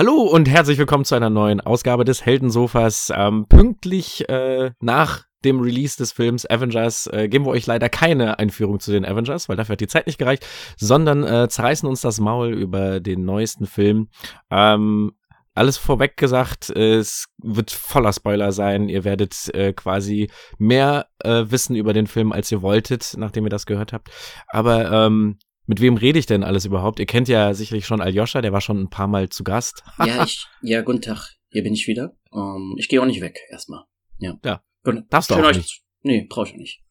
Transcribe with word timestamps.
Hallo 0.00 0.22
und 0.22 0.48
herzlich 0.48 0.78
willkommen 0.78 1.04
zu 1.04 1.14
einer 1.14 1.28
neuen 1.28 1.60
Ausgabe 1.60 2.06
des 2.06 2.24
Heldensofas. 2.24 3.12
Ähm, 3.14 3.44
pünktlich 3.50 4.26
äh, 4.30 4.70
nach 4.80 5.26
dem 5.44 5.60
Release 5.60 5.98
des 5.98 6.12
Films 6.12 6.48
Avengers 6.48 7.06
äh, 7.08 7.28
geben 7.28 7.44
wir 7.44 7.50
euch 7.50 7.66
leider 7.66 7.90
keine 7.90 8.38
Einführung 8.38 8.80
zu 8.80 8.92
den 8.92 9.04
Avengers, 9.04 9.50
weil 9.50 9.58
dafür 9.58 9.74
hat 9.74 9.82
die 9.82 9.88
Zeit 9.88 10.06
nicht 10.06 10.16
gereicht, 10.16 10.46
sondern 10.78 11.22
äh, 11.22 11.50
zerreißen 11.50 11.86
uns 11.86 12.00
das 12.00 12.18
Maul 12.18 12.54
über 12.54 13.00
den 13.00 13.26
neuesten 13.26 13.66
Film. 13.66 14.08
Ähm, 14.50 15.12
alles 15.54 15.76
vorweg 15.76 16.16
gesagt, 16.16 16.70
es 16.70 17.26
wird 17.42 17.70
voller 17.70 18.14
Spoiler 18.14 18.52
sein. 18.52 18.88
Ihr 18.88 19.04
werdet 19.04 19.54
äh, 19.54 19.74
quasi 19.74 20.30
mehr 20.56 21.08
äh, 21.18 21.44
wissen 21.48 21.76
über 21.76 21.92
den 21.92 22.06
Film, 22.06 22.32
als 22.32 22.50
ihr 22.50 22.62
wolltet, 22.62 23.16
nachdem 23.18 23.44
ihr 23.44 23.50
das 23.50 23.66
gehört 23.66 23.92
habt. 23.92 24.08
Aber 24.48 24.90
ähm, 24.90 25.36
mit 25.70 25.80
wem 25.80 25.96
rede 25.96 26.18
ich 26.18 26.26
denn 26.26 26.42
alles 26.42 26.64
überhaupt? 26.64 26.98
Ihr 26.98 27.06
kennt 27.06 27.28
ja 27.28 27.54
sicherlich 27.54 27.86
schon 27.86 28.00
Aljoscha, 28.00 28.40
der 28.42 28.52
war 28.52 28.60
schon 28.60 28.80
ein 28.80 28.90
paar 28.90 29.06
Mal 29.06 29.28
zu 29.28 29.44
Gast. 29.44 29.84
ja, 30.04 30.24
ich, 30.24 30.44
ja, 30.62 30.82
guten 30.82 31.00
Tag. 31.00 31.36
Hier 31.48 31.62
bin 31.62 31.72
ich 31.74 31.86
wieder. 31.86 32.12
Ähm, 32.34 32.74
ich 32.76 32.88
gehe 32.88 33.00
auch 33.00 33.06
nicht 33.06 33.20
weg, 33.20 33.38
erstmal. 33.50 33.84
Ja. 34.18 34.36
Ja. 34.44 34.62
Gut. 34.82 35.04
Darfst 35.10 35.30
du 35.30 35.36
auch 35.36 35.44
euch- 35.44 35.56
nicht. 35.56 35.82
Nee, 36.02 36.26
brauche 36.28 36.48
ich 36.48 36.54
auch 36.54 36.58
nicht. 36.58 36.82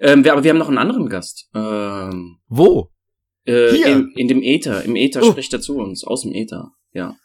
Ähm, 0.00 0.24
wir, 0.24 0.32
aber 0.32 0.42
wir 0.42 0.50
haben 0.50 0.58
noch 0.58 0.68
einen 0.68 0.78
anderen 0.78 1.08
Gast. 1.08 1.48
Ähm, 1.54 2.38
Wo? 2.48 2.90
äh, 3.44 3.70
Hier. 3.70 3.86
in, 3.86 4.12
in 4.16 4.26
dem 4.28 4.42
Äther. 4.42 4.82
Im 4.84 4.96
Äther 4.96 5.22
Oh. 5.22 5.30
spricht 5.30 5.52
er 5.52 5.60
zu 5.60 5.76
uns. 5.76 6.02
Aus 6.04 6.22
dem 6.22 6.32
Äther. 6.32 6.72
Ja. 6.92 7.16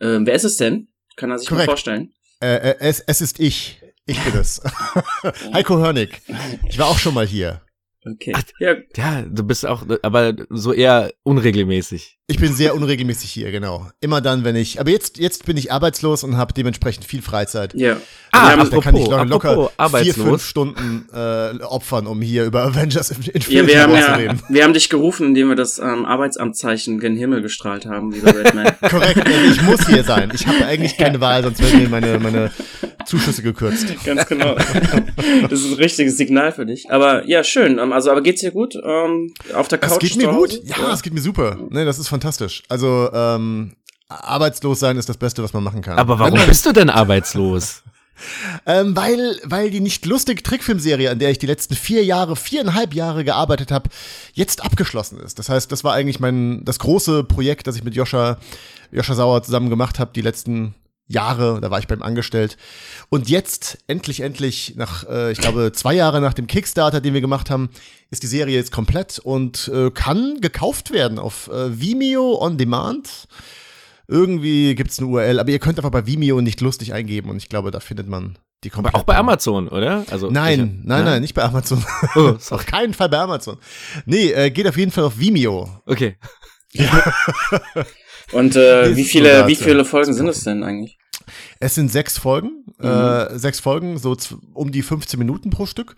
Ähm, 0.00 0.26
wer 0.26 0.34
ist 0.34 0.44
es 0.44 0.56
denn? 0.56 0.88
Kann 1.16 1.30
er 1.30 1.38
sich 1.38 1.48
mal 1.50 1.56
Korrekt. 1.58 1.70
vorstellen? 1.70 2.12
Äh, 2.42 2.70
äh, 2.70 2.76
es, 2.80 3.00
es 3.00 3.20
ist 3.20 3.38
ich. 3.38 3.80
Ich 4.06 4.18
bin 4.24 4.34
es. 4.40 4.60
Heiko 5.54 5.78
Hörnig. 5.78 6.20
Ich 6.68 6.78
war 6.78 6.86
auch 6.88 6.98
schon 6.98 7.14
mal 7.14 7.26
hier. 7.26 7.62
Okay. 8.06 8.32
Ach, 8.34 8.42
Ja, 8.58 8.76
Ja, 8.96 9.22
du 9.22 9.44
bist 9.44 9.66
auch, 9.66 9.84
aber 10.02 10.34
so 10.48 10.72
eher 10.72 11.12
unregelmäßig. 11.22 12.19
Ich 12.30 12.38
bin 12.38 12.54
sehr 12.54 12.74
unregelmäßig 12.74 13.30
hier, 13.30 13.50
genau. 13.50 13.88
Immer 14.00 14.20
dann, 14.20 14.44
wenn 14.44 14.56
ich. 14.56 14.80
Aber 14.80 14.90
jetzt, 14.90 15.18
jetzt 15.18 15.44
bin 15.46 15.56
ich 15.56 15.72
arbeitslos 15.72 16.22
und 16.24 16.36
habe 16.36 16.52
dementsprechend 16.54 17.04
viel 17.04 17.22
Freizeit. 17.22 17.74
ja. 17.74 17.96
Ah, 18.32 18.52
haben, 18.52 18.60
apropos, 18.60 18.70
da 18.84 18.90
kann 18.92 18.94
ich 18.96 19.08
lo- 19.08 19.24
locker 19.24 19.70
apropos 19.76 20.02
vier, 20.02 20.14
fünf 20.14 20.44
Stunden 20.46 21.08
äh, 21.12 21.60
opfern, 21.64 22.06
um 22.06 22.22
hier 22.22 22.44
über 22.44 22.62
Avengers 22.62 23.10
in 23.10 23.22
ja, 23.22 23.32
Infinity 23.32 23.66
wir, 23.66 23.82
haben 23.82 23.92
War 23.92 24.00
zu 24.02 24.06
ja, 24.08 24.14
reden. 24.14 24.42
wir 24.48 24.62
haben 24.62 24.72
dich 24.72 24.88
gerufen, 24.88 25.26
indem 25.26 25.48
wir 25.48 25.56
das 25.56 25.80
ähm, 25.80 26.04
Arbeitsamtszeichen 26.06 27.00
gen 27.00 27.16
Himmel 27.16 27.42
gestrahlt 27.42 27.86
haben, 27.86 28.12
lieber 28.12 28.32
Batman. 28.32 28.68
Korrekt, 28.88 29.26
also 29.26 29.50
ich 29.50 29.62
muss 29.62 29.84
hier 29.88 30.04
sein. 30.04 30.30
Ich 30.32 30.46
habe 30.46 30.64
eigentlich 30.64 30.96
keine 30.96 31.20
Wahl, 31.20 31.42
sonst 31.42 31.60
werden 31.60 31.82
mir 31.82 31.88
meine, 31.88 32.20
meine 32.20 32.52
Zuschüsse 33.04 33.42
gekürzt. 33.42 33.88
Ganz 34.04 34.24
genau. 34.28 34.54
Das 35.48 35.58
ist 35.58 35.66
ein 35.66 35.74
richtiges 35.74 36.16
Signal 36.16 36.52
für 36.52 36.66
dich. 36.66 36.88
Aber 36.88 37.26
ja, 37.28 37.42
schön. 37.42 37.80
Ähm, 37.80 37.92
Also, 37.92 38.12
aber 38.12 38.20
geht's 38.22 38.42
dir 38.42 38.52
gut? 38.52 38.76
Ähm, 38.80 39.32
auf 39.54 39.66
der 39.66 39.78
Couch? 39.78 39.90
Es 39.94 39.98
geht 39.98 40.16
mir 40.18 40.28
gut. 40.28 40.50
Hause? 40.50 40.62
Ja, 40.66 40.92
es 40.92 41.02
geht 41.02 41.14
mir 41.14 41.20
super. 41.20 41.58
Nee, 41.70 41.84
das 41.84 41.98
ist 41.98 42.06
fantastisch. 42.20 42.62
Also, 42.68 43.10
ähm, 43.12 43.72
arbeitslos 44.08 44.80
sein 44.80 44.96
ist 44.96 45.08
das 45.08 45.16
Beste, 45.16 45.42
was 45.42 45.52
man 45.52 45.64
machen 45.64 45.82
kann. 45.82 45.98
Aber 45.98 46.18
warum 46.18 46.40
bist 46.46 46.66
du 46.66 46.72
denn 46.72 46.90
arbeitslos? 46.90 47.82
Ähm, 48.66 48.94
weil, 48.94 49.40
weil 49.44 49.70
die 49.70 49.80
nicht 49.80 50.04
lustige 50.04 50.42
Trickfilmserie, 50.42 51.10
an 51.10 51.18
der 51.18 51.30
ich 51.30 51.38
die 51.38 51.46
letzten 51.46 51.74
vier 51.74 52.04
Jahre, 52.04 52.36
viereinhalb 52.36 52.92
Jahre 52.92 53.24
gearbeitet 53.24 53.70
habe, 53.70 53.88
jetzt 54.34 54.62
abgeschlossen 54.62 55.18
ist. 55.20 55.38
Das 55.38 55.48
heißt, 55.48 55.72
das 55.72 55.84
war 55.84 55.94
eigentlich 55.94 56.20
mein, 56.20 56.62
das 56.66 56.78
große 56.80 57.24
Projekt, 57.24 57.66
das 57.66 57.76
ich 57.76 57.82
mit 57.82 57.94
Joscha, 57.94 58.36
Joscha 58.92 59.14
Sauer 59.14 59.42
zusammen 59.42 59.70
gemacht 59.70 59.98
habe, 59.98 60.10
die 60.14 60.20
letzten 60.20 60.74
Jahre, 61.10 61.60
da 61.60 61.70
war 61.70 61.80
ich 61.80 61.88
beim 61.88 62.02
angestellt. 62.02 62.56
Und 63.08 63.28
jetzt, 63.28 63.78
endlich, 63.88 64.20
endlich, 64.20 64.74
nach, 64.76 65.08
äh, 65.08 65.32
ich 65.32 65.38
glaube, 65.38 65.72
zwei 65.72 65.94
Jahre 65.94 66.20
nach 66.20 66.34
dem 66.34 66.46
Kickstarter, 66.46 67.00
den 67.00 67.14
wir 67.14 67.20
gemacht 67.20 67.50
haben, 67.50 67.68
ist 68.10 68.22
die 68.22 68.28
Serie 68.28 68.54
jetzt 68.56 68.70
komplett 68.70 69.18
und 69.18 69.68
äh, 69.74 69.90
kann 69.90 70.40
gekauft 70.40 70.92
werden 70.92 71.18
auf 71.18 71.48
äh, 71.48 71.80
Vimeo 71.80 72.40
on 72.40 72.58
Demand. 72.58 73.26
Irgendwie 74.06 74.74
gibt's 74.74 74.98
eine 74.98 75.08
URL, 75.08 75.38
aber 75.40 75.50
ihr 75.50 75.58
könnt 75.58 75.78
einfach 75.78 75.90
bei 75.90 76.06
Vimeo 76.06 76.40
nicht 76.40 76.60
lustig 76.60 76.92
eingeben 76.92 77.28
und 77.30 77.36
ich 77.38 77.48
glaube, 77.48 77.70
da 77.70 77.80
findet 77.80 78.08
man 78.08 78.38
die 78.62 78.68
Aber 78.70 78.82
komplett. 78.82 78.94
auch 78.94 79.02
bei 79.04 79.16
Amazon, 79.16 79.68
oder? 79.68 80.04
Also 80.10 80.30
Nein, 80.30 80.80
ich- 80.82 80.86
nein, 80.86 81.04
nein, 81.04 81.22
nicht 81.22 81.34
bei 81.34 81.42
Amazon. 81.42 81.84
Oh, 82.14 82.34
auf 82.50 82.66
keinen 82.66 82.94
Fall 82.94 83.08
bei 83.08 83.18
Amazon. 83.18 83.56
Nee, 84.06 84.30
äh, 84.32 84.50
geht 84.50 84.66
auf 84.68 84.76
jeden 84.76 84.90
Fall 84.92 85.04
auf 85.04 85.18
Vimeo. 85.18 85.68
Okay. 85.86 86.16
Und 88.32 88.54
äh, 88.56 88.94
wie 88.96 89.04
viele, 89.04 89.46
wie 89.48 89.56
viele 89.56 89.84
Folgen 89.84 90.14
sind 90.14 90.28
es 90.28 90.44
denn 90.44 90.62
eigentlich? 90.62 90.98
Es 91.58 91.74
sind 91.74 91.90
sechs 91.90 92.18
Folgen, 92.18 92.64
äh, 92.78 93.38
sechs 93.38 93.60
Folgen, 93.60 93.98
so 93.98 94.16
um 94.54 94.72
die 94.72 94.82
15 94.82 95.18
Minuten 95.18 95.50
pro 95.50 95.66
Stück. 95.66 95.96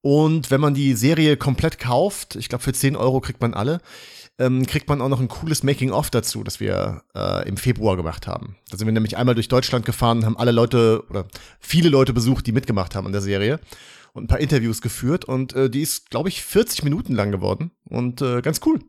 Und 0.00 0.50
wenn 0.50 0.60
man 0.60 0.74
die 0.74 0.94
Serie 0.94 1.38
komplett 1.38 1.78
kauft, 1.78 2.36
ich 2.36 2.50
glaube 2.50 2.62
für 2.62 2.74
10 2.74 2.94
Euro 2.94 3.20
kriegt 3.20 3.40
man 3.40 3.54
alle, 3.54 3.80
ähm, 4.38 4.66
kriegt 4.66 4.88
man 4.88 5.00
auch 5.00 5.08
noch 5.08 5.20
ein 5.20 5.28
cooles 5.28 5.62
Making-of 5.62 6.10
dazu, 6.10 6.44
das 6.44 6.60
wir 6.60 7.02
äh, 7.14 7.48
im 7.48 7.56
Februar 7.56 7.96
gemacht 7.96 8.26
haben. 8.26 8.56
Da 8.70 8.76
sind 8.76 8.86
wir 8.86 8.92
nämlich 8.92 9.16
einmal 9.16 9.34
durch 9.34 9.48
Deutschland 9.48 9.86
gefahren 9.86 10.24
haben 10.24 10.36
alle 10.36 10.52
Leute 10.52 11.04
oder 11.08 11.26
viele 11.60 11.88
Leute 11.88 12.12
besucht, 12.12 12.46
die 12.46 12.52
mitgemacht 12.52 12.94
haben 12.94 13.06
an 13.06 13.12
der 13.12 13.22
Serie 13.22 13.60
und 14.12 14.24
ein 14.24 14.28
paar 14.28 14.40
Interviews 14.40 14.82
geführt. 14.82 15.24
Und 15.24 15.54
äh, 15.54 15.70
die 15.70 15.82
ist, 15.82 16.10
glaube 16.10 16.28
ich, 16.28 16.42
40 16.42 16.84
Minuten 16.84 17.14
lang 17.14 17.30
geworden 17.30 17.70
und 17.84 18.22
äh, 18.22 18.42
ganz 18.42 18.60
cool. 18.66 18.80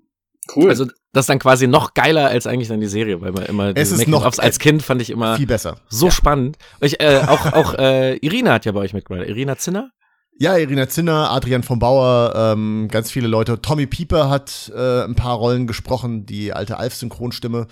Cool. 0.53 0.69
Also 0.69 0.85
das 1.11 1.23
ist 1.23 1.29
dann 1.29 1.39
quasi 1.39 1.65
noch 1.67 1.93
geiler 1.93 2.27
als 2.27 2.45
eigentlich 2.45 2.67
dann 2.67 2.79
die 2.79 2.87
Serie, 2.87 3.21
weil 3.21 3.31
man 3.31 3.45
immer 3.45 3.71
Es 3.75 3.91
ist 3.91 4.07
noch- 4.07 4.23
als 4.37 4.59
Kind 4.59 4.83
fand 4.83 5.01
ich 5.01 5.09
immer 5.09 5.37
Viel 5.37 5.47
besser. 5.47 5.77
so 5.89 6.11
spannend. 6.11 6.57
Ich, 6.81 6.99
äh, 7.01 7.21
auch 7.27 7.51
auch 7.53 7.73
äh, 7.75 8.17
Irina 8.17 8.53
hat 8.53 8.65
ja 8.65 8.71
bei 8.71 8.81
euch 8.81 8.93
mitgemacht. 8.93 9.27
Irina 9.27 9.57
Zinner? 9.57 9.89
Ja, 10.37 10.57
Irina 10.57 10.87
Zinner, 10.89 11.31
Adrian 11.31 11.63
von 11.63 11.79
Bauer, 11.79 12.33
ähm, 12.35 12.89
ganz 12.91 13.09
viele 13.09 13.27
Leute. 13.27 13.61
Tommy 13.61 13.87
Pieper 13.87 14.29
hat 14.29 14.71
äh, 14.75 15.03
ein 15.03 15.15
paar 15.15 15.35
Rollen 15.37 15.65
gesprochen, 15.65 16.25
die 16.25 16.51
alte 16.51 16.77
Alf-Synchronstimme. 16.77 17.67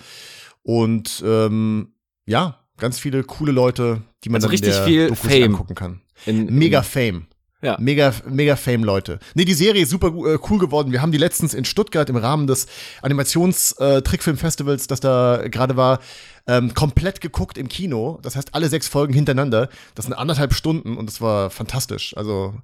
Und 0.62 1.22
ähm, 1.26 1.92
ja, 2.26 2.60
ganz 2.78 2.98
viele 2.98 3.22
coole 3.22 3.52
Leute, 3.52 4.00
die 4.24 4.30
man 4.30 4.36
Also 4.36 4.46
dann 4.46 4.50
richtig 4.52 4.70
in 4.70 4.74
der 4.76 4.84
viel 4.86 5.14
Fame. 5.16 5.52
angucken 5.52 5.74
kann. 5.74 6.00
In, 6.26 6.46
Mega 6.46 6.78
in, 6.78 6.84
Fame. 6.84 7.26
Ja. 7.64 7.78
Mega, 7.80 8.12
mega 8.28 8.56
Fame-Leute. 8.56 9.18
Nee, 9.34 9.46
die 9.46 9.54
Serie 9.54 9.82
ist 9.82 9.90
super 9.90 10.08
äh, 10.08 10.38
cool 10.50 10.58
geworden. 10.58 10.92
Wir 10.92 11.00
haben 11.00 11.12
die 11.12 11.18
letztens 11.18 11.54
in 11.54 11.64
Stuttgart 11.64 12.10
im 12.10 12.16
Rahmen 12.16 12.46
des 12.46 12.66
Animations-Trickfilm-Festivals, 13.00 14.86
das 14.86 15.00
da 15.00 15.44
gerade 15.48 15.76
war, 15.76 16.00
ähm, 16.46 16.74
komplett 16.74 17.22
geguckt 17.22 17.56
im 17.56 17.68
Kino. 17.68 18.18
Das 18.22 18.36
heißt, 18.36 18.54
alle 18.54 18.68
sechs 18.68 18.86
Folgen 18.86 19.14
hintereinander. 19.14 19.70
Das 19.94 20.04
sind 20.04 20.12
anderthalb 20.12 20.52
Stunden 20.52 20.98
und 20.98 21.06
das 21.06 21.22
war 21.22 21.48
fantastisch. 21.48 22.14
Also 22.18 22.54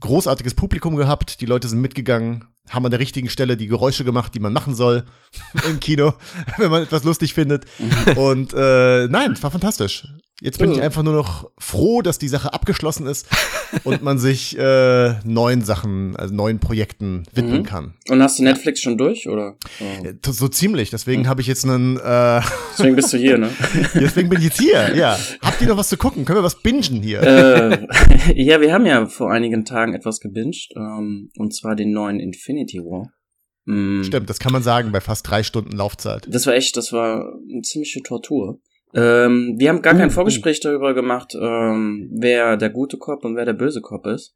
großartiges 0.00 0.54
Publikum 0.54 0.96
gehabt. 0.96 1.40
Die 1.40 1.46
Leute 1.46 1.68
sind 1.68 1.80
mitgegangen, 1.80 2.44
haben 2.68 2.84
an 2.84 2.90
der 2.90 3.00
richtigen 3.00 3.30
Stelle 3.30 3.56
die 3.56 3.66
Geräusche 3.66 4.04
gemacht, 4.04 4.34
die 4.34 4.40
man 4.40 4.52
machen 4.52 4.74
soll 4.74 5.04
im 5.68 5.80
Kino, 5.80 6.12
wenn 6.58 6.70
man 6.70 6.82
etwas 6.82 7.04
lustig 7.04 7.32
findet. 7.32 7.64
Und 8.16 8.52
äh, 8.52 9.08
nein, 9.08 9.32
es 9.32 9.42
war 9.42 9.50
fantastisch. 9.50 10.06
Jetzt 10.40 10.58
bin 10.58 10.72
ich 10.72 10.82
einfach 10.82 11.04
nur 11.04 11.12
noch 11.14 11.48
froh, 11.58 12.02
dass 12.02 12.18
die 12.18 12.26
Sache 12.28 12.52
abgeschlossen 12.52 13.06
ist 13.06 13.28
und 13.84 14.02
man 14.02 14.18
sich 14.18 14.58
äh, 14.58 15.14
neuen 15.24 15.62
Sachen, 15.62 16.16
also 16.16 16.34
neuen 16.34 16.58
Projekten 16.58 17.22
widmen 17.32 17.60
Mhm. 17.60 17.62
kann. 17.62 17.94
Und 18.08 18.20
hast 18.20 18.38
du 18.38 18.42
Netflix 18.42 18.80
schon 18.80 18.98
durch, 18.98 19.28
oder? 19.28 19.56
Oh. 19.80 20.04
Äh, 20.06 20.14
So 20.32 20.48
ziemlich. 20.48 20.90
Deswegen 20.90 21.28
habe 21.28 21.40
ich 21.40 21.46
jetzt 21.46 21.64
einen. 21.64 21.98
Äh, 21.98 22.40
Deswegen 22.76 22.96
bist 22.96 23.12
du 23.12 23.16
hier, 23.16 23.38
ne? 23.38 23.48
deswegen 23.94 24.28
bin 24.28 24.38
ich 24.38 24.46
jetzt 24.46 24.60
hier. 24.60 24.94
Ja. 24.96 25.16
Habt 25.40 25.60
ihr 25.60 25.68
noch 25.68 25.76
was 25.76 25.88
zu 25.88 25.96
gucken? 25.96 26.24
Können 26.24 26.40
wir 26.40 26.44
was 26.44 26.60
bingen 26.60 27.00
hier? 27.02 27.22
äh, 27.22 27.86
ja, 28.34 28.60
wir 28.60 28.72
haben 28.72 28.86
ja 28.86 29.06
vor 29.06 29.30
einigen 29.30 29.64
Tagen 29.64 29.94
etwas 29.94 30.18
gebinged, 30.18 30.70
ähm, 30.76 31.30
und 31.38 31.54
zwar 31.54 31.76
den 31.76 31.92
neuen 31.92 32.18
Infinity 32.18 32.78
War. 32.80 33.08
Mm, 33.66 34.02
Stimmt, 34.02 34.28
das 34.28 34.40
kann 34.40 34.52
man 34.52 34.62
sagen 34.62 34.90
bei 34.92 35.00
fast 35.00 35.28
drei 35.30 35.42
Stunden 35.42 35.72
Laufzeit. 35.72 36.26
Das 36.28 36.46
war 36.46 36.54
echt, 36.54 36.76
das 36.76 36.92
war 36.92 37.32
eine 37.50 37.62
ziemliche 37.62 38.02
Tortur. 38.02 38.58
Ähm, 38.94 39.54
wir 39.58 39.68
haben 39.70 39.82
gar 39.82 39.94
kein 39.94 40.08
Uh, 40.08 40.12
Vorgespräch 40.12 40.60
darüber 40.60 40.94
gemacht, 40.94 41.34
ähm, 41.34 42.08
wer 42.12 42.56
der 42.56 42.70
gute 42.70 42.96
Cop 42.98 43.24
und 43.24 43.34
wer 43.36 43.44
der 43.44 43.52
böse 43.54 43.80
Cop 43.80 44.06
ist. 44.06 44.34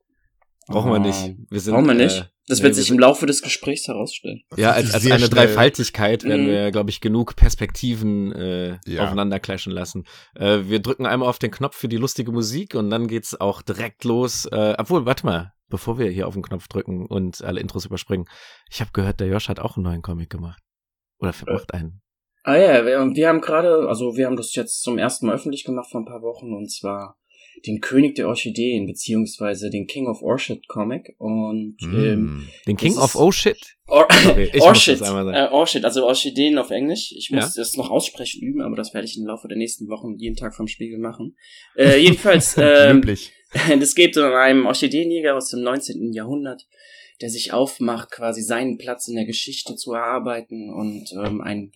Brauchen 0.67 0.91
wir 0.93 0.99
nicht. 0.99 1.25
Ähm, 1.27 1.47
Wir 1.49 1.61
sind, 1.61 1.75
Brauchen 1.75 1.87
wir 1.87 1.95
äh, 1.95 2.05
nicht. 2.05 2.31
Das 2.47 2.59
nee, 2.59 2.65
wird 2.65 2.77
wir 2.77 2.83
sich 2.83 2.91
im 2.91 2.99
Laufe 2.99 3.25
des 3.27 3.41
Gesprächs 3.43 3.89
herausstellen. 3.89 4.43
Ja, 4.57 4.73
als, 4.73 4.93
als 4.93 5.05
eine 5.07 5.19
schnell. 5.19 5.31
Dreifaltigkeit 5.31 6.25
werden 6.25 6.45
Mhm. 6.45 6.49
wir, 6.51 6.71
glaube 6.73 6.91
ich, 6.91 7.01
genug 7.01 7.37
Perspektiven 7.37 8.33
äh, 8.33 8.79
Ja. 8.87 9.05
aufeinander 9.05 9.39
clashen 9.39 9.73
lassen. 9.73 10.05
Äh, 10.35 10.61
wir 10.65 10.81
drücken 10.81 11.07
einmal 11.07 11.29
auf 11.29 11.39
den 11.39 11.51
Knopf 11.51 11.77
für 11.77 11.89
die 11.89 11.97
lustige 11.97 12.33
Musik 12.33 12.75
und 12.75 12.91
dann 12.91 13.07
geht's 13.07 13.39
auch 13.41 13.63
direkt 13.63 14.05
los. 14.05 14.47
Äh, 14.47 14.75
obwohl, 14.79 15.07
warte 15.07 15.25
mal, 15.25 15.53
bevor 15.69 15.99
wir 15.99 16.11
hier 16.11 16.27
auf 16.27 16.35
den 16.35 16.43
Knopf 16.43 16.69
drücken 16.69 17.07
und 17.07 17.43
alle 17.43 17.61
Intros 17.61 17.87
überspringen. 17.87 18.27
Ich 18.71 18.81
habe 18.81 18.91
gehört, 18.93 19.21
der 19.21 19.29
Josh 19.29 19.49
hat 19.49 19.61
auch 19.61 19.77
einen 19.77 19.85
neuen 19.85 20.03
Comic 20.03 20.29
gemacht. 20.31 20.63
Oder 21.19 21.33
macht 21.47 21.73
einen. 21.75 22.01
Ah 22.45 22.57
ja, 22.57 22.87
wir, 22.87 23.15
wir 23.15 23.29
haben 23.29 23.41
gerade, 23.41 23.89
also 23.89 24.17
wir 24.17 24.27
haben 24.27 24.37
das 24.37 24.55
jetzt 24.55 24.83
zum 24.83 24.99
ersten 24.99 25.27
Mal 25.27 25.35
öffentlich 25.35 25.65
gemacht 25.65 25.91
vor 25.91 26.01
ein 26.01 26.07
paar 26.07 26.23
Wochen 26.23 26.53
und 26.55 26.71
zwar 26.71 27.19
den 27.67 27.81
König 27.81 28.15
der 28.15 28.29
Orchideen 28.29 28.87
beziehungsweise 28.87 29.69
den 29.71 29.87
King 29.87 30.07
of 30.07 30.23
Orchid 30.23 30.69
Comic 30.69 31.15
und 31.19 31.77
ähm, 31.83 32.25
Mm. 32.25 32.49
Den 32.69 32.77
King 32.77 32.97
of 32.97 33.17
Shit. 33.35 33.59
Or 33.89 34.07
muss 34.25 34.63
Orchid, 34.63 35.01
äh, 35.01 35.49
Orchid, 35.51 35.85
also 35.85 36.07
Orchideen 36.07 36.59
auf 36.59 36.71
Englisch. 36.71 37.13
Ich 37.17 37.31
muss 37.33 37.57
Ja. 37.57 37.63
das 37.63 37.77
noch 37.77 37.91
aussprechen 37.91 38.43
üben, 38.43 38.61
aber 38.63 38.77
das 38.77 38.95
werde 38.95 39.07
ich 39.07 39.17
im 39.19 39.27
Laufe 39.27 39.49
der 39.49 39.57
nächsten 39.57 39.89
Wochen 39.89 40.17
jeden 40.19 40.37
Tag 40.37 40.55
vom 40.55 40.69
Spiegel 40.69 40.99
machen. 40.99 41.37
Äh, 41.77 41.99
jedenfalls, 41.99 42.57
ähm, 42.59 42.97
Löblich. 42.99 43.33
das 43.81 43.95
geht 43.95 44.17
um 44.17 44.25
einen 44.25 44.67
Orchideenjäger 44.67 45.35
aus 45.37 45.51
dem 45.51 45.63
19. 45.63 46.13
Jahrhundert, 46.13 46.67
der 47.21 47.31
sich 47.31 47.53
aufmacht, 47.53 48.11
quasi 48.11 48.43
seinen 48.43 48.79
Platz 48.79 49.09
in 49.09 49.17
der 49.17 49.25
Geschichte 49.25 49.75
zu 49.75 49.93
erarbeiten 49.95 50.71
und 50.73 51.13
ähm, 51.25 51.41
ein, 51.41 51.73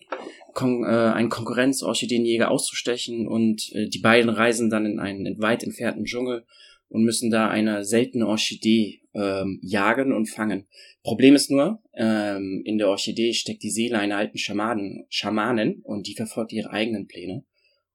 Kon 0.53 0.83
äh, 0.83 0.87
einen 0.87 1.29
Konkurrenz-Orchideenjäger 1.29 2.49
auszustechen 2.49 3.27
und 3.27 3.71
äh, 3.73 3.87
die 3.87 3.99
beiden 3.99 4.29
reisen 4.29 4.69
dann 4.69 4.85
in 4.85 4.99
einen 4.99 5.41
weit 5.41 5.63
entfernten 5.63 6.05
Dschungel 6.05 6.45
und 6.89 7.03
müssen 7.03 7.31
da 7.31 7.49
eine 7.49 7.83
seltene 7.83 8.27
Orchidee 8.27 9.01
ähm, 9.13 9.59
jagen 9.63 10.13
und 10.13 10.29
fangen. 10.29 10.67
Problem 11.03 11.35
ist 11.35 11.49
nur, 11.49 11.81
ähm, 11.95 12.61
in 12.65 12.77
der 12.77 12.89
Orchidee 12.89 13.33
steckt 13.33 13.63
die 13.63 13.71
Seele 13.71 13.99
einer 13.99 14.17
alten 14.17 14.37
Schamanen, 14.37 15.05
Schamanen 15.09 15.81
und 15.83 16.07
die 16.07 16.15
verfolgt 16.15 16.53
ihre 16.53 16.71
eigenen 16.71 17.07
Pläne. 17.07 17.43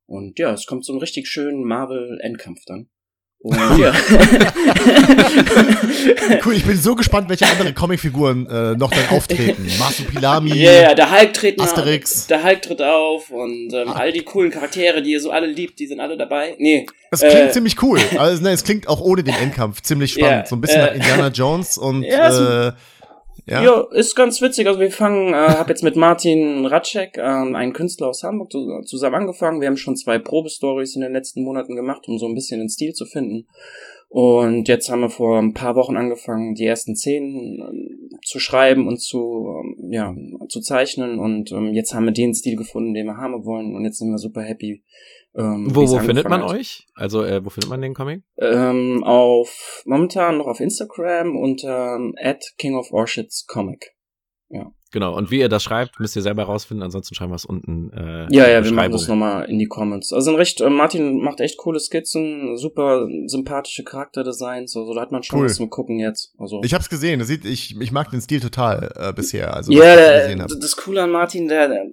Und 0.07 0.39
ja, 0.39 0.53
es 0.53 0.67
kommt 0.67 0.85
so 0.85 0.93
ein 0.93 0.99
richtig 0.99 1.29
schönen 1.29 1.65
Marvel-Endkampf 1.65 2.65
dann. 2.67 2.89
Und 3.41 3.79
ja. 3.79 3.93
cool, 6.45 6.55
ich 6.55 6.65
bin 6.65 6.77
so 6.77 6.97
gespannt, 6.97 7.29
welche 7.29 7.47
andere 7.47 7.73
Comicfiguren 7.73 8.49
äh, 8.49 8.75
noch 8.75 8.91
dann 8.91 9.09
auftreten. 9.11 9.71
Marsupilami, 9.79 10.55
Ja, 10.55 10.73
yeah, 10.73 10.95
der 10.95 11.09
Hulk 11.09 11.35
tritt 11.35 11.61
Asterix. 11.61 12.27
Der 12.27 12.43
Hulk 12.43 12.63
tritt 12.63 12.83
auf 12.83 13.31
und 13.31 13.73
ähm, 13.73 13.91
all 13.91 14.11
die 14.11 14.23
coolen 14.23 14.51
Charaktere, 14.51 15.03
die 15.03 15.13
ihr 15.13 15.21
so 15.21 15.31
alle 15.31 15.47
liebt, 15.47 15.79
die 15.79 15.87
sind 15.87 16.01
alle 16.01 16.17
dabei. 16.17 16.57
Nee. 16.59 16.87
Das 17.13 17.21
klingt 17.21 17.37
äh, 17.37 17.53
ziemlich 17.53 17.81
cool. 17.81 18.01
Also, 18.19 18.43
ne, 18.43 18.51
es 18.51 18.65
klingt 18.65 18.89
auch 18.89 19.01
ohne 19.01 19.23
den 19.23 19.35
Endkampf 19.35 19.83
ziemlich 19.83 20.15
spannend. 20.15 20.33
Yeah, 20.33 20.47
so 20.47 20.57
ein 20.57 20.61
bisschen 20.61 20.81
äh, 20.81 20.87
nach 20.87 20.95
Indiana 20.95 21.29
Jones 21.29 21.79
und 21.79 22.03
ja, 22.09 22.69
äh, 22.69 22.73
ja. 23.49 23.63
ja, 23.63 23.87
ist 23.93 24.15
ganz 24.15 24.43
witzig. 24.43 24.67
Also 24.67 24.79
wir 24.79 24.91
fangen, 24.91 25.33
äh, 25.33 25.37
habe 25.59 25.71
jetzt 25.71 25.83
mit 25.83 25.97
Martin 25.97 26.67
Ratschek, 26.67 27.17
äh, 27.17 27.23
einen 27.23 27.73
Künstler 27.73 28.09
aus 28.09 28.23
Hamburg, 28.23 28.53
zusammen 28.87 29.17
angefangen. 29.17 29.61
Wir 29.61 29.69
haben 29.69 29.77
schon 29.77 29.97
zwei 29.97 30.19
Probestories 30.19 30.95
in 30.95 31.01
den 31.01 31.13
letzten 31.13 31.43
Monaten 31.43 31.75
gemacht, 31.75 32.07
um 32.09 32.19
so 32.19 32.27
ein 32.27 32.35
bisschen 32.35 32.61
den 32.61 32.69
Stil 32.69 32.93
zu 32.93 33.07
finden. 33.07 33.47
Und 34.11 34.69
jetzt 34.69 34.89
haben 34.91 35.01
wir 35.01 35.11
vor 35.11 35.39
ein 35.39 35.53
paar 35.53 35.77
Wochen 35.77 35.97
angefangen, 35.97 36.55
die 36.55 36.65
ersten 36.65 36.97
Szenen 36.97 37.61
äh, 37.61 38.17
zu 38.25 38.39
schreiben 38.39 38.89
und 38.89 39.01
zu, 39.01 39.49
ähm, 39.63 39.93
ja, 39.93 40.15
zu 40.49 40.61
zeichnen. 40.61 41.19
Und 41.19 41.53
ähm, 41.53 41.75
jetzt 41.75 41.95
haben 41.95 42.07
wir 42.07 42.13
den 42.13 42.35
Stil 42.35 42.57
gefunden, 42.57 42.95
den 42.95 43.07
wir 43.07 43.19
haben 43.19 43.45
wollen. 43.45 43.75
Und 43.75 43.85
jetzt 43.85 43.99
sind 43.99 44.11
wir 44.11 44.19
super 44.19 44.43
happy, 44.43 44.83
ähm, 45.39 45.69
wo 45.75 45.89
wo 45.89 45.99
findet 46.01 46.29
man 46.29 46.43
hat. 46.43 46.51
euch? 46.51 46.87
Also 46.95 47.25
äh, 47.25 47.45
wo 47.45 47.51
findet 47.51 47.71
man 47.71 47.81
den 47.81 47.95
Comic? 47.95 48.23
Ähm, 48.39 49.05
auf 49.05 49.83
momentan 49.87 50.39
noch 50.39 50.47
auf 50.47 50.61
Instagram 50.61 51.37
unter 51.37 51.97
ähm, 51.97 52.15
at 52.21 52.45
King 52.59 52.75
of 52.75 52.93
Orchids 52.93 53.47
Comic. 53.47 53.95
Ja. 54.51 54.73
Genau, 54.91 55.15
und 55.15 55.31
wie 55.31 55.41
ihr 55.41 55.51
das 55.51 55.63
schreibt, 55.63 56.01
müsst 56.01 56.17
ihr 56.17 56.23
selber 56.23 56.45
rausfinden, 56.45 56.83
ansonsten 56.83 57.15
schreiben 57.15 57.31
wir 57.31 57.37
es 57.37 57.45
unten. 57.45 57.93
Äh, 57.93 58.35
ja, 58.35 58.49
ja, 58.49 58.65
wir 58.65 58.73
machen 58.73 58.93
das 58.93 59.07
nochmal 59.07 59.45
in 59.45 59.59
die 59.59 59.67
Comments. 59.67 60.11
Also 60.15 60.31
ein 60.31 60.37
recht, 60.37 60.63
äh, 60.63 60.71
Martin 60.71 61.21
macht 61.21 61.41
echt 61.41 61.59
coole 61.59 61.79
Skizzen, 61.79 62.57
super 62.57 63.07
sympathische 63.27 63.85
Charakterdesigns, 63.85 64.75
also 64.75 64.95
da 64.95 65.03
hat 65.03 65.13
man 65.13 65.23
schon 65.23 65.41
cool. 65.41 65.45
was 65.45 65.57
zum 65.57 65.69
Gucken 65.69 65.99
jetzt. 65.99 66.33
Also. 66.39 66.63
Ich 66.65 66.73
hab's 66.73 66.89
gesehen, 66.89 67.19
das 67.19 67.29
sieht, 67.29 67.45
ich, 67.45 67.79
ich 67.79 67.93
mag 67.93 68.11
den 68.11 68.23
Stil 68.23 68.41
total 68.41 68.91
äh, 68.97 69.13
bisher. 69.13 69.53
Also, 69.55 69.73
ja, 69.73 69.95
der, 69.95 70.47
das 70.47 70.77
Coole 70.77 71.03
an 71.03 71.11
Martin, 71.11 71.49
der, 71.49 71.69
der, 71.69 71.85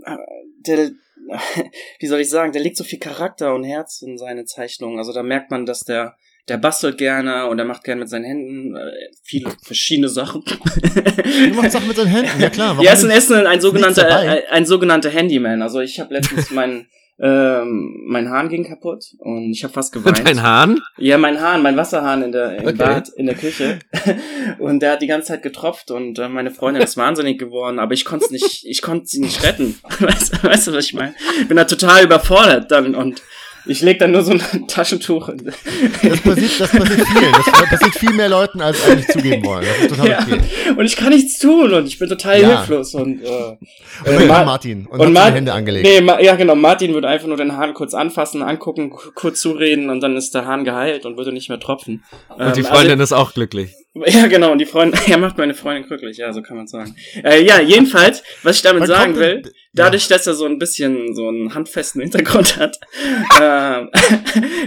der 0.66 0.92
wie 2.00 2.08
soll 2.08 2.20
ich 2.20 2.30
sagen, 2.30 2.52
der 2.52 2.62
legt 2.62 2.78
so 2.78 2.84
viel 2.84 3.00
Charakter 3.00 3.54
und 3.54 3.64
Herz 3.64 4.02
in 4.02 4.18
seine 4.18 4.46
Zeichnungen. 4.46 4.98
Also 4.98 5.14
da 5.14 5.24
merkt 5.24 5.52
man, 5.52 5.66
dass 5.66 5.82
der, 5.82 6.16
der 6.48 6.58
bastelt 6.58 6.98
gerne 6.98 7.48
und 7.48 7.60
er 7.60 7.66
macht 7.66 7.84
gerne 7.84 8.02
mit 8.02 8.10
seinen 8.10 8.26
Händen 8.26 8.76
äh, 8.76 8.92
viele 9.24 9.52
verschiedene 9.64 10.10
Sachen. 10.10 10.44
Du 10.46 11.56
machst 11.56 11.72
Sachen 11.72 11.88
mit 11.88 11.98
seinen 11.98 12.08
Händen, 12.08 12.40
ja 12.40 12.50
klar. 12.50 12.82
Ja, 12.82 12.94
ist 12.94 13.04
ein 13.04 13.10
Essen 13.10 13.48
ein 13.48 13.62
sogenannter, 13.62 14.08
ein, 14.16 14.44
ein 14.50 14.66
sogenannter 14.66 15.10
Handyman. 15.10 15.62
Also 15.62 15.80
ich 15.80 16.00
habe 16.00 16.14
letztens 16.14 16.52
meinen 16.52 16.88
ähm, 17.18 18.04
mein 18.08 18.30
Hahn 18.30 18.50
ging 18.50 18.66
kaputt 18.66 19.06
und 19.20 19.52
ich 19.52 19.64
habe 19.64 19.74
fast 19.74 19.94
geweint. 19.94 20.28
Dein 20.28 20.44
Hahn? 20.44 20.82
Ja, 20.98 21.18
mein 21.18 21.40
Hahn, 21.40 21.62
mein 21.62 21.78
Wasserhahn 21.78 22.24
in 22.24 22.32
der 22.32 22.58
im 22.58 22.68
okay. 22.68 22.78
Bad, 22.78 23.10
in 23.10 23.26
der 23.26 23.36
Küche. 23.36 23.80
und 24.60 24.82
der 24.82 24.94
hat 24.94 25.02
die 25.02 25.08
ganze 25.08 25.30
Zeit 25.30 25.42
getropft 25.42 25.92
und 25.92 26.20
äh, 26.20 26.28
meine 26.28 26.52
Freundin 26.52 26.84
ist 26.84 26.98
wahnsinnig 26.98 27.40
geworden, 27.40 27.80
aber 27.80 27.94
ich 27.94 28.04
konnte 28.04 28.32
nicht, 28.32 28.66
ich 28.66 28.82
konnte 28.82 29.08
sie 29.08 29.22
nicht 29.22 29.44
retten. 29.44 29.80
Weißt, 30.00 30.44
weißt 30.44 30.68
du, 30.68 30.74
was 30.74 30.86
ich 30.86 30.94
meine? 30.94 31.16
Bin 31.48 31.58
da 31.58 31.64
total 31.64 32.04
überfordert 32.04 32.70
dann 32.72 32.96
und 32.96 33.22
ich 33.66 33.82
leg 33.82 34.00
dann 34.00 34.12
nur 34.12 34.24
so 34.24 34.32
ein 34.32 34.42
Taschentuch. 34.68 35.30
Das 35.30 36.22
passiert, 36.22 36.60
das 36.60 36.72
passiert 36.72 37.08
viel. 37.08 37.32
Das 37.32 37.70
passiert 37.70 37.96
viel 37.96 38.14
mehr 38.14 38.30
Leuten, 38.30 38.62
als 38.62 38.84
eigentlich 38.88 39.08
zugeben 39.08 39.46
wollen. 39.46 39.66
Das 39.66 39.78
ist 39.80 39.90
total 39.90 40.10
ja. 40.10 40.20
okay. 40.22 40.42
Und 40.78 40.86
ich 40.86 40.96
kann 40.96 41.10
nichts 41.10 41.40
tun 41.40 41.74
und 41.74 41.88
ich 41.88 42.00
bin 42.00 42.10
total 42.10 42.42
ja. 42.42 42.58
hilflos. 42.58 42.94
Und, 42.94 43.24
äh, 43.24 43.58
und 44.06 44.22
äh, 44.22 44.26
Ma 44.26 44.44
Martin. 44.44 44.86
Und, 44.88 45.00
und 45.00 45.14
Ma 45.14 45.28
Hände 45.28 45.54
angelegt. 45.54 45.88
Nee, 45.88 46.02
Ma 46.02 46.20
ja 46.20 46.36
genau. 46.36 46.56
Martin 46.56 46.94
würde 46.94 47.08
einfach 47.08 47.28
nur 47.28 47.38
den 47.38 47.58
Hahn 47.58 47.74
kurz 47.74 47.94
anfassen, 47.94 48.44
angucken, 48.44 48.92
kurz 49.16 49.42
zureden 49.42 49.90
und 49.90 50.02
dann 50.02 50.16
ist 50.16 50.36
der 50.36 50.46
Hahn 50.46 50.64
geheilt 50.64 51.06
und 51.06 51.18
würde 51.18 51.32
nicht 51.32 51.50
mehr 51.50 51.60
tropfen. 51.60 52.04
Und 52.30 52.48
ähm, 52.48 52.54
die 52.54 52.64
Freundin 52.64 53.00
also, 53.00 53.04
ist 53.04 53.14
auch 53.14 53.34
glücklich. 53.34 53.74
Ja, 54.08 54.28
genau, 54.28 54.52
und 54.52 54.60
die 54.60 54.66
Freundin, 54.66 55.00
er 55.08 55.18
macht 55.18 55.38
meine 55.38 55.54
Freundin 55.54 55.88
glücklich, 55.88 56.18
ja, 56.18 56.34
so 56.34 56.42
kann 56.42 56.58
man 56.58 56.68
sagen. 56.68 56.96
Äh, 57.24 57.44
ja, 57.44 57.62
jedenfalls, 57.62 58.24
was 58.44 58.58
ich 58.58 58.62
damit 58.62 58.82
Man 58.82 58.88
sagen 58.88 59.16
will, 59.16 59.42
dadurch, 59.74 60.10
ja. 60.10 60.18
dass 60.18 60.28
er 60.28 60.34
so 60.34 60.46
ein 60.46 60.60
bisschen 60.60 61.16
so 61.16 61.28
einen 61.30 61.54
handfesten 61.54 62.02
Hintergrund 62.02 62.58
hat, 62.58 62.78
äh, 63.40 63.86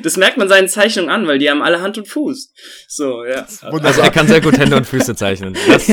das 0.03 0.17
merkt 0.17 0.39
man 0.39 0.49
seinen 0.49 0.69
Zeichnungen 0.69 1.11
an, 1.11 1.27
weil 1.27 1.39
die 1.39 1.51
haben 1.51 1.63
alle 1.63 1.83
Hand 1.83 1.99
und 1.99 2.09
Fuß. 2.09 2.53
So, 2.89 3.25
ja. 3.25 3.47
Also 3.61 4.01
er 4.01 4.11
kann 4.11 4.27
sehr 4.27 4.41
gut 4.41 4.59
Hände 4.59 4.77
und 4.77 4.87
Füße 4.87 5.15
zeichnen. 5.15 5.55
Das 5.69 5.89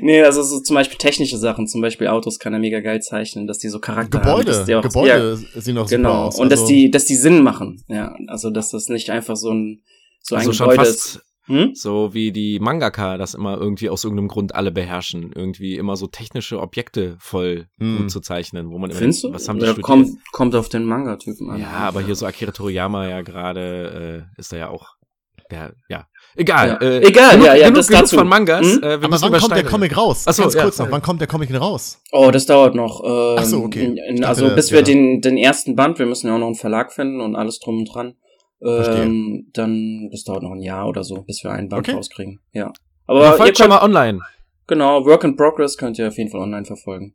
nee, 0.00 0.22
also 0.22 0.42
so 0.42 0.60
zum 0.60 0.74
Beispiel 0.74 0.98
technische 0.98 1.36
Sachen, 1.36 1.66
zum 1.66 1.82
Beispiel 1.82 2.06
Autos 2.08 2.38
kann 2.38 2.54
er 2.54 2.58
mega 2.58 2.80
geil 2.80 3.02
zeichnen, 3.02 3.46
dass 3.46 3.58
die 3.58 3.68
so 3.68 3.80
Charakter 3.80 4.18
Gebäude, 4.18 4.52
haben. 4.52 4.66
Gebäude, 4.66 4.88
Gebäude 4.88 5.38
ja, 5.54 5.60
sehen 5.60 5.78
auch 5.78 5.88
genau. 5.88 6.08
super 6.08 6.24
aus. 6.24 6.38
Und 6.38 6.50
also 6.50 6.62
dass 6.62 6.68
die, 6.68 6.90
dass 6.90 7.04
die 7.04 7.16
Sinn 7.16 7.42
machen, 7.42 7.84
ja. 7.88 8.16
Also, 8.28 8.50
dass 8.50 8.70
das 8.70 8.88
nicht 8.88 9.10
einfach 9.10 9.36
so 9.36 9.52
ein, 9.52 9.82
so 10.22 10.36
ein 10.36 10.46
also 10.46 10.64
Gebäude 10.64 10.88
ist 10.88 11.20
hm? 11.48 11.74
So 11.74 12.14
wie 12.14 12.32
die 12.32 12.60
Mangaka 12.60 13.18
das 13.18 13.34
immer 13.34 13.58
irgendwie 13.58 13.90
aus 13.90 14.04
irgendeinem 14.04 14.28
Grund 14.28 14.54
alle 14.54 14.70
beherrschen. 14.70 15.32
Irgendwie 15.34 15.76
immer 15.76 15.96
so 15.96 16.06
technische 16.06 16.60
Objekte 16.60 17.16
voll 17.18 17.66
hm. 17.78 17.98
gut 17.98 18.10
zu 18.10 18.20
zeichnen, 18.20 18.70
wo 18.70 18.78
man 18.78 18.90
immer 18.90 18.98
Findest 18.98 19.24
du? 19.24 19.32
was 19.32 19.48
haben 19.48 19.58
die 19.58 19.66
studiert? 19.66 19.84
Kommt, 19.84 20.18
kommt 20.32 20.54
auf 20.54 20.68
den 20.68 20.84
Manga-Typen 20.84 21.50
an. 21.50 21.60
Ja, 21.60 21.72
aber 21.72 22.02
hier 22.02 22.14
so 22.14 22.26
Akira 22.26 22.52
Toriyama 22.52 23.08
ja 23.08 23.22
gerade 23.22 24.26
äh, 24.36 24.40
ist 24.40 24.52
da 24.52 24.56
ja 24.56 24.68
auch 24.68 24.98
der, 25.50 25.72
ja. 25.88 26.06
Egal. 26.36 26.78
Ja. 26.80 26.86
Äh, 26.86 27.06
Egal, 27.06 27.30
genug, 27.32 27.46
ja, 27.46 27.54
ja, 27.54 27.64
genug, 27.64 27.76
das 27.76 27.88
genug 27.88 28.02
dazu. 28.02 28.16
von 28.16 28.28
Mangas. 28.28 28.66
Hm? 28.66 28.82
Äh, 28.82 28.86
aber 28.86 29.10
wann 29.10 29.40
kommt 29.40 29.56
der 29.56 29.64
Comic 29.64 29.96
raus? 29.96 30.26
Achso, 30.26 30.42
Ganz 30.42 30.54
ja, 30.54 30.62
kurz 30.62 30.78
noch, 30.78 30.90
wann 30.90 31.02
kommt 31.02 31.20
der 31.20 31.28
Comic 31.28 31.48
denn 31.48 31.56
raus? 31.56 32.00
Oh, 32.12 32.30
das 32.30 32.46
dauert 32.46 32.74
noch. 32.74 33.02
Ähm, 33.02 33.36
Ach 33.38 33.44
so, 33.44 33.62
okay. 33.62 33.84
In, 33.84 33.96
in, 33.96 34.24
also 34.24 34.42
dachte, 34.42 34.56
bis 34.56 34.70
wir 34.70 34.82
den, 34.82 35.20
den 35.20 35.36
ersten 35.36 35.74
Band, 35.74 35.98
wir 35.98 36.06
müssen 36.06 36.28
ja 36.28 36.34
auch 36.34 36.38
noch 36.38 36.46
einen 36.46 36.54
Verlag 36.54 36.92
finden 36.92 37.20
und 37.20 37.34
alles 37.34 37.58
drum 37.58 37.78
und 37.78 37.84
dran. 37.86 38.14
Ähm, 38.60 39.50
dann, 39.52 40.08
das 40.10 40.24
dauert 40.24 40.42
noch 40.42 40.52
ein 40.52 40.62
Jahr 40.62 40.88
oder 40.88 41.04
so, 41.04 41.22
bis 41.22 41.44
wir 41.44 41.52
einen 41.52 41.68
Band 41.68 41.88
okay. 41.88 41.96
rauskriegen. 41.96 42.40
Ja. 42.52 42.72
Aber 43.06 43.22
ja, 43.22 43.32
folgt 43.32 43.58
schon 43.58 43.68
mal 43.68 43.82
online. 43.82 44.20
Genau, 44.66 45.04
Work 45.06 45.24
in 45.24 45.36
Progress 45.36 45.78
könnt 45.78 45.98
ihr 45.98 46.08
auf 46.08 46.18
jeden 46.18 46.30
Fall 46.30 46.40
online 46.40 46.64
verfolgen. 46.64 47.14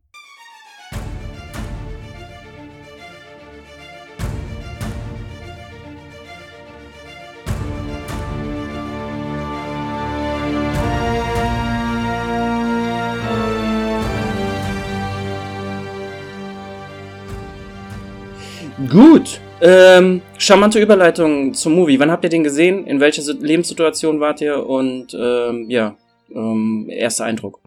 Gut. 18.90 19.43
Ähm, 19.66 20.22
charmante 20.38 20.78
Überleitung 20.78 21.54
zum 21.54 21.74
Movie. 21.76 21.98
Wann 21.98 22.12
habt 22.12 22.26
ihr 22.26 22.30
den 22.30 22.44
gesehen? 22.44 22.86
In 22.86 23.00
welcher 23.00 23.24
Lebenssituation 23.34 24.20
wart 24.20 24.42
ihr? 24.42 24.68
Und 24.68 25.14
ähm, 25.18 25.70
ja, 25.70 25.96
ähm, 26.30 26.90
erster 26.90 27.24
Eindruck. 27.24 27.62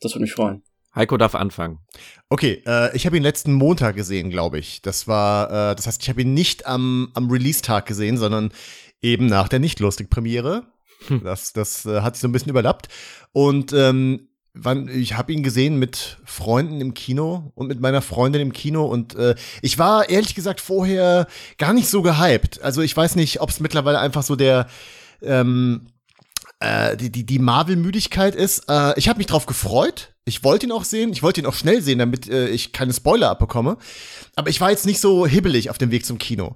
Das 0.00 0.12
würde 0.14 0.22
mich 0.22 0.32
freuen. 0.32 0.62
Heiko 0.94 1.16
darf 1.16 1.34
anfangen. 1.34 1.80
Okay, 2.28 2.62
äh, 2.64 2.94
ich 2.96 3.04
habe 3.04 3.16
ihn 3.16 3.24
letzten 3.24 3.52
Montag 3.52 3.96
gesehen, 3.96 4.30
glaube 4.30 4.60
ich. 4.60 4.80
Das 4.80 5.08
war, 5.08 5.72
äh, 5.72 5.74
das 5.74 5.88
heißt, 5.88 6.00
ich 6.02 6.08
habe 6.08 6.22
ihn 6.22 6.34
nicht 6.34 6.66
am, 6.66 7.10
am 7.14 7.28
Release-Tag 7.28 7.86
gesehen, 7.86 8.16
sondern 8.16 8.52
eben 9.02 9.26
nach 9.26 9.48
der 9.48 9.58
Nicht-Lustig-Premiere. 9.58 10.66
Hm. 11.08 11.24
Das, 11.24 11.52
das 11.52 11.84
äh, 11.84 12.00
hat 12.00 12.14
sich 12.14 12.22
so 12.22 12.28
ein 12.28 12.32
bisschen 12.32 12.50
überlappt. 12.50 12.88
Und 13.32 13.72
ähm, 13.72 14.27
wann, 14.60 14.88
ich 14.88 15.16
habe 15.16 15.32
ihn 15.32 15.42
gesehen 15.42 15.78
mit 15.78 16.18
Freunden 16.24 16.80
im 16.80 16.94
Kino 16.94 17.52
und 17.54 17.68
mit 17.68 17.80
meiner 17.80 18.02
Freundin 18.02 18.42
im 18.42 18.52
Kino 18.52 18.84
und 18.84 19.14
äh, 19.14 19.34
ich 19.62 19.78
war 19.78 20.08
ehrlich 20.08 20.34
gesagt 20.34 20.60
vorher 20.60 21.26
gar 21.58 21.72
nicht 21.72 21.88
so 21.88 22.02
gehypt. 22.02 22.62
Also 22.62 22.82
ich 22.82 22.96
weiß 22.96 23.16
nicht, 23.16 23.40
ob 23.40 23.50
es 23.50 23.60
mittlerweile 23.60 23.98
einfach 23.98 24.22
so 24.22 24.36
der 24.36 24.66
ähm, 25.22 25.88
äh, 26.60 26.96
die, 26.96 27.10
die, 27.10 27.24
die 27.24 27.38
Marvel-Müdigkeit 27.38 28.34
ist. 28.34 28.68
Äh, 28.68 28.98
ich 28.98 29.08
habe 29.08 29.18
mich 29.18 29.26
drauf 29.26 29.46
gefreut. 29.46 30.14
Ich 30.28 30.44
wollte 30.44 30.66
ihn 30.66 30.72
auch 30.72 30.84
sehen. 30.84 31.10
Ich 31.12 31.22
wollte 31.22 31.40
ihn 31.40 31.46
auch 31.46 31.54
schnell 31.54 31.82
sehen, 31.82 31.98
damit 31.98 32.28
äh, 32.28 32.48
ich 32.48 32.72
keine 32.72 32.92
Spoiler 32.92 33.30
abbekomme. 33.30 33.78
Aber 34.36 34.50
ich 34.50 34.60
war 34.60 34.70
jetzt 34.70 34.86
nicht 34.86 35.00
so 35.00 35.26
hibbelig 35.26 35.70
auf 35.70 35.78
dem 35.78 35.90
Weg 35.90 36.06
zum 36.06 36.18
Kino. 36.18 36.54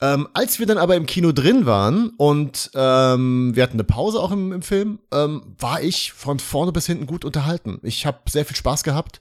Ähm, 0.00 0.28
als 0.32 0.58
wir 0.58 0.66
dann 0.66 0.78
aber 0.78 0.96
im 0.96 1.04
Kino 1.04 1.30
drin 1.30 1.66
waren 1.66 2.10
und 2.16 2.70
ähm, 2.74 3.54
wir 3.54 3.62
hatten 3.62 3.74
eine 3.74 3.84
Pause 3.84 4.18
auch 4.18 4.32
im, 4.32 4.50
im 4.52 4.62
Film, 4.62 4.98
ähm, 5.12 5.42
war 5.58 5.82
ich 5.82 6.12
von 6.12 6.38
vorne 6.38 6.72
bis 6.72 6.86
hinten 6.86 7.04
gut 7.04 7.24
unterhalten. 7.24 7.78
Ich 7.82 8.06
habe 8.06 8.18
sehr 8.28 8.46
viel 8.46 8.56
Spaß 8.56 8.82
gehabt 8.82 9.20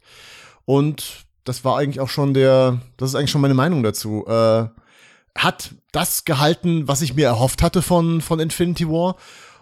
und 0.63 1.25
das 1.43 1.65
war 1.65 1.77
eigentlich 1.77 1.99
auch 1.99 2.07
schon 2.07 2.33
der, 2.33 2.79
das 2.95 3.09
ist 3.09 3.15
eigentlich 3.15 3.31
schon 3.31 3.41
meine 3.41 3.55
Meinung 3.55 3.83
dazu. 3.83 4.25
Äh, 4.25 4.67
hat 5.35 5.71
das 5.91 6.23
gehalten, 6.23 6.87
was 6.87 7.01
ich 7.01 7.13
mir 7.13 7.25
erhofft 7.25 7.61
hatte 7.61 7.81
von, 7.81 8.21
von 8.21 8.39
Infinity 8.39 8.87
War. 8.87 9.15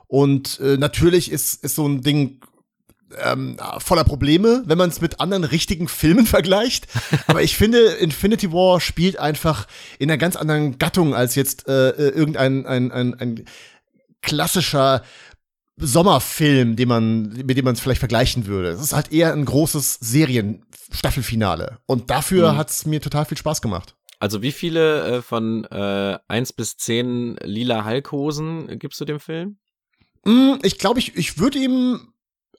Und 0.07 0.59
äh, 0.59 0.77
natürlich 0.77 1.31
ist, 1.31 1.63
ist 1.63 1.75
so 1.75 1.87
ein 1.87 2.01
Ding 2.01 2.39
ähm, 3.23 3.57
voller 3.79 4.03
Probleme, 4.03 4.63
wenn 4.65 4.77
man 4.77 4.89
es 4.89 5.01
mit 5.01 5.19
anderen 5.19 5.43
richtigen 5.43 5.87
Filmen 5.87 6.25
vergleicht. 6.27 6.87
Aber 7.27 7.41
ich 7.41 7.55
finde, 7.55 7.79
Infinity 7.79 8.51
War 8.51 8.81
spielt 8.81 9.17
einfach 9.19 9.67
in 9.99 10.09
einer 10.09 10.17
ganz 10.17 10.35
anderen 10.35 10.77
Gattung 10.77 11.15
als 11.15 11.35
jetzt 11.35 11.67
äh, 11.67 11.89
äh 11.89 12.09
irgendein 12.09 12.65
ein, 12.65 12.91
ein, 12.91 13.13
ein 13.19 13.45
klassischer 14.21 15.03
Sommerfilm, 15.77 16.75
den 16.75 16.87
man, 16.87 17.29
mit 17.45 17.55
dem 17.55 17.65
man 17.65 17.75
es 17.75 17.79
vielleicht 17.79 17.99
vergleichen 17.99 18.47
würde. 18.47 18.69
Es 18.69 18.81
ist 18.81 18.93
halt 18.93 19.11
eher 19.11 19.31
ein 19.31 19.45
großes 19.45 19.99
Serien-Staffelfinale. 20.01 21.77
Und 21.85 22.09
dafür 22.09 22.53
mhm. 22.53 22.57
hat 22.57 22.69
es 22.69 22.85
mir 22.85 22.99
total 22.99 23.25
viel 23.25 23.37
Spaß 23.37 23.61
gemacht. 23.61 23.95
Also 24.19 24.41
wie 24.41 24.51
viele 24.51 25.17
äh, 25.17 25.21
von 25.21 25.65
äh, 25.65 26.17
1 26.27 26.53
bis 26.53 26.77
10 26.77 27.37
lila 27.43 27.85
Hulkhosen 27.85 28.79
gibst 28.79 28.99
du 28.99 29.05
dem 29.05 29.19
Film? 29.19 29.57
Mm, 30.25 30.55
ich 30.63 30.79
glaube, 30.79 30.99
ich, 30.99 31.15
ich 31.15 31.37
würde 31.37 31.59
ihm, 31.59 32.13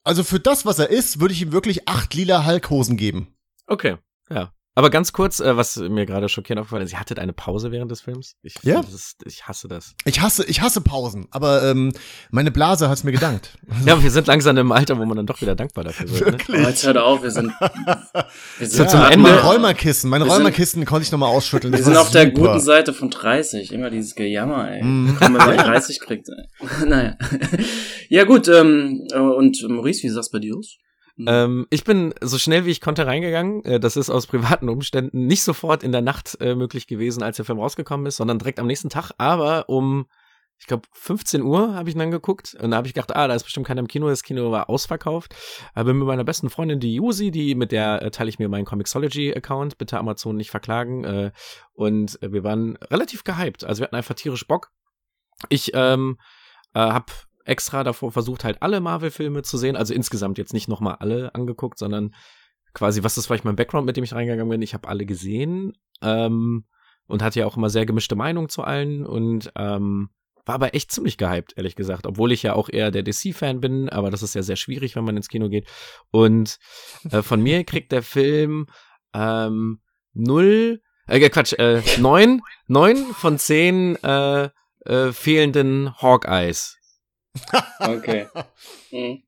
also 0.05 0.25
für 0.25 0.41
das, 0.41 0.67
was 0.67 0.79
er 0.79 0.91
ist, 0.91 1.21
würde 1.21 1.35
ich 1.35 1.43
ihm 1.43 1.53
wirklich 1.53 1.89
acht 1.89 2.15
lila 2.15 2.47
Hulkhosen 2.47 2.97
geben. 2.97 3.35
Okay, 3.67 3.97
ja. 4.31 4.53
Aber 4.79 4.91
ganz 4.91 5.13
kurz, 5.13 5.41
äh, 5.41 5.57
was 5.57 5.75
mir 5.75 6.07
gerade 6.07 6.29
schockierend 6.29 6.61
aufgefallen 6.61 6.85
ist, 6.85 6.91
sie 6.91 6.97
hatte 6.99 7.19
eine 7.19 7.33
Pause 7.33 7.73
während 7.73 7.91
des 7.91 8.01
Films. 8.01 8.37
Ich, 8.45 8.55
ja. 8.63 8.79
Ist, 8.79 9.17
ich 9.27 9.49
hasse 9.49 9.67
das. 9.67 9.97
Ich 10.05 10.21
hasse, 10.21 10.45
ich 10.45 10.61
hasse 10.61 10.83
Pausen, 10.83 11.27
aber 11.33 11.65
ähm, 11.65 11.93
meine 12.31 12.53
Blase 12.53 12.89
hat's 12.89 13.03
mir 13.03 13.11
gedankt. 13.11 13.59
ja, 13.87 14.01
wir 14.01 14.11
sind 14.13 14.29
langsam 14.29 14.57
im 14.57 14.71
Alter, 14.71 14.97
wo 14.97 15.05
man 15.05 15.17
dann 15.17 15.27
doch 15.27 15.41
wieder 15.41 15.57
dankbar 15.57 15.83
dafür 15.83 16.09
wird. 16.09 16.21
Ne? 16.21 16.27
Wirklich? 16.27 16.59
Ne? 16.59 16.65
Oh, 16.65 16.69
jetzt 16.69 16.87
hört 16.87 16.97
auf, 16.97 17.25
wir 17.25 17.33
sind, 17.33 17.49
wir 18.59 18.67
sind 18.69 18.85
ja, 18.85 18.87
zum 18.87 19.01
Ende. 19.01 19.19
Mein 19.19 19.39
Räumerkissen, 19.41 20.11
meine 20.11 20.27
Räumerkissen 20.27 20.85
konnte 20.85 21.03
ich 21.03 21.11
nochmal 21.11 21.31
ausschütteln. 21.31 21.73
wir 21.73 21.83
sind 21.83 21.97
auf 21.97 22.11
super. 22.11 22.27
der 22.27 22.31
guten 22.31 22.61
Seite 22.61 22.93
von 22.93 23.11
30. 23.11 23.73
Immer 23.73 23.91
dieses 23.91 24.15
Gejammer, 24.15 24.71
ey. 24.71 24.85
Mm. 24.85 25.17
Wenn 25.19 25.33
man 25.33 25.57
30 25.57 25.99
kriegt, 25.99 26.29
ey. 26.29 26.69
naja. 26.87 27.17
ja 28.11 28.23
gut, 28.23 28.47
ähm, 28.47 29.09
und 29.13 29.61
Maurice, 29.69 30.05
wie 30.05 30.09
sah's 30.09 30.31
bei 30.31 30.39
dir 30.39 30.57
aus? 30.57 30.79
Mhm. 31.19 31.27
Ähm, 31.29 31.67
ich 31.71 31.83
bin 31.83 32.15
so 32.21 32.39
schnell 32.39 32.65
wie 32.65 32.71
ich 32.71 32.81
konnte 32.81 33.07
reingegangen. 33.07 33.65
Äh, 33.65 33.81
das 33.81 33.97
ist 33.97 34.09
aus 34.09 34.27
privaten 34.29 34.69
Umständen 34.69 35.27
nicht 35.27 35.43
sofort 35.43 35.83
in 35.83 35.91
der 35.91 36.01
Nacht 36.01 36.39
äh, 36.41 36.55
möglich 36.55 36.87
gewesen, 36.87 37.23
als 37.23 37.37
der 37.37 37.45
Film 37.45 37.59
rausgekommen 37.59 38.07
ist, 38.07 38.17
sondern 38.17 38.39
direkt 38.39 38.61
am 38.61 38.69
nächsten 38.69 38.89
Tag. 38.89 39.11
Aber 39.19 39.69
um, 39.69 40.07
ich 40.61 40.67
glaube, 40.67 40.87
15 40.93 41.43
Uhr 41.43 41.75
habe 41.75 41.89
ich 41.89 41.97
ihn 41.97 41.99
dann 41.99 42.13
geguckt 42.13 42.57
und 42.61 42.71
da 42.71 42.77
habe 42.77 42.87
ich 42.87 42.95
gedacht, 42.95 43.15
ah, 43.17 43.27
da 43.27 43.35
ist 43.35 43.43
bestimmt 43.43 43.67
keiner 43.67 43.81
im 43.81 43.89
Kino. 43.89 44.09
Das 44.09 44.23
Kino 44.23 44.53
war 44.53 44.71
ausverkauft. 44.71 45.35
Aber 45.75 45.93
mit 45.93 46.07
meiner 46.07 46.25
besten 46.25 46.51
Freundin, 46.51 46.79
die 46.79 46.95
Yusi, 46.95 47.33
die 47.33 47.57
mit 47.57 47.73
der 47.73 48.01
äh, 48.01 48.11
teile 48.13 48.29
ich 48.29 48.39
mir 48.39 48.49
meinen 48.49 48.65
Comixology-Account. 48.65 49.77
Bitte 49.77 49.99
Amazon 49.99 50.37
nicht 50.37 50.51
verklagen. 50.51 51.03
Äh, 51.03 51.33
und 51.73 52.17
wir 52.23 52.45
waren 52.45 52.77
relativ 52.77 53.25
gehypt. 53.25 53.65
Also 53.65 53.81
wir 53.81 53.87
hatten 53.87 53.97
einfach 53.97 54.15
tierisch 54.15 54.47
Bock. 54.47 54.71
Ich 55.49 55.73
ähm, 55.75 56.17
äh, 56.75 56.81
habe 56.81 57.07
extra 57.49 57.85
davor 57.85 58.13
versucht, 58.13 58.45
halt 58.45 58.63
alle 58.63 58.81
Marvel-Filme 58.81 59.43
zu 59.43 59.57
sehen. 59.59 59.77
Also 59.77 59.95
insgesamt 59.95 60.39
jetzt 60.39 60.53
nicht 60.53 60.69
nochmal 60.69 60.97
alle 61.01 61.35
angeguckt, 61.35 61.79
sondern 61.79 62.15
quasi, 62.75 63.03
was 63.03 63.19
ist 63.19 63.27
vielleicht 63.27 63.45
mein 63.45 63.57
Background, 63.57 63.87
mit 63.87 63.97
dem 63.97 64.05
ich 64.05 64.13
reingegangen 64.13 64.49
bin? 64.49 64.63
Ich 64.63 64.75
habe 64.75 64.89
alle 64.89 65.07
gesehen 65.07 65.73
ähm, 66.03 66.65
und 67.07 67.23
hatte 67.23 67.41
ja 67.41 67.47
auch 67.47 67.57
immer 67.57 67.71
sehr 67.71 67.87
gemischte 67.87 68.17
Meinung 68.17 68.49
zu 68.49 68.63
allen 68.63 69.07
und 69.07 69.51
ähm, 69.57 70.11
war 70.45 70.55
aber 70.55 70.75
echt 70.75 70.93
ziemlich 70.93 71.19
gehypt, 71.19 71.55
ehrlich 71.57 71.77
gesagt. 71.77 72.07
Obwohl 72.07 72.33
ich 72.33 72.43
ja 72.43 72.55
auch 72.55 72.69
eher 72.71 72.91
der 72.91 73.03
DC-Fan 73.03 73.61
bin, 73.61 73.89
aber 73.89 74.11
das 74.11 74.23
ist 74.23 74.35
ja 74.35 74.43
sehr 74.43 74.57
schwierig, 74.57 74.97
wenn 74.97 75.05
man 75.05 75.17
ins 75.17 75.29
Kino 75.29 75.49
geht. 75.49 75.69
Und 76.11 76.59
äh, 77.11 77.23
von 77.23 77.43
mir 77.43 77.65
kriegt 77.65 77.93
der 77.93 78.03
Film 78.03 78.67
ähm, 79.13 79.81
null, 80.15 80.81
äh, 81.07 81.29
Quatsch, 81.29 81.53
äh, 81.59 81.83
neun, 81.99 82.41
neun 82.67 82.97
von 82.97 83.39
zehn 83.39 83.97
äh, 84.03 84.49
äh, 84.87 85.13
fehlenden 85.13 85.95
Hawkeyes. 86.01 86.78
Okay. 87.79 88.27
Mhm. 88.91 89.23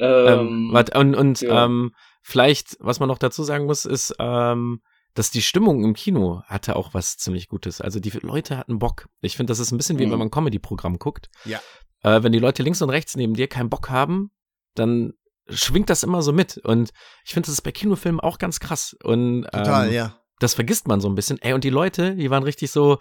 Ähm, 0.00 0.72
ähm, 0.72 0.86
und 0.94 1.16
und 1.16 1.40
ja. 1.40 1.64
ähm, 1.64 1.92
vielleicht, 2.22 2.76
was 2.78 3.00
man 3.00 3.08
noch 3.08 3.18
dazu 3.18 3.42
sagen 3.42 3.66
muss, 3.66 3.84
ist, 3.84 4.14
ähm, 4.18 4.80
dass 5.14 5.30
die 5.30 5.42
Stimmung 5.42 5.84
im 5.84 5.94
Kino 5.94 6.42
hatte 6.46 6.76
auch 6.76 6.94
was 6.94 7.16
ziemlich 7.16 7.48
Gutes. 7.48 7.80
Also 7.80 7.98
die 7.98 8.10
Leute 8.10 8.56
hatten 8.56 8.78
Bock. 8.78 9.08
Ich 9.20 9.36
finde, 9.36 9.50
das 9.50 9.58
ist 9.58 9.72
ein 9.72 9.76
bisschen 9.76 9.98
wie 9.98 10.06
mhm. 10.06 10.12
wenn 10.12 10.18
man 10.20 10.28
ein 10.28 10.30
Comedy-Programm 10.30 10.98
guckt. 10.98 11.28
Ja. 11.44 11.60
Äh, 12.02 12.22
wenn 12.22 12.32
die 12.32 12.38
Leute 12.38 12.62
links 12.62 12.80
und 12.80 12.90
rechts 12.90 13.16
neben 13.16 13.34
dir 13.34 13.48
keinen 13.48 13.70
Bock 13.70 13.90
haben, 13.90 14.30
dann 14.74 15.14
schwingt 15.48 15.90
das 15.90 16.04
immer 16.04 16.22
so 16.22 16.32
mit. 16.32 16.58
Und 16.58 16.92
ich 17.24 17.34
finde, 17.34 17.46
das 17.46 17.54
ist 17.54 17.62
bei 17.62 17.72
Kinofilmen 17.72 18.20
auch 18.20 18.38
ganz 18.38 18.60
krass. 18.60 18.96
Und, 19.02 19.44
Total, 19.44 19.88
ähm, 19.88 19.94
ja 19.94 20.18
das 20.40 20.54
vergisst 20.54 20.88
man 20.88 21.00
so 21.00 21.08
ein 21.08 21.14
bisschen. 21.14 21.38
Ey, 21.40 21.52
und 21.52 21.64
die 21.64 21.70
Leute, 21.70 22.14
die 22.14 22.30
waren 22.30 22.42
richtig 22.42 22.70
so, 22.70 22.98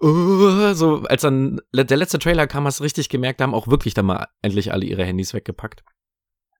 uh, 0.00 0.74
so, 0.74 1.02
als 1.08 1.22
dann 1.22 1.60
der 1.72 1.96
letzte 1.96 2.18
Trailer 2.18 2.46
kam, 2.46 2.66
hast 2.66 2.80
du 2.80 2.84
richtig 2.84 3.08
gemerkt, 3.08 3.40
haben 3.40 3.54
auch 3.54 3.68
wirklich 3.68 3.94
dann 3.94 4.06
mal 4.06 4.28
endlich 4.42 4.72
alle 4.72 4.84
ihre 4.84 5.04
Handys 5.04 5.34
weggepackt. 5.34 5.82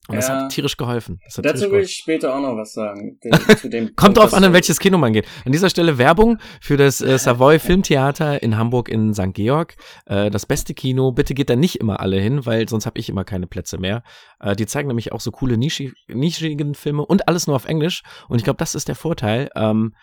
Und 0.09 0.17
ja. 0.17 0.21
das 0.21 0.29
hat 0.29 0.53
tierisch 0.53 0.77
geholfen. 0.77 1.19
Hat 1.35 1.45
Dazu 1.45 1.71
will 1.71 1.81
ich 1.81 1.97
später 1.97 2.35
auch 2.35 2.41
noch 2.41 2.57
was 2.57 2.75
sagen. 2.75 3.19
Den, 3.65 3.97
Kommt 3.97 4.19
drauf 4.19 4.35
an, 4.35 4.45
in 4.45 4.53
welches 4.53 4.79
Kino 4.79 4.99
man 4.99 5.15
geht. 5.15 5.27
An 5.47 5.53
dieser 5.53 5.71
Stelle 5.71 5.97
Werbung 5.97 6.39
für 6.61 6.77
das 6.77 7.01
äh, 7.01 7.19
Savoy 7.19 7.59
Filmtheater 7.59 8.43
in 8.43 8.59
Hamburg 8.59 8.91
in 8.91 9.15
St. 9.15 9.33
Georg. 9.33 9.77
Äh, 10.05 10.31
das 10.31 10.45
beste 10.45 10.75
Kino. 10.75 11.13
Bitte 11.13 11.33
geht 11.33 11.49
da 11.49 11.57
nicht 11.57 11.77
immer 11.77 12.01
alle 12.01 12.21
hin, 12.21 12.45
weil 12.45 12.69
sonst 12.69 12.85
habe 12.85 12.99
ich 12.99 13.09
immer 13.09 13.25
keine 13.25 13.47
Plätze 13.47 13.79
mehr. 13.79 14.03
Äh, 14.41 14.55
die 14.55 14.67
zeigen 14.67 14.89
nämlich 14.89 15.13
auch 15.13 15.21
so 15.21 15.31
coole 15.31 15.57
nischig, 15.57 15.95
nischigen 16.09 16.75
Filme 16.75 17.07
und 17.07 17.27
alles 17.27 17.47
nur 17.47 17.57
auf 17.57 17.65
Englisch. 17.65 18.03
Und 18.29 18.37
ich 18.37 18.45
glaube, 18.45 18.59
das 18.59 18.75
ist 18.75 18.89
der 18.89 18.97
Vorteil. 18.97 19.49
Ähm, 19.57 19.95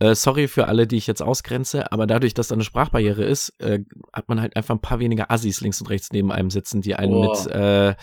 äh, 0.00 0.14
sorry 0.14 0.48
für 0.48 0.68
alle, 0.68 0.86
die 0.86 0.96
ich 0.96 1.06
jetzt 1.06 1.22
ausgrenze, 1.22 1.90
aber 1.90 2.06
dadurch, 2.06 2.34
dass 2.34 2.48
da 2.48 2.54
eine 2.54 2.64
Sprachbarriere 2.64 3.24
ist, 3.24 3.52
äh, 3.58 3.80
hat 4.12 4.28
man 4.28 4.40
halt 4.40 4.56
einfach 4.56 4.74
ein 4.74 4.80
paar 4.80 5.00
weniger 5.00 5.30
Assis 5.30 5.60
links 5.60 5.80
und 5.80 5.88
rechts 5.90 6.10
neben 6.12 6.30
einem 6.30 6.50
sitzen, 6.50 6.80
die 6.82 6.94
einen 6.94 7.14
oh, 7.14 7.22
mit 7.22 7.46
äh, 7.52 7.94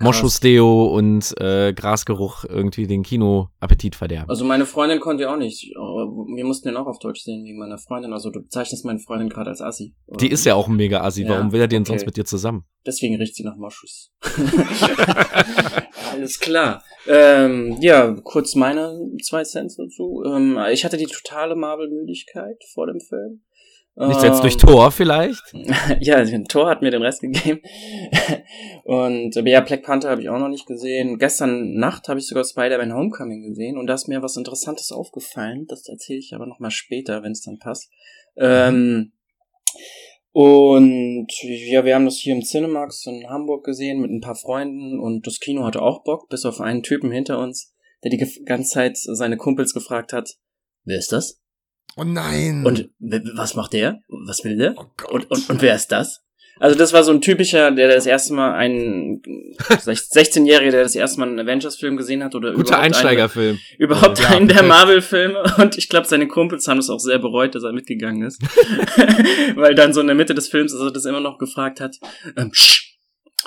Moschusdeo 0.00 0.86
und 0.86 1.34
äh, 1.40 1.72
Grasgeruch 1.74 2.44
irgendwie 2.44 2.86
den 2.86 3.02
Kinoappetit 3.02 3.96
verderben. 3.96 4.30
Also 4.30 4.44
meine 4.44 4.66
Freundin 4.66 5.00
konnte 5.00 5.24
ja 5.24 5.32
auch 5.32 5.38
nicht. 5.38 5.72
Wir 5.74 6.44
mussten 6.44 6.68
den 6.68 6.76
auch 6.76 6.86
auf 6.86 6.98
Deutsch 6.98 7.20
sehen 7.22 7.44
wegen 7.44 7.58
meiner 7.58 7.78
Freundin. 7.78 8.12
Also 8.12 8.30
du 8.30 8.40
bezeichnest 8.40 8.84
meine 8.84 8.98
Freundin 8.98 9.28
gerade 9.28 9.50
als 9.50 9.60
Assi. 9.60 9.94
Die 10.20 10.28
ist 10.28 10.46
ja 10.46 10.54
auch 10.54 10.68
ein 10.68 10.76
mega 10.76 11.02
Assi. 11.02 11.24
Ja, 11.24 11.30
Warum 11.30 11.52
will 11.52 11.60
er 11.60 11.68
den 11.68 11.82
okay. 11.82 11.92
sonst 11.92 12.06
mit 12.06 12.16
dir 12.16 12.24
zusammen? 12.24 12.64
Deswegen 12.86 13.16
riecht 13.16 13.36
sie 13.36 13.44
nach 13.44 13.56
Moschus. 13.56 14.10
Alles 16.12 16.38
klar. 16.40 16.82
Ähm, 17.06 17.78
ja, 17.80 18.14
kurz 18.22 18.54
meine 18.54 18.98
zwei 19.22 19.44
Cents 19.44 19.76
dazu. 19.76 20.22
Ähm, 20.26 20.58
ich 20.70 20.84
hatte 20.84 20.96
die 20.96 21.06
totale 21.42 21.56
Marvel-Müdigkeit 21.56 22.62
vor 22.72 22.86
dem 22.86 23.00
Film. 23.00 23.42
Nicht 23.94 24.22
jetzt 24.22 24.42
durch 24.42 24.54
ähm, 24.54 24.60
Tor 24.60 24.90
vielleicht? 24.90 25.42
ja, 26.00 26.24
Tor 26.48 26.70
hat 26.70 26.80
mir 26.80 26.90
den 26.90 27.02
Rest 27.02 27.20
gegeben. 27.20 27.60
und 28.84 29.34
ja, 29.34 29.60
Black 29.60 29.82
Panther 29.82 30.08
habe 30.08 30.22
ich 30.22 30.30
auch 30.30 30.38
noch 30.38 30.48
nicht 30.48 30.66
gesehen. 30.66 31.18
Gestern 31.18 31.74
Nacht 31.74 32.08
habe 32.08 32.18
ich 32.18 32.26
sogar 32.26 32.44
Spider-Man 32.44 32.94
Homecoming 32.94 33.42
gesehen 33.50 33.76
und 33.76 33.86
da 33.88 33.94
ist 33.94 34.08
mir 34.08 34.22
was 34.22 34.38
Interessantes 34.38 34.92
aufgefallen. 34.92 35.66
Das 35.68 35.86
erzähle 35.88 36.20
ich 36.20 36.32
aber 36.34 36.46
nochmal 36.46 36.70
später, 36.70 37.22
wenn 37.22 37.32
es 37.32 37.42
dann 37.42 37.58
passt. 37.58 37.90
Ähm, 38.36 39.12
und 40.30 41.26
ja, 41.42 41.84
wir 41.84 41.94
haben 41.94 42.06
das 42.06 42.16
hier 42.16 42.34
im 42.34 42.40
Cinemax 42.40 43.04
in 43.04 43.28
Hamburg 43.28 43.62
gesehen 43.62 44.00
mit 44.00 44.10
ein 44.10 44.22
paar 44.22 44.36
Freunden 44.36 44.98
und 44.98 45.26
das 45.26 45.38
Kino 45.38 45.64
hatte 45.66 45.82
auch 45.82 46.02
Bock, 46.02 46.30
bis 46.30 46.46
auf 46.46 46.62
einen 46.62 46.82
Typen 46.82 47.10
hinter 47.10 47.38
uns, 47.38 47.74
der 48.02 48.10
die 48.10 48.42
ganze 48.46 48.70
Zeit 48.70 48.96
seine 48.96 49.36
Kumpels 49.36 49.74
gefragt 49.74 50.14
hat, 50.14 50.38
wer 50.84 50.98
ist 50.98 51.12
das? 51.12 51.40
Oh 51.96 52.04
nein. 52.04 52.64
Und 52.64 52.90
was 52.98 53.54
macht 53.54 53.72
der? 53.74 54.00
Was 54.08 54.44
will 54.44 54.56
der? 54.56 54.74
Oh 54.76 54.86
und, 55.10 55.30
und, 55.30 55.50
und 55.50 55.62
wer 55.62 55.74
ist 55.74 55.88
das? 55.88 56.22
Also 56.58 56.78
das 56.78 56.92
war 56.92 57.02
so 57.02 57.10
ein 57.10 57.20
typischer, 57.20 57.70
der 57.72 57.88
das 57.88 58.06
erste 58.06 58.34
Mal 58.34 58.54
einen 58.54 59.20
16-Jähriger, 59.58 60.70
der 60.70 60.82
das 60.82 60.94
erste 60.94 61.18
Mal 61.18 61.28
einen 61.28 61.40
Avengers-Film 61.40 61.96
gesehen 61.96 62.22
hat 62.22 62.34
oder 62.34 62.52
guter 62.52 62.78
Einsteigerfilm, 62.78 63.58
überhaupt 63.78 64.20
ja, 64.20 64.28
einen 64.28 64.48
der 64.48 64.62
Marvel-Filme 64.62 65.42
und 65.58 65.76
ich 65.76 65.88
glaube, 65.88 66.06
seine 66.06 66.28
Kumpels 66.28 66.68
haben 66.68 66.78
es 66.78 66.90
auch 66.90 67.00
sehr 67.00 67.18
bereut, 67.18 67.54
dass 67.54 67.64
er 67.64 67.72
mitgegangen 67.72 68.22
ist, 68.22 68.40
weil 69.56 69.74
dann 69.74 69.92
so 69.92 70.00
in 70.02 70.06
der 70.06 70.16
Mitte 70.16 70.34
des 70.34 70.48
Films, 70.48 70.72
also 70.72 70.90
das 70.90 71.04
immer 71.04 71.20
noch 71.20 71.38
gefragt 71.38 71.80
hat, 71.80 71.96
ähm, 72.36 72.50
Sch, 72.52 72.96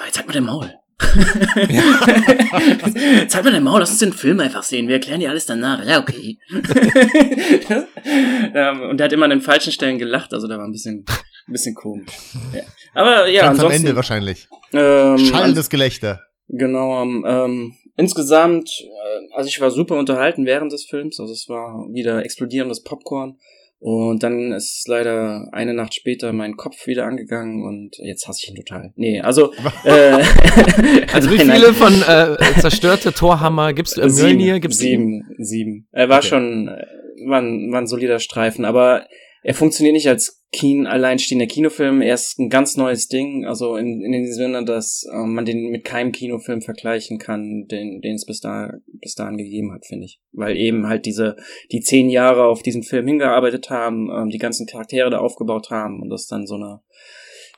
jetzt 0.06 0.18
halt 0.18 0.28
mal 0.28 0.34
den 0.34 0.44
Maul. 0.44 0.74
Zeig 3.28 3.44
mal 3.44 3.52
dein 3.52 3.64
Maul, 3.64 3.80
lass 3.80 3.92
uns 3.92 4.00
den 4.00 4.14
Film 4.14 4.40
einfach 4.40 4.64
sehen. 4.64 4.88
Wir 4.88 4.96
erklären 4.96 5.20
dir 5.20 5.30
alles 5.30 5.46
danach. 5.46 5.86
Ja, 5.86 6.00
okay. 6.00 6.40
Ähm, 8.08 8.90
und 8.90 8.98
der 8.98 9.06
hat 9.06 9.14
immer 9.14 9.26
an 9.26 9.32
den 9.32 9.42
falschen 9.42 9.74
Stellen 9.74 9.98
gelacht, 9.98 10.34
also 10.34 10.48
da 10.48 10.58
war 10.58 10.66
ein 10.66 10.72
bisschen, 10.72 11.06
ein 11.48 11.52
bisschen 11.52 11.76
komisch. 11.76 12.06
Ja. 12.54 12.62
Aber 12.94 13.28
ja, 13.28 13.42
Ganz 13.42 13.60
ansonsten. 13.60 13.66
am 13.66 13.72
Ende 13.72 13.96
wahrscheinlich. 13.96 14.48
Ähm, 14.72 15.18
Schallendes 15.18 15.70
Gelächter. 15.70 16.22
Genau, 16.48 17.04
ähm, 17.04 17.74
insgesamt, 17.98 18.70
äh, 18.82 19.36
also 19.36 19.48
ich 19.48 19.60
war 19.60 19.72
super 19.72 19.98
unterhalten 19.98 20.46
während 20.46 20.72
des 20.72 20.86
Films, 20.86 21.20
also 21.20 21.34
es 21.34 21.50
war 21.50 21.88
wieder 21.92 22.24
explodierendes 22.24 22.84
Popcorn. 22.84 23.38
Und 23.80 24.24
dann 24.24 24.52
ist 24.52 24.88
leider 24.88 25.48
eine 25.52 25.74
Nacht 25.74 25.94
später 25.94 26.34
mein 26.34 26.56
Kopf 26.56 26.88
wieder 26.88 27.06
angegangen 27.06 27.64
und 27.64 27.98
jetzt 28.00 28.28
hasse 28.28 28.42
ich 28.44 28.50
ihn 28.50 28.56
total. 28.56 28.92
Nee, 28.96 29.22
also. 29.22 29.54
Äh, 29.84 30.14
also 31.14 31.30
wie 31.32 31.38
viele 31.52 31.74
von 31.74 31.94
äh, 31.94 32.36
zerstörte 32.60 33.14
Torhammer 33.14 33.74
gibst 33.74 33.98
du 33.98 34.02
im 34.02 34.12
Mjölnir? 34.12 34.60
Gibt's 34.60 34.80
sieben, 34.80 35.24
sieben. 35.38 35.88
Er 35.92 36.10
war 36.10 36.20
okay. 36.20 36.28
schon, 36.28 36.68
äh, 36.70 36.86
war 37.28 37.42
ein, 37.42 37.72
war 37.72 37.82
ein 37.82 37.88
solider 37.88 38.20
Streifen, 38.20 38.66
aber 38.66 39.06
er 39.46 39.54
funktioniert 39.54 39.94
nicht 39.94 40.10
als 40.10 40.44
Keen, 40.52 40.88
alleinstehender 40.88 41.46
Kinofilm. 41.46 42.02
Er 42.02 42.16
ist 42.16 42.40
ein 42.40 42.50
ganz 42.50 42.78
neues 42.78 43.10
Ding, 43.10 43.46
also 43.46 43.76
in, 43.76 44.02
in 44.02 44.12
dem 44.12 44.26
Sinne, 44.26 44.66
dass 44.66 45.08
äh, 45.14 45.18
man 45.18 45.46
den 45.46 45.70
mit 45.70 45.84
keinem 45.84 46.12
Kinofilm 46.12 46.64
vergleichen 46.64 47.20
kann, 47.20 47.68
den, 47.68 48.02
den 48.02 48.16
es 48.16 48.26
bis, 48.26 48.40
da, 48.40 48.74
bis 48.88 49.14
dahin 49.14 49.38
gegeben 49.38 49.72
hat, 49.72 49.86
finde 49.86 50.06
ich. 50.06 50.20
Weil 50.32 50.58
eben 50.58 50.88
halt 50.88 51.06
diese, 51.06 51.36
die 51.72 51.82
zehn 51.82 52.10
Jahre 52.10 52.46
auf 52.46 52.64
diesen 52.64 52.82
Film 52.82 53.06
hingearbeitet 53.06 53.70
haben, 53.70 54.10
ähm, 54.10 54.30
die 54.32 54.40
ganzen 54.40 54.66
Charaktere 54.66 55.12
da 55.12 55.20
aufgebaut 55.20 55.70
haben 55.70 56.02
und 56.02 56.10
das 56.10 56.26
dann 56.26 56.48
so 56.48 56.56
eine 56.56 56.80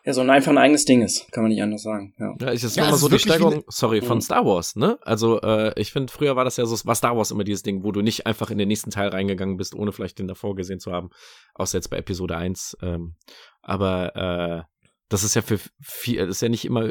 ja, 0.08 0.14
so 0.14 0.22
ein 0.22 0.30
einfach 0.30 0.54
ein 0.54 0.58
eigenes 0.58 0.86
Ding 0.86 1.02
ist, 1.02 1.30
kann 1.34 1.44
man 1.44 1.52
nicht 1.52 1.62
anders 1.62 1.82
sagen. 1.82 2.14
Ja, 2.18 2.34
ja 2.40 2.54
ich, 2.54 2.62
das 2.62 2.78
ja, 2.78 2.88
immer 2.88 2.96
so 2.96 3.10
die 3.10 3.20
Steigerung, 3.20 3.66
sorry, 3.68 4.02
von 4.02 4.20
mhm. 4.20 4.22
Star 4.22 4.46
Wars, 4.46 4.78
ne? 4.78 4.98
Also 5.02 5.42
äh, 5.42 5.74
ich 5.76 5.92
finde, 5.92 6.14
früher 6.14 6.38
war 6.38 6.46
das 6.46 6.56
ja 6.56 6.66
so, 6.66 6.78
war 6.88 6.96
Star 6.96 7.18
Wars 7.18 7.30
immer 7.30 7.44
dieses 7.44 7.62
Ding, 7.62 7.84
wo 7.84 7.92
du 7.92 8.02
nicht 8.02 8.26
einfach 8.26 8.50
in 8.50 8.58
den 8.58 8.70
nächsten 8.70 8.90
Teil 8.90 9.10
reingegangen 9.10 9.58
bist, 9.58 9.76
ohne 9.76 9.92
vielleicht 9.92 10.18
den 10.20 10.30
davor 10.30 10.56
gesehen 10.56 10.80
zu 10.80 10.94
haben, 10.94 11.10
außer 11.56 11.78
jetzt 11.78 11.90
bei 11.90 11.98
Episode 11.98 12.38
1. 12.38 12.78
Ähm, 12.82 13.16
aber 13.62 14.16
äh, 14.16 14.64
das 15.10 15.26
ist 15.26 15.36
ja 15.36 15.42
für 15.42 15.60
viel, 15.82 16.20
ist 16.20 16.42
ja 16.42 16.48
nicht 16.48 16.64
immer 16.64 16.90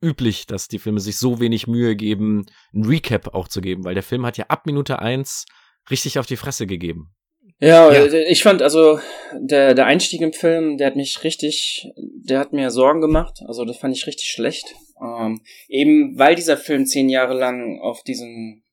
üblich, 0.00 0.46
dass 0.46 0.68
die 0.68 0.78
Filme 0.78 1.00
sich 1.00 1.18
so 1.18 1.40
wenig 1.40 1.66
Mühe 1.66 1.96
geben, 1.96 2.46
ein 2.72 2.84
Recap 2.84 3.34
auch 3.34 3.48
zu 3.48 3.60
geben, 3.60 3.82
weil 3.82 3.94
der 3.94 4.04
Film 4.04 4.24
hat 4.24 4.38
ja 4.38 4.44
ab 4.46 4.66
Minute 4.66 5.00
1 5.00 5.46
richtig 5.90 6.20
auf 6.20 6.26
die 6.26 6.36
Fresse 6.36 6.68
gegeben. 6.68 7.12
Ja, 7.58 7.92
ja, 7.92 8.04
ich 8.06 8.42
fand 8.42 8.60
also 8.60 8.98
der 9.32 9.74
der 9.74 9.86
Einstieg 9.86 10.20
im 10.20 10.32
Film, 10.32 10.78
der 10.78 10.88
hat 10.88 10.96
mich 10.96 11.22
richtig, 11.22 11.88
der 11.96 12.40
hat 12.40 12.52
mir 12.52 12.70
Sorgen 12.70 13.00
gemacht. 13.00 13.38
Also 13.46 13.64
das 13.64 13.76
fand 13.76 13.96
ich 13.96 14.06
richtig 14.06 14.28
schlecht. 14.28 14.74
Ähm, 15.00 15.42
eben 15.68 16.18
weil 16.18 16.34
dieser 16.34 16.56
Film 16.56 16.86
zehn 16.86 17.08
Jahre 17.08 17.34
lang 17.34 17.80
auf 17.80 18.02
diesen 18.02 18.64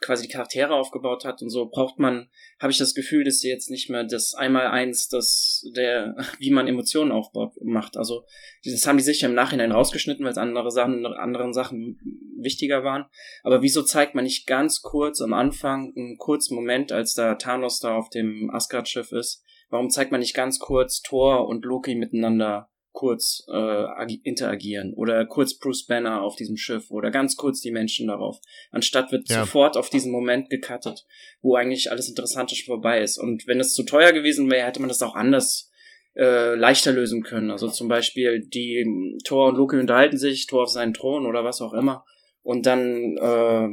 quasi 0.00 0.26
die 0.26 0.32
Charaktere 0.32 0.74
aufgebaut 0.74 1.24
hat 1.24 1.42
und 1.42 1.50
so 1.50 1.66
braucht 1.66 1.98
man, 1.98 2.28
habe 2.60 2.72
ich 2.72 2.78
das 2.78 2.94
Gefühl, 2.94 3.24
dass 3.24 3.38
sie 3.38 3.48
jetzt 3.48 3.70
nicht 3.70 3.90
mehr 3.90 4.04
das 4.04 4.34
einmal 4.34 4.66
eins, 4.68 5.08
das 5.08 5.64
der, 5.74 6.14
wie 6.38 6.50
man 6.50 6.68
Emotionen 6.68 7.12
aufbaut, 7.12 7.52
macht. 7.62 7.96
Also 7.96 8.24
das 8.64 8.86
haben 8.86 8.98
die 8.98 9.04
sicher 9.04 9.26
im 9.26 9.34
Nachhinein 9.34 9.72
rausgeschnitten, 9.72 10.24
weil 10.24 10.32
es 10.32 10.38
andere 10.38 10.70
Sachen, 10.70 11.06
anderen 11.06 11.52
Sachen 11.52 11.98
wichtiger 12.38 12.84
waren. 12.84 13.06
Aber 13.42 13.62
wieso 13.62 13.82
zeigt 13.82 14.14
man 14.14 14.24
nicht 14.24 14.46
ganz 14.46 14.82
kurz 14.82 15.20
am 15.20 15.32
Anfang 15.32 15.92
einen 15.96 16.16
kurzen 16.18 16.54
Moment, 16.54 16.92
als 16.92 17.14
da 17.14 17.34
Thanos 17.34 17.80
da 17.80 17.96
auf 17.96 18.10
dem 18.10 18.50
Asgard-Schiff 18.50 19.12
ist? 19.12 19.42
Warum 19.70 19.90
zeigt 19.90 20.12
man 20.12 20.20
nicht 20.20 20.34
ganz 20.34 20.58
kurz 20.58 21.02
Thor 21.02 21.48
und 21.48 21.64
Loki 21.64 21.94
miteinander 21.94 22.70
kurz 22.94 23.44
äh, 23.52 24.14
interagieren 24.22 24.94
oder 24.94 25.26
kurz 25.26 25.58
Bruce 25.58 25.84
Banner 25.86 26.22
auf 26.22 26.36
diesem 26.36 26.56
Schiff 26.56 26.90
oder 26.90 27.10
ganz 27.10 27.36
kurz 27.36 27.60
die 27.60 27.72
Menschen 27.72 28.06
darauf. 28.06 28.38
Anstatt 28.70 29.10
wird 29.10 29.28
ja. 29.28 29.40
sofort 29.40 29.76
auf 29.76 29.90
diesen 29.90 30.12
Moment 30.12 30.48
gecuttet, 30.48 31.04
wo 31.42 31.56
eigentlich 31.56 31.90
alles 31.90 32.08
Interessante 32.08 32.54
schon 32.54 32.72
vorbei 32.72 33.00
ist. 33.00 33.18
Und 33.18 33.46
wenn 33.48 33.58
es 33.58 33.74
zu 33.74 33.82
teuer 33.82 34.12
gewesen 34.12 34.48
wäre, 34.48 34.66
hätte 34.66 34.80
man 34.80 34.88
das 34.88 35.02
auch 35.02 35.16
anders 35.16 35.72
äh, 36.16 36.54
leichter 36.54 36.92
lösen 36.92 37.24
können. 37.24 37.50
Also 37.50 37.68
zum 37.68 37.88
Beispiel 37.88 38.46
die 38.46 39.18
Thor 39.24 39.48
und 39.48 39.56
Loki 39.56 39.76
unterhalten 39.76 40.16
sich, 40.16 40.46
Thor 40.46 40.62
auf 40.62 40.70
seinen 40.70 40.94
Thron 40.94 41.26
oder 41.26 41.44
was 41.44 41.60
auch 41.60 41.74
immer. 41.74 42.04
Und 42.42 42.66
dann 42.66 43.16
äh, 43.16 43.68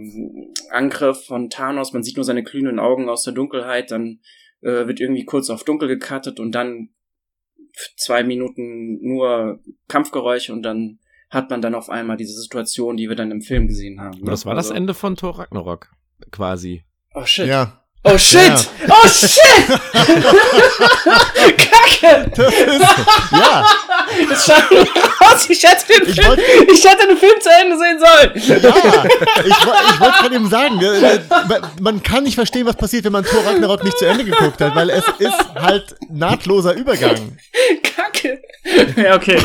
Angriff 0.71 1.25
von 1.25 1.51
Thanos, 1.51 1.93
man 1.93 2.03
sieht 2.03 2.15
nur 2.15 2.23
seine 2.23 2.43
glühenden 2.43 2.79
Augen 2.79 3.07
aus 3.07 3.23
der 3.23 3.33
Dunkelheit, 3.33 3.91
dann 3.91 4.19
äh, 4.61 4.87
wird 4.87 4.99
irgendwie 4.99 5.25
kurz 5.25 5.51
auf 5.51 5.63
dunkel 5.63 5.87
gecuttet 5.87 6.39
und 6.39 6.53
dann 6.53 6.89
zwei 7.97 8.23
Minuten 8.23 8.99
nur 9.01 9.59
Kampfgeräusche 9.87 10.53
und 10.53 10.63
dann 10.63 10.99
hat 11.29 11.49
man 11.49 11.61
dann 11.61 11.75
auf 11.75 11.89
einmal 11.89 12.17
diese 12.17 12.33
Situation, 12.33 12.97
die 12.97 13.07
wir 13.07 13.15
dann 13.15 13.31
im 13.31 13.41
Film 13.41 13.67
gesehen 13.67 14.01
haben. 14.01 14.19
Ne? 14.19 14.25
Das 14.25 14.45
war 14.45 14.55
also, 14.55 14.69
das 14.69 14.77
Ende 14.77 14.93
von 14.93 15.15
Thor 15.15 15.39
Ragnarok, 15.39 15.89
quasi. 16.31 16.83
Oh 17.13 17.25
shit. 17.25 17.47
Ja. 17.47 17.77
Oh 18.03 18.17
shit! 18.17 18.41
Ja. 18.41 18.57
Oh 18.89 19.07
shit! 19.07 19.31
Kacke! 21.57 22.31
Das 22.35 22.53
ist, 22.53 22.81
ja. 23.31 23.65
Das 24.30 24.50
raus. 24.50 25.48
Ich 25.50 25.63
hätte, 25.63 25.86
den 25.88 26.10
ich, 26.10 26.22
Film, 26.22 26.39
ich 26.72 26.86
hätte 26.86 27.08
den 27.08 27.18
Film 27.18 27.39
zu 27.39 27.50
Ende 27.62 27.77
sehen 27.77 28.00
sollen. 28.00 28.62
Ja, 28.62 29.06
ich, 29.44 29.50
ich 29.50 30.00
wollte 30.00 30.24
von 30.24 30.34
ihm 30.34 30.50
sagen, 30.50 30.80
man 31.80 32.03
kann 32.03 32.24
nicht 32.24 32.36
verstehen, 32.36 32.65
was 32.65 32.75
passiert, 32.75 33.06
wenn 33.06 33.12
man 33.12 33.24
Thor 33.24 33.46
Ragnarok 33.46 33.84
nicht 33.84 33.98
zu 33.98 34.06
Ende 34.06 34.24
geguckt 34.24 34.62
hat, 34.62 34.75
weil 34.75 34.89
es 34.89 35.03
ist 35.20 35.56
halt 35.56 35.96
nahtloser 36.10 36.74
Übergang. 36.74 37.38
Kacke. 37.84 38.41
Ja, 38.96 39.15
okay. 39.15 39.38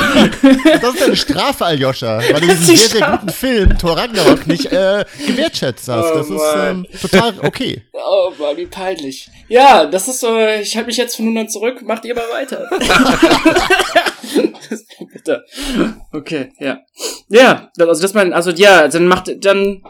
Das 0.81 0.95
ist 0.95 1.03
eine 1.03 1.17
Strafe, 1.17 1.65
Aljoscha, 1.65 2.19
weil 2.19 2.41
du 2.41 2.47
diesen 2.49 2.77
sehr, 2.77 2.77
sehr 2.77 3.11
guten 3.11 3.31
Film 3.31 3.79
Thor 3.79 3.97
Ragnarok 3.97 4.47
nicht 4.47 4.67
äh, 4.67 5.05
gewertschätzt 5.27 5.89
hast. 5.89 6.13
Oh, 6.13 6.15
das 6.17 6.31
ist 6.31 6.43
ähm, 6.57 6.87
total 7.01 7.35
okay. 7.43 7.83
Oh 7.93 8.33
Mann, 8.39 8.57
wie 8.57 8.67
peinlich. 8.67 9.29
Ja, 9.49 9.87
das 9.87 10.09
ist 10.09 10.21
so, 10.21 10.37
ich 10.39 10.77
halte 10.77 10.89
mich 10.89 10.97
jetzt 10.97 11.17
von 11.17 11.25
nun 11.25 11.39
an 11.39 11.49
zurück, 11.49 11.83
macht 11.83 12.05
ihr 12.05 12.15
mal 12.15 12.29
weiter. 12.31 12.69
Bitte. 15.13 15.45
Okay, 16.13 16.53
ja. 16.59 16.81
Ja, 17.29 17.71
also 17.79 18.03
dass 18.03 18.15
man, 18.15 18.33
also 18.33 18.51
ja, 18.51 18.89
dann 18.89 19.09
macht, 19.09 19.45
dann 19.45 19.83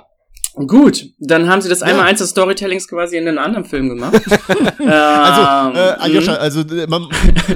Gut, 0.67 1.11
dann 1.19 1.51
haben 1.51 1.61
sie 1.61 1.69
das 1.69 1.83
einmal 1.83 2.07
eins 2.07 2.21
des 2.21 2.31
Storytellings 2.31 2.89
quasi 2.89 3.19
in 3.19 3.29
einem 3.29 3.37
anderen 3.37 3.67
Film 3.67 3.91
gemacht. 3.91 4.15
ähm, 4.81 4.89
also, 4.89 5.79
äh, 5.79 5.93
Aljoscha, 5.99 6.33
mhm. 6.33 6.39
also 6.39 6.65
man, 6.89 7.09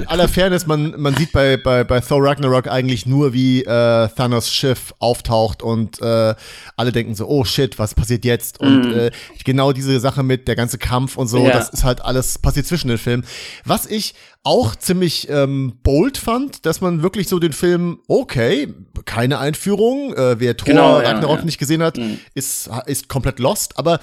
aller 0.05 0.27
Fairness, 0.27 0.67
man, 0.67 0.93
man 0.97 1.15
sieht 1.15 1.31
bei, 1.31 1.57
bei, 1.57 1.83
bei 1.83 1.99
Thor 1.99 2.23
Ragnarok 2.23 2.67
eigentlich 2.67 3.07
nur, 3.07 3.33
wie 3.33 3.63
äh, 3.63 4.07
Thanos 4.15 4.53
Schiff 4.53 4.93
auftaucht 4.99 5.63
und 5.63 5.99
äh, 5.99 6.35
alle 6.77 6.91
denken 6.91 7.15
so, 7.15 7.27
oh 7.27 7.43
shit, 7.43 7.79
was 7.79 7.95
passiert 7.95 8.23
jetzt? 8.23 8.59
Und 8.59 8.91
mm. 8.91 8.99
äh, 8.99 9.11
genau 9.45 9.71
diese 9.71 9.99
Sache 9.99 10.21
mit 10.21 10.47
der 10.47 10.55
ganze 10.55 10.77
Kampf 10.77 11.17
und 11.17 11.27
so, 11.27 11.43
ja. 11.43 11.53
das 11.53 11.69
ist 11.69 11.83
halt 11.83 12.05
alles 12.05 12.37
passiert 12.37 12.67
zwischen 12.67 12.89
den 12.89 12.99
Filmen. 12.99 13.25
Was 13.65 13.87
ich 13.87 14.13
auch 14.43 14.75
ziemlich 14.75 15.29
ähm, 15.29 15.73
bold 15.83 16.17
fand, 16.17 16.65
dass 16.65 16.81
man 16.81 17.03
wirklich 17.03 17.27
so 17.27 17.37
den 17.39 17.53
Film, 17.53 17.99
okay, 18.07 18.73
keine 19.05 19.39
Einführung, 19.39 20.13
äh, 20.15 20.39
wer 20.39 20.57
Thor 20.57 20.65
genau, 20.65 20.97
Ragnarok 20.97 21.39
ja, 21.39 21.45
nicht 21.45 21.59
gesehen 21.59 21.83
hat, 21.83 21.97
mhm. 21.97 22.19
ist, 22.33 22.69
ist 22.87 23.07
komplett 23.07 23.39
lost, 23.39 23.77
aber 23.77 23.99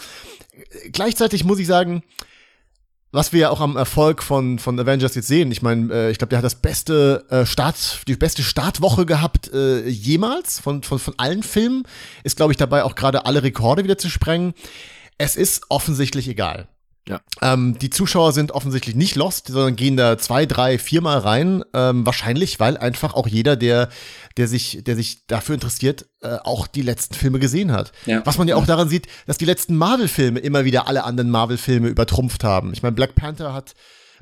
gleichzeitig 0.92 1.44
muss 1.44 1.58
ich 1.58 1.66
sagen, 1.66 2.02
was 3.10 3.32
wir 3.32 3.40
ja 3.40 3.50
auch 3.50 3.60
am 3.60 3.76
Erfolg 3.76 4.22
von, 4.22 4.58
von 4.58 4.78
Avengers 4.78 5.14
jetzt 5.14 5.28
sehen, 5.28 5.50
ich 5.50 5.62
meine, 5.62 5.92
äh, 5.92 6.10
ich 6.10 6.18
glaube, 6.18 6.28
der 6.28 6.38
hat 6.38 6.44
das 6.44 6.56
beste 6.56 7.24
äh, 7.30 7.46
Start, 7.46 8.02
die 8.06 8.16
beste 8.16 8.42
Startwoche 8.42 9.06
gehabt 9.06 9.50
äh, 9.52 9.88
jemals 9.88 10.60
von, 10.60 10.82
von, 10.82 10.98
von 10.98 11.14
allen 11.16 11.42
Filmen, 11.42 11.84
ist, 12.22 12.36
glaube 12.36 12.52
ich, 12.52 12.58
dabei 12.58 12.84
auch 12.84 12.94
gerade 12.94 13.24
alle 13.24 13.42
Rekorde 13.42 13.82
wieder 13.84 13.98
zu 13.98 14.10
sprengen. 14.10 14.52
Es 15.16 15.36
ist 15.36 15.62
offensichtlich 15.68 16.28
egal. 16.28 16.68
Ja. 17.08 17.20
Ähm, 17.40 17.78
die 17.78 17.90
Zuschauer 17.90 18.32
sind 18.32 18.52
offensichtlich 18.52 18.94
nicht 18.94 19.16
lost, 19.16 19.48
sondern 19.48 19.76
gehen 19.76 19.96
da 19.96 20.18
zwei, 20.18 20.44
drei, 20.44 20.78
viermal 20.78 21.18
rein. 21.18 21.64
Ähm, 21.72 22.04
wahrscheinlich, 22.04 22.60
weil 22.60 22.76
einfach 22.76 23.14
auch 23.14 23.26
jeder, 23.26 23.56
der, 23.56 23.88
der 24.36 24.46
sich, 24.46 24.84
der 24.84 24.94
sich 24.94 25.26
dafür 25.26 25.54
interessiert, 25.54 26.06
äh, 26.20 26.36
auch 26.44 26.66
die 26.66 26.82
letzten 26.82 27.14
Filme 27.14 27.38
gesehen 27.38 27.72
hat. 27.72 27.92
Ja. 28.06 28.24
Was 28.26 28.36
man 28.36 28.46
ja 28.46 28.56
auch 28.56 28.66
daran 28.66 28.88
sieht, 28.88 29.06
dass 29.26 29.38
die 29.38 29.46
letzten 29.46 29.74
Marvel-Filme 29.76 30.38
immer 30.40 30.64
wieder 30.64 30.86
alle 30.86 31.04
anderen 31.04 31.30
Marvel-Filme 31.30 31.88
übertrumpft 31.88 32.44
haben. 32.44 32.72
Ich 32.72 32.82
meine, 32.82 32.94
Black 32.94 33.14
Panther 33.14 33.54
hat 33.54 33.74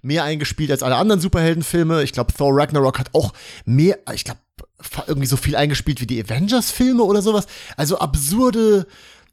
mehr 0.03 0.23
eingespielt 0.25 0.71
als 0.71 0.83
alle 0.83 0.97
anderen 0.97 1.21
Superheldenfilme. 1.21 2.03
Ich 2.03 2.13
glaube, 2.13 2.33
Thor 2.33 2.57
Ragnarok 2.57 2.99
hat 2.99 3.15
auch 3.15 3.33
mehr, 3.65 3.99
ich 4.15 4.25
glaube, 4.25 4.41
irgendwie 5.07 5.27
so 5.27 5.37
viel 5.37 5.57
eingespielt 5.57 6.01
wie 6.01 6.07
die 6.07 6.23
Avengers-Filme 6.23 7.03
oder 7.03 7.23
sowas. 7.23 7.47
Also 7.77 7.99
absurde, 7.99 8.87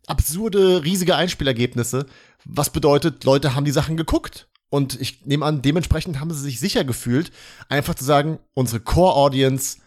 absurde, 0.08 0.84
riesige 0.84 1.16
Einspielergebnisse. 1.16 2.08
Was 2.46 2.72
bedeutet, 2.72 3.24
Leute 3.24 3.56
haben 3.56 3.66
die 3.66 3.72
Sachen 3.72 3.98
geguckt. 3.98 4.48
Und 4.70 5.00
ich 5.00 5.24
nehme 5.26 5.46
an, 5.46 5.62
dementsprechend 5.62 6.20
haben 6.20 6.34
sie 6.34 6.42
sich 6.42 6.60
sicher 6.60 6.84
gefühlt, 6.84 7.32
einfach 7.70 7.94
zu 7.94 8.04
sagen, 8.04 8.40
unsere 8.56 8.80
Core-Audience 8.80 9.78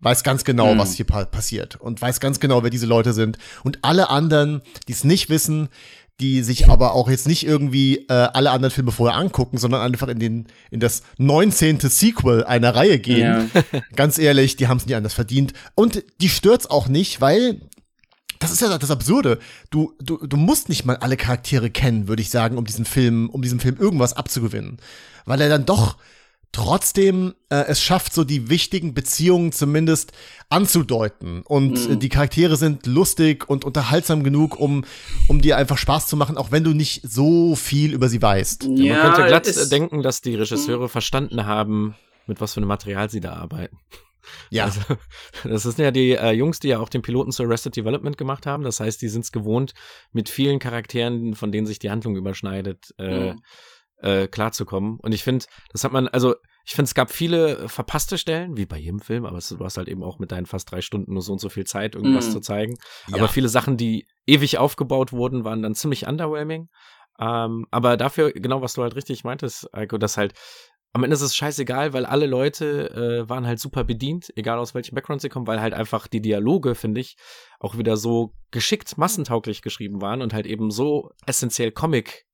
weiß 0.00 0.24
ganz 0.24 0.44
genau, 0.44 0.74
mhm. 0.74 0.78
was 0.78 0.94
hier 0.94 1.06
pa 1.06 1.24
passiert 1.24 1.76
und 1.76 2.02
weiß 2.02 2.18
ganz 2.20 2.40
genau, 2.40 2.62
wer 2.62 2.70
diese 2.70 2.86
Leute 2.86 3.12
sind. 3.12 3.38
Und 3.62 3.78
alle 3.82 4.10
anderen, 4.10 4.62
die 4.88 4.92
es 4.92 5.04
nicht 5.04 5.30
wissen, 5.30 5.68
die 6.20 6.42
sich 6.42 6.68
aber 6.68 6.94
auch 6.94 7.10
jetzt 7.10 7.26
nicht 7.26 7.46
irgendwie 7.46 8.06
äh, 8.08 8.12
alle 8.12 8.50
anderen 8.50 8.72
Filme 8.72 8.90
vorher 8.90 9.18
angucken, 9.18 9.58
sondern 9.58 9.82
einfach 9.82 10.08
in 10.08 10.18
den 10.18 10.46
in 10.70 10.80
das 10.80 11.02
19. 11.18 11.80
Sequel 11.80 12.42
einer 12.44 12.74
Reihe 12.74 12.98
gehen. 12.98 13.50
Ja. 13.52 13.80
Ganz 13.96 14.18
ehrlich, 14.18 14.56
die 14.56 14.66
haben 14.66 14.78
es 14.78 14.86
nie 14.86 14.94
anders 14.94 15.14
verdient 15.14 15.52
und 15.74 16.02
die 16.20 16.30
stört's 16.30 16.68
auch 16.68 16.88
nicht, 16.88 17.20
weil 17.20 17.60
das 18.38 18.52
ist 18.52 18.62
ja 18.62 18.76
das 18.76 18.90
Absurde. 18.90 19.38
Du, 19.70 19.94
du, 20.00 20.18
du 20.26 20.36
musst 20.36 20.68
nicht 20.68 20.84
mal 20.84 20.96
alle 20.96 21.16
Charaktere 21.16 21.70
kennen, 21.70 22.08
würde 22.08 22.22
ich 22.22 22.30
sagen, 22.30 22.58
um 22.58 22.64
diesen 22.64 22.84
Film, 22.84 23.30
um 23.30 23.42
diesem 23.42 23.60
Film 23.60 23.76
irgendwas 23.78 24.12
abzugewinnen. 24.12 24.78
Weil 25.24 25.40
er 25.40 25.48
dann 25.48 25.66
doch 25.66 25.96
trotzdem 26.52 27.34
äh, 27.50 27.64
es 27.66 27.82
schafft, 27.82 28.14
so 28.14 28.24
die 28.24 28.48
wichtigen 28.48 28.94
Beziehungen 28.94 29.52
zumindest 29.52 30.12
anzudeuten. 30.48 31.42
Und 31.42 31.88
mhm. 31.88 31.98
die 31.98 32.08
Charaktere 32.08 32.56
sind 32.56 32.86
lustig 32.86 33.48
und 33.48 33.64
unterhaltsam 33.64 34.24
genug, 34.24 34.58
um, 34.58 34.84
um 35.28 35.42
dir 35.42 35.58
einfach 35.58 35.76
Spaß 35.76 36.06
zu 36.06 36.16
machen, 36.16 36.38
auch 36.38 36.52
wenn 36.52 36.64
du 36.64 36.72
nicht 36.72 37.02
so 37.04 37.56
viel 37.56 37.92
über 37.92 38.08
sie 38.08 38.22
weißt. 38.22 38.68
Ja, 38.74 39.02
Man 39.02 39.12
könnte 39.12 39.28
glatt 39.28 39.70
denken, 39.72 40.02
dass 40.02 40.22
die 40.22 40.34
Regisseure 40.34 40.88
verstanden 40.88 41.44
haben, 41.44 41.94
mit 42.26 42.40
was 42.40 42.54
für 42.54 42.60
einem 42.60 42.68
Material 42.68 43.10
sie 43.10 43.20
da 43.20 43.34
arbeiten. 43.34 43.76
Ja. 44.50 44.64
Also, 44.64 44.80
das 45.44 45.62
sind 45.62 45.78
ja 45.78 45.90
die 45.90 46.12
äh, 46.12 46.32
Jungs, 46.32 46.60
die 46.60 46.68
ja 46.68 46.78
auch 46.78 46.88
den 46.88 47.02
Piloten 47.02 47.32
zu 47.32 47.42
Arrested 47.42 47.76
Development 47.76 48.16
gemacht 48.16 48.46
haben. 48.46 48.62
Das 48.62 48.80
heißt, 48.80 49.00
die 49.02 49.08
sind 49.08 49.24
es 49.24 49.32
gewohnt, 49.32 49.74
mit 50.12 50.28
vielen 50.28 50.58
Charakteren, 50.58 51.34
von 51.34 51.52
denen 51.52 51.66
sich 51.66 51.78
die 51.78 51.90
Handlung 51.90 52.16
überschneidet, 52.16 52.94
äh, 52.98 53.32
mhm. 53.32 53.40
äh, 53.98 54.28
klarzukommen. 54.28 54.98
Und 55.00 55.12
ich 55.12 55.22
finde, 55.22 55.46
das 55.72 55.84
hat 55.84 55.92
man, 55.92 56.08
also 56.08 56.34
ich 56.64 56.74
finde, 56.74 56.88
es 56.88 56.94
gab 56.94 57.12
viele 57.12 57.68
verpasste 57.68 58.18
Stellen, 58.18 58.56
wie 58.56 58.66
bei 58.66 58.76
jedem 58.76 58.98
Film, 58.98 59.24
aber 59.24 59.38
du 59.38 59.64
hast 59.64 59.78
halt 59.78 59.86
eben 59.86 60.02
auch 60.02 60.18
mit 60.18 60.32
deinen 60.32 60.46
fast 60.46 60.70
drei 60.70 60.80
Stunden 60.80 61.12
nur 61.12 61.22
so 61.22 61.32
und 61.32 61.38
so 61.38 61.48
viel 61.48 61.64
Zeit, 61.64 61.94
irgendwas 61.94 62.28
mm. 62.28 62.32
zu 62.32 62.40
zeigen. 62.40 62.74
Ja. 63.06 63.18
Aber 63.18 63.28
viele 63.28 63.48
Sachen, 63.48 63.76
die 63.76 64.08
ewig 64.26 64.58
aufgebaut 64.58 65.12
wurden, 65.12 65.44
waren 65.44 65.62
dann 65.62 65.76
ziemlich 65.76 66.08
underwhelming. 66.08 66.68
Ähm, 67.20 67.66
aber 67.70 67.96
dafür, 67.96 68.32
genau 68.32 68.62
was 68.62 68.74
du 68.74 68.82
halt 68.82 68.96
richtig 68.96 69.22
meintest, 69.22 69.72
Eiko, 69.72 69.96
dass 69.96 70.16
halt 70.16 70.34
am 70.96 71.04
Ende 71.04 71.12
ist 71.12 71.20
es 71.20 71.36
scheißegal, 71.36 71.92
weil 71.92 72.06
alle 72.06 72.24
Leute 72.24 72.90
äh, 73.26 73.28
waren 73.28 73.46
halt 73.46 73.60
super 73.60 73.84
bedient, 73.84 74.32
egal 74.34 74.58
aus 74.58 74.74
welchem 74.74 74.94
Background 74.94 75.20
sie 75.20 75.28
kommen, 75.28 75.46
weil 75.46 75.60
halt 75.60 75.74
einfach 75.74 76.06
die 76.06 76.22
Dialoge, 76.22 76.74
finde 76.74 77.02
ich, 77.02 77.18
auch 77.60 77.76
wieder 77.76 77.98
so 77.98 78.32
geschickt 78.50 78.96
massentauglich 78.96 79.60
geschrieben 79.60 80.00
waren 80.00 80.22
und 80.22 80.32
halt 80.32 80.46
eben 80.46 80.70
so 80.70 81.10
essentiell 81.26 81.70
Comic 81.70 82.24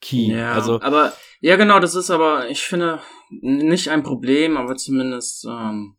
Key. 0.00 0.32
Ja, 0.32 0.54
also, 0.54 0.80
aber 0.80 1.12
ja 1.42 1.56
genau, 1.56 1.78
das 1.78 1.94
ist 1.94 2.10
aber, 2.10 2.48
ich 2.48 2.62
finde, 2.62 3.00
nicht 3.42 3.90
ein 3.90 4.02
Problem, 4.02 4.56
aber 4.56 4.76
zumindest 4.76 5.44
ähm, 5.44 5.98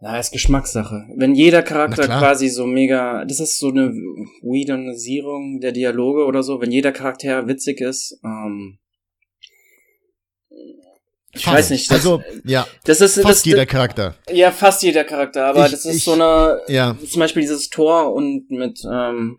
ja, 0.00 0.18
ist 0.18 0.32
Geschmackssache. 0.32 1.06
Wenn 1.16 1.36
jeder 1.36 1.62
Charakter 1.62 2.08
quasi 2.08 2.48
so 2.48 2.66
mega, 2.66 3.24
das 3.24 3.38
ist 3.38 3.60
so 3.60 3.68
eine 3.68 3.90
Weedonisierung 4.42 5.60
der 5.60 5.70
Dialoge 5.70 6.24
oder 6.24 6.42
so, 6.42 6.60
wenn 6.60 6.72
jeder 6.72 6.90
Charakter 6.90 7.46
witzig 7.46 7.80
ist, 7.80 8.18
ähm, 8.24 8.80
ich 11.36 11.44
fast. 11.44 11.56
weiß 11.56 11.70
nicht. 11.70 11.90
Das, 11.90 11.98
also, 11.98 12.22
ja. 12.44 12.66
Das 12.84 13.00
ist, 13.00 13.14
fast 13.14 13.28
das, 13.28 13.44
jeder 13.44 13.66
Charakter. 13.66 14.14
Ja, 14.30 14.50
fast 14.50 14.82
jeder 14.82 15.04
Charakter, 15.04 15.46
aber 15.46 15.66
ich, 15.66 15.72
das 15.72 15.84
ist 15.84 15.96
ich, 15.96 16.04
so 16.04 16.12
eine, 16.12 16.60
ja. 16.68 16.96
zum 17.08 17.20
Beispiel 17.20 17.42
dieses 17.42 17.70
Tor 17.70 18.12
und 18.12 18.50
mit, 18.50 18.82
ähm, 18.90 19.38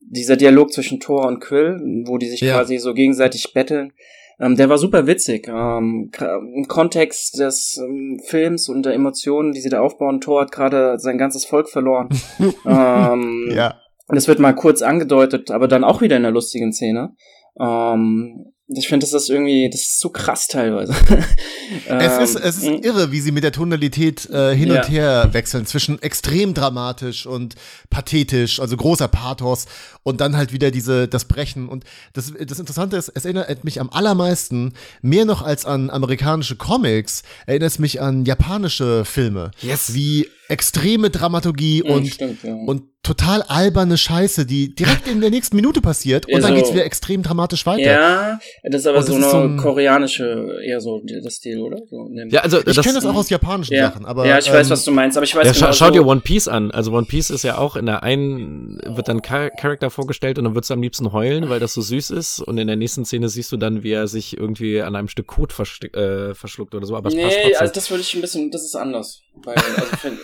dieser 0.00 0.36
Dialog 0.36 0.72
zwischen 0.72 1.00
Thor 1.00 1.26
und 1.26 1.40
Quill, 1.40 1.80
wo 2.06 2.18
die 2.18 2.28
sich 2.28 2.40
ja. 2.40 2.54
quasi 2.54 2.78
so 2.78 2.94
gegenseitig 2.94 3.52
betteln, 3.52 3.92
ähm, 4.40 4.56
der 4.56 4.68
war 4.68 4.78
super 4.78 5.06
witzig. 5.06 5.48
Ähm, 5.48 6.10
Im 6.54 6.66
Kontext 6.68 7.38
des 7.38 7.78
ähm, 7.78 8.20
Films 8.24 8.68
und 8.68 8.84
der 8.84 8.94
Emotionen, 8.94 9.52
die 9.52 9.60
sie 9.60 9.68
da 9.68 9.80
aufbauen, 9.80 10.20
Thor 10.20 10.42
hat 10.42 10.52
gerade 10.52 10.98
sein 10.98 11.18
ganzes 11.18 11.44
Volk 11.44 11.68
verloren. 11.68 12.08
ähm, 12.66 13.50
ja. 13.54 13.80
Das 14.08 14.28
wird 14.28 14.38
mal 14.38 14.54
kurz 14.54 14.82
angedeutet, 14.82 15.50
aber 15.50 15.68
dann 15.68 15.84
auch 15.84 16.02
wieder 16.02 16.16
in 16.16 16.22
der 16.24 16.32
lustigen 16.32 16.72
Szene. 16.72 17.14
Ähm, 17.58 18.52
ich 18.76 18.88
finde, 18.88 19.06
das 19.06 19.12
ist 19.12 19.30
irgendwie, 19.30 19.68
das 19.70 19.82
ist 19.82 20.00
so 20.00 20.08
krass 20.10 20.48
teilweise. 20.48 20.94
es 21.88 22.30
ist, 22.30 22.40
es 22.40 22.56
ist 22.58 22.64
ähm, 22.64 22.82
irre, 22.82 23.12
wie 23.12 23.20
sie 23.20 23.32
mit 23.32 23.44
der 23.44 23.52
Tonalität 23.52 24.28
äh, 24.30 24.54
hin 24.54 24.68
ja. 24.68 24.76
und 24.76 24.90
her 24.90 25.28
wechseln 25.32 25.66
zwischen 25.66 26.00
extrem 26.02 26.54
dramatisch 26.54 27.26
und 27.26 27.54
pathetisch, 27.90 28.60
also 28.60 28.76
großer 28.76 29.08
Pathos 29.08 29.66
und 30.02 30.20
dann 30.20 30.36
halt 30.36 30.52
wieder 30.52 30.70
diese, 30.70 31.08
das 31.08 31.24
Brechen. 31.24 31.68
Und 31.68 31.84
das, 32.12 32.32
das 32.46 32.58
Interessante 32.58 32.96
ist, 32.96 33.10
es 33.14 33.24
erinnert 33.24 33.64
mich 33.64 33.80
am 33.80 33.90
allermeisten, 33.90 34.74
mehr 35.02 35.24
noch 35.24 35.42
als 35.42 35.64
an 35.64 35.90
amerikanische 35.90 36.56
Comics, 36.56 37.22
erinnert 37.46 37.72
es 37.72 37.78
mich 37.78 38.00
an 38.00 38.24
japanische 38.24 39.04
Filme. 39.04 39.50
Yes. 39.60 39.94
Wie 39.94 40.28
extreme 40.48 41.10
Dramaturgie 41.10 41.82
ja, 41.84 41.94
und, 41.94 42.06
stimmt, 42.06 42.42
ja. 42.42 42.54
und 42.54 42.82
total 43.04 43.42
alberne 43.42 43.96
Scheiße, 43.96 44.46
die 44.46 44.74
direkt 44.74 45.06
in 45.06 45.20
der 45.20 45.30
nächsten 45.30 45.56
Minute 45.56 45.80
passiert 45.80 46.26
und 46.26 46.40
so, 46.40 46.48
dann 46.48 46.56
geht's 46.56 46.72
wieder 46.72 46.84
extrem 46.84 47.22
dramatisch 47.22 47.66
weiter. 47.66 47.82
Ja, 47.82 48.38
das 48.62 48.80
ist 48.80 48.86
aber 48.86 48.98
das 48.98 49.06
so 49.06 49.14
eine 49.14 49.28
so 49.28 49.36
ein, 49.36 49.56
koreanische, 49.58 50.58
eher 50.64 50.80
so 50.80 51.02
das 51.22 51.34
Stil, 51.34 51.60
oder? 51.60 51.78
So, 51.88 52.08
ja, 52.30 52.40
also 52.40 52.66
ich 52.66 52.80
kenne 52.80 52.94
das 52.94 53.04
auch 53.04 53.14
aus 53.14 53.28
japanischen 53.28 53.74
ja. 53.74 53.90
Sachen, 53.90 54.06
aber 54.06 54.26
Ja, 54.26 54.38
ich 54.38 54.48
ähm, 54.48 54.54
weiß, 54.54 54.70
was 54.70 54.84
du 54.84 54.90
meinst, 54.90 55.16
aber 55.16 55.24
ich 55.24 55.34
weiß 55.36 55.46
ja, 55.46 55.52
genau 55.52 55.66
schau, 55.66 55.86
schau 55.86 55.90
dir 55.90 56.06
One 56.06 56.22
Piece 56.22 56.48
an. 56.48 56.70
Also 56.70 56.92
One 56.92 57.06
Piece 57.06 57.30
ist 57.30 57.44
ja 57.44 57.58
auch 57.58 57.76
in 57.76 57.86
der 57.86 58.02
einen 58.02 58.80
wird 58.84 59.08
dann 59.08 59.20
Char 59.22 59.50
Charakter 59.50 59.90
vorgestellt 59.90 60.38
und 60.38 60.44
dann 60.44 60.54
wird's 60.54 60.70
am 60.70 60.80
liebsten 60.80 61.12
heulen, 61.12 61.50
weil 61.50 61.60
das 61.60 61.74
so 61.74 61.82
süß 61.82 62.10
ist 62.10 62.40
und 62.40 62.56
in 62.56 62.66
der 62.66 62.76
nächsten 62.76 63.04
Szene 63.04 63.28
siehst 63.28 63.52
du 63.52 63.58
dann, 63.58 63.82
wie 63.82 63.92
er 63.92 64.08
sich 64.08 64.36
irgendwie 64.36 64.80
an 64.80 64.96
einem 64.96 65.08
Stück 65.08 65.26
Kot 65.26 65.52
äh, 65.52 66.34
verschluckt 66.34 66.74
oder 66.74 66.86
so, 66.86 66.96
aber 66.96 67.08
es 67.08 67.14
nee, 67.14 67.22
passt 67.22 67.36
trotzdem. 67.36 67.60
also 67.60 67.74
das 67.74 67.90
würde 67.90 68.00
ich 68.00 68.14
ein 68.14 68.20
bisschen, 68.22 68.50
das 68.50 68.64
ist 68.64 68.74
anders, 68.74 69.23
weil 69.36 69.56
also 69.56 70.08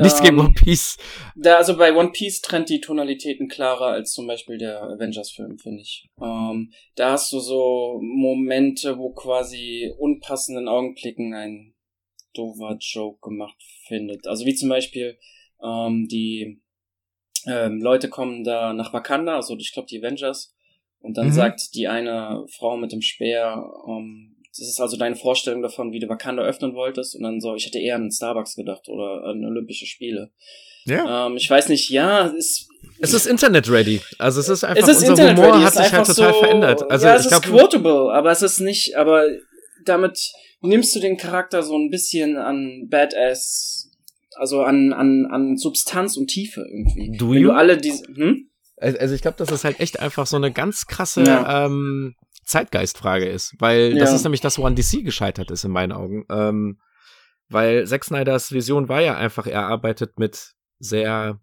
Nichts 0.00 0.20
ähm, 0.20 0.24
gegen 0.24 0.38
One 0.38 0.52
Piece. 0.52 0.96
Da, 1.34 1.56
also 1.56 1.76
bei 1.76 1.94
One 1.94 2.12
Piece 2.12 2.40
trennt 2.40 2.68
die 2.68 2.80
Tonalitäten 2.80 3.48
klarer 3.48 3.86
als 3.86 4.12
zum 4.12 4.26
Beispiel 4.26 4.58
der 4.58 4.82
Avengers-Film, 4.82 5.58
finde 5.58 5.82
ich. 5.82 6.08
Ähm, 6.20 6.72
da 6.94 7.12
hast 7.12 7.32
du 7.32 7.40
so 7.40 7.98
Momente, 8.00 8.96
wo 8.98 9.12
quasi 9.12 9.92
unpassenden 9.98 10.68
Augenblicken 10.68 11.34
ein 11.34 11.74
doofer 12.34 12.76
Joke 12.78 13.18
gemacht 13.28 13.60
findet. 13.86 14.26
Also 14.26 14.46
wie 14.46 14.54
zum 14.54 14.68
Beispiel 14.68 15.18
ähm, 15.62 16.06
die 16.08 16.62
ähm, 17.46 17.80
Leute 17.80 18.08
kommen 18.08 18.44
da 18.44 18.72
nach 18.72 18.92
Wakanda, 18.92 19.36
also 19.36 19.56
ich 19.56 19.72
glaube 19.72 19.88
die 19.88 19.98
Avengers, 19.98 20.54
und 21.00 21.16
dann 21.16 21.26
mhm. 21.26 21.32
sagt 21.32 21.74
die 21.74 21.88
eine 21.88 22.46
Frau 22.48 22.76
mit 22.76 22.92
dem 22.92 23.02
Speer, 23.02 23.68
ähm, 23.88 24.31
das 24.56 24.68
ist 24.68 24.80
also 24.80 24.96
deine 24.96 25.16
Vorstellung 25.16 25.62
davon, 25.62 25.92
wie 25.92 25.98
du 25.98 26.08
Wakanda 26.08 26.42
öffnen 26.42 26.74
wolltest. 26.74 27.16
Und 27.16 27.22
dann 27.22 27.40
so, 27.40 27.54
ich 27.54 27.66
hätte 27.66 27.78
eher 27.78 27.96
an 27.96 28.10
Starbucks 28.10 28.54
gedacht 28.54 28.88
oder 28.88 29.24
an 29.24 29.44
Olympische 29.44 29.86
Spiele. 29.86 30.30
Ja. 30.84 31.26
Ähm, 31.26 31.36
ich 31.36 31.48
weiß 31.48 31.68
nicht, 31.68 31.88
ja, 31.90 32.26
es, 32.36 32.68
es 33.00 33.14
ist 33.14 33.26
Internet 33.26 33.70
ready. 33.70 34.00
Also 34.18 34.40
es 34.40 34.48
ist 34.48 34.64
einfach, 34.64 34.88
es 34.88 35.02
ist 35.02 35.08
unser 35.08 35.30
Humor 35.30 35.62
hat 35.62 35.72
sich 35.72 35.92
halt 35.92 36.06
total 36.06 36.32
so, 36.32 36.40
verändert. 36.40 36.90
Also 36.90 37.06
ja, 37.06 37.14
es 37.14 37.26
ich 37.26 37.32
ist 37.32 37.42
quotable, 37.42 38.12
aber 38.12 38.30
es 38.30 38.42
ist 38.42 38.60
nicht, 38.60 38.96
aber 38.96 39.26
damit 39.84 40.32
nimmst 40.60 40.94
du 40.94 41.00
den 41.00 41.16
Charakter 41.16 41.62
so 41.62 41.76
ein 41.76 41.90
bisschen 41.90 42.36
an 42.36 42.88
Badass, 42.90 43.90
also 44.36 44.62
an, 44.62 44.92
an, 44.92 45.26
an 45.30 45.56
Substanz 45.56 46.16
und 46.16 46.28
Tiefe 46.28 46.60
irgendwie. 46.60 47.16
Do 47.16 47.30
Wenn 47.30 47.42
you? 47.42 47.48
du 47.48 47.54
alle 47.54 47.76
diese, 47.78 48.04
hm? 48.06 48.48
Also 48.76 49.14
ich 49.14 49.22
glaube, 49.22 49.36
das 49.38 49.50
ist 49.50 49.64
halt 49.64 49.78
echt 49.78 50.00
einfach 50.00 50.26
so 50.26 50.36
eine 50.36 50.50
ganz 50.50 50.86
krasse 50.86 51.22
ja. 51.22 51.66
ähm, 51.66 52.16
Zeitgeistfrage 52.52 53.28
ist, 53.28 53.54
weil 53.58 53.92
ja. 53.92 53.98
das 53.98 54.12
ist 54.12 54.22
nämlich 54.22 54.40
das, 54.40 54.58
woran 54.58 54.76
DC 54.76 55.04
gescheitert 55.04 55.50
ist 55.50 55.64
in 55.64 55.72
meinen 55.72 55.92
Augen. 55.92 56.24
Ähm, 56.30 56.80
weil 57.48 57.86
Zack 57.86 58.04
Snyders 58.04 58.52
Vision 58.52 58.88
war 58.88 59.00
ja 59.00 59.16
einfach, 59.16 59.46
er 59.46 59.66
arbeitet 59.66 60.18
mit 60.18 60.52
sehr 60.78 61.40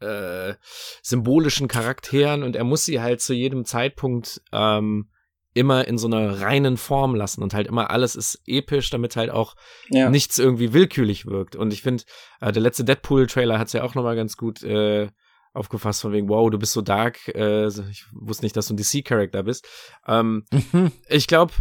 äh, 0.00 0.54
symbolischen 1.02 1.68
Charakteren 1.68 2.42
und 2.42 2.56
er 2.56 2.64
muss 2.64 2.84
sie 2.84 3.00
halt 3.00 3.20
zu 3.20 3.34
jedem 3.34 3.64
Zeitpunkt 3.64 4.40
ähm, 4.52 5.10
immer 5.52 5.86
in 5.88 5.98
so 5.98 6.06
einer 6.06 6.40
reinen 6.40 6.76
Form 6.76 7.14
lassen 7.14 7.42
und 7.42 7.54
halt 7.54 7.66
immer 7.66 7.90
alles 7.90 8.14
ist 8.14 8.40
episch, 8.46 8.90
damit 8.90 9.16
halt 9.16 9.30
auch 9.30 9.56
ja. 9.88 10.08
nichts 10.08 10.38
irgendwie 10.38 10.72
willkürlich 10.72 11.26
wirkt. 11.26 11.56
Und 11.56 11.72
ich 11.72 11.82
finde, 11.82 12.04
äh, 12.40 12.52
der 12.52 12.62
letzte 12.62 12.84
Deadpool-Trailer 12.84 13.58
hat 13.58 13.66
es 13.66 13.72
ja 13.72 13.82
auch 13.82 13.94
nochmal 13.94 14.16
ganz 14.16 14.36
gut 14.36 14.62
äh, 14.62 15.08
aufgefasst 15.52 16.02
von 16.02 16.12
wegen, 16.12 16.28
wow, 16.28 16.48
du 16.50 16.58
bist 16.58 16.72
so 16.72 16.80
dark. 16.80 17.28
Äh, 17.28 17.66
ich 17.68 18.06
wusste 18.12 18.44
nicht, 18.44 18.56
dass 18.56 18.68
du 18.68 18.74
ein 18.74 18.76
DC-Charakter 18.76 19.42
bist. 19.42 19.66
Ähm. 20.06 20.44
Ich 21.08 21.26
glaube, 21.26 21.52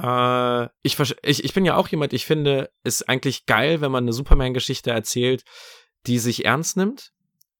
äh, 0.00 0.68
ich, 0.82 0.98
ich, 1.22 1.44
ich 1.44 1.54
bin 1.54 1.64
ja 1.64 1.76
auch 1.76 1.88
jemand, 1.88 2.12
ich 2.12 2.26
finde, 2.26 2.70
ist 2.84 3.08
eigentlich 3.08 3.46
geil, 3.46 3.80
wenn 3.80 3.92
man 3.92 4.04
eine 4.04 4.12
Superman-Geschichte 4.12 4.90
erzählt, 4.90 5.44
die 6.06 6.18
sich 6.18 6.44
ernst 6.44 6.76
nimmt. 6.76 7.10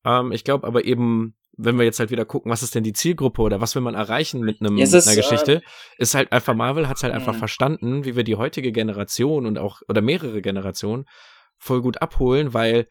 Ähm, 0.05 0.33
ich 0.33 0.45
glaube 0.45 0.67
aber 0.67 0.85
eben, 0.85 1.35
wenn 1.57 1.77
wir 1.79 1.85
jetzt 1.85 2.01
halt 2.01 2.11
wieder 2.11 2.25
gucken, 2.25 2.51
was 2.51 2.63
ist 2.63 2.75
denn 2.75 2.85
die 2.85 2.95
Zielgruppe 2.95 3.43
oder 3.43 3.61
was 3.61 3.75
will 3.75 3.83
man 3.83 3.95
erreichen 3.95 4.41
mit 4.41 4.61
einem 4.61 4.77
ja, 4.79 4.87
einer 4.87 5.17
Geschichte, 5.17 5.57
äh, 5.57 5.61
ist 5.99 6.15
halt 6.15 6.33
einfach 6.33 6.55
Marvel 6.55 6.89
hat 6.89 6.97
es 6.97 7.03
halt 7.03 7.13
einfach 7.13 7.35
verstanden, 7.35 8.05
wie 8.05 8.17
wir 8.17 8.25
die 8.25 8.37
heutige 8.37 8.73
Generation 8.73 9.47
und 9.47 9.59
auch 9.59 9.81
oder 9.89 10.01
mehrere 10.01 10.43
Generationen 10.43 11.05
voll 11.59 11.83
gut 11.83 12.03
abholen, 12.03 12.55
weil 12.55 12.89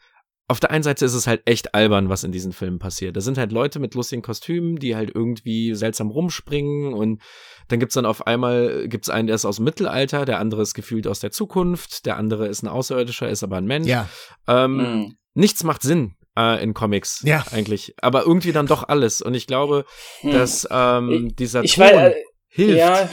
auf 0.52 0.60
der 0.60 0.72
einen 0.72 0.84
Seite 0.84 1.06
ist 1.06 1.14
es 1.14 1.28
halt 1.28 1.44
echt 1.46 1.74
albern, 1.74 2.10
was 2.10 2.26
in 2.26 2.34
diesen 2.34 2.52
Filmen 2.52 2.78
passiert. 2.78 3.16
Da 3.16 3.22
sind 3.22 3.38
halt 3.38 3.54
Leute 3.54 3.80
mit 3.80 3.96
lustigen 3.96 4.22
Kostümen, 4.22 4.76
die 4.76 4.98
halt 4.98 5.10
irgendwie 5.16 5.74
seltsam 5.76 6.10
rumspringen 6.12 6.94
und 6.94 7.22
dann 7.70 7.80
gibt's 7.80 7.96
dann 7.96 8.06
auf 8.06 8.28
einmal, 8.28 8.90
gibt's 8.90 9.10
einen, 9.10 9.28
der 9.28 9.36
ist 9.36 9.46
aus 9.46 9.56
dem 9.56 9.66
Mittelalter, 9.66 10.26
der 10.26 10.40
andere 10.40 10.62
ist 10.62 10.74
gefühlt 10.74 11.08
aus 11.08 11.22
der 11.22 11.32
Zukunft, 11.32 12.06
der 12.06 12.18
andere 12.18 12.48
ist 12.48 12.64
ein 12.64 12.68
Außerirdischer, 12.68 13.30
ist 13.30 13.44
aber 13.44 13.56
ein 13.56 13.66
Mensch. 13.66 13.88
Ja. 13.88 14.10
Ähm, 14.46 14.76
mhm. 14.76 15.16
Nichts 15.36 15.64
macht 15.64 15.84
Sinn 15.84 16.16
äh, 16.38 16.62
in 16.62 16.74
Comics 16.74 17.22
ja. 17.24 17.46
eigentlich, 17.52 17.96
aber 18.02 18.24
irgendwie 18.24 18.52
dann 18.52 18.68
doch 18.68 18.90
alles 18.90 19.22
und 19.22 19.34
ich 19.34 19.48
glaube, 19.48 19.86
mhm. 20.22 20.32
dass 20.34 20.68
ähm, 20.70 21.28
ich, 21.28 21.36
dieser 21.38 21.64
ich 21.64 21.76
Ton 21.76 21.86
weiß, 21.86 22.14
äh, 22.14 22.16
hilft. 22.50 22.78
Ja. 22.78 23.10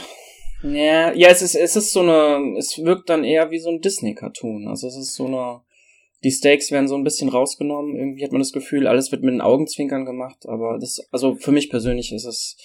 Ja, 0.61 1.13
ja, 1.13 1.29
es 1.29 1.41
ist, 1.41 1.55
es 1.55 1.77
ist 1.77 1.93
so 1.93 2.01
eine, 2.01 2.57
es 2.57 2.77
wirkt 2.83 3.09
dann 3.09 3.23
eher 3.23 3.49
wie 3.49 3.59
so 3.59 3.69
ein 3.69 3.79
Disney-Cartoon. 3.79 4.67
Also 4.67 4.87
es 4.87 4.97
ist 4.97 5.15
so 5.15 5.27
eine, 5.27 5.61
die 6.23 6.31
Stakes 6.31 6.71
werden 6.71 6.87
so 6.87 6.95
ein 6.95 7.03
bisschen 7.03 7.29
rausgenommen. 7.29 7.95
Irgendwie 7.95 8.23
hat 8.23 8.31
man 8.31 8.41
das 8.41 8.51
Gefühl, 8.51 8.87
alles 8.87 9.11
wird 9.11 9.23
mit 9.23 9.33
den 9.33 9.41
Augenzwinkern 9.41 10.05
gemacht. 10.05 10.45
Aber 10.47 10.77
das, 10.79 10.99
also 11.11 11.35
für 11.35 11.51
mich 11.51 11.69
persönlich 11.69 12.11
ist 12.11 12.25
es, 12.25 12.57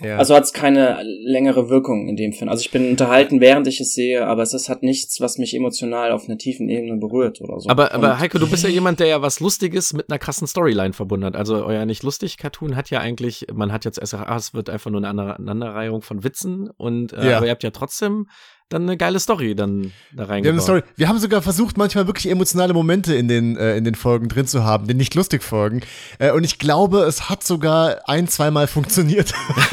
ja. 0.00 0.16
also 0.16 0.34
hat 0.34 0.42
es 0.42 0.52
keine 0.52 1.00
längere 1.04 1.68
Wirkung 1.68 2.08
in 2.08 2.16
dem 2.16 2.32
Film. 2.32 2.48
Also 2.48 2.62
ich 2.62 2.72
bin 2.72 2.90
unterhalten, 2.90 3.40
während 3.40 3.68
ich 3.68 3.80
es 3.80 3.92
sehe, 3.94 4.26
aber 4.26 4.42
es 4.42 4.54
ist, 4.54 4.68
hat 4.68 4.82
nichts, 4.82 5.20
was 5.20 5.38
mich 5.38 5.54
emotional 5.54 6.10
auf 6.10 6.28
einer 6.28 6.36
tiefen 6.36 6.68
Ebene 6.68 6.96
berührt 6.96 7.40
oder 7.40 7.60
so. 7.60 7.68
Aber, 7.68 7.92
aber 7.92 8.18
Heiko, 8.18 8.38
du 8.38 8.50
bist 8.50 8.64
ja 8.64 8.70
jemand, 8.70 8.98
der 8.98 9.06
ja 9.06 9.22
was 9.22 9.38
Lustiges 9.38 9.92
mit 9.92 10.10
einer 10.10 10.18
krassen 10.18 10.48
Storyline 10.48 10.92
verbunden 10.92 11.26
hat. 11.26 11.36
Also 11.36 11.64
euer 11.64 11.86
nicht 11.86 12.02
lustig 12.02 12.38
Cartoon 12.38 12.74
hat 12.74 12.90
ja 12.90 12.98
eigentlich, 12.98 13.46
man 13.54 13.70
hat 13.70 13.84
jetzt 13.84 13.98
erst, 13.98 14.14
ah, 14.14 14.36
es 14.36 14.52
wird 14.52 14.68
einfach 14.68 14.90
nur 14.90 14.98
eine 14.98 15.10
Aneinanderreihung 15.10 16.02
von 16.02 16.24
Witzen 16.24 16.70
und 16.76 17.12
äh, 17.12 17.30
ja. 17.30 17.36
aber 17.36 17.46
ihr 17.46 17.52
habt 17.52 17.62
ja 17.62 17.70
trotzdem 17.70 18.26
dann 18.68 18.82
eine 18.82 18.96
geile 18.96 19.20
Story 19.20 19.54
dann 19.54 19.92
da 20.12 20.24
reingebaut. 20.24 20.42
Wir 20.42 20.48
haben, 20.48 20.54
eine 20.54 20.62
Story. 20.62 20.82
wir 20.96 21.08
haben 21.08 21.18
sogar 21.18 21.40
versucht, 21.40 21.76
manchmal 21.76 22.08
wirklich 22.08 22.28
emotionale 22.28 22.72
Momente 22.72 23.14
in 23.14 23.28
den, 23.28 23.56
äh, 23.56 23.76
in 23.76 23.84
den 23.84 23.94
Folgen 23.94 24.28
drin 24.28 24.46
zu 24.48 24.64
haben, 24.64 24.88
den 24.88 24.96
nicht 24.96 25.14
lustig 25.14 25.44
Folgen. 25.44 25.82
Äh, 26.18 26.32
und 26.32 26.42
ich 26.42 26.58
glaube, 26.58 27.00
es 27.02 27.30
hat 27.30 27.44
sogar 27.44 28.08
ein, 28.08 28.26
zweimal 28.26 28.66
funktioniert. 28.66 29.32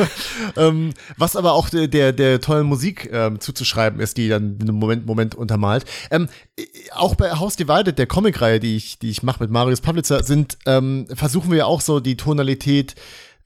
ähm, 0.58 0.94
was 1.18 1.36
aber 1.36 1.54
auch 1.54 1.70
der, 1.70 1.88
der, 1.88 2.14
der 2.14 2.40
tollen 2.40 2.68
Musik 2.68 3.10
ähm, 3.12 3.40
zuzuschreiben 3.40 4.00
ist, 4.00 4.18
die 4.18 4.30
dann 4.30 4.60
einen 4.62 4.76
Moment, 4.76 5.08
Moment 5.08 5.34
untermalt. 5.34 5.86
Ähm, 6.12 6.30
auch 6.92 7.16
bei 7.16 7.32
House 7.32 7.56
Divided, 7.56 7.98
der 7.98 8.06
Comicreihe, 8.06 8.60
die 8.60 8.76
ich, 8.76 9.00
die 9.00 9.10
ich 9.10 9.24
mache 9.24 9.42
mit 9.42 9.50
Marius 9.50 9.82
Pavlitzer, 9.82 10.22
sind, 10.24 10.60
ähm, 10.68 11.08
versuchen 11.12 11.50
wir 11.50 11.58
ja 11.58 11.66
auch 11.66 11.82
so 11.82 12.00
die 12.00 12.16
Tonalität 12.16 12.94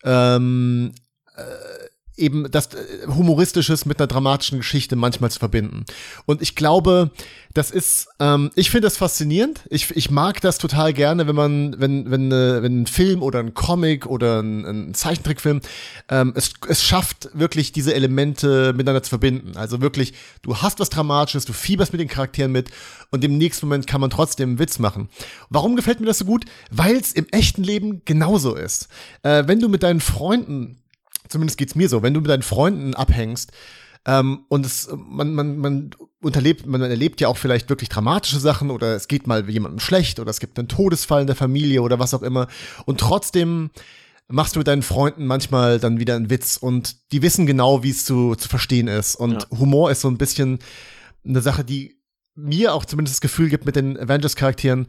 ähm, 0.03 0.91
äh, 1.37 1.86
eben 2.17 2.49
das 2.51 2.67
äh, 2.73 3.07
Humoristisches 3.07 3.85
mit 3.85 3.99
einer 3.99 4.07
dramatischen 4.07 4.59
Geschichte 4.59 4.95
manchmal 4.95 5.31
zu 5.31 5.39
verbinden. 5.39 5.85
Und 6.25 6.41
ich 6.41 6.55
glaube, 6.55 7.11
das 7.53 7.71
ist, 7.71 8.07
ähm, 8.19 8.51
ich 8.55 8.69
finde 8.69 8.87
das 8.87 8.97
faszinierend. 8.97 9.61
Ich, 9.69 9.95
ich 9.95 10.11
mag 10.11 10.41
das 10.41 10.57
total 10.57 10.93
gerne, 10.93 11.27
wenn 11.27 11.35
man, 11.35 11.79
wenn, 11.79 12.11
wenn, 12.11 12.31
äh, 12.31 12.61
wenn 12.61 12.81
ein 12.81 12.87
Film 12.87 13.23
oder 13.23 13.39
ein 13.39 13.53
Comic 13.53 14.05
oder 14.05 14.41
ein, 14.41 14.65
ein 14.65 14.93
Zeichentrickfilm 14.93 15.61
ähm, 16.09 16.33
es, 16.35 16.53
es 16.67 16.83
schafft, 16.83 17.29
wirklich 17.33 17.71
diese 17.71 17.93
Elemente 17.93 18.73
miteinander 18.73 19.03
zu 19.03 19.09
verbinden. 19.09 19.57
Also 19.57 19.81
wirklich, 19.81 20.13
du 20.41 20.57
hast 20.57 20.79
was 20.79 20.89
Dramatisches, 20.89 21.45
du 21.45 21.53
fieberst 21.53 21.93
mit 21.93 21.99
den 21.99 22.07
Charakteren 22.07 22.51
mit 22.51 22.69
und 23.11 23.23
im 23.23 23.37
nächsten 23.37 23.65
Moment 23.65 23.87
kann 23.87 24.01
man 24.01 24.09
trotzdem 24.09 24.49
einen 24.49 24.59
Witz 24.59 24.79
machen. 24.79 25.09
Warum 25.49 25.75
gefällt 25.75 25.99
mir 25.99 26.05
das 26.05 26.19
so 26.19 26.25
gut? 26.25 26.45
Weil 26.71 26.95
es 26.97 27.11
im 27.13 27.27
echten 27.29 27.63
Leben 27.63 28.01
genauso 28.05 28.55
ist. 28.55 28.87
Äh, 29.23 29.43
wenn 29.47 29.59
du 29.59 29.69
mit 29.69 29.83
deinen 29.83 30.01
Freunden 30.01 30.77
zumindest 31.29 31.57
geht's 31.57 31.75
mir 31.75 31.89
so, 31.89 32.03
wenn 32.03 32.13
du 32.13 32.21
mit 32.21 32.29
deinen 32.29 32.43
Freunden 32.43 32.93
abhängst 32.93 33.51
ähm, 34.05 34.45
und 34.47 34.65
es, 34.65 34.89
man, 34.95 35.33
man, 35.33 35.57
man 35.57 35.89
unterlebt, 36.21 36.65
man 36.65 36.81
erlebt 36.81 37.21
ja 37.21 37.27
auch 37.27 37.37
vielleicht 37.37 37.69
wirklich 37.69 37.89
dramatische 37.89 38.39
Sachen 38.39 38.71
oder 38.71 38.95
es 38.95 39.07
geht 39.07 39.27
mal 39.27 39.47
jemandem 39.49 39.79
schlecht 39.79 40.19
oder 40.19 40.31
es 40.31 40.39
gibt 40.39 40.57
einen 40.57 40.69
Todesfall 40.69 41.21
in 41.21 41.27
der 41.27 41.35
Familie 41.35 41.81
oder 41.81 41.99
was 41.99 42.13
auch 42.13 42.23
immer. 42.23 42.47
Und 42.85 42.99
trotzdem 42.99 43.69
machst 44.29 44.55
du 44.55 44.59
mit 44.59 44.67
deinen 44.67 44.81
Freunden 44.81 45.25
manchmal 45.25 45.79
dann 45.79 45.99
wieder 45.99 46.15
einen 46.15 46.29
Witz 46.29 46.57
und 46.57 47.11
die 47.11 47.21
wissen 47.21 47.45
genau, 47.45 47.83
wie 47.83 47.91
es 47.91 48.05
zu, 48.05 48.35
zu 48.35 48.47
verstehen 48.49 48.87
ist. 48.87 49.15
Und 49.15 49.43
ja. 49.43 49.59
Humor 49.59 49.91
ist 49.91 50.01
so 50.01 50.09
ein 50.09 50.17
bisschen 50.17 50.59
eine 51.25 51.41
Sache, 51.41 51.63
die 51.63 52.01
mir 52.35 52.73
auch 52.73 52.85
zumindest 52.85 53.17
das 53.17 53.21
Gefühl 53.21 53.49
gibt 53.49 53.65
mit 53.65 53.75
den 53.75 53.97
Avengers-Charakteren, 53.99 54.87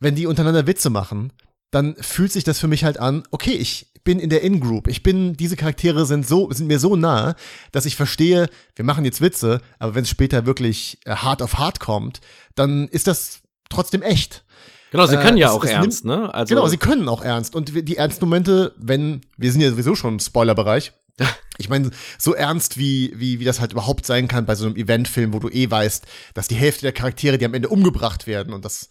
wenn 0.00 0.14
die 0.14 0.26
untereinander 0.26 0.66
Witze 0.66 0.90
machen, 0.90 1.32
dann 1.70 1.96
fühlt 1.96 2.32
sich 2.32 2.44
das 2.44 2.58
für 2.58 2.68
mich 2.68 2.84
halt 2.84 2.98
an, 2.98 3.22
okay, 3.30 3.52
ich 3.52 3.92
bin 4.06 4.18
in 4.18 4.30
der 4.30 4.40
In-Group. 4.40 4.88
Ich 4.88 5.02
bin, 5.02 5.34
diese 5.34 5.56
Charaktere 5.56 6.06
sind 6.06 6.26
so, 6.26 6.50
sind 6.50 6.68
mir 6.68 6.78
so 6.78 6.96
nah, 6.96 7.36
dass 7.72 7.84
ich 7.84 7.96
verstehe, 7.96 8.48
wir 8.74 8.84
machen 8.86 9.04
jetzt 9.04 9.20
Witze, 9.20 9.60
aber 9.78 9.94
wenn 9.94 10.04
es 10.04 10.08
später 10.08 10.46
wirklich 10.46 10.98
äh, 11.04 11.16
hart 11.16 11.42
auf 11.42 11.58
hart 11.58 11.80
kommt, 11.80 12.22
dann 12.54 12.88
ist 12.88 13.06
das 13.06 13.40
trotzdem 13.68 14.00
echt. 14.00 14.44
Genau, 14.92 15.06
sie 15.06 15.16
können 15.16 15.36
äh, 15.36 15.40
ja 15.40 15.50
auch 15.50 15.64
ernst, 15.64 16.06
nimmt, 16.06 16.20
ne? 16.20 16.32
Also 16.32 16.54
genau, 16.54 16.68
sie 16.68 16.78
können 16.78 17.06
auch 17.08 17.22
ernst. 17.22 17.54
Und 17.54 17.72
die 17.74 17.96
ernsten 17.96 18.24
Momente, 18.24 18.72
wenn, 18.78 19.20
wir 19.36 19.52
sind 19.52 19.60
ja 19.60 19.68
sowieso 19.68 19.94
schon 19.94 20.14
im 20.14 20.20
Spoilerbereich. 20.20 20.92
Ich 21.58 21.70
meine, 21.70 21.88
so 22.18 22.34
ernst 22.34 22.76
wie, 22.76 23.14
wie, 23.16 23.40
wie 23.40 23.44
das 23.46 23.60
halt 23.60 23.72
überhaupt 23.72 24.04
sein 24.04 24.28
kann 24.28 24.44
bei 24.44 24.54
so 24.54 24.66
einem 24.66 24.76
Eventfilm, 24.76 25.32
wo 25.32 25.38
du 25.38 25.48
eh 25.48 25.70
weißt, 25.70 26.04
dass 26.34 26.48
die 26.48 26.54
Hälfte 26.54 26.82
der 26.82 26.92
Charaktere, 26.92 27.38
die 27.38 27.46
am 27.46 27.54
Ende 27.54 27.70
umgebracht 27.70 28.26
werden 28.26 28.52
und 28.52 28.62
das 28.62 28.90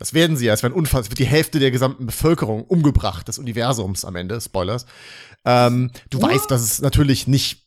das 0.00 0.14
werden 0.14 0.36
sie 0.36 0.46
ja. 0.46 0.54
Es 0.54 0.62
werden 0.62 0.82
es 0.82 0.92
wird 0.94 1.18
die 1.18 1.26
Hälfte 1.26 1.60
der 1.60 1.70
gesamten 1.70 2.06
Bevölkerung 2.06 2.64
umgebracht, 2.64 3.28
des 3.28 3.38
Universums 3.38 4.06
am 4.06 4.16
Ende. 4.16 4.40
Spoilers. 4.40 4.86
Ähm, 5.44 5.90
du 6.08 6.22
What? 6.22 6.30
weißt, 6.30 6.50
dass 6.50 6.62
es 6.62 6.80
natürlich 6.80 7.26
nicht 7.26 7.66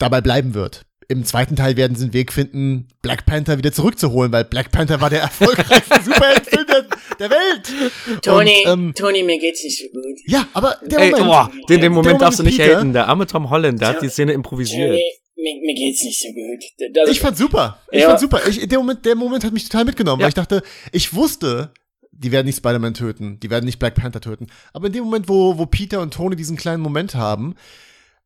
dabei 0.00 0.20
bleiben 0.20 0.54
wird. 0.54 0.84
Im 1.06 1.24
zweiten 1.24 1.54
Teil 1.54 1.76
werden 1.76 1.96
sie 1.96 2.04
einen 2.04 2.12
Weg 2.12 2.32
finden, 2.32 2.88
Black 3.00 3.26
Panther 3.26 3.58
wieder 3.58 3.72
zurückzuholen, 3.72 4.32
weil 4.32 4.44
Black 4.44 4.72
Panther 4.72 5.00
war 5.00 5.08
der 5.08 5.20
erfolgreichste 5.22 6.02
Superheldenfilm 6.02 6.66
der, 6.66 6.86
der 7.18 7.30
Welt. 7.30 8.22
Tony, 8.22 8.64
Und, 8.66 8.72
ähm, 8.72 8.94
Tony, 8.94 9.22
mir 9.22 9.38
geht's 9.38 9.62
nicht 9.62 9.78
so 9.78 9.86
gut. 9.88 10.18
Ja, 10.26 10.48
aber 10.54 10.78
der 10.84 10.98
Ey, 10.98 11.10
Moment. 11.12 11.30
Oh, 11.30 11.66
den, 11.68 11.80
den 11.80 11.92
Moment 11.92 12.20
darfst 12.20 12.40
du 12.40 12.42
nicht 12.42 12.58
Peter, 12.58 12.78
haten. 12.78 12.92
Der 12.92 13.06
arme 13.06 13.26
Tom 13.26 13.50
Holland, 13.50 13.80
der 13.80 13.88
hat 13.88 14.02
die 14.02 14.08
Szene 14.08 14.32
improvisiert. 14.32 14.90
Tony, 14.90 15.12
mir, 15.38 15.60
mir 15.60 15.74
geht's 15.74 16.02
nicht 16.02 16.20
so 16.20 16.28
gut. 16.28 16.92
Das, 16.94 17.08
ich 17.10 17.20
fand 17.20 17.36
super. 17.36 17.80
Ich 17.90 18.02
ja. 18.02 18.08
fand 18.08 18.20
super. 18.20 18.46
Ich, 18.48 18.66
der, 18.68 18.78
Moment, 18.78 19.04
der 19.04 19.14
Moment 19.14 19.44
hat 19.44 19.52
mich 19.52 19.64
total 19.64 19.84
mitgenommen, 19.84 20.20
ja. 20.20 20.24
weil 20.24 20.30
ich 20.30 20.34
dachte, 20.34 20.62
ich 20.92 21.14
wusste, 21.14 21.72
die 22.10 22.32
werden 22.32 22.46
nicht 22.46 22.58
Spider-Man 22.58 22.94
töten, 22.94 23.38
die 23.40 23.50
werden 23.50 23.64
nicht 23.64 23.78
Black 23.78 23.94
Panther 23.94 24.20
töten. 24.20 24.48
Aber 24.72 24.88
in 24.88 24.92
dem 24.92 25.04
Moment, 25.04 25.28
wo, 25.28 25.56
wo 25.58 25.66
Peter 25.66 26.00
und 26.00 26.12
Tony 26.12 26.36
diesen 26.36 26.56
kleinen 26.56 26.82
Moment 26.82 27.14
haben, 27.14 27.54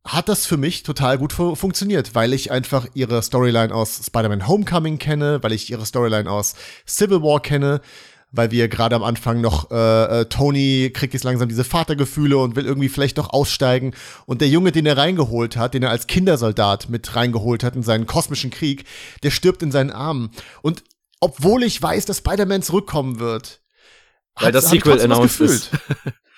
hat 0.04 0.28
das 0.28 0.46
für 0.46 0.56
mich 0.56 0.82
total 0.82 1.16
gut 1.16 1.32
fu 1.32 1.54
funktioniert, 1.54 2.14
weil 2.14 2.32
ich 2.32 2.50
einfach 2.50 2.88
ihre 2.94 3.22
Storyline 3.22 3.72
aus 3.72 4.00
Spider-Man 4.04 4.48
Homecoming 4.48 4.98
kenne, 4.98 5.38
weil 5.42 5.52
ich 5.52 5.70
ihre 5.70 5.86
Storyline 5.86 6.28
aus 6.28 6.54
Civil 6.88 7.22
War 7.22 7.40
kenne, 7.40 7.80
weil 8.32 8.50
wir 8.50 8.68
gerade 8.68 8.96
am 8.96 9.02
Anfang 9.02 9.40
noch 9.40 9.70
äh, 9.70 10.20
äh, 10.20 10.24
Tony 10.24 10.90
kriegt 10.92 11.14
jetzt 11.14 11.22
langsam 11.22 11.48
diese 11.48 11.64
Vatergefühle 11.64 12.38
und 12.38 12.56
will 12.56 12.64
irgendwie 12.64 12.88
vielleicht 12.88 13.18
doch 13.18 13.30
aussteigen 13.30 13.94
und 14.26 14.40
der 14.40 14.48
Junge, 14.48 14.72
den 14.72 14.86
er 14.86 14.96
reingeholt 14.96 15.56
hat, 15.56 15.74
den 15.74 15.82
er 15.82 15.90
als 15.90 16.06
Kindersoldat 16.06 16.88
mit 16.88 17.14
reingeholt 17.14 17.62
hat 17.62 17.76
in 17.76 17.82
seinen 17.82 18.06
kosmischen 18.06 18.50
Krieg, 18.50 18.84
der 19.22 19.30
stirbt 19.30 19.62
in 19.62 19.70
seinen 19.70 19.90
Armen 19.90 20.30
und 20.62 20.82
obwohl 21.20 21.62
ich 21.62 21.80
weiß, 21.80 22.06
dass 22.06 22.18
Spider-Man 22.18 22.62
zurückkommen 22.62 23.20
wird, 23.20 23.60
weil 24.34 24.50
das 24.50 24.70
Sequel 24.70 25.00
announced 25.00 25.40
ist. 25.40 25.70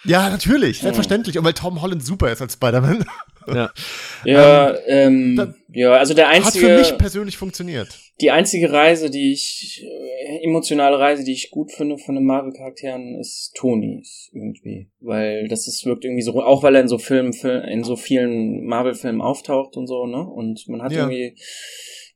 Ja, 0.04 0.28
natürlich, 0.28 0.80
selbstverständlich. 0.80 1.38
Und 1.38 1.44
weil 1.44 1.54
Tom 1.54 1.80
Holland 1.80 2.04
super 2.04 2.30
ist 2.30 2.42
als 2.42 2.54
Spider-Man. 2.54 3.06
Ja, 3.46 3.70
ja, 4.24 4.74
ähm, 4.86 5.38
ähm 5.38 5.54
ja, 5.68 5.92
also 5.92 6.14
der 6.14 6.28
einzige. 6.28 6.66
Hat 6.66 6.72
für 6.72 6.78
mich 6.78 6.98
persönlich 6.98 7.38
funktioniert. 7.38 7.98
Die 8.20 8.30
einzige 8.30 8.70
Reise, 8.70 9.10
die 9.10 9.32
ich, 9.32 9.84
äh, 9.84 10.44
emotionale 10.44 10.98
Reise, 10.98 11.24
die 11.24 11.32
ich 11.32 11.50
gut 11.50 11.72
finde 11.72 11.98
von 11.98 12.14
den 12.14 12.24
Marvel-Charakteren, 12.24 13.18
ist 13.18 13.52
Tonys 13.56 14.30
irgendwie. 14.32 14.90
Weil 15.00 15.48
das 15.48 15.66
ist, 15.66 15.84
wirkt 15.84 16.04
irgendwie 16.04 16.22
so, 16.22 16.40
auch 16.40 16.62
weil 16.62 16.76
er 16.76 16.82
in 16.82 16.88
so 16.88 16.98
Filmen, 16.98 17.32
in 17.32 17.82
so 17.82 17.96
vielen 17.96 18.64
Marvel-Filmen 18.66 19.20
auftaucht 19.20 19.76
und 19.76 19.88
so, 19.88 20.06
ne? 20.06 20.24
Und 20.24 20.68
man 20.68 20.82
hat 20.82 20.92
ja. 20.92 21.00
irgendwie 21.00 21.36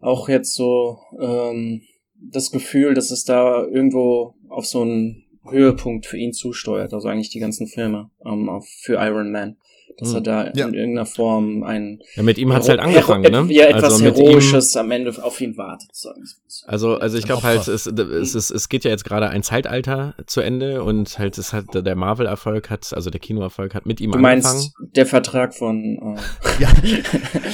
auch 0.00 0.28
jetzt 0.28 0.54
so, 0.54 0.98
ähm, 1.20 1.82
das 2.20 2.50
Gefühl, 2.50 2.94
dass 2.94 3.10
es 3.10 3.24
da 3.24 3.64
irgendwo 3.64 4.34
auf 4.48 4.66
so 4.66 4.84
ein 4.84 5.24
Höhepunkt 5.50 6.06
für 6.06 6.18
ihn 6.18 6.32
zusteuert, 6.32 6.92
also 6.92 7.08
eigentlich 7.08 7.30
die 7.30 7.40
ganzen 7.40 7.66
Filme 7.66 8.10
ähm, 8.24 8.50
für 8.82 8.94
Iron 8.94 9.30
Man 9.30 9.56
dass 9.98 10.12
er 10.12 10.18
hm. 10.18 10.24
da 10.24 10.44
ja. 10.54 10.66
in 10.66 10.74
irgendeiner 10.74 11.06
Form 11.06 11.62
ein 11.62 12.00
ja, 12.14 12.22
mit 12.22 12.38
ihm 12.38 12.52
hat's 12.52 12.68
halt 12.68 12.80
angefangen, 12.80 13.30
ne? 13.30 13.52
Ja, 13.52 13.66
etwas 13.66 13.94
also 13.94 14.04
Heroisches 14.04 14.74
ihm, 14.74 14.80
am 14.80 14.90
Ende 14.90 15.22
auf 15.22 15.40
ihn 15.40 15.56
wartet. 15.56 15.94
Sagen 15.94 16.22
also, 16.66 16.96
also 16.96 17.18
ich 17.18 17.24
glaube 17.24 17.42
halt, 17.42 17.66
es, 17.66 17.86
es, 17.86 18.34
es, 18.34 18.50
es 18.50 18.68
geht 18.68 18.84
ja 18.84 18.90
jetzt 18.90 19.04
gerade 19.04 19.28
ein 19.28 19.42
Zeitalter 19.42 20.14
zu 20.26 20.40
Ende 20.40 20.82
und 20.82 21.18
halt 21.18 21.36
es 21.38 21.52
hat 21.52 21.66
der 21.74 21.96
Marvel-Erfolg 21.96 22.70
hat, 22.70 22.92
also 22.94 23.10
der 23.10 23.20
Kinoerfolg 23.20 23.74
hat 23.74 23.86
mit 23.86 24.00
ihm 24.00 24.12
du 24.12 24.18
angefangen. 24.18 24.42
Du 24.42 24.48
meinst 24.48 24.96
der 24.96 25.06
Vertrag 25.06 25.54
von 25.54 26.16
äh 26.58 26.62
ja. 26.62 26.68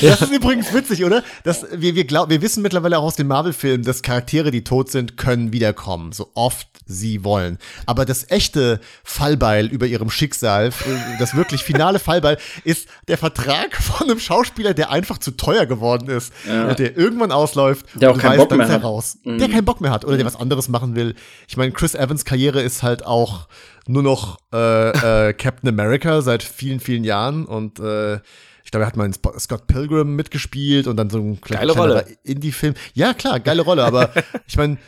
Das 0.01 0.23
ist 0.23 0.33
übrigens 0.33 0.73
witzig, 0.73 1.05
oder? 1.05 1.23
Das, 1.45 1.67
wir, 1.73 1.95
wir, 1.95 2.05
glaub, 2.05 2.31
wir 2.31 2.43
wissen 2.43 2.63
mittlerweile 2.63 2.99
auch 2.99 3.05
aus 3.05 3.17
den 3.17 3.27
Marvel-Filmen, 3.27 3.85
dass 3.85 4.03
Charaktere, 4.03 4.51
die 4.51 4.65
tot 4.65 4.91
sind, 4.91 5.17
können 5.17 5.53
wiederkommen, 5.53 6.13
so 6.13 6.31
oft 6.35 6.69
sie 6.87 7.25
wollen. 7.25 7.59
Aber 7.87 8.05
das 8.05 8.31
echte 8.31 8.81
Fallbeil 9.03 9.67
über 9.67 9.87
ihrem 9.87 10.11
Schicksal, 10.11 10.71
das 11.19 11.35
wirklich 11.35 11.63
finale 11.63 11.99
Fallbeil 11.99 12.34
Fall 12.37 12.63
ist 12.65 12.89
der 13.09 13.19
Vertrag 13.19 13.77
von 13.81 14.09
einem 14.09 14.19
Schauspieler, 14.19 14.75
der 14.75 14.91
einfach 14.91 15.19
zu 15.19 15.33
teuer 15.33 15.67
geworden 15.67 16.09
ist 16.09 16.33
ja. 16.47 16.69
und 16.69 16.79
der 16.79 16.97
irgendwann 16.97 17.33
ausläuft 17.33 17.87
der 17.95 18.11
auch 18.11 18.19
keinen 18.19 18.39
weiß, 18.39 18.49
Bock 18.49 18.57
mehr 18.57 18.69
hat. 18.69 18.85
raus. 18.85 19.19
Mhm. 19.25 19.39
Der 19.39 19.49
keinen 19.49 19.65
Bock 19.65 19.81
mehr 19.81 19.91
hat 19.91 20.05
oder 20.05 20.17
der 20.17 20.27
was 20.27 20.37
anderes 20.37 20.69
machen 20.69 20.97
will. 20.97 21.15
Ich 21.49 21.57
meine, 21.57 21.73
Chris 21.73 21.95
Evans 21.95 22.25
Karriere 22.25 22.63
ist 22.63 22.83
halt 22.83 23.05
auch 23.05 23.49
nur 23.87 24.03
noch 24.03 24.39
äh, 24.53 25.29
äh, 25.29 25.33
Captain 25.35 25.69
America 25.69 26.23
seit 26.23 26.43
vielen, 26.43 26.81
vielen 26.81 27.05
Jahren 27.05 27.45
und 27.45 27.79
äh, 27.81 28.21
ich 28.65 28.71
glaube, 28.71 28.85
er 28.85 28.87
hat 28.87 28.97
mal 28.97 29.05
in 29.05 29.13
Scott 29.13 29.67
Pilgrim 29.67 30.17
mitgespielt 30.17 30.87
und 30.87 30.97
dann 30.97 31.11
so 31.11 31.19
ein 31.19 31.39
kleiner 31.41 32.05
Indie-Film. 32.23 32.75
Ja, 32.95 33.13
klar, 33.13 33.39
geile 33.39 33.61
Rolle, 33.61 33.85
aber 33.85 34.11
ich 34.47 34.57
meine, 34.57 34.79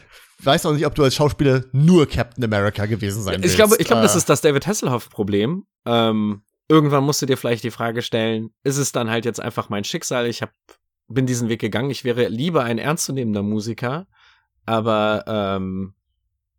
weiß 0.42 0.66
auch 0.66 0.72
nicht, 0.72 0.87
ob 0.87 0.94
du 0.94 1.04
als 1.04 1.14
Schauspieler 1.14 1.64
nur 1.72 2.09
Captain 2.09 2.42
America 2.44 2.87
gewesen 2.87 3.22
sein 3.22 3.42
willst. 3.42 3.50
Ich 3.50 3.56
glaube, 3.56 3.76
ich 3.78 3.87
glaube, 3.87 4.02
das 4.02 4.14
äh. 4.14 4.18
ist 4.18 4.28
das 4.28 4.40
David 4.40 4.66
Hasselhoff-Problem. 4.66 5.64
Ähm, 5.85 6.42
irgendwann 6.68 7.05
musst 7.05 7.22
du 7.22 7.26
dir 7.26 7.37
vielleicht 7.37 7.64
die 7.64 7.70
Frage 7.70 8.02
stellen, 8.02 8.50
ist 8.62 8.79
es 8.79 8.92
dann 8.92 9.11
halt 9.11 9.24
jetzt 9.24 9.40
einfach 9.40 9.68
mein 9.68 9.85
Schicksal? 9.85 10.26
Ich 10.26 10.42
hab, 10.42 10.52
bin 11.09 11.26
diesen 11.26 11.48
Weg 11.48 11.61
gegangen. 11.61 11.90
Ich 11.90 12.05
wäre 12.05 12.29
lieber 12.29 12.64
ein 12.64 12.79
ernstzunehmender 12.79 13.42
Musiker, 13.42 14.07
aber 14.64 15.24
ähm, 15.26 15.94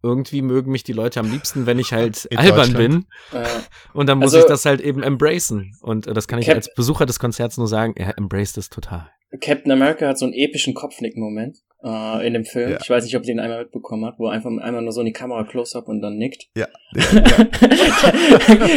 irgendwie 0.04 0.42
mögen 0.42 0.72
mich 0.72 0.84
die 0.84 0.94
Leute 0.94 1.20
am 1.20 1.32
liebsten, 1.32 1.66
wenn 1.66 1.80
ich 1.80 1.92
halt 1.92 2.26
In 2.32 2.38
albern 2.38 2.74
bin. 2.74 3.06
Äh, 3.34 3.46
und 3.94 4.08
dann 4.08 4.20
muss 4.20 4.34
also, 4.34 4.46
ich 4.46 4.46
das 4.46 4.66
halt 4.66 4.82
eben 4.82 5.04
embracen. 5.04 5.76
Und 5.82 6.08
äh, 6.08 6.14
das 6.14 6.28
kann 6.28 6.40
ich 6.40 6.46
Cap 6.46 6.56
als 6.56 6.74
Besucher 6.74 7.06
des 7.06 7.20
Konzerts 7.20 7.58
nur 7.58 7.68
sagen, 7.68 7.94
er 7.98 8.18
embraced 8.18 8.58
es 8.58 8.70
total. 8.70 9.10
Captain 9.42 9.72
America 9.72 10.08
hat 10.08 10.18
so 10.18 10.26
einen 10.26 10.34
epischen 10.34 10.74
Kopfnick-Moment. 10.74 11.60
Äh, 11.84 12.26
in 12.28 12.34
dem 12.34 12.46
Film. 12.46 12.72
Ja. 12.72 12.78
Ich 12.82 12.90
weiß 12.90 13.04
nicht, 13.04 13.16
ob 13.16 13.24
ihr 13.24 13.28
den 13.28 13.40
einmal 13.40 13.64
mitbekommen 13.64 14.06
habt, 14.06 14.20
wo 14.20 14.28
er 14.28 14.34
einfach 14.34 14.50
einmal 14.50 14.82
nur 14.82 14.92
so 14.92 15.02
in 15.02 15.06
die 15.06 15.14
Kamera 15.14 15.44
Close-Up 15.44 15.88
und 15.88 16.02
dann 16.02 16.18
nickt. 16.18 16.48
Ja. 16.56 16.68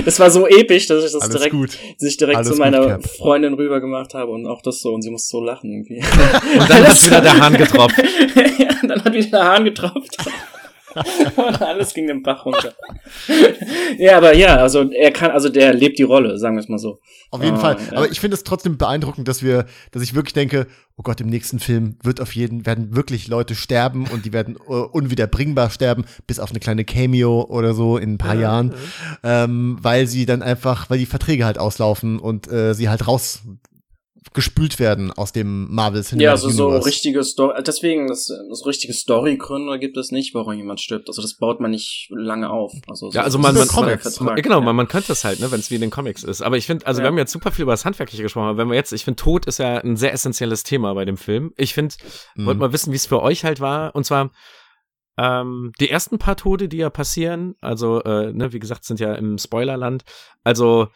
das 0.05 0.21
war 0.21 0.31
so 0.31 0.47
episch, 0.47 0.87
dass 0.87 1.05
ich 1.05 1.13
das 1.13 1.23
Alles 1.23 1.37
direkt, 1.37 1.53
gut. 1.53 1.79
sich 1.97 2.17
direkt 2.17 2.39
Alles 2.39 2.49
zu 2.51 2.57
meiner 2.57 2.97
gut, 2.97 3.07
Freundin 3.07 3.55
rüber 3.55 3.81
gemacht 3.81 4.15
habe 4.15 4.31
und 4.33 4.47
auch 4.47 4.63
das 4.63 4.81
so 4.81 4.93
und 4.93 5.03
sie 5.03 5.11
musste 5.11 5.29
so 5.31 5.41
lachen 5.41 5.73
irgendwie. 5.73 6.01
Und 6.59 6.69
dann 6.69 6.87
hat 6.89 7.07
wieder 7.07 7.21
der 7.21 7.41
Hahn 7.41 7.57
getropft. 7.57 7.97
ja, 8.59 8.69
dann 8.87 9.05
hat 9.05 9.13
wieder 9.13 9.31
der 9.31 9.45
Hahn 9.45 9.65
getropft. 9.65 10.17
Und 11.37 11.62
alles 11.62 11.94
ging 11.94 12.07
den 12.07 12.22
Bach 12.22 12.44
runter. 12.44 12.72
ja, 13.98 14.16
aber 14.16 14.35
ja, 14.35 14.57
also 14.57 14.90
er 14.90 15.11
kann, 15.12 15.31
also 15.31 15.48
der 15.48 15.74
lebt 15.74 15.98
die 15.98 16.05
Rolle, 16.05 16.38
sagen 16.38 16.57
wir 16.57 16.61
es 16.61 16.68
mal 16.68 16.79
so. 16.79 17.00
Auf 17.31 17.42
jeden 17.42 17.57
oh, 17.57 17.61
Fall. 17.61 17.76
Ja. 17.90 17.98
Aber 17.98 18.11
ich 18.11 18.20
finde 18.20 18.37
es 18.37 18.44
trotzdem 18.44 18.76
beeindruckend, 18.76 19.29
dass 19.29 19.42
wir, 19.42 19.66
dass 19.92 20.03
ich 20.03 20.14
wirklich 20.14 20.33
denke, 20.33 20.66
oh 20.96 21.03
Gott, 21.03 21.20
im 21.20 21.29
nächsten 21.29 21.61
Film 21.61 21.96
wird 22.03 22.20
auf 22.20 22.35
jeden, 22.35 22.66
werden 22.66 22.94
wirklich 22.94 23.29
Leute 23.29 23.55
sterben 23.55 24.07
und 24.09 24.24
die 24.24 24.33
werden 24.33 24.57
uh, 24.68 24.87
unwiederbringbar 24.92 25.70
sterben, 25.70 26.05
bis 26.26 26.40
auf 26.40 26.50
eine 26.50 26.61
kleine 26.61 26.85
Cameo 26.85 27.46
oder 27.48 27.72
so 27.72 27.96
in 27.96 28.14
ein 28.14 28.18
paar 28.18 28.35
ja, 28.35 28.40
Jahren, 28.40 28.74
ja. 29.22 29.44
Ähm, 29.44 29.79
weil 29.81 30.07
sie 30.07 30.26
dann 30.26 30.42
einfach, 30.42 30.90
weil 30.90 30.98
die 30.98 31.07
Verträge 31.07 31.44
halt 31.44 31.59
auslaufen 31.59 32.18
und 32.18 32.50
äh, 32.50 32.74
sie 32.74 32.88
halt 32.88 33.07
raus 33.07 33.42
gespült 34.35 34.78
werden 34.78 35.11
aus 35.12 35.33
dem 35.33 35.72
Marvel 35.72 36.02
Cinematic 36.02 36.24
Ja, 36.24 36.30
also 36.33 36.48
Universe. 36.48 36.83
so 36.83 36.87
richtige 36.87 37.24
Story, 37.24 37.62
deswegen, 37.66 38.06
das, 38.06 38.30
das 38.48 38.66
richtige 38.66 38.92
Storygründe 38.92 39.78
gibt 39.78 39.96
es 39.96 40.11
nicht, 40.11 40.35
warum 40.35 40.52
jemand 40.52 40.80
stirbt. 40.80 41.09
Also 41.09 41.22
das 41.22 41.37
baut 41.37 41.61
man 41.61 41.70
nicht 41.70 42.09
lange 42.11 42.50
auf. 42.50 42.72
Also 42.87 43.11
so 43.11 43.16
ja, 43.16 43.22
also 43.22 43.38
man, 43.38 43.54
man, 43.54 43.66
Comics. 43.66 44.20
man, 44.20 44.37
genau, 44.37 44.59
ja. 44.59 44.64
man, 44.64 44.76
man 44.76 44.88
könnte 44.88 45.09
das 45.09 45.24
halt, 45.24 45.40
ne, 45.40 45.50
wenn 45.50 45.61
es 45.61 45.70
wie 45.70 45.76
in 45.76 45.80
den 45.80 45.90
Comics 45.90 46.22
ist. 46.22 46.42
Aber 46.42 46.56
ich 46.56 46.66
finde, 46.66 46.87
also 46.87 47.00
ja. 47.00 47.04
wir 47.04 47.09
haben 47.09 47.18
jetzt 47.18 47.33
super 47.33 47.50
viel 47.50 47.62
über 47.62 47.72
das 47.72 47.85
Handwerkliche 47.85 48.22
gesprochen, 48.22 48.48
aber 48.48 48.59
wenn 48.59 48.68
wir 48.68 48.76
jetzt, 48.76 48.92
ich 48.92 49.04
finde, 49.04 49.16
Tod 49.16 49.46
ist 49.46 49.59
ja 49.59 49.78
ein 49.78 49.96
sehr 49.96 50.12
essentielles 50.12 50.62
Thema 50.64 50.94
bei 50.94 51.04
dem 51.04 51.16
Film. 51.16 51.52
Ich 51.56 51.74
finde, 51.74 51.94
mhm. 52.37 52.46
wollte 52.46 52.61
mal 52.61 52.72
wissen, 52.72 52.92
wie 52.92 52.96
es 52.96 53.06
für 53.06 53.22
euch 53.22 53.44
halt 53.44 53.61
war. 53.61 53.94
Und 53.94 54.04
zwar, 54.04 54.30
ähm, 55.18 55.72
die 55.80 55.90
ersten 55.90 56.18
paar 56.18 56.37
Tode, 56.37 56.68
die 56.68 56.78
ja 56.78 56.88
passieren, 56.88 57.54
also, 57.61 58.02
äh, 58.02 58.33
ne, 58.33 58.52
wie 58.52 58.59
gesagt, 58.59 58.85
sind 58.85 59.00
ja 59.00 59.14
im 59.14 59.38
Spoilerland. 59.38 60.04
Also, 60.44 60.88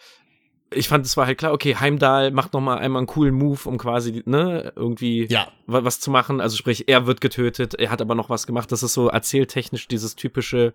ich 0.70 0.88
fand, 0.88 1.07
es 1.07 1.16
war 1.16 1.27
halt 1.27 1.38
klar, 1.38 1.53
okay, 1.53 1.77
Heimdall 1.77 2.31
macht 2.31 2.53
noch 2.53 2.61
mal 2.61 2.79
einmal 2.79 3.00
einen 3.00 3.07
coolen 3.07 3.35
Move, 3.35 3.68
um 3.68 3.79
quasi, 3.79 4.22
ne, 4.27 4.72
irgendwie 4.77 5.27
ja. 5.27 5.48
was 5.66 6.00
zu 6.00 6.11
machen. 6.11 6.40
Also 6.40 6.57
sprich, 6.57 6.88
er 6.88 7.07
wird 7.07 7.20
getötet, 7.20 7.74
er 7.74 7.90
hat 7.90 8.00
aber 8.00 8.14
noch 8.14 8.31
was 8.31 8.46
gemacht. 8.46 8.72
Das 8.72 8.83
ist 8.83 8.94
so 8.94 9.09
erzähltechnisch 9.09 9.88
dieses 9.88 10.16
typische, 10.16 10.74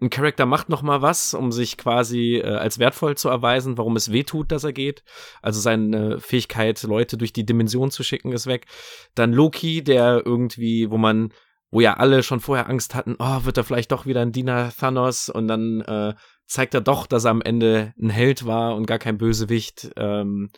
ein 0.00 0.10
Charakter 0.10 0.46
macht 0.46 0.68
noch 0.68 0.82
mal 0.82 1.00
was, 1.00 1.32
um 1.32 1.52
sich 1.52 1.78
quasi 1.78 2.36
äh, 2.36 2.48
als 2.48 2.78
wertvoll 2.78 3.16
zu 3.16 3.28
erweisen, 3.28 3.78
warum 3.78 3.96
es 3.96 4.10
weh 4.10 4.24
tut, 4.24 4.50
dass 4.50 4.64
er 4.64 4.72
geht. 4.72 5.04
Also 5.42 5.60
seine 5.60 6.18
Fähigkeit, 6.20 6.82
Leute 6.82 7.16
durch 7.16 7.32
die 7.32 7.46
Dimension 7.46 7.90
zu 7.90 8.02
schicken, 8.02 8.32
ist 8.32 8.46
weg. 8.46 8.66
Dann 9.14 9.32
Loki, 9.32 9.82
der 9.84 10.22
irgendwie, 10.24 10.90
wo 10.90 10.98
man 10.98 11.32
wo 11.70 11.80
ja 11.80 11.94
alle 11.94 12.22
schon 12.22 12.40
vorher 12.40 12.68
Angst 12.68 12.94
hatten, 12.94 13.16
oh, 13.18 13.44
wird 13.44 13.56
er 13.56 13.64
vielleicht 13.64 13.92
doch 13.92 14.04
wieder 14.04 14.20
ein 14.20 14.32
Diener 14.32 14.70
Thanos 14.78 15.30
und 15.30 15.48
dann 15.48 15.80
äh, 15.80 16.14
zeigt 16.52 16.74
er 16.74 16.82
doch, 16.82 17.06
dass 17.06 17.24
er 17.24 17.30
am 17.30 17.40
Ende 17.40 17.94
ein 18.00 18.10
Held 18.10 18.46
war 18.46 18.76
und 18.76 18.86
gar 18.86 18.98
kein 18.98 19.16
Bösewicht. 19.16 19.90
Ähm, 19.96 20.50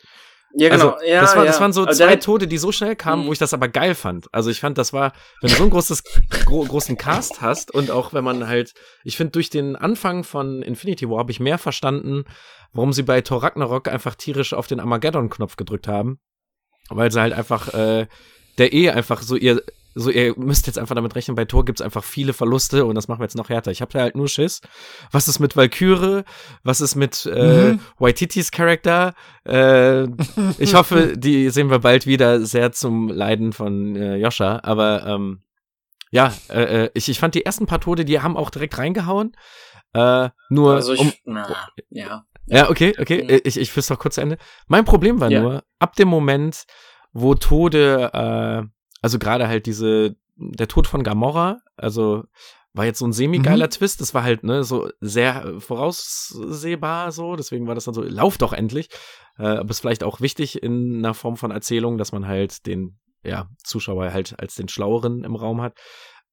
ja, 0.56 0.68
genau. 0.68 0.90
Also, 0.90 1.06
ja, 1.06 1.20
das, 1.20 1.36
war, 1.36 1.44
ja. 1.44 1.50
das 1.50 1.60
waren 1.60 1.72
so 1.72 1.84
also 1.84 2.04
zwei 2.04 2.16
Tode, 2.16 2.48
die 2.48 2.58
so 2.58 2.72
schnell 2.72 2.96
kamen, 2.96 3.22
mhm. 3.22 3.28
wo 3.28 3.32
ich 3.32 3.38
das 3.38 3.54
aber 3.54 3.68
geil 3.68 3.94
fand. 3.94 4.26
Also 4.32 4.50
ich 4.50 4.58
fand, 4.58 4.76
das 4.76 4.92
war, 4.92 5.12
wenn 5.40 5.50
du 5.50 5.56
so 5.56 5.62
einen 5.62 5.70
großes, 5.70 6.02
gro 6.46 6.64
großen 6.64 6.96
Cast 6.96 7.40
hast 7.40 7.72
und 7.72 7.92
auch 7.92 8.12
wenn 8.12 8.24
man 8.24 8.48
halt, 8.48 8.74
ich 9.04 9.16
finde, 9.16 9.30
durch 9.32 9.50
den 9.50 9.76
Anfang 9.76 10.24
von 10.24 10.62
Infinity 10.62 11.08
War 11.08 11.18
habe 11.18 11.30
ich 11.30 11.38
mehr 11.38 11.58
verstanden, 11.58 12.24
warum 12.72 12.92
sie 12.92 13.04
bei 13.04 13.20
Thor 13.20 13.44
Ragnarok 13.44 13.86
einfach 13.86 14.16
tierisch 14.16 14.52
auf 14.52 14.66
den 14.66 14.80
Armageddon-Knopf 14.80 15.54
gedrückt 15.54 15.86
haben. 15.86 16.18
Weil 16.88 17.12
sie 17.12 17.20
halt 17.20 17.32
einfach, 17.32 17.72
äh, 17.72 18.08
der 18.58 18.72
eh 18.72 18.90
einfach 18.90 19.22
so 19.22 19.36
ihr 19.36 19.62
so, 19.94 20.10
ihr 20.10 20.34
müsst 20.36 20.66
jetzt 20.66 20.78
einfach 20.78 20.94
damit 20.94 21.14
rechnen, 21.14 21.36
bei 21.36 21.44
Tor 21.44 21.64
gibt's 21.64 21.80
einfach 21.80 22.02
viele 22.02 22.32
Verluste 22.32 22.84
und 22.84 22.94
das 22.94 23.08
machen 23.08 23.20
wir 23.20 23.24
jetzt 23.24 23.36
noch 23.36 23.48
härter. 23.48 23.70
Ich 23.70 23.80
habe 23.80 23.92
da 23.92 24.00
halt 24.00 24.16
nur 24.16 24.28
Schiss. 24.28 24.60
Was 25.12 25.28
ist 25.28 25.38
mit 25.38 25.56
Valkyrie? 25.56 26.22
Was 26.64 26.80
ist 26.80 26.96
mit 26.96 27.26
äh, 27.26 27.72
mhm. 27.72 27.80
Waititis 27.98 28.50
Charakter? 28.50 29.14
Äh, 29.46 30.04
ich 30.58 30.74
hoffe, 30.74 31.14
die 31.16 31.50
sehen 31.50 31.70
wir 31.70 31.78
bald 31.78 32.06
wieder 32.06 32.44
sehr 32.44 32.72
zum 32.72 33.08
Leiden 33.08 33.52
von 33.52 33.94
äh, 33.94 34.16
Joscha. 34.16 34.60
Aber 34.64 35.06
ähm, 35.06 35.42
ja, 36.10 36.32
äh, 36.48 36.84
äh, 36.84 36.90
ich, 36.94 37.08
ich 37.08 37.18
fand 37.18 37.34
die 37.34 37.44
ersten 37.46 37.66
paar 37.66 37.80
Tode, 37.80 38.04
die 38.04 38.20
haben 38.20 38.36
auch 38.36 38.50
direkt 38.50 38.78
reingehauen. 38.78 39.36
Äh, 39.92 40.30
nur 40.48 40.74
also 40.74 40.92
ich, 40.92 41.00
um, 41.00 41.12
na, 41.24 41.48
ja. 41.90 42.24
Ja, 42.46 42.68
okay, 42.68 42.94
okay. 42.98 43.24
Mhm. 43.24 43.40
Ich, 43.44 43.56
ich 43.58 43.70
führ's 43.72 43.86
doch 43.86 43.98
kurz 43.98 44.16
zu 44.16 44.20
Ende. 44.20 44.38
Mein 44.66 44.84
Problem 44.84 45.20
war 45.20 45.30
ja. 45.30 45.40
nur, 45.40 45.64
ab 45.78 45.94
dem 45.96 46.08
Moment, 46.08 46.64
wo 47.12 47.34
Tode 47.34 48.10
äh, 48.12 48.73
also 49.04 49.18
gerade 49.18 49.48
halt 49.48 49.66
diese, 49.66 50.16
der 50.36 50.66
Tod 50.66 50.86
von 50.86 51.02
Gamora, 51.02 51.60
also 51.76 52.24
war 52.72 52.86
jetzt 52.86 53.00
so 53.00 53.06
ein 53.06 53.12
semi-geiler 53.12 53.66
mhm. 53.66 53.70
Twist. 53.70 54.00
Das 54.00 54.14
war 54.14 54.22
halt, 54.22 54.44
ne, 54.44 54.64
so 54.64 54.88
sehr 55.02 55.60
voraussehbar 55.60 57.12
so. 57.12 57.36
Deswegen 57.36 57.66
war 57.66 57.74
das 57.74 57.84
dann 57.84 57.92
so, 57.92 58.02
lauf 58.02 58.38
doch 58.38 58.54
endlich. 58.54 58.88
Äh, 59.38 59.58
aber 59.58 59.68
ist 59.68 59.80
vielleicht 59.80 60.04
auch 60.04 60.22
wichtig 60.22 60.62
in 60.62 60.96
einer 60.96 61.12
Form 61.12 61.36
von 61.36 61.50
Erzählung, 61.50 61.98
dass 61.98 62.12
man 62.12 62.26
halt 62.26 62.64
den, 62.64 62.98
ja, 63.22 63.50
Zuschauer 63.62 64.10
halt 64.10 64.40
als 64.40 64.54
den 64.54 64.68
Schlaueren 64.68 65.22
im 65.22 65.36
Raum 65.36 65.60
hat. 65.60 65.76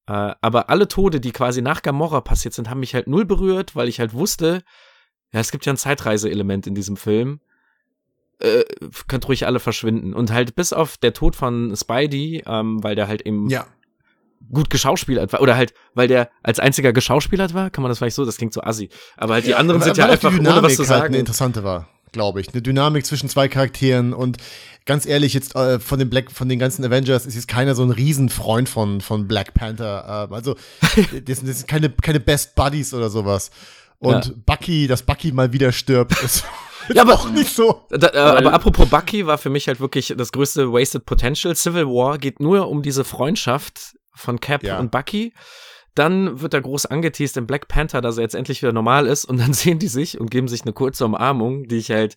Äh, 0.08 0.34
aber 0.40 0.70
alle 0.70 0.88
Tode, 0.88 1.20
die 1.20 1.34
quasi 1.34 1.62
nach 1.62 1.82
Gamora 1.82 2.22
passiert 2.22 2.54
sind, 2.54 2.70
haben 2.70 2.80
mich 2.80 2.96
halt 2.96 3.08
null 3.08 3.26
berührt, 3.26 3.76
weil 3.76 3.90
ich 3.90 4.00
halt 4.00 4.14
wusste, 4.14 4.64
ja, 5.34 5.42
es 5.42 5.52
gibt 5.52 5.66
ja 5.66 5.74
ein 5.74 5.78
Zeitreise-Element 5.78 6.68
in 6.68 6.76
diesem 6.76 6.96
Film 6.96 7.42
äh, 8.42 8.64
könnt 9.08 9.28
ruhig 9.28 9.46
alle 9.46 9.60
verschwinden. 9.60 10.14
Und 10.14 10.32
halt 10.32 10.56
bis 10.56 10.74
auf 10.74 10.98
der 10.98 11.14
Tod 11.14 11.36
von 11.36 11.76
Spidey, 11.76 12.44
ähm, 12.46 12.84
weil 12.84 12.96
der 12.96 13.08
halt 13.08 13.22
eben 13.22 13.50
ja. 13.50 13.66
gut 14.52 14.70
geschauspielert 14.70 15.32
war, 15.34 15.42
oder 15.42 15.56
halt, 15.56 15.74
weil 15.94 16.08
der 16.08 16.30
als 16.44 16.60
einziger 16.60 16.94
geschauspielert 16.94 17.54
war, 17.54 17.70
kann 17.70 17.82
man 17.82 17.90
das 17.90 18.00
vielleicht 18.00 18.16
so, 18.16 18.26
das 18.26 18.38
klingt 18.38 18.54
so 18.54 18.62
assi. 18.62 18.90
Aber 19.18 19.36
halt 19.36 19.46
die 19.46 19.56
anderen 19.56 19.82
sind 19.82 19.98
ja 19.98 20.08
einfach, 20.08 20.34
ohne 20.34 20.64
was 20.64 20.76
zu 20.76 20.84
sagen. 20.84 21.02
Halt 21.02 21.12
eine 21.12 21.20
interessante 21.20 21.64
war, 21.64 21.88
glaube 22.12 22.42
ich. 22.42 22.50
Eine 22.50 22.62
Dynamik 22.62 23.06
zwischen 23.06 23.30
zwei 23.30 23.48
Charakteren 23.48 24.14
und 24.14 24.38
ganz 24.86 25.06
ehrlich, 25.06 25.34
jetzt 25.34 25.56
äh, 25.56 25.80
von 25.80 26.00
den 26.00 26.10
Black, 26.10 26.32
von 26.32 26.50
den 26.50 26.60
ganzen 26.60 26.84
Avengers 26.84 27.26
ist 27.26 27.36
jetzt 27.36 27.48
keiner 27.48 27.76
so 27.76 27.84
ein 27.84 27.92
Riesenfreund 27.92 28.68
von, 28.68 29.02
von 29.02 29.28
Black 29.28 29.54
Panther. 29.54 30.28
Äh, 30.32 30.34
also, 30.34 30.56
das, 31.26 31.44
das 31.44 31.58
sind 31.60 31.68
keine, 31.68 31.90
keine 31.90 32.20
Best 32.20 32.56
Buddies 32.56 32.94
oder 32.94 33.10
sowas. 33.10 33.52
Und 34.00 34.26
ja. 34.26 34.34
Bucky, 34.48 34.88
dass 34.88 35.04
Bucky 35.04 35.32
mal 35.32 35.54
wieder 35.54 35.72
stirbt, 35.72 36.22
ist 36.24 36.44
ja, 36.94 37.02
aber 37.04 37.14
auch 37.14 37.30
nicht 37.30 37.54
so. 37.54 37.86
Da, 37.90 38.08
äh, 38.08 38.18
aber 38.18 38.54
apropos 38.54 38.90
Bucky 38.90 39.26
war 39.28 39.38
für 39.38 39.50
mich 39.50 39.68
halt 39.68 39.80
wirklich 39.80 40.14
das 40.18 40.32
größte 40.32 40.72
Wasted 40.72 41.06
Potential. 41.06 41.56
Civil 41.56 41.88
War 41.88 42.18
geht 42.18 42.40
nur 42.40 42.68
um 42.70 42.82
diese 42.82 43.04
Freundschaft 43.04 43.96
von 44.14 44.40
Cap 44.40 44.64
ja. 44.64 44.80
und 44.80 44.92
Bucky. 44.92 45.34
Dann 45.96 46.42
wird 46.42 46.54
er 46.54 46.62
groß 46.62 46.86
angeteased 46.86 47.38
in 47.38 47.48
Black 47.48 47.68
Panther, 47.68 48.02
dass 48.02 48.18
er 48.18 48.24
jetzt 48.24 48.36
endlich 48.36 48.62
wieder 48.62 48.74
normal 48.74 49.08
ist 49.08 49.26
und 49.26 49.40
dann 49.40 49.54
sehen 49.54 49.80
die 49.80 49.88
sich 49.88 50.20
und 50.20 50.32
geben 50.32 50.48
sich 50.48 50.62
eine 50.64 50.74
kurze 50.74 51.06
Umarmung, 51.06 51.68
die 51.68 51.78
ich 51.78 51.92
halt 51.92 52.16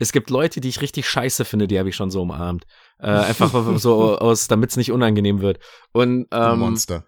es 0.00 0.12
gibt 0.12 0.30
Leute, 0.30 0.62
die 0.62 0.70
ich 0.70 0.80
richtig 0.80 1.06
scheiße 1.06 1.44
finde, 1.44 1.68
die 1.68 1.78
habe 1.78 1.90
ich 1.90 1.94
schon 1.94 2.10
so 2.10 2.22
umarmt. 2.22 2.64
Äh, 2.98 3.10
einfach 3.10 3.52
so 3.76 4.18
aus, 4.18 4.48
damit 4.48 4.70
es 4.70 4.76
nicht 4.78 4.90
unangenehm 4.92 5.42
wird. 5.42 5.58
Und 5.92 6.26
ähm, 6.32 6.58
Monster. 6.58 7.04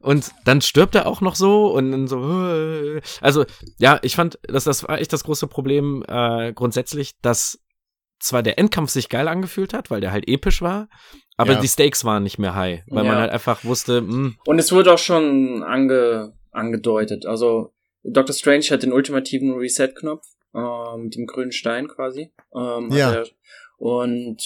Und 0.00 0.32
dann 0.44 0.60
stirbt 0.60 0.94
er 0.94 1.06
auch 1.06 1.20
noch 1.20 1.34
so 1.34 1.72
und 1.72 1.92
dann 1.92 2.06
so. 2.06 3.00
Also, 3.20 3.44
ja, 3.78 3.98
ich 4.02 4.16
fand, 4.16 4.38
dass 4.42 4.64
das 4.64 4.86
war 4.86 4.98
echt 4.98 5.12
das 5.12 5.24
große 5.24 5.46
Problem 5.46 6.04
äh, 6.08 6.52
grundsätzlich, 6.52 7.12
dass 7.20 7.58
zwar 8.20 8.42
der 8.42 8.58
Endkampf 8.58 8.90
sich 8.90 9.08
geil 9.08 9.28
angefühlt 9.28 9.74
hat, 9.74 9.90
weil 9.90 10.00
der 10.00 10.12
halt 10.12 10.28
episch 10.28 10.62
war, 10.62 10.88
aber 11.36 11.52
ja. 11.54 11.60
die 11.60 11.68
Stakes 11.68 12.04
waren 12.04 12.22
nicht 12.22 12.38
mehr 12.38 12.54
high, 12.54 12.82
weil 12.88 13.04
ja. 13.04 13.12
man 13.12 13.20
halt 13.20 13.30
einfach 13.30 13.64
wusste, 13.64 14.00
mh. 14.00 14.12
Hm. 14.12 14.36
Und 14.46 14.58
es 14.58 14.72
wurde 14.72 14.92
auch 14.92 14.98
schon 14.98 15.62
ange, 15.62 16.32
angedeutet. 16.50 17.26
Also, 17.26 17.72
Doctor 18.02 18.34
Strange 18.34 18.64
hat 18.70 18.82
den 18.82 18.92
ultimativen 18.92 19.52
Reset-Knopf 19.52 20.24
äh, 20.54 20.96
mit 20.98 21.14
dem 21.16 21.26
grünen 21.26 21.52
Stein 21.52 21.88
quasi. 21.88 22.32
Ähm, 22.54 22.90
ja. 22.92 23.24
und 23.76 24.42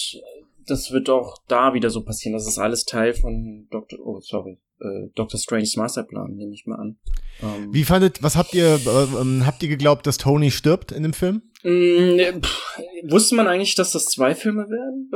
das 0.67 0.91
wird 0.93 1.09
auch 1.09 1.37
da 1.49 1.73
wieder 1.75 1.91
so 1.91 2.05
passieren. 2.05 2.35
Das 2.35 2.47
ist 2.47 2.59
alles 2.59 2.85
Teil 2.85 3.15
von 3.15 3.69
Dr. 3.71 3.99
Oh, 4.05 4.21
sorry 4.21 4.59
äh, 4.81 5.09
Doctor 5.15 5.39
Strange's 5.39 5.77
Masterplan, 5.77 6.35
nehme 6.35 6.53
ich 6.53 6.67
mal 6.67 6.77
an. 6.77 6.97
Ähm, 7.43 7.73
Wie 7.73 7.85
fandet, 7.85 8.23
was 8.23 8.37
habt 8.37 8.55
ihr, 8.55 8.75
äh, 8.75 9.21
ähm, 9.21 9.47
habt 9.47 9.63
ihr 9.63 9.69
geglaubt, 9.69 10.07
dass 10.07 10.19
Tony 10.19 10.51
stirbt 10.51 10.93
in 10.93 11.03
dem 11.03 11.13
Film? 11.13 11.43
Mm, 11.65 12.41
pff, 12.41 12.81
wusste 13.03 13.35
man 13.35 13.49
eigentlich, 13.49 13.75
dass 13.75 13.91
das 13.91 14.07
zwei 14.07 14.37
Filme 14.37 14.71
werden? 14.71 15.11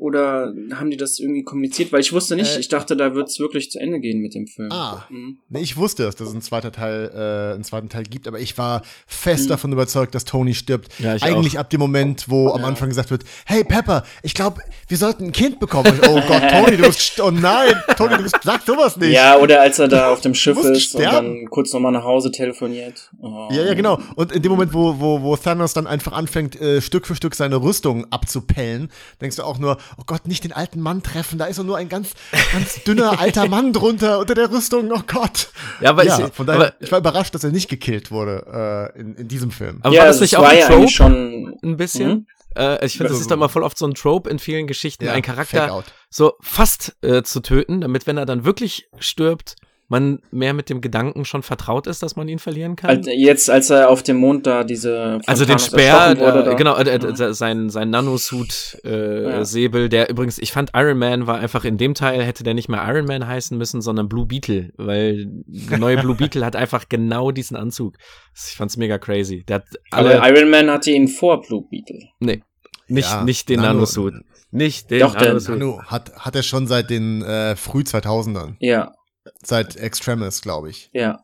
Oder 0.00 0.52
haben 0.74 0.90
die 0.90 0.96
das 0.96 1.20
irgendwie 1.20 1.44
kommuniziert? 1.44 1.92
Weil 1.92 2.00
ich 2.00 2.12
wusste 2.12 2.34
nicht, 2.34 2.56
äh, 2.56 2.60
ich 2.60 2.68
dachte, 2.68 2.96
da 2.96 3.14
wird 3.14 3.28
es 3.28 3.38
wirklich 3.38 3.70
zu 3.70 3.78
Ende 3.78 4.00
gehen 4.00 4.20
mit 4.20 4.34
dem 4.34 4.48
Film. 4.48 4.72
Ah, 4.72 5.06
mhm. 5.08 5.38
nee, 5.48 5.60
ich 5.60 5.76
wusste, 5.76 6.04
dass 6.04 6.20
es 6.20 6.32
ein 6.32 6.42
zweiter 6.42 6.72
Teil, 6.72 7.10
äh, 7.14 7.54
einen 7.54 7.62
zweiten 7.62 7.88
Teil 7.88 8.02
gibt, 8.04 8.26
aber 8.26 8.40
ich 8.40 8.58
war 8.58 8.82
fest 9.06 9.44
mhm. 9.44 9.48
davon 9.50 9.72
überzeugt, 9.72 10.14
dass 10.16 10.24
Tony 10.24 10.54
stirbt. 10.54 10.88
Ja, 10.98 11.12
eigentlich 11.20 11.56
auch. 11.56 11.60
ab 11.62 11.70
dem 11.70 11.80
Moment, 11.80 12.28
wo 12.28 12.48
ja. 12.48 12.54
am 12.54 12.64
Anfang 12.64 12.88
gesagt 12.88 13.12
wird, 13.12 13.22
hey 13.46 13.62
Pepper, 13.62 14.04
ich 14.24 14.34
glaube, 14.34 14.60
wir 14.88 14.96
sollten 14.96 15.26
ein 15.26 15.32
Kind 15.32 15.60
bekommen. 15.60 16.00
oh 16.08 16.20
Gott, 16.26 16.42
Tony, 16.50 16.76
du 16.76 16.82
bist, 16.84 17.20
oh 17.20 17.30
nein, 17.30 17.74
Tony, 17.96 18.16
du 18.16 18.24
bist, 18.24 18.36
sag 18.42 18.62
sowas 18.62 18.96
nicht. 18.96 19.12
Ja, 19.12 19.38
oder 19.38 19.60
als 19.60 19.78
er 19.78 19.86
da 19.86 20.10
auf 20.10 20.20
dem 20.22 20.34
Schiff 20.34 20.58
ist 20.58 20.90
sterben. 20.90 21.04
und 21.04 21.12
dann 21.42 21.50
kurz 21.50 21.72
nochmal 21.72 21.92
nach 21.92 22.04
Hause 22.04 22.32
telefoniert. 22.32 23.10
Oh. 23.20 23.48
Ja, 23.50 23.64
ja, 23.64 23.74
genau. 23.74 24.00
Und 24.16 24.32
in 24.32 24.42
dem 24.42 24.50
Moment, 24.50 24.74
wo, 24.74 24.98
wo, 24.98 25.22
wo 25.22 25.36
Thanos 25.36 25.67
Thanos 25.68 25.74
dann 25.74 25.86
einfach 25.86 26.12
anfängt, 26.12 26.60
äh, 26.60 26.80
Stück 26.80 27.06
für 27.06 27.14
Stück 27.14 27.34
seine 27.34 27.56
Rüstung 27.56 28.10
abzupellen, 28.10 28.90
denkst 29.20 29.36
du 29.36 29.42
auch 29.42 29.58
nur, 29.58 29.78
oh 29.96 30.02
Gott, 30.06 30.26
nicht 30.26 30.44
den 30.44 30.52
alten 30.52 30.80
Mann 30.80 31.02
treffen, 31.02 31.38
da 31.38 31.46
ist 31.46 31.58
doch 31.58 31.64
nur 31.64 31.76
ein 31.76 31.88
ganz, 31.88 32.12
ganz 32.52 32.82
dünner 32.84 33.20
alter 33.20 33.48
Mann 33.48 33.72
drunter 33.72 34.18
unter 34.18 34.34
der 34.34 34.50
Rüstung, 34.50 34.90
oh 34.92 35.02
Gott. 35.06 35.50
Ja, 35.80 35.90
aber, 35.90 36.04
ja, 36.04 36.26
ich, 36.26 36.32
von 36.32 36.46
daher, 36.46 36.60
aber, 36.60 36.74
ich 36.80 36.90
war 36.90 36.98
überrascht, 36.98 37.34
dass 37.34 37.44
er 37.44 37.50
nicht 37.50 37.68
gekillt 37.68 38.10
wurde 38.10 38.92
äh, 38.94 39.00
in, 39.00 39.14
in 39.16 39.28
diesem 39.28 39.50
Film. 39.50 39.80
Aber 39.82 39.94
ja, 39.94 40.02
war 40.02 40.08
das 40.08 40.20
nicht 40.20 40.32
das 40.32 40.40
auch 40.40 40.44
war 40.44 40.50
ein 40.50 40.58
ja 40.58 40.66
Trope? 40.68 40.88
schon 40.88 41.56
Ein 41.62 41.76
bisschen? 41.76 42.08
Mhm. 42.08 42.26
Äh, 42.56 42.86
ich 42.86 42.96
finde, 42.96 43.12
das 43.12 43.20
ist 43.20 43.30
doch 43.30 43.36
mal 43.36 43.48
voll 43.48 43.62
oft 43.62 43.78
so 43.78 43.86
ein 43.86 43.94
Trope 43.94 44.30
in 44.30 44.38
vielen 44.38 44.66
Geschichten, 44.66 45.04
Ja, 45.04 45.12
ein 45.12 45.22
Fake 45.22 45.36
Charakter 45.50 45.84
so 46.10 46.34
fast 46.40 46.96
äh, 47.02 47.22
zu 47.22 47.40
töten, 47.40 47.82
damit, 47.82 48.06
wenn 48.06 48.16
er 48.16 48.24
dann 48.24 48.44
wirklich 48.44 48.88
stirbt, 48.98 49.56
man 49.90 50.20
mehr 50.30 50.52
mit 50.52 50.68
dem 50.68 50.80
Gedanken 50.82 51.24
schon 51.24 51.42
vertraut 51.42 51.86
ist, 51.86 52.02
dass 52.02 52.14
man 52.14 52.28
ihn 52.28 52.38
verlieren 52.38 52.76
kann. 52.76 52.90
Als, 52.90 53.06
jetzt, 53.10 53.48
als 53.48 53.70
er 53.70 53.88
auf 53.88 54.02
dem 54.02 54.18
Mond 54.18 54.46
da 54.46 54.62
diese. 54.62 55.18
Also 55.26 55.46
den 55.46 55.58
Speer, 55.58 56.14
wurde, 56.18 56.50
äh, 56.52 56.54
genau, 56.56 56.76
äh, 56.76 56.98
Mhm. 56.98 57.32
sein, 57.32 57.70
sein 57.70 57.88
Nanosuit 57.90 58.80
äh, 58.84 59.22
Ja. 59.22 59.44
Säbel, 59.44 59.88
der 59.88 60.10
übrigens, 60.10 60.38
ich 60.38 60.52
fand 60.52 60.70
Iron 60.74 60.98
Man 60.98 61.26
war 61.26 61.38
einfach 61.38 61.64
in 61.64 61.78
dem 61.78 61.94
Teil, 61.94 62.22
hätte 62.22 62.44
der 62.44 62.52
nicht 62.54 62.68
mehr 62.68 62.84
Iron 62.86 63.06
Man 63.06 63.26
heißen 63.26 63.56
müssen, 63.56 63.80
sondern 63.80 64.08
Blue 64.08 64.26
Beetle, 64.26 64.70
weil 64.76 65.24
der 65.46 65.78
neue 65.78 65.96
Blue 65.98 66.14
Beetle 66.16 66.44
hat 66.44 66.54
einfach 66.54 66.84
genau 66.90 67.30
diesen 67.30 67.56
Anzug. 67.56 67.96
Ich 68.34 68.56
fand's 68.56 68.76
mega 68.76 68.98
crazy. 68.98 69.44
Der 69.48 69.56
hat 69.56 69.64
alle, 69.90 70.20
Aber 70.20 70.28
Iron 70.28 70.50
Man 70.50 70.70
hatte 70.70 70.90
ihn 70.90 71.08
vor 71.08 71.40
Blue 71.40 71.64
Beetle. 71.70 72.00
nee, 72.20 72.42
nicht, 72.88 73.10
Ja, 73.10 73.24
nicht 73.24 73.48
den 73.48 73.60
Nano- 73.60 73.74
Nanosuit. 73.74 74.14
Nicht 74.50 74.90
den 74.90 75.00
Doch, 75.00 75.14
der 75.14 75.28
Nanosuit. 75.28 75.58
Nano 75.58 75.82
hat, 75.86 76.12
hat 76.16 76.34
er 76.36 76.42
schon 76.42 76.66
seit 76.66 76.88
den 76.90 77.22
äh, 77.22 77.54
früh 77.56 77.80
2000ern. 77.82 78.56
Ja, 78.60 78.92
Seit 79.42 79.76
Extremis, 79.76 80.42
glaube 80.42 80.70
ich. 80.70 80.90
ja. 80.92 81.20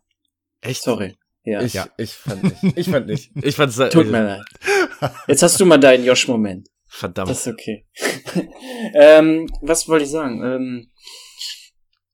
Echt? 0.60 0.82
Sorry. 0.82 1.16
Ja. 1.44 1.60
Ich, 1.60 1.74
Ja. 1.74 1.86
ich 1.98 2.14
fand 2.14 2.42
nicht. 2.62 2.78
Ich 2.78 2.88
fand 2.88 3.06
nicht. 3.06 3.30
Ich 3.42 3.54
fand's 3.54 3.76
Tut 3.76 4.06
mir 4.10 4.22
leid. 4.24 5.12
Jetzt 5.28 5.42
hast 5.42 5.60
du 5.60 5.66
mal 5.66 5.76
deinen 5.78 6.04
Josh-Moment. 6.06 6.68
Verdammt. 6.86 7.28
Das 7.28 7.46
ist 7.46 7.52
okay. 7.52 7.84
ähm, 8.94 9.46
was 9.60 9.86
wollte 9.88 10.04
ich 10.06 10.10
sagen? 10.10 10.42
Ähm, 10.42 10.90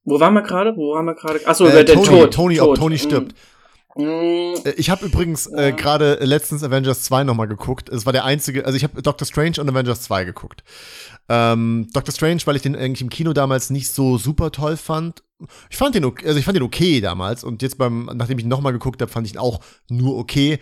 wo 0.03 0.19
waren 0.19 0.33
wir 0.33 0.41
gerade? 0.41 0.75
Wo 0.75 0.93
waren 0.95 1.05
wir 1.05 1.15
gerade? 1.15 1.45
Achso, 1.47 1.65
Äh, 1.65 1.69
über 1.69 1.83
den 1.85 1.95
Tony, 2.03 2.07
Tod. 2.07 2.33
Tony, 2.33 2.55
Tod. 2.57 2.67
ob 2.69 2.75
Tony 2.75 2.97
stirbt. 2.97 3.35
Mm, 3.95 4.01
mm, 4.03 4.55
Äh, 4.65 4.71
Ich 4.77 4.89
habe 4.89 5.05
übrigens 5.05 5.47
äh, 5.47 5.71
gerade 5.73 6.15
letztens 6.21 6.63
Avengers 6.63 7.03
2 7.03 7.23
nochmal 7.23 7.47
geguckt. 7.47 7.87
Es 7.89 8.05
war 8.05 8.11
der 8.13 8.25
einzige, 8.25 8.65
also 8.65 8.75
ich 8.75 8.83
habe 8.83 9.01
Doctor 9.01 9.25
Strange 9.25 9.61
und 9.61 9.69
Avengers 9.69 10.01
2 10.01 10.25
geguckt. 10.25 10.63
Ähm, 11.29 11.87
Doctor 11.93 12.13
Strange, 12.13 12.41
weil 12.45 12.55
ich 12.57 12.61
den 12.63 12.75
eigentlich 12.75 13.01
im 13.01 13.09
Kino 13.09 13.31
damals 13.33 13.69
nicht 13.69 13.91
so 13.91 14.17
super 14.17 14.51
toll 14.51 14.75
fand. 14.75 15.23
Ich 15.69 15.77
fand 15.77 15.95
den 15.95 16.05
okay, 16.05 16.27
also 16.27 16.39
ich 16.39 16.45
fand 16.45 16.55
den 16.55 16.63
okay 16.63 17.01
damals 17.01 17.43
und 17.43 17.61
jetzt 17.61 17.77
beim, 17.77 18.09
nachdem 18.13 18.37
ich 18.37 18.45
ihn 18.45 18.49
nochmal 18.49 18.73
geguckt 18.73 19.01
habe, 19.01 19.11
fand 19.11 19.27
ich 19.27 19.33
ihn 19.33 19.39
auch 19.39 19.59
nur 19.89 20.17
okay. 20.17 20.59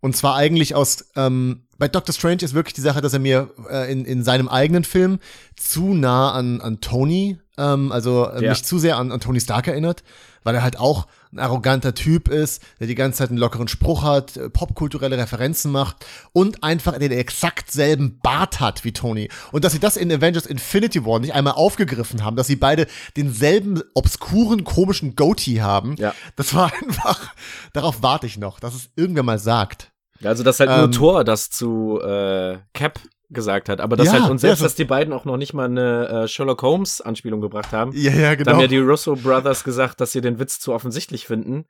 Und 0.00 0.16
zwar 0.16 0.36
eigentlich 0.36 0.74
aus, 0.76 1.06
ähm, 1.16 1.62
bei 1.76 1.88
Doctor 1.88 2.14
Strange 2.14 2.42
ist 2.42 2.54
wirklich 2.54 2.74
die 2.74 2.80
Sache, 2.80 3.00
dass 3.00 3.12
er 3.12 3.18
mir 3.18 3.50
äh, 3.68 3.90
in, 3.90 4.04
in 4.04 4.22
seinem 4.22 4.48
eigenen 4.48 4.84
Film 4.84 5.18
zu 5.56 5.94
nah 5.94 6.32
an, 6.32 6.60
an 6.60 6.80
Tony, 6.80 7.38
ähm, 7.56 7.90
also 7.90 8.28
äh, 8.28 8.44
Ja. 8.44 8.50
mich 8.50 8.64
zu 8.64 8.78
sehr 8.78 8.96
an, 8.96 9.10
an 9.10 9.20
Tony 9.20 9.40
Stark 9.40 9.66
erinnert, 9.66 10.04
weil 10.44 10.54
er 10.54 10.62
halt 10.62 10.78
auch 10.78 11.08
ein 11.32 11.38
arroganter 11.38 11.94
Typ 11.94 12.28
ist, 12.28 12.62
der 12.80 12.86
die 12.86 12.94
ganze 12.94 13.18
Zeit 13.18 13.28
einen 13.30 13.38
lockeren 13.38 13.68
Spruch 13.68 14.02
hat, 14.02 14.36
äh, 14.36 14.48
popkulturelle 14.50 15.18
Referenzen 15.18 15.70
macht 15.70 16.06
und 16.32 16.62
einfach 16.64 16.98
den 16.98 17.12
exakt 17.12 17.70
selben 17.70 18.18
Bart 18.20 18.60
hat 18.60 18.84
wie 18.84 18.92
Tony. 18.92 19.28
Und 19.52 19.64
dass 19.64 19.72
sie 19.72 19.78
das 19.80 19.96
in 19.96 20.10
Avengers 20.12 20.46
Infinity 20.46 21.04
War 21.04 21.18
nicht 21.18 21.34
einmal 21.34 21.54
aufgegriffen 21.54 22.24
haben, 22.24 22.36
dass 22.36 22.46
sie 22.46 22.56
beide 22.56 22.86
denselben 23.16 23.82
obskuren, 23.94 24.64
komischen 24.64 25.16
Goatee 25.16 25.60
haben, 25.60 25.96
Ja. 25.98 26.14
das 26.36 26.54
war 26.54 26.72
einfach, 26.82 27.34
darauf 27.72 28.02
warte 28.02 28.26
ich 28.26 28.38
noch, 28.38 28.60
dass 28.60 28.74
es 28.74 28.90
irgendwer 28.96 29.22
mal 29.22 29.38
sagt. 29.38 29.90
Also, 30.24 30.42
dass 30.42 30.58
halt 30.60 30.70
nur 30.70 30.84
Ähm, 30.84 30.92
Thor 30.92 31.22
das 31.24 31.48
zu 31.50 32.00
äh, 32.00 32.58
Cap 32.74 32.98
gesagt 33.30 33.68
hat, 33.68 33.80
aber 33.80 33.96
dass 33.96 34.06
Ja, 34.06 34.12
halt 34.14 34.30
und 34.30 34.38
selbst, 34.38 34.58
ja, 34.60 34.62
so- 34.62 34.64
dass 34.64 34.74
die 34.74 34.84
beiden 34.84 35.12
auch 35.12 35.24
noch 35.24 35.36
nicht 35.36 35.52
mal 35.54 35.66
eine 35.66 36.08
äh, 36.24 36.28
Sherlock 36.28 36.62
Holmes 36.62 37.00
Anspielung 37.00 37.40
gebracht 37.40 37.72
haben. 37.72 37.92
Ja, 37.94 38.12
ja, 38.12 38.36
Da 38.36 38.52
haben 38.52 38.60
ja 38.60 38.66
die 38.66 38.78
Russo 38.78 39.16
Brothers 39.16 39.64
gesagt, 39.64 40.00
dass 40.00 40.12
sie 40.12 40.20
den 40.20 40.38
Witz 40.38 40.60
zu 40.60 40.72
offensichtlich 40.72 41.26
finden. 41.26 41.66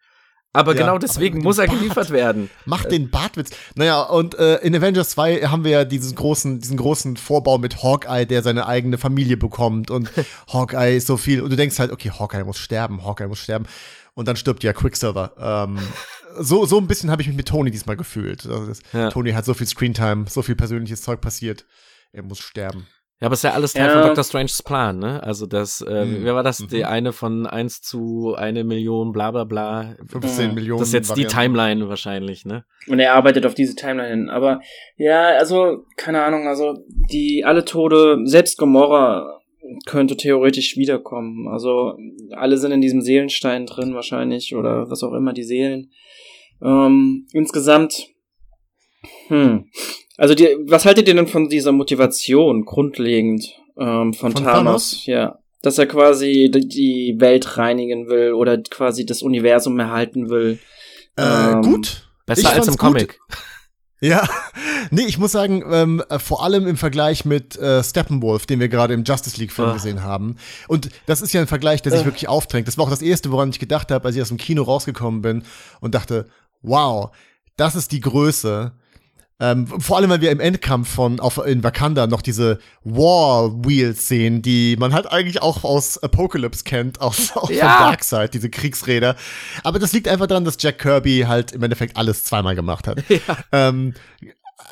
Aber 0.54 0.72
Ja, 0.72 0.78
genau 0.78 0.90
aber 0.92 1.00
deswegen 1.00 1.36
mit 1.38 1.44
muss 1.44 1.59
er 1.59 1.66
Bart. 1.66 1.78
geliefert 1.78 2.11
werden. 2.11 2.48
Macht 2.64 2.90
den 2.90 3.11
Bartwitz. 3.11 3.50
Naja, 3.74 4.00
und 4.02 4.34
äh, 4.38 4.56
in 4.59 4.74
Avengers 4.74 5.11
2 5.11 5.42
haben 5.42 5.62
wir 5.62 5.70
ja 5.72 5.84
diesen 5.84 6.14
großen, 6.14 6.59
diesen 6.61 6.78
großen 6.78 7.18
Vorbau 7.18 7.59
mit 7.59 7.82
Hawkeye, 7.82 8.24
der 8.24 8.42
seine 8.42 8.66
eigene 8.66 8.96
Familie 8.96 9.36
bekommt. 9.36 9.90
Und 9.90 10.11
Hawkeye 10.52 10.96
ist 10.96 11.06
so 11.06 11.18
viel. 11.18 11.42
Und 11.42 11.50
du 11.50 11.56
denkst 11.56 11.78
halt, 11.78 11.92
okay, 11.92 12.11
Hawkeye 12.18 12.44
muss 12.44 12.59
sterben, 12.59 13.04
Hawkeye 13.04 13.26
muss 13.28 13.40
sterben. 13.40 13.66
Und 14.14 14.26
dann 14.26 14.36
stirbt 14.36 14.64
ja 14.64 14.72
Quicksilver. 14.72 15.32
Ähm, 15.38 15.78
so, 16.41 16.64
so 16.66 16.78
ein 16.78 16.86
bisschen 16.86 17.11
habe 17.11 17.22
ich 17.22 17.28
mich 17.28 17.36
mit 17.36 17.49
Tony 17.49 17.70
diesmal 17.70 17.97
gefühlt. 17.97 18.47
Also 18.47 18.66
das, 18.66 18.80
Ja. 18.93 19.11
Tony 19.11 19.32
hat 19.32 19.45
so 19.45 19.55
viel 19.55 19.66
Screentime, 19.66 20.24
so 20.28 20.43
viel 20.43 20.57
persönliches 20.57 21.03
Zeug 21.03 21.20
passiert. 21.20 21.66
Er 22.12 22.22
muss 22.22 22.39
sterben. 22.41 22.86
Ja, 23.20 23.26
aber 23.26 23.32
es 23.34 23.41
ist 23.41 23.45
ja 23.45 23.53
alles 23.53 23.72
Teil 23.72 23.86
Ja. 23.89 23.93
von 24.01 24.03
Dr. 24.11 24.22
Stranges 24.22 24.62
Plan, 24.62 24.99
ne? 25.01 25.20
Also 25.24 25.47
das, 25.47 25.80
äh, 25.80 26.05
Mhm. 26.05 26.18
wer 26.24 26.36
war 26.36 26.45
das? 26.45 26.61
Mhm. 26.61 26.68
Die 26.68 26.84
eine 26.84 27.12
von 27.12 27.47
1 27.47 27.82
zu 27.82 28.34
eine 28.36 28.62
Million, 28.62 29.11
bla 29.11 29.32
bla 29.32 29.43
bla. 29.43 29.97
15 30.07 30.51
Mhm. 30.51 30.55
Millionen. 30.55 30.78
Das 30.78 30.89
ist 30.89 30.95
jetzt 30.95 31.16
die 31.16 31.24
Varianten. 31.24 31.34
Timeline 31.55 31.89
wahrscheinlich, 31.89 32.45
ne? 32.45 32.64
Und 32.86 33.01
er 33.01 33.14
arbeitet 33.14 33.45
auf 33.45 33.55
diese 33.55 33.74
Timeline 33.74 34.09
hin. 34.11 34.30
Aber 34.30 34.61
ja, 34.97 35.30
also, 35.36 35.84
keine 35.97 36.22
Ahnung, 36.22 36.47
also 36.47 36.78
die 37.11 37.45
alle 37.45 37.64
Tode, 37.64 38.20
selbst 38.24 38.57
Gomorra 38.57 39.41
könnte 39.84 40.16
theoretisch 40.16 40.76
wiederkommen. 40.76 41.49
Also 41.49 41.95
alle 42.36 42.57
sind 42.57 42.70
in 42.70 42.80
diesem 42.80 43.03
Seelenstein 43.03 43.66
drin 43.66 43.95
wahrscheinlich 43.95 44.55
oder 44.55 44.89
was 44.91 45.03
auch 45.03 45.12
immer, 45.12 45.32
die 45.32 45.43
Seelen. 45.43 45.91
Ähm, 46.62 47.26
insgesamt, 47.32 48.06
hm. 49.28 49.66
Also 50.16 50.34
die, 50.34 50.48
was 50.66 50.84
haltet 50.84 51.06
ihr 51.09 51.14
denn 51.14 51.28
von 51.28 51.48
dieser 51.48 51.72
Motivation 51.72 52.64
grundlegend 52.64 53.44
ähm, 53.78 54.12
von, 54.12 54.32
Von 54.32 54.44
Thanos? 54.44 54.54
Thanos? 54.64 55.06
Ja. 55.06 55.38
Dass 55.62 55.78
er 55.78 55.86
quasi 55.86 56.50
die- 56.52 57.16
Welt 57.18 57.56
reinigen 57.59 58.09
will 58.09 58.32
oder 58.32 58.59
quasi 58.62 59.06
das 59.06 59.22
Universum 59.22 59.78
erhalten 59.78 60.28
will. 60.30 60.59
Äh, 61.16 61.52
Ähm, 61.52 61.62
gut. 61.62 62.09
Besser 62.26 62.40
Ich 62.42 62.48
als 62.48 62.68
im 62.68 62.76
Comic. 62.76 63.18
Ja, 64.00 64.28
nee, 64.92 65.06
ich 65.09 65.18
muss 65.18 65.32
sagen, 65.32 65.64
ähm, 65.72 66.00
äh, 66.09 66.20
vor 66.20 66.44
allem 66.44 66.68
im 66.68 66.76
Vergleich 66.76 67.24
mit 67.24 67.56
äh, 67.59 67.82
Steppenwolf, 67.82 68.46
den 68.46 68.61
wir 68.61 68.68
gerade 68.68 68.94
im 68.94 69.02
Justice 69.02 69.36
League-Film 69.40 69.70
Ah. 69.70 69.72
gesehen 69.72 70.04
haben. 70.04 70.36
Und 70.68 70.88
das 71.06 71.20
ist 71.20 71.32
ja 71.32 71.40
ein 71.40 71.48
Vergleich, 71.48 71.82
der 71.82 71.90
sich 71.90 72.02
Äh. 72.02 72.04
wirklich 72.04 72.28
aufdrängt. 72.28 72.68
Das 72.68 72.78
war 72.78 72.84
auch 72.84 72.90
das 72.90 73.02
Erste, 73.02 73.32
woran 73.32 73.50
ich 73.50 73.59
gedacht 73.59 73.90
habe, 73.90 74.04
als 74.06 74.14
ich 74.14 74.22
aus 74.22 74.28
dem 74.28 74.36
Kino 74.36 74.62
rausgekommen 74.62 75.20
bin 75.20 75.42
und 75.80 75.96
dachte, 75.96 76.28
wow, 76.62 77.11
das 77.56 77.74
ist 77.76 77.92
die 77.92 78.00
Größe. 78.00 78.72
Ähm, 79.40 79.68
vor 79.68 79.96
allem, 79.98 80.11
weil 80.11 80.20
wir 80.20 80.32
im 80.32 80.40
Endkampf 80.40 80.88
von 80.92 81.20
auf, 81.20 81.38
in 81.38 81.62
Wakanda 81.62 82.09
noch 82.09 82.22
diese 82.22 82.59
War 82.82 83.52
Wheels 83.64 84.09
sehen, 84.09 84.42
die 84.42 84.74
man 84.76 84.92
halt 84.92 85.06
eigentlich 85.12 85.42
auch 85.42 85.62
aus 85.62 85.96
Apocalypse 85.98 86.64
kennt, 86.64 87.00
aus, 87.00 87.36
aus 87.36 87.48
Ja. 87.50 87.76
von 87.76 87.86
Darkseid, 87.86 88.34
diese 88.34 88.50
Kriegsräder. 88.50 89.14
Aber 89.62 89.78
das 89.78 89.92
liegt 89.92 90.09
einfach 90.09 90.26
daran, 90.26 90.44
dass 90.44 90.56
Jack 90.59 90.80
Kirby 90.80 91.24
halt 91.28 91.52
im 91.52 91.62
Endeffekt 91.62 91.96
alles 91.96 92.24
zweimal 92.24 92.56
gemacht 92.56 92.86
hat. 92.88 93.02
Ähm, 93.52 93.94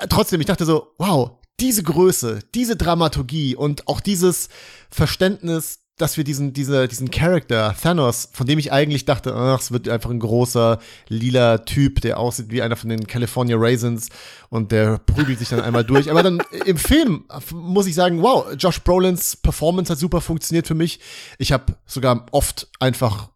trotzdem, 0.08 0.40
ich 0.40 0.46
dachte 0.46 0.64
so, 0.64 0.88
wow, 0.98 1.30
diese 1.60 1.82
Größe, 1.84 2.40
diese 2.54 2.74
Dramaturgie 2.76 3.54
und 3.54 3.86
auch 3.86 4.00
dieses 4.00 4.48
Verständnis, 4.90 5.78
dass 5.98 6.16
wir 6.18 6.24
diesen, 6.24 6.52
diese, 6.52 6.88
diesen 6.88 7.10
Charakter, 7.10 7.74
Thanos, 7.80 8.28
von 8.32 8.46
dem 8.46 8.58
ich 8.58 8.70
eigentlich 8.70 9.06
dachte, 9.06 9.34
ach, 9.34 9.60
es 9.60 9.72
wird 9.72 9.88
einfach 9.88 10.10
ein 10.10 10.18
großer, 10.20 10.78
lila 11.08 11.58
Typ, 11.58 12.02
der 12.02 12.18
aussieht 12.20 12.50
wie 12.50 12.60
einer 12.60 12.76
von 12.76 12.90
den 12.90 13.06
California 13.06 13.56
Raisins 13.58 14.10
und 14.50 14.72
der 14.72 14.98
prügelt 14.98 15.38
sich 15.38 15.48
dann 15.48 15.60
einmal 15.60 15.84
durch. 15.84 16.10
Aber 16.10 16.22
dann 16.22 16.42
im 16.66 16.76
Film 16.76 17.24
muss 17.52 17.86
ich 17.86 17.94
sagen, 17.94 18.20
wow, 18.22 18.46
Josh 18.58 18.80
Brolins 18.82 19.36
Performance 19.36 19.90
hat 19.90 19.98
super 19.98 20.20
funktioniert 20.20 20.66
für 20.66 20.74
mich. 20.74 21.00
Ich 21.38 21.52
habe 21.52 21.74
sogar 21.86 22.26
oft 22.30 22.68
einfach 22.78 23.30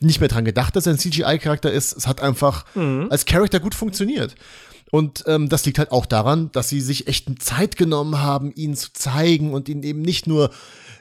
nicht 0.00 0.18
mehr 0.20 0.28
dran 0.28 0.44
gedacht, 0.44 0.74
dass 0.74 0.86
er 0.86 0.94
ein 0.94 0.98
CGI-Charakter 0.98 1.70
ist. 1.70 1.96
Es 1.96 2.06
hat 2.06 2.20
einfach 2.20 2.64
Mhm. 2.74 3.08
als 3.10 3.26
Charakter 3.26 3.60
gut 3.60 3.74
funktioniert. 3.74 4.34
Und 4.90 5.22
ähm, 5.28 5.48
das 5.48 5.64
liegt 5.66 5.78
halt 5.78 5.92
auch 5.92 6.04
daran, 6.04 6.50
dass 6.50 6.68
sie 6.68 6.80
sich 6.80 7.06
echt 7.06 7.28
Zeit 7.40 7.76
genommen 7.76 8.20
haben, 8.22 8.50
ihn 8.56 8.74
zu 8.74 8.92
zeigen 8.92 9.52
und 9.52 9.68
ihn 9.68 9.84
eben 9.84 10.02
nicht 10.02 10.26
nur, 10.26 10.50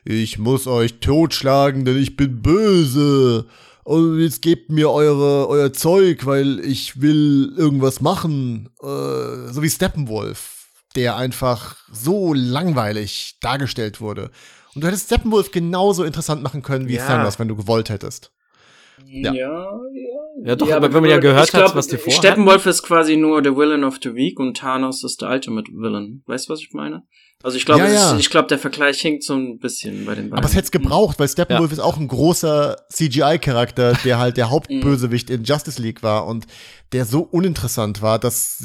ich 0.06 0.38
muss 0.40 0.68
euch 0.68 1.00
totschlagen, 1.00 1.86
denn 1.86 1.98
ich 1.98 2.16
bin 2.16 2.42
böse. 2.42 3.46
Und 3.84 4.20
jetzt 4.20 4.42
gebt 4.42 4.70
mir 4.70 4.92
eure, 4.92 5.48
euer 5.50 5.74
Zeug, 5.74 6.26
weil 6.26 6.60
ich 6.60 7.02
will 7.02 7.54
irgendwas 7.58 8.02
machen. 8.02 8.70
Äh, 8.82 9.52
so 9.52 9.62
wie 9.62 9.70
Steppenwolf, 9.70 10.68
der 10.96 11.16
einfach 11.16 11.78
so 11.92 12.34
langweilig 12.34 13.38
dargestellt 13.42 14.00
wurde. 14.00 14.30
Und 14.76 14.84
du 14.84 14.88
hättest 14.88 15.08
Steppenwolf 15.08 15.52
genauso 15.52 16.04
interessant 16.04 16.44
machen 16.44 16.62
können 16.62 16.88
wie 16.88 16.96
Ja. 16.96 17.08
Thanos, 17.08 17.40
wenn 17.40 17.48
du 17.48 17.56
gewollt 17.56 17.90
hättest. 17.90 18.32
Ja, 19.06 19.34
Ja. 19.34 19.54
ja. 19.54 19.80
Ja, 20.46 20.56
doch, 20.56 20.72
aber 20.72 20.94
wenn 20.94 21.02
man 21.02 21.10
ja 21.10 21.18
gehört 21.18 21.50
glaub, 21.50 21.70
hat, 21.70 21.76
was 21.76 21.88
die 21.88 21.98
vorhatten. 21.98 22.18
Steppenwolf 22.18 22.66
ist 22.66 22.84
quasi 22.84 23.18
nur 23.18 23.42
der 23.42 23.58
Villain 23.58 23.84
of 23.84 23.98
the 24.02 24.14
Week 24.14 24.40
und 24.40 24.56
Thanos 24.58 25.04
ist 25.04 25.22
der 25.22 25.30
Ultimate 25.30 25.70
Villain. 25.72 26.24
Weißt 26.28 26.48
du, 26.48 26.54
was 26.54 26.62
ich 26.62 26.72
meine? 26.74 27.04
Also 27.42 27.56
ich 27.56 27.66
glaube, 27.66 27.84
ja, 27.84 27.90
ja. 27.90 28.18
ich 28.18 28.30
glaube, 28.30 28.50
der 28.50 28.60
Vergleich 28.60 29.00
hinkt 29.00 29.24
so 29.24 29.34
ein 29.34 29.60
bisschen 29.60 30.06
bei 30.06 30.14
den 30.14 30.30
beiden. 30.30 30.38
Aber 30.38 30.46
es 30.46 30.56
hätte 30.56 30.66
es 30.66 30.72
gebraucht, 30.72 31.20
weil 31.20 31.30
Steppenwolf 31.30 31.72
ja. 31.72 31.78
ist 31.78 31.80
auch 31.80 31.98
ein 31.98 32.10
großer 32.10 32.76
CGI-Charakter, 32.92 33.94
der 34.04 34.20
halt 34.20 34.36
der 34.36 34.50
Hauptbösewicht 34.50 35.30
in 35.30 35.46
Justice 35.46 35.82
League 35.82 36.04
war 36.04 36.28
und 36.28 36.48
der 36.92 37.06
so 37.06 37.22
uninteressant 37.22 38.02
war, 38.02 38.18
dass 38.18 38.62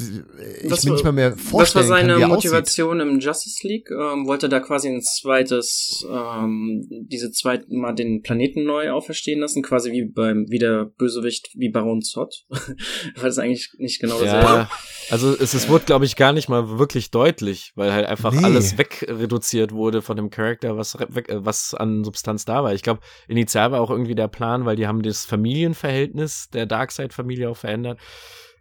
ich 0.63 0.69
das 0.69 0.83
mir 0.83 0.93
nicht 0.93 1.03
mal 1.03 1.11
mehr 1.11 1.37
vorstellen 1.37 1.83
Das 1.83 1.91
war 1.91 1.99
seine 1.99 2.19
kann, 2.19 2.29
Motivation 2.29 2.99
im 2.99 3.19
Justice 3.19 3.67
League. 3.67 3.89
Ähm, 3.91 4.25
wollte 4.25 4.49
da 4.49 4.59
quasi 4.59 4.89
ein 4.89 5.01
zweites, 5.03 6.03
ähm, 6.09 6.87
diese 6.89 7.31
zweiten 7.31 7.79
Mal 7.79 7.93
den 7.93 8.23
Planeten 8.23 8.63
neu 8.63 8.91
auferstehen 8.91 9.41
lassen, 9.41 9.61
quasi 9.61 9.91
wie 9.91 10.05
beim 10.05 10.45
wie 10.49 10.57
der 10.57 10.85
Bösewicht 10.97 11.49
wie 11.53 11.69
Baron 11.69 12.01
Zod. 12.01 12.33
weil 12.49 13.25
das 13.25 13.37
eigentlich 13.37 13.69
nicht 13.77 14.01
genau 14.01 14.19
dasselbe. 14.19 14.45
Ja, 14.45 14.69
also 15.11 15.31
es, 15.35 15.53
es 15.53 15.69
wurde, 15.69 15.85
glaube 15.85 16.05
ich, 16.05 16.15
gar 16.15 16.33
nicht 16.33 16.49
mal 16.49 16.79
wirklich 16.79 17.11
deutlich, 17.11 17.73
weil 17.75 17.93
halt 17.93 18.07
einfach 18.07 18.33
nee. 18.33 18.43
alles 18.43 18.79
wegreduziert 18.79 19.71
wurde 19.71 20.01
von 20.01 20.17
dem 20.17 20.31
Charakter, 20.31 20.77
was 20.77 20.97
weg, 21.09 21.27
was 21.29 21.75
an 21.75 22.03
Substanz 22.03 22.45
da 22.45 22.63
war. 22.63 22.73
Ich 22.73 22.81
glaube, 22.81 23.01
initial 23.27 23.71
war 23.71 23.81
auch 23.81 23.91
irgendwie 23.91 24.15
der 24.15 24.29
Plan, 24.29 24.65
weil 24.65 24.75
die 24.75 24.87
haben 24.87 25.03
das 25.03 25.25
Familienverhältnis 25.25 26.49
der 26.51 26.65
Darkseid-Familie 26.65 27.49
auch 27.51 27.57
verändert 27.57 27.99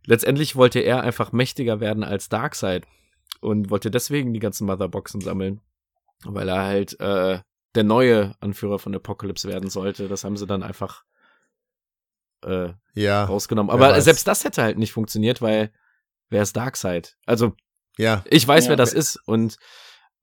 letztendlich 0.06 0.56
wollte 0.56 0.80
er 0.80 1.02
einfach 1.02 1.32
mächtiger 1.32 1.80
werden 1.80 2.04
als 2.04 2.28
Darkseid 2.28 2.86
und 3.40 3.70
wollte 3.70 3.90
deswegen 3.90 4.32
die 4.32 4.40
ganzen 4.40 4.66
Motherboxen 4.66 5.20
sammeln, 5.20 5.60
weil 6.24 6.48
er 6.48 6.62
halt 6.62 6.98
äh, 7.00 7.40
der 7.74 7.84
neue 7.84 8.34
Anführer 8.40 8.78
von 8.78 8.94
Apocalypse 8.94 9.48
werden 9.48 9.70
sollte. 9.70 10.08
Das 10.08 10.24
haben 10.24 10.36
sie 10.36 10.46
dann 10.46 10.62
einfach 10.62 11.04
äh, 12.44 12.72
ja, 12.94 13.24
rausgenommen. 13.24 13.70
Aber 13.70 14.00
selbst 14.00 14.26
das 14.28 14.44
hätte 14.44 14.62
halt 14.62 14.78
nicht 14.78 14.92
funktioniert, 14.92 15.42
weil 15.42 15.72
wer 16.28 16.42
ist 16.42 16.56
Darkseid? 16.56 17.16
Also 17.26 17.54
ja, 17.98 18.22
ich 18.26 18.46
weiß, 18.46 18.64
ja, 18.64 18.70
wer 18.70 18.76
das 18.76 18.92
ist 18.92 19.16
und 19.26 19.56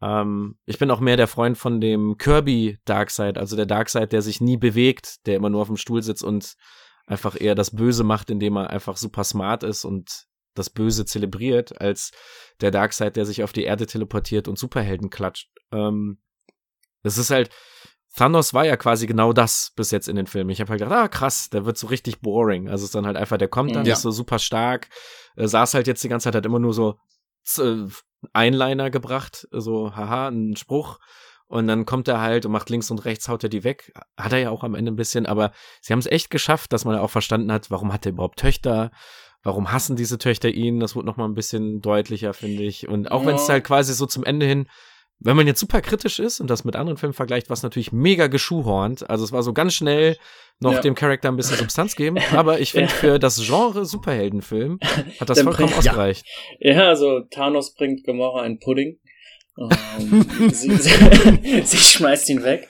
ähm, 0.01 0.57
ich 0.65 0.79
bin 0.79 0.91
auch 0.91 0.99
mehr 0.99 1.17
der 1.17 1.27
Freund 1.27 1.57
von 1.57 1.79
dem 1.79 2.17
Kirby 2.17 2.79
Darkseid, 2.86 3.38
also 3.38 3.55
der 3.55 3.65
Darkseid, 3.65 4.11
der 4.11 4.21
sich 4.21 4.41
nie 4.41 4.57
bewegt, 4.57 5.25
der 5.25 5.36
immer 5.36 5.49
nur 5.49 5.61
auf 5.61 5.67
dem 5.67 5.77
Stuhl 5.77 6.01
sitzt 6.01 6.23
und 6.23 6.55
einfach 7.05 7.39
eher 7.39 7.55
das 7.55 7.71
Böse 7.71 8.03
macht, 8.03 8.29
indem 8.29 8.57
er 8.57 8.69
einfach 8.69 8.97
super 8.97 9.23
smart 9.23 9.63
ist 9.63 9.85
und 9.85 10.27
das 10.53 10.69
Böse 10.69 11.05
zelebriert, 11.05 11.79
als 11.79 12.11
der 12.59 12.71
Darkseid, 12.71 13.15
der 13.15 13.25
sich 13.25 13.43
auf 13.43 13.53
die 13.53 13.63
Erde 13.63 13.85
teleportiert 13.85 14.47
und 14.47 14.59
Superhelden 14.59 15.09
klatscht. 15.09 15.49
Ähm, 15.71 16.21
das 17.03 17.17
ist 17.17 17.29
halt, 17.29 17.49
Thanos 18.15 18.53
war 18.53 18.65
ja 18.65 18.75
quasi 18.75 19.07
genau 19.07 19.31
das 19.31 19.71
bis 19.75 19.91
jetzt 19.91 20.09
in 20.09 20.17
den 20.17 20.27
Filmen. 20.27 20.49
Ich 20.49 20.59
habe 20.59 20.71
halt 20.71 20.81
gedacht, 20.81 20.97
ah 20.97 21.07
krass, 21.07 21.49
der 21.49 21.65
wird 21.65 21.77
so 21.77 21.87
richtig 21.87 22.19
boring. 22.19 22.67
Also 22.67 22.83
es 22.83 22.89
ist 22.89 22.95
dann 22.95 23.05
halt 23.05 23.15
einfach, 23.15 23.37
der 23.37 23.47
kommt 23.47 23.75
dann, 23.75 23.85
ja. 23.85 23.93
ist 23.93 24.01
so 24.01 24.11
super 24.11 24.39
stark, 24.39 24.89
äh, 25.37 25.47
saß 25.47 25.73
halt 25.73 25.87
jetzt 25.87 26.03
die 26.03 26.09
ganze 26.09 26.25
Zeit, 26.25 26.35
hat 26.35 26.45
immer 26.45 26.59
nur 26.59 26.73
so 26.73 26.99
äh, 27.57 27.87
Einliner 28.33 28.89
gebracht, 28.89 29.47
so 29.51 29.95
haha, 29.95 30.27
ein 30.27 30.55
Spruch 30.57 30.99
und 31.51 31.67
dann 31.67 31.85
kommt 31.85 32.07
er 32.07 32.21
halt 32.21 32.45
und 32.45 32.53
macht 32.53 32.69
links 32.69 32.89
und 32.91 33.03
rechts, 33.03 33.27
haut 33.27 33.43
er 33.43 33.49
die 33.49 33.65
weg. 33.65 33.91
Hat 34.17 34.31
er 34.31 34.39
ja 34.39 34.49
auch 34.51 34.63
am 34.63 34.73
Ende 34.73 34.89
ein 34.89 34.95
bisschen, 34.95 35.25
aber 35.25 35.51
sie 35.81 35.91
haben 35.91 35.99
es 35.99 36.05
echt 36.05 36.29
geschafft, 36.29 36.71
dass 36.71 36.85
man 36.85 36.97
auch 36.97 37.09
verstanden 37.09 37.51
hat, 37.51 37.69
warum 37.69 37.91
hat 37.91 38.05
er 38.05 38.13
überhaupt 38.13 38.39
Töchter? 38.39 38.89
Warum 39.43 39.73
hassen 39.73 39.97
diese 39.97 40.17
Töchter 40.17 40.49
ihn? 40.49 40.79
Das 40.79 40.95
wurde 40.95 41.07
nochmal 41.07 41.27
ein 41.27 41.33
bisschen 41.33 41.81
deutlicher, 41.81 42.33
finde 42.33 42.63
ich. 42.63 42.87
Und 42.87 43.11
auch 43.11 43.23
ja. 43.23 43.27
wenn 43.27 43.35
es 43.35 43.49
halt 43.49 43.65
quasi 43.65 43.93
so 43.93 44.05
zum 44.05 44.23
Ende 44.23 44.45
hin, 44.45 44.67
wenn 45.19 45.35
man 45.35 45.45
jetzt 45.45 45.59
super 45.59 45.81
kritisch 45.81 46.19
ist 46.19 46.39
und 46.39 46.49
das 46.49 46.63
mit 46.63 46.77
anderen 46.77 46.97
Filmen 46.97 47.13
vergleicht, 47.13 47.49
was 47.49 47.63
natürlich 47.63 47.91
mega 47.91 48.27
geschuhhornt. 48.27 49.09
Also 49.09 49.25
es 49.25 49.33
war 49.33 49.43
so 49.43 49.51
ganz 49.51 49.73
schnell 49.73 50.15
noch 50.61 50.73
ja. 50.73 50.81
dem 50.81 50.95
Charakter 50.95 51.27
ein 51.27 51.35
bisschen 51.35 51.57
Substanz 51.57 51.97
geben. 51.97 52.17
Aber 52.31 52.61
ich 52.61 52.71
finde, 52.71 52.89
für 52.89 53.19
das 53.19 53.43
Genre 53.45 53.83
Superheldenfilm 53.83 54.79
hat 55.19 55.29
das 55.29 55.41
vollkommen 55.41 55.67
bringt, 55.67 55.79
ausgereicht. 55.79 56.25
Ja. 56.59 56.73
ja, 56.73 56.87
also 56.87 57.19
Thanos 57.29 57.73
bringt 57.73 58.05
Gamora 58.05 58.41
ein 58.43 58.59
Pudding. 58.59 59.00
Um, 59.62 60.49
sie, 60.51 60.76
sie, 60.76 61.62
sie, 61.64 61.78
schmeißt 61.78 62.30
ihn 62.30 62.43
weg. 62.43 62.68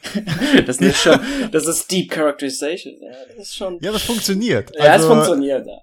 Das 0.66 0.78
ist 0.78 1.02
schon, 1.02 1.20
das 1.52 1.66
ist 1.66 1.89
Deep 1.89 2.12
Characterization. 2.12 2.96
Ja, 3.02 3.12
das 3.38 3.48
ist 3.48 3.56
schon. 3.56 3.80
Ja, 3.82 3.92
das 3.92 4.02
funktioniert. 4.02 4.72
Ja, 4.78 4.92
also, 4.92 5.08
es 5.08 5.14
funktioniert. 5.14 5.68
Ja. 5.68 5.82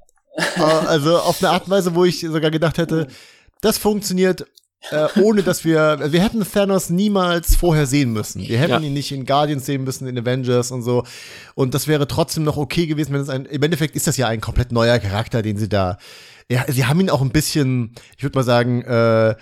Äh, 0.56 0.86
also 0.86 1.18
auf 1.18 1.42
eine 1.42 1.50
Art 1.50 1.64
und 1.64 1.70
Weise, 1.70 1.94
wo 1.94 2.04
ich 2.04 2.20
sogar 2.20 2.50
gedacht 2.50 2.78
hätte, 2.78 3.06
das 3.60 3.78
funktioniert, 3.78 4.46
äh, 4.90 5.08
ohne 5.20 5.42
dass 5.42 5.64
wir, 5.64 5.98
wir 6.12 6.22
hätten 6.22 6.44
Thanos 6.44 6.90
niemals 6.90 7.56
vorher 7.56 7.86
sehen 7.86 8.12
müssen. 8.12 8.46
Wir 8.46 8.58
hätten 8.58 8.72
ja. 8.72 8.80
ihn 8.80 8.92
nicht 8.92 9.10
in 9.10 9.24
Guardians 9.24 9.66
sehen 9.66 9.84
müssen, 9.84 10.06
in 10.06 10.18
Avengers 10.18 10.70
und 10.70 10.82
so. 10.82 11.04
Und 11.54 11.74
das 11.74 11.88
wäre 11.88 12.06
trotzdem 12.06 12.44
noch 12.44 12.56
okay 12.56 12.86
gewesen, 12.86 13.12
wenn 13.14 13.20
es 13.20 13.28
ein, 13.28 13.46
im 13.46 13.62
Endeffekt 13.62 13.96
ist 13.96 14.06
das 14.06 14.16
ja 14.16 14.28
ein 14.28 14.40
komplett 14.40 14.72
neuer 14.72 14.98
Charakter, 14.98 15.42
den 15.42 15.56
sie 15.56 15.68
da, 15.68 15.98
ja, 16.50 16.64
sie 16.68 16.86
haben 16.86 17.00
ihn 17.00 17.10
auch 17.10 17.20
ein 17.20 17.30
bisschen, 17.30 17.94
ich 18.16 18.22
würde 18.22 18.38
mal 18.38 18.44
sagen, 18.44 18.82
äh, 18.82 19.34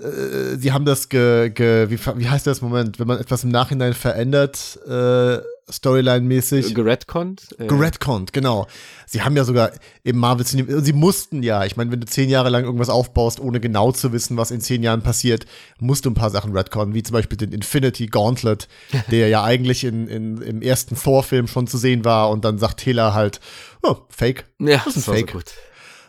äh, 0.00 0.56
sie 0.56 0.72
haben 0.72 0.84
das 0.84 1.08
ge, 1.08 1.50
ge 1.50 1.90
wie, 1.90 1.98
wie 1.98 2.28
heißt 2.28 2.46
das 2.46 2.62
Moment, 2.62 2.98
wenn 2.98 3.06
man 3.06 3.18
etwas 3.18 3.44
im 3.44 3.50
Nachhinein 3.50 3.94
verändert, 3.94 4.78
äh, 4.86 5.38
Storyline-mäßig. 5.70 6.74
Geredconnt? 6.74 7.54
Äh. 7.58 7.66
Geredconnt, 7.66 8.32
genau. 8.32 8.66
Sie 9.06 9.22
haben 9.22 9.36
ja 9.36 9.44
sogar 9.44 9.72
im 10.02 10.18
Marvel 10.18 10.44
Cinema, 10.44 10.80
sie 10.80 10.92
mussten 10.92 11.42
ja, 11.42 11.64
ich 11.64 11.76
meine, 11.76 11.90
wenn 11.92 12.00
du 12.00 12.06
zehn 12.06 12.28
Jahre 12.28 12.50
lang 12.50 12.64
irgendwas 12.64 12.88
aufbaust, 12.88 13.40
ohne 13.40 13.60
genau 13.60 13.92
zu 13.92 14.12
wissen, 14.12 14.36
was 14.36 14.50
in 14.50 14.60
zehn 14.60 14.82
Jahren 14.82 15.02
passiert, 15.02 15.46
musst 15.78 16.04
du 16.04 16.10
ein 16.10 16.14
paar 16.14 16.30
Sachen 16.30 16.56
redconnen, 16.56 16.94
wie 16.94 17.02
zum 17.02 17.14
Beispiel 17.14 17.38
den 17.38 17.52
Infinity 17.52 18.06
Gauntlet, 18.06 18.68
der 19.10 19.28
ja 19.28 19.44
eigentlich 19.44 19.84
in, 19.84 20.08
in, 20.08 20.42
im 20.42 20.62
ersten 20.62 20.96
Thor-Film 20.96 21.46
schon 21.46 21.66
zu 21.66 21.78
sehen 21.78 22.04
war 22.04 22.30
und 22.30 22.44
dann 22.44 22.58
sagt 22.58 22.80
Taylor 22.80 23.14
halt, 23.14 23.40
oh, 23.82 23.96
Fake. 24.08 24.44
Ja, 24.58 24.82
das 24.84 24.96
ist 24.96 25.08
ein 25.08 25.14
Fake. 25.14 25.30
So 25.30 25.38
gut. 25.38 25.52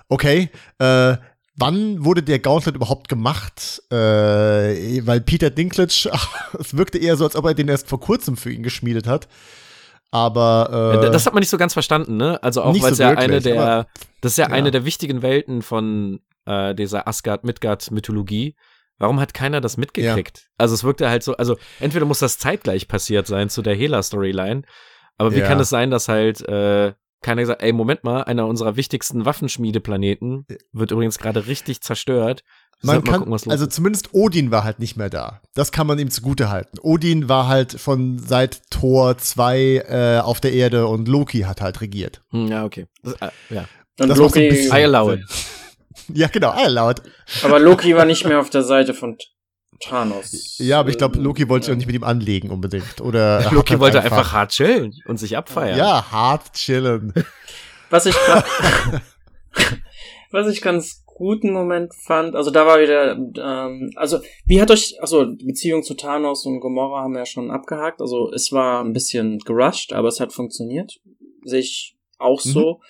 Okay, 0.09 0.49
äh, 0.79 1.15
Wann 1.61 2.03
wurde 2.03 2.23
der 2.23 2.39
Gauntlet 2.39 2.75
überhaupt 2.75 3.07
gemacht? 3.07 3.83
Äh, 3.91 3.95
weil 5.05 5.21
Peter 5.21 5.49
Dinklage, 5.49 6.09
es 6.59 6.77
wirkte 6.77 6.97
eher 6.97 7.15
so, 7.15 7.23
als 7.23 7.35
ob 7.35 7.45
er 7.45 7.53
den 7.53 7.67
erst 7.67 7.87
vor 7.87 7.99
kurzem 7.99 8.35
für 8.35 8.51
ihn 8.51 8.63
geschmiedet 8.63 9.07
hat. 9.07 9.27
Aber 10.11 10.97
äh, 11.01 11.11
das 11.11 11.25
hat 11.25 11.33
man 11.33 11.39
nicht 11.41 11.49
so 11.49 11.57
ganz 11.57 11.73
verstanden, 11.73 12.17
ne? 12.17 12.41
Also 12.43 12.63
auch 12.63 12.81
weil 12.81 12.91
es 12.91 12.97
so 12.97 13.03
ja 13.03 13.11
eine 13.11 13.39
der, 13.39 13.87
das 14.19 14.33
ist 14.33 14.37
ja, 14.37 14.49
ja, 14.49 14.53
eine 14.53 14.69
der 14.71 14.83
wichtigen 14.83 15.21
Welten 15.21 15.61
von 15.61 16.19
äh, 16.45 16.75
dieser 16.75 17.07
Asgard 17.07 17.45
Midgard 17.45 17.91
Mythologie. 17.91 18.55
Warum 18.97 19.19
hat 19.19 19.33
keiner 19.33 19.61
das 19.61 19.77
mitgekriegt? 19.77 20.39
Ja. 20.39 20.45
Also 20.57 20.75
es 20.75 20.83
wirkte 20.83 21.09
halt 21.09 21.23
so, 21.23 21.37
also 21.37 21.57
entweder 21.79 22.05
muss 22.05 22.19
das 22.19 22.37
zeitgleich 22.39 22.87
passiert 22.87 23.25
sein 23.25 23.49
zu 23.49 23.61
der 23.61 23.73
Hela 23.73 24.03
Storyline, 24.03 24.63
aber 25.17 25.33
wie 25.33 25.39
ja. 25.39 25.47
kann 25.47 25.59
es 25.59 25.69
sein, 25.69 25.91
dass 25.91 26.07
halt 26.07 26.41
äh, 26.47 26.93
keiner 27.21 27.41
gesagt, 27.41 27.61
ey, 27.61 27.71
Moment 27.71 28.03
mal, 28.03 28.23
einer 28.23 28.47
unserer 28.47 28.75
wichtigsten 28.75 29.25
Waffenschmiedeplaneten 29.25 30.45
wird 30.71 30.91
übrigens 30.91 31.19
gerade 31.19 31.47
richtig 31.47 31.81
zerstört. 31.81 32.43
Man 32.83 33.03
kann, 33.03 33.25
gucken, 33.25 33.51
also 33.51 33.67
zumindest 33.67 34.09
Odin 34.13 34.49
war 34.49 34.63
halt 34.63 34.79
nicht 34.79 34.97
mehr 34.97 35.11
da. 35.11 35.41
Das 35.53 35.71
kann 35.71 35.85
man 35.85 35.99
ihm 35.99 36.09
zugute 36.09 36.49
halten. 36.49 36.79
Odin 36.81 37.29
war 37.29 37.47
halt 37.47 37.79
von 37.79 38.17
seit 38.17 38.71
Tor 38.71 39.19
2 39.19 39.59
äh, 39.59 40.19
auf 40.19 40.41
der 40.41 40.53
Erde 40.53 40.87
und 40.87 41.07
Loki 41.07 41.41
hat 41.41 41.61
halt 41.61 41.81
regiert. 41.81 42.23
Hm, 42.31 42.47
ja, 42.47 42.65
okay. 42.65 42.87
Das, 43.03 43.13
äh, 43.21 43.29
ja. 43.49 43.65
Und 43.99 44.09
das 44.09 44.17
Loki, 44.17 44.49
I 44.49 44.71
allow 44.71 45.13
it. 45.13 45.21
Ja, 46.13 46.27
genau, 46.27 46.53
I 46.53 46.65
allow 46.65 46.89
it. 46.89 47.01
Aber 47.43 47.59
Loki 47.59 47.95
war 47.95 48.05
nicht 48.05 48.25
mehr 48.25 48.39
auf 48.39 48.49
der 48.49 48.63
Seite 48.63 48.93
von 48.95 49.17
Thanos. 49.81 50.57
Ja, 50.59 50.79
aber 50.79 50.89
ich 50.89 50.97
glaube, 50.97 51.19
Loki 51.19 51.49
wollte 51.49 51.65
sich 51.65 51.73
auch 51.73 51.77
nicht 51.77 51.87
mit 51.87 51.95
ihm 51.95 52.03
anlegen 52.03 52.49
unbedingt. 52.49 53.01
Oder 53.01 53.41
Loki 53.51 53.71
halt 53.71 53.81
wollte 53.81 54.01
einfach, 54.01 54.17
einfach, 54.17 54.33
hart 54.33 54.51
chillen 54.51 54.93
und 55.05 55.17
sich 55.17 55.37
abfeiern. 55.37 55.77
Ja, 55.77 56.11
hart 56.11 56.53
chillen. 56.53 57.13
Was 57.89 58.05
ich 58.05 58.15
was 60.31 60.47
ich 60.47 60.61
ganz 60.61 61.03
guten 61.05 61.51
Moment 61.51 61.93
fand, 61.93 62.35
also 62.35 62.49
da 62.49 62.65
war 62.65 62.79
wieder, 62.79 63.11
ähm, 63.11 63.91
also 63.95 64.19
wie 64.45 64.59
hat 64.59 64.71
euch, 64.71 64.95
also 65.01 65.25
die 65.25 65.45
Beziehung 65.45 65.83
zu 65.83 65.93
Thanos 65.93 66.47
und 66.47 66.61
Gomorra 66.61 67.03
haben 67.03 67.13
wir 67.13 67.19
ja 67.19 67.25
schon 67.27 67.51
abgehakt, 67.51 68.01
also 68.01 68.31
es 68.31 68.51
war 68.51 68.83
ein 68.83 68.93
bisschen 68.93 69.37
gerusht, 69.39 69.93
aber 69.93 70.07
es 70.07 70.19
hat 70.19 70.33
funktioniert, 70.33 70.99
sehe 71.43 71.59
ich 71.59 71.95
auch 72.17 72.43
mhm. 72.43 72.49
so. 72.49 72.81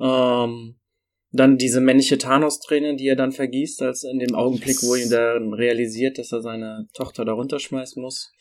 Ähm, 0.00 0.74
dann 1.36 1.56
diese 1.56 1.80
männliche 1.80 2.18
Thanos-Träne, 2.18 2.96
die 2.96 3.06
er 3.06 3.16
dann 3.16 3.32
vergießt, 3.32 3.82
als 3.82 4.04
in 4.04 4.18
dem 4.18 4.34
Augenblick, 4.34 4.82
wo 4.82 4.94
ihn 4.94 5.10
dann 5.10 5.52
realisiert, 5.52 6.18
dass 6.18 6.32
er 6.32 6.42
seine 6.42 6.88
Tochter 6.94 7.24
da 7.24 7.32
runterschmeißen 7.32 8.02
muss. 8.02 8.32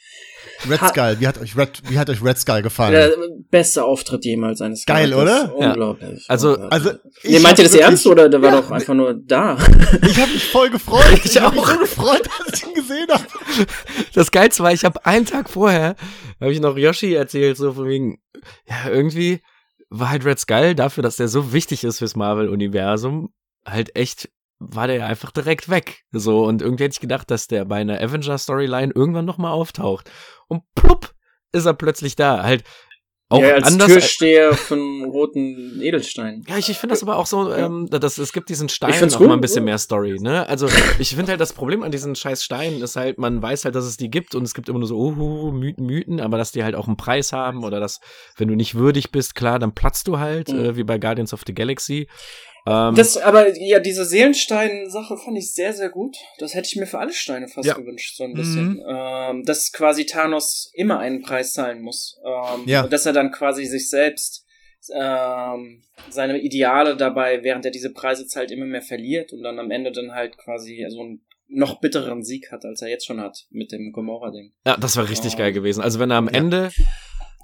Red 0.69 0.81
ha 0.81 0.89
Skull, 0.89 1.17
wie 1.19 1.27
hat 1.27 1.39
euch 1.39 1.57
Red, 1.57 1.81
wie 1.89 1.99
hat 1.99 2.09
euch 2.09 2.23
Red 2.23 2.37
Skull 2.37 2.61
gefallen? 2.61 2.93
Der 2.93 3.11
beste 3.49 3.83
Auftritt 3.83 4.25
jemals 4.25 4.61
eines 4.61 4.85
Geil, 4.85 5.13
oder? 5.13 5.53
Unglaublich. 5.55 6.19
Ja. 6.21 6.29
Also, 6.29 6.55
also 6.55 6.91
nee, 7.23 7.39
meint 7.39 7.57
ihr 7.59 7.65
das 7.65 7.73
ernst 7.75 8.07
oder 8.07 8.29
der 8.29 8.41
war 8.41 8.53
ja, 8.53 8.61
doch 8.61 8.71
einfach 8.71 8.93
nur 8.93 9.13
da? 9.13 9.57
Ich 10.07 10.19
habe 10.19 10.31
mich 10.31 10.45
voll 10.45 10.69
gefreut. 10.69 11.03
Ich, 11.15 11.25
ich 11.25 11.41
habe 11.41 11.55
mich 11.55 11.65
so 11.65 11.77
gefreut, 11.79 12.27
als 12.45 12.61
ich 12.61 12.67
ihn 12.67 12.73
gesehen 12.73 13.07
habe. 13.09 13.23
Das 14.13 14.31
Geilste 14.31 14.63
war, 14.63 14.71
ich 14.71 14.85
habe 14.85 15.05
einen 15.05 15.25
Tag 15.25 15.49
vorher, 15.49 15.95
habe 16.39 16.51
ich 16.51 16.59
noch 16.59 16.77
Yoshi 16.77 17.13
erzählt, 17.13 17.57
so 17.57 17.73
von 17.73 17.87
wegen, 17.87 18.19
ja, 18.67 18.89
irgendwie, 18.89 19.41
war 19.99 20.09
halt 20.09 20.25
Red 20.25 20.39
Skull 20.39 20.75
dafür, 20.75 21.03
dass 21.03 21.17
der 21.17 21.27
so 21.27 21.53
wichtig 21.53 21.83
ist 21.83 21.99
fürs 21.99 22.15
Marvel-Universum, 22.15 23.33
halt 23.65 23.95
echt, 23.95 24.29
war 24.59 24.87
der 24.87 25.05
einfach 25.05 25.31
direkt 25.31 25.69
weg. 25.69 26.03
So, 26.11 26.45
und 26.45 26.61
irgendwie 26.61 26.83
hätte 26.83 26.93
ich 26.93 26.99
gedacht, 26.99 27.31
dass 27.31 27.47
der 27.47 27.65
bei 27.65 27.77
einer 27.77 28.01
Avenger-Storyline 28.01 28.93
irgendwann 28.93 29.25
nochmal 29.25 29.51
auftaucht. 29.51 30.09
Und 30.47 30.63
plupp, 30.75 31.13
ist 31.51 31.65
er 31.65 31.73
plötzlich 31.73 32.15
da. 32.15 32.43
Halt, 32.43 32.63
auch 33.29 33.41
ja, 33.41 33.55
als 33.55 33.67
anders 33.67 33.91
Türsteher 33.91 34.53
von 34.53 35.03
roten 35.05 35.81
Edelstein. 35.81 36.43
Ja, 36.47 36.57
ich, 36.57 36.69
ich 36.69 36.77
finde 36.77 36.93
das 36.93 37.01
aber 37.01 37.17
auch 37.17 37.25
so, 37.25 37.51
ähm, 37.51 37.87
dass 37.89 38.19
es 38.19 38.33
gibt 38.33 38.49
diesen 38.49 38.69
Stein 38.69 38.91
noch 39.07 39.17
gut, 39.17 39.27
mal 39.27 39.33
ein 39.33 39.41
bisschen 39.41 39.63
mehr 39.65 39.79
Story, 39.79 40.17
ne? 40.19 40.47
Also 40.47 40.67
ich 40.99 41.15
finde 41.15 41.31
halt 41.31 41.41
das 41.41 41.53
Problem 41.53 41.81
an 41.81 41.91
diesen 41.91 42.15
scheiß 42.15 42.43
Steinen 42.43 42.83
ist 42.83 42.95
halt, 42.95 43.17
man 43.17 43.41
weiß 43.41 43.65
halt, 43.65 43.73
dass 43.73 43.85
es 43.85 43.97
die 43.97 44.11
gibt 44.11 44.35
und 44.35 44.43
es 44.43 44.53
gibt 44.53 44.69
immer 44.69 44.77
nur 44.77 44.87
so 44.87 44.97
uhu, 44.97 45.51
Mythen, 45.51 45.87
Mythen, 45.87 46.21
aber 46.21 46.37
dass 46.37 46.51
die 46.51 46.63
halt 46.63 46.75
auch 46.75 46.87
einen 46.87 46.97
Preis 46.97 47.33
haben 47.33 47.63
oder 47.63 47.79
dass, 47.79 47.99
wenn 48.37 48.47
du 48.47 48.55
nicht 48.55 48.75
würdig 48.75 49.11
bist, 49.11 49.33
klar, 49.33 49.57
dann 49.57 49.73
platzt 49.73 50.07
du 50.07 50.19
halt, 50.19 50.49
mhm. 50.49 50.59
äh, 50.59 50.75
wie 50.75 50.83
bei 50.83 50.99
Guardians 50.99 51.33
of 51.33 51.41
the 51.47 51.53
Galaxy. 51.53 52.07
Ähm, 52.67 52.95
das, 52.95 53.17
aber 53.17 53.55
ja, 53.57 53.79
diese 53.79 54.05
Seelenstein-Sache 54.05 55.17
fand 55.17 55.37
ich 55.37 55.53
sehr, 55.53 55.73
sehr 55.73 55.89
gut. 55.89 56.17
Das 56.39 56.55
hätte 56.55 56.67
ich 56.67 56.75
mir 56.75 56.87
für 56.87 56.99
alle 56.99 57.13
Steine 57.13 57.47
fast 57.47 57.67
ja. 57.67 57.75
gewünscht, 57.75 58.17
so 58.17 58.23
ein 58.23 58.33
bisschen. 58.33 58.73
Mhm. 58.75 58.83
Ähm, 58.87 59.43
dass 59.45 59.71
quasi 59.71 60.05
Thanos 60.05 60.71
immer 60.73 60.99
einen 60.99 61.21
Preis 61.21 61.53
zahlen 61.53 61.81
muss. 61.81 62.17
Ähm, 62.25 62.63
ja. 62.65 62.83
Und 62.83 62.93
dass 62.93 63.05
er 63.05 63.13
dann 63.13 63.31
quasi 63.31 63.65
sich 63.65 63.89
selbst 63.89 64.45
ähm, 64.93 65.83
seine 66.09 66.39
Ideale 66.39 66.95
dabei, 66.95 67.43
während 67.43 67.65
er 67.65 67.71
diese 67.71 67.93
Preise 67.93 68.27
zahlt, 68.27 68.51
immer 68.51 68.65
mehr 68.65 68.81
verliert 68.81 69.33
und 69.33 69.43
dann 69.43 69.59
am 69.59 69.71
Ende 69.71 69.91
dann 69.91 70.13
halt 70.13 70.37
quasi 70.37 70.85
so 70.89 71.01
einen 71.01 71.21
noch 71.47 71.79
bittereren 71.79 72.23
Sieg 72.23 72.51
hat, 72.51 72.65
als 72.65 72.81
er 72.81 72.89
jetzt 72.89 73.05
schon 73.05 73.19
hat 73.21 73.45
mit 73.51 73.71
dem 73.71 73.91
Gomorra-Ding. 73.91 74.53
Ja, 74.65 74.77
das 74.77 74.97
war 74.97 75.07
richtig 75.07 75.33
ähm, 75.33 75.39
geil 75.39 75.53
gewesen. 75.53 75.81
Also 75.81 75.99
wenn 75.99 76.11
er 76.11 76.17
am 76.17 76.27
ja. 76.27 76.33
Ende 76.33 76.71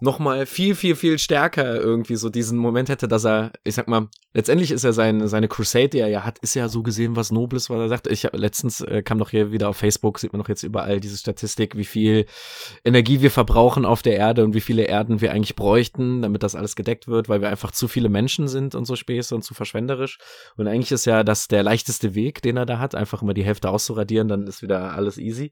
nochmal 0.01 0.47
viel, 0.47 0.73
viel, 0.73 0.95
viel 0.95 1.19
stärker 1.19 1.79
irgendwie 1.79 2.15
so 2.15 2.29
diesen 2.29 2.57
Moment 2.57 2.89
hätte, 2.89 3.07
dass 3.07 3.23
er, 3.23 3.51
ich 3.63 3.75
sag 3.75 3.87
mal, 3.87 4.07
letztendlich 4.33 4.71
ist 4.71 4.83
er 4.83 4.93
sein, 4.93 5.27
seine 5.27 5.47
Crusade, 5.47 5.89
die 5.89 5.99
er 5.99 6.07
ja 6.07 6.23
hat, 6.23 6.39
ist 6.39 6.55
ja 6.55 6.67
so 6.69 6.81
gesehen 6.81 7.15
was 7.15 7.31
Nobles, 7.31 7.69
was 7.69 7.77
er 7.77 7.87
sagt. 7.87 8.07
Ich 8.07 8.27
letztens 8.33 8.81
äh, 8.81 9.03
kam 9.03 9.19
doch 9.19 9.29
hier 9.29 9.51
wieder 9.51 9.69
auf 9.69 9.77
Facebook, 9.77 10.17
sieht 10.17 10.33
man 10.33 10.41
doch 10.41 10.49
jetzt 10.49 10.63
überall 10.63 10.99
diese 10.99 11.17
Statistik, 11.17 11.77
wie 11.77 11.85
viel 11.85 12.25
Energie 12.83 13.21
wir 13.21 13.29
verbrauchen 13.29 13.85
auf 13.85 14.01
der 14.01 14.17
Erde 14.17 14.43
und 14.43 14.55
wie 14.55 14.61
viele 14.61 14.83
Erden 14.83 15.21
wir 15.21 15.31
eigentlich 15.31 15.55
bräuchten, 15.55 16.23
damit 16.23 16.41
das 16.41 16.55
alles 16.55 16.75
gedeckt 16.75 17.07
wird, 17.07 17.29
weil 17.29 17.41
wir 17.41 17.49
einfach 17.49 17.71
zu 17.71 17.87
viele 17.87 18.09
Menschen 18.09 18.47
sind 18.47 18.73
und 18.73 18.85
so 18.85 18.95
Späße 18.95 19.35
und 19.35 19.43
zu 19.43 19.53
verschwenderisch. 19.53 20.17
Und 20.57 20.67
eigentlich 20.67 20.91
ist 20.91 21.05
ja 21.05 21.23
das 21.23 21.47
der 21.47 21.61
leichteste 21.61 22.15
Weg, 22.15 22.41
den 22.41 22.57
er 22.57 22.65
da 22.65 22.79
hat, 22.79 22.95
einfach 22.95 23.21
immer 23.21 23.35
die 23.35 23.45
Hälfte 23.45 23.69
auszuradieren, 23.69 24.27
dann 24.27 24.47
ist 24.47 24.63
wieder 24.63 24.93
alles 24.95 25.19
easy. 25.19 25.51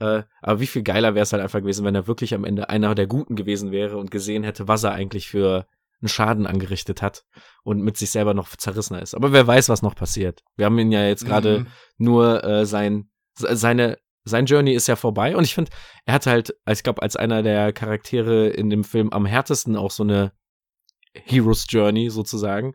Äh, 0.00 0.22
aber 0.42 0.60
wie 0.60 0.66
viel 0.66 0.82
geiler 0.82 1.14
wäre 1.14 1.22
es 1.22 1.32
halt 1.32 1.42
einfach 1.42 1.60
gewesen, 1.60 1.84
wenn 1.84 1.94
er 1.94 2.06
wirklich 2.06 2.34
am 2.34 2.44
Ende 2.44 2.68
einer 2.68 2.94
der 2.94 3.06
Guten 3.06 3.36
gewesen 3.36 3.70
wäre 3.70 3.96
und 3.96 4.10
gesehen 4.10 4.42
hätte, 4.42 4.68
was 4.68 4.82
er 4.82 4.92
eigentlich 4.92 5.28
für 5.28 5.66
einen 6.00 6.08
Schaden 6.08 6.46
angerichtet 6.46 7.00
hat 7.02 7.24
und 7.62 7.80
mit 7.80 7.96
sich 7.96 8.10
selber 8.10 8.34
noch 8.34 8.48
zerrissener 8.56 9.02
ist. 9.02 9.14
Aber 9.14 9.32
wer 9.32 9.46
weiß, 9.46 9.68
was 9.68 9.82
noch 9.82 9.94
passiert. 9.94 10.42
Wir 10.56 10.66
haben 10.66 10.78
ihn 10.78 10.92
ja 10.92 11.06
jetzt 11.06 11.24
gerade 11.24 11.60
mhm. 11.60 11.66
nur 11.96 12.44
äh, 12.44 12.66
sein, 12.66 13.10
seine, 13.34 13.98
sein 14.24 14.46
Journey 14.46 14.72
ist 14.72 14.86
ja 14.86 14.96
vorbei 14.96 15.36
und 15.36 15.44
ich 15.44 15.54
finde, 15.54 15.70
er 16.04 16.14
hat 16.14 16.26
halt, 16.26 16.54
ich 16.70 16.82
glaube, 16.82 17.02
als 17.02 17.16
einer 17.16 17.42
der 17.42 17.72
Charaktere 17.72 18.48
in 18.48 18.70
dem 18.70 18.84
Film 18.84 19.10
am 19.10 19.26
härtesten 19.26 19.76
auch 19.76 19.90
so 19.90 20.02
eine 20.02 20.32
Heroes 21.14 21.66
Journey 21.68 22.10
sozusagen, 22.10 22.74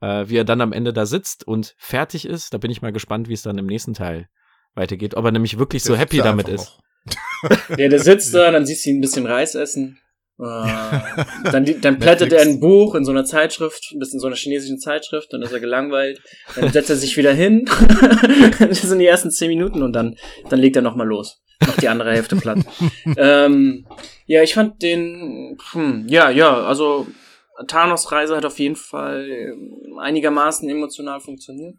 äh, 0.00 0.28
wie 0.28 0.36
er 0.36 0.44
dann 0.44 0.60
am 0.60 0.72
Ende 0.72 0.92
da 0.92 1.06
sitzt 1.06 1.46
und 1.46 1.74
fertig 1.78 2.26
ist. 2.26 2.52
Da 2.52 2.58
bin 2.58 2.70
ich 2.70 2.82
mal 2.82 2.92
gespannt, 2.92 3.28
wie 3.28 3.34
es 3.34 3.42
dann 3.42 3.58
im 3.58 3.66
nächsten 3.66 3.94
Teil 3.94 4.28
weitergeht, 4.74 5.14
ob 5.14 5.24
er 5.24 5.32
nämlich 5.32 5.58
wirklich 5.58 5.82
so 5.82 5.96
happy 5.96 6.18
damit 6.18 6.48
ist. 6.48 6.78
ja, 7.76 7.88
der 7.88 8.00
sitzt 8.00 8.34
da, 8.34 8.50
dann 8.50 8.66
siehst 8.66 8.84
du 8.84 8.90
ihn 8.90 8.98
ein 8.98 9.00
bisschen 9.00 9.26
Reis 9.26 9.54
essen. 9.54 9.98
Äh, 10.38 10.44
dann, 11.50 11.80
dann 11.80 11.98
blättert 11.98 12.32
er 12.32 12.42
ein 12.42 12.60
Buch 12.60 12.94
in 12.94 13.04
so 13.04 13.10
einer 13.10 13.24
Zeitschrift, 13.24 13.94
das 13.98 14.12
in 14.12 14.20
so 14.20 14.26
einer 14.26 14.36
chinesischen 14.36 14.78
Zeitschrift, 14.78 15.32
dann 15.32 15.42
ist 15.42 15.52
er 15.52 15.60
gelangweilt, 15.60 16.20
dann 16.54 16.70
setzt 16.72 16.90
er 16.90 16.96
sich 16.96 17.16
wieder 17.16 17.32
hin. 17.32 17.64
das 18.58 18.82
sind 18.82 18.98
die 18.98 19.06
ersten 19.06 19.30
zehn 19.30 19.48
Minuten 19.48 19.82
und 19.82 19.92
dann, 19.92 20.16
dann 20.48 20.60
legt 20.60 20.76
er 20.76 20.82
nochmal 20.82 21.06
los. 21.06 21.42
Macht 21.66 21.82
die 21.82 21.88
andere 21.88 22.12
Hälfte 22.12 22.36
platt. 22.36 22.58
ähm, 23.16 23.86
ja, 24.26 24.42
ich 24.42 24.54
fand 24.54 24.80
den, 24.80 25.58
hm, 25.72 26.06
ja, 26.08 26.30
ja, 26.30 26.62
also 26.62 27.08
Thanos 27.66 28.12
Reise 28.12 28.36
hat 28.36 28.44
auf 28.44 28.60
jeden 28.60 28.76
Fall 28.76 29.56
einigermaßen 30.00 30.68
emotional 30.68 31.18
funktioniert. 31.18 31.74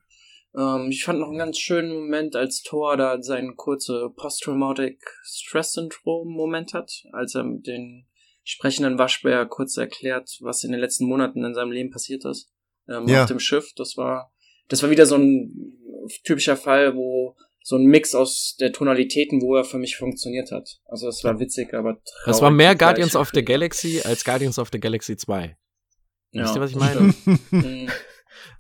Ähm, 0.57 0.89
ich 0.89 1.03
fand 1.03 1.19
noch 1.19 1.29
einen 1.29 1.37
ganz 1.37 1.57
schönen 1.57 1.93
Moment, 1.93 2.35
als 2.35 2.61
Thor 2.61 2.97
da 2.97 3.21
seinen 3.21 3.55
kurze 3.55 4.09
Post-Traumatic 4.15 4.99
Stress 5.23 5.73
Syndrom 5.73 6.29
Moment 6.29 6.73
hat, 6.73 6.91
als 7.11 7.35
er 7.35 7.43
mit 7.43 7.67
den 7.67 8.07
sprechenden 8.43 8.97
Waschbär 8.97 9.45
kurz 9.45 9.77
erklärt, 9.77 10.37
was 10.41 10.63
in 10.63 10.71
den 10.71 10.81
letzten 10.81 11.05
Monaten 11.05 11.43
in 11.43 11.53
seinem 11.53 11.71
Leben 11.71 11.91
passiert 11.91 12.25
ist. 12.25 12.51
Ähm, 12.87 13.07
ja. 13.07 13.23
Auf 13.23 13.27
dem 13.27 13.39
Schiff. 13.39 13.73
Das 13.75 13.95
war, 13.95 14.33
das 14.67 14.81
war 14.81 14.89
wieder 14.89 15.05
so 15.05 15.15
ein 15.15 15.77
typischer 16.23 16.57
Fall, 16.57 16.95
wo 16.95 17.35
so 17.61 17.75
ein 17.75 17.85
Mix 17.85 18.15
aus 18.15 18.55
der 18.59 18.71
Tonalitäten, 18.71 19.41
wo 19.41 19.55
er 19.55 19.63
für 19.63 19.77
mich 19.77 19.97
funktioniert 19.97 20.51
hat. 20.51 20.79
Also 20.85 21.07
es 21.07 21.23
war 21.23 21.39
witzig, 21.39 21.73
aber 21.73 22.01
traurig. 22.03 22.25
Das 22.25 22.41
war 22.41 22.49
mehr 22.49 22.75
Guardians 22.75 23.15
of 23.15 23.29
the 23.33 23.43
Galaxy 23.43 24.01
als 24.03 24.23
Guardians 24.23 24.57
of 24.57 24.69
the 24.71 24.79
Galaxy 24.79 25.15
2. 25.15 25.55
Ja, 26.31 26.43
Wisst 26.43 26.55
ihr, 26.55 26.61
was 26.61 26.71
ich 26.71 26.77
meine? 26.77 27.13
Mhm. 27.51 27.89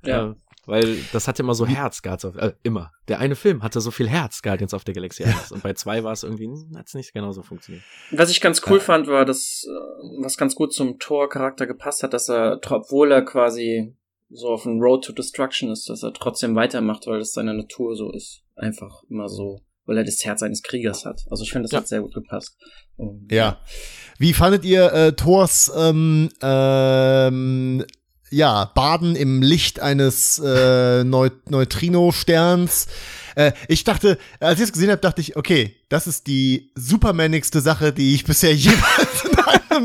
ja. 0.03 0.35
Weil 0.69 0.97
das 1.11 1.27
hatte 1.27 1.41
immer 1.41 1.55
so 1.55 1.65
Herz, 1.65 2.01
Guardians 2.01 2.25
of, 2.25 2.41
äh, 2.41 2.53
immer. 2.63 2.91
Der 3.07 3.19
eine 3.19 3.35
Film 3.35 3.63
hatte 3.63 3.81
so 3.81 3.91
viel 3.91 4.07
Herz, 4.07 4.41
Guardians 4.41 4.73
of 4.73 4.83
the 4.85 4.93
Galaxy 4.93 5.23
1. 5.25 5.51
Und 5.51 5.63
bei 5.63 5.73
zwei 5.73 6.03
war 6.03 6.13
es 6.13 6.23
irgendwie, 6.23 6.45
hm, 6.45 6.77
hat 6.77 6.87
es 6.87 6.93
nicht 6.93 7.13
genauso 7.13 7.41
funktioniert. 7.41 7.83
Was 8.11 8.29
ich 8.29 8.39
ganz 8.39 8.61
cool 8.67 8.77
ja. 8.77 8.83
fand, 8.83 9.07
war, 9.07 9.25
dass, 9.25 9.65
äh, 9.67 10.23
was 10.23 10.37
ganz 10.37 10.55
gut 10.55 10.73
zum 10.73 10.99
Thor-Charakter 10.99 11.67
gepasst 11.67 12.03
hat, 12.03 12.13
dass 12.13 12.29
er, 12.29 12.59
obwohl 12.69 13.11
er 13.11 13.23
quasi 13.23 13.95
so 14.29 14.49
auf 14.49 14.63
dem 14.63 14.79
Road 14.79 15.05
to 15.05 15.13
Destruction 15.13 15.71
ist, 15.71 15.89
dass 15.89 16.03
er 16.03 16.13
trotzdem 16.13 16.55
weitermacht, 16.55 17.07
weil 17.07 17.19
das 17.19 17.33
seine 17.33 17.53
Natur 17.53 17.95
so 17.95 18.11
ist. 18.11 18.43
Einfach 18.55 19.01
immer 19.09 19.27
so, 19.27 19.61
weil 19.85 19.97
er 19.97 20.03
das 20.03 20.23
Herz 20.23 20.43
eines 20.43 20.61
Kriegers 20.61 21.05
hat. 21.05 21.25
Also 21.31 21.43
ich 21.43 21.51
finde, 21.51 21.63
das 21.63 21.71
ja. 21.71 21.79
hat 21.79 21.87
sehr 21.87 22.01
gut 22.01 22.13
gepasst. 22.13 22.55
Und, 22.95 23.31
ja. 23.31 23.59
Wie 24.19 24.33
fandet 24.33 24.65
ihr 24.65 24.93
äh, 24.93 25.13
Thors 25.13 25.71
ähm, 25.75 26.29
ähm, 26.41 27.85
ja, 28.29 28.65
baden 28.65 29.15
im 29.15 29.41
Licht 29.41 29.79
eines 29.79 30.39
äh, 30.39 31.03
Neut 31.03 31.49
Neutrino-Sterns. 31.49 32.87
Äh, 33.35 33.53
ich 33.67 33.83
dachte, 33.83 34.17
als 34.39 34.59
ich 34.59 34.65
es 34.65 34.73
gesehen 34.73 34.89
habe, 34.91 35.01
dachte 35.01 35.21
ich, 35.21 35.35
okay, 35.35 35.75
das 35.89 36.07
ist 36.07 36.27
die 36.27 36.71
supermanigste 36.75 37.61
Sache, 37.61 37.93
die 37.93 38.13
ich 38.13 38.23
bisher 38.25 38.53
jemals 38.55 39.23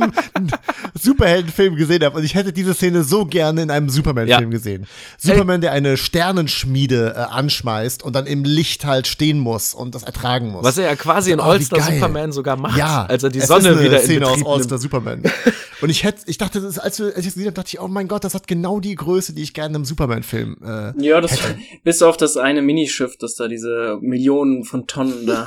einem 0.03 0.12
Superheldenfilm 1.01 1.76
gesehen 1.76 2.05
habe. 2.05 2.18
Und 2.18 2.24
ich 2.24 2.34
hätte 2.34 2.53
diese 2.53 2.74
Szene 2.74 3.05
so 3.05 3.24
gerne 3.24 3.62
in 3.62 3.70
einem 3.70 3.88
Superman-Film 3.88 4.40
ja. 4.40 4.49
gesehen. 4.49 4.86
Superman, 5.18 5.61
der 5.61 5.72
eine 5.72 5.97
Sternenschmiede 5.97 7.14
äh, 7.16 7.20
anschmeißt 7.20 8.03
und 8.03 8.14
dann 8.14 8.26
im 8.26 8.45
Licht 8.45 8.84
halt 8.84 9.07
stehen 9.07 9.38
muss 9.38 9.74
und 9.74 9.95
das 9.95 10.03
ertragen 10.03 10.51
muss. 10.51 10.64
Was 10.64 10.78
er 10.78 10.84
ja 10.84 10.97
quasi 10.97 11.32
in 11.32 11.40
oh, 11.40 11.45
All-Star 11.45 11.80
Superman 11.80 12.32
sogar 12.32 12.57
macht. 12.57 12.78
Ja, 12.78 13.07
als 13.07 13.22
er 13.22 13.30
die 13.30 13.40
Sonne 13.40 13.70
ist 13.70 13.78
eine 13.78 13.84
wieder 13.84 13.99
Szene 14.01 14.26
aus 14.26 14.45
All-Star 14.45 14.78
Superman. 14.78 15.22
und 15.80 15.90
ich 15.90 16.05
hätte, 16.05 16.22
ich 16.26 16.38
dachte, 16.38 16.61
das, 16.61 16.78
als, 16.78 17.01
als 17.01 17.18
ich 17.18 17.26
es 17.26 17.34
gesehen 17.34 17.47
habe, 17.47 17.55
dachte 17.55 17.68
ich, 17.68 17.80
oh 17.80 17.88
mein 17.88 18.09
Gott, 18.09 18.24
das 18.24 18.34
hat 18.34 18.47
genau 18.47 18.80
die 18.80 18.95
Größe, 18.95 19.34
die 19.34 19.42
ich 19.42 19.55
gerne 19.55 19.70
in 19.70 19.74
einem 19.76 19.84
Superman-Film 19.84 20.57
äh, 20.64 21.03
Ja, 21.05 21.20
das 21.20 21.32
hätte. 21.32 21.59
bis 21.84 22.03
auf 22.03 22.16
das 22.16 22.36
eine 22.36 22.62
Minischiff, 22.62 23.16
das 23.18 23.34
da 23.36 23.49
diese 23.49 23.99
Millionen 24.01 24.64
von 24.64 24.86
Tonnen 24.86 25.26
da 25.26 25.47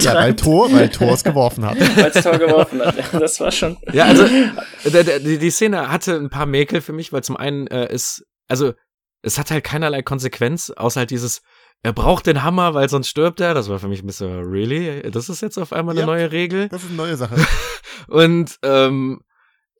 Ja, 0.00 0.14
weil 0.14 0.34
Thor, 0.34 0.72
weil 0.72 0.88
Thor 0.88 1.12
es 1.12 1.24
geworfen 1.24 1.64
hat. 1.64 1.78
weil 1.96 2.10
es 2.14 2.22
Thor 2.22 2.38
geworfen 2.38 2.80
hat. 2.84 2.96
Ja, 2.96 3.18
das 3.18 3.40
war 3.42 3.52
schon. 3.52 3.76
Ja, 3.92 4.06
also 4.06 4.26
der, 4.84 5.04
der, 5.04 5.20
die, 5.20 5.38
die 5.38 5.50
Szene 5.50 5.90
hatte 5.90 6.14
ein 6.14 6.30
paar 6.30 6.46
Mäkel 6.46 6.80
für 6.80 6.92
mich, 6.92 7.12
weil 7.12 7.22
zum 7.22 7.36
einen 7.36 7.66
äh, 7.66 7.92
ist, 7.92 8.24
also 8.48 8.72
es 9.22 9.38
hat 9.38 9.50
halt 9.50 9.64
keinerlei 9.64 10.02
Konsequenz, 10.02 10.70
außer 10.70 11.00
halt 11.00 11.10
dieses, 11.10 11.42
er 11.82 11.92
braucht 11.92 12.26
den 12.26 12.42
Hammer, 12.42 12.74
weil 12.74 12.88
sonst 12.88 13.08
stirbt 13.08 13.40
er. 13.40 13.54
Das 13.54 13.68
war 13.68 13.78
für 13.78 13.88
mich 13.88 14.02
ein 14.02 14.06
bisschen, 14.06 14.44
really? 14.44 15.10
Das 15.10 15.28
ist 15.28 15.42
jetzt 15.42 15.58
auf 15.58 15.72
einmal 15.72 15.94
eine 15.94 16.00
ja, 16.00 16.06
neue 16.06 16.30
Regel? 16.30 16.68
Das 16.68 16.82
ist 16.82 16.88
eine 16.88 16.96
neue 16.96 17.16
Sache. 17.16 17.36
Und 18.08 18.58
ähm, 18.62 19.20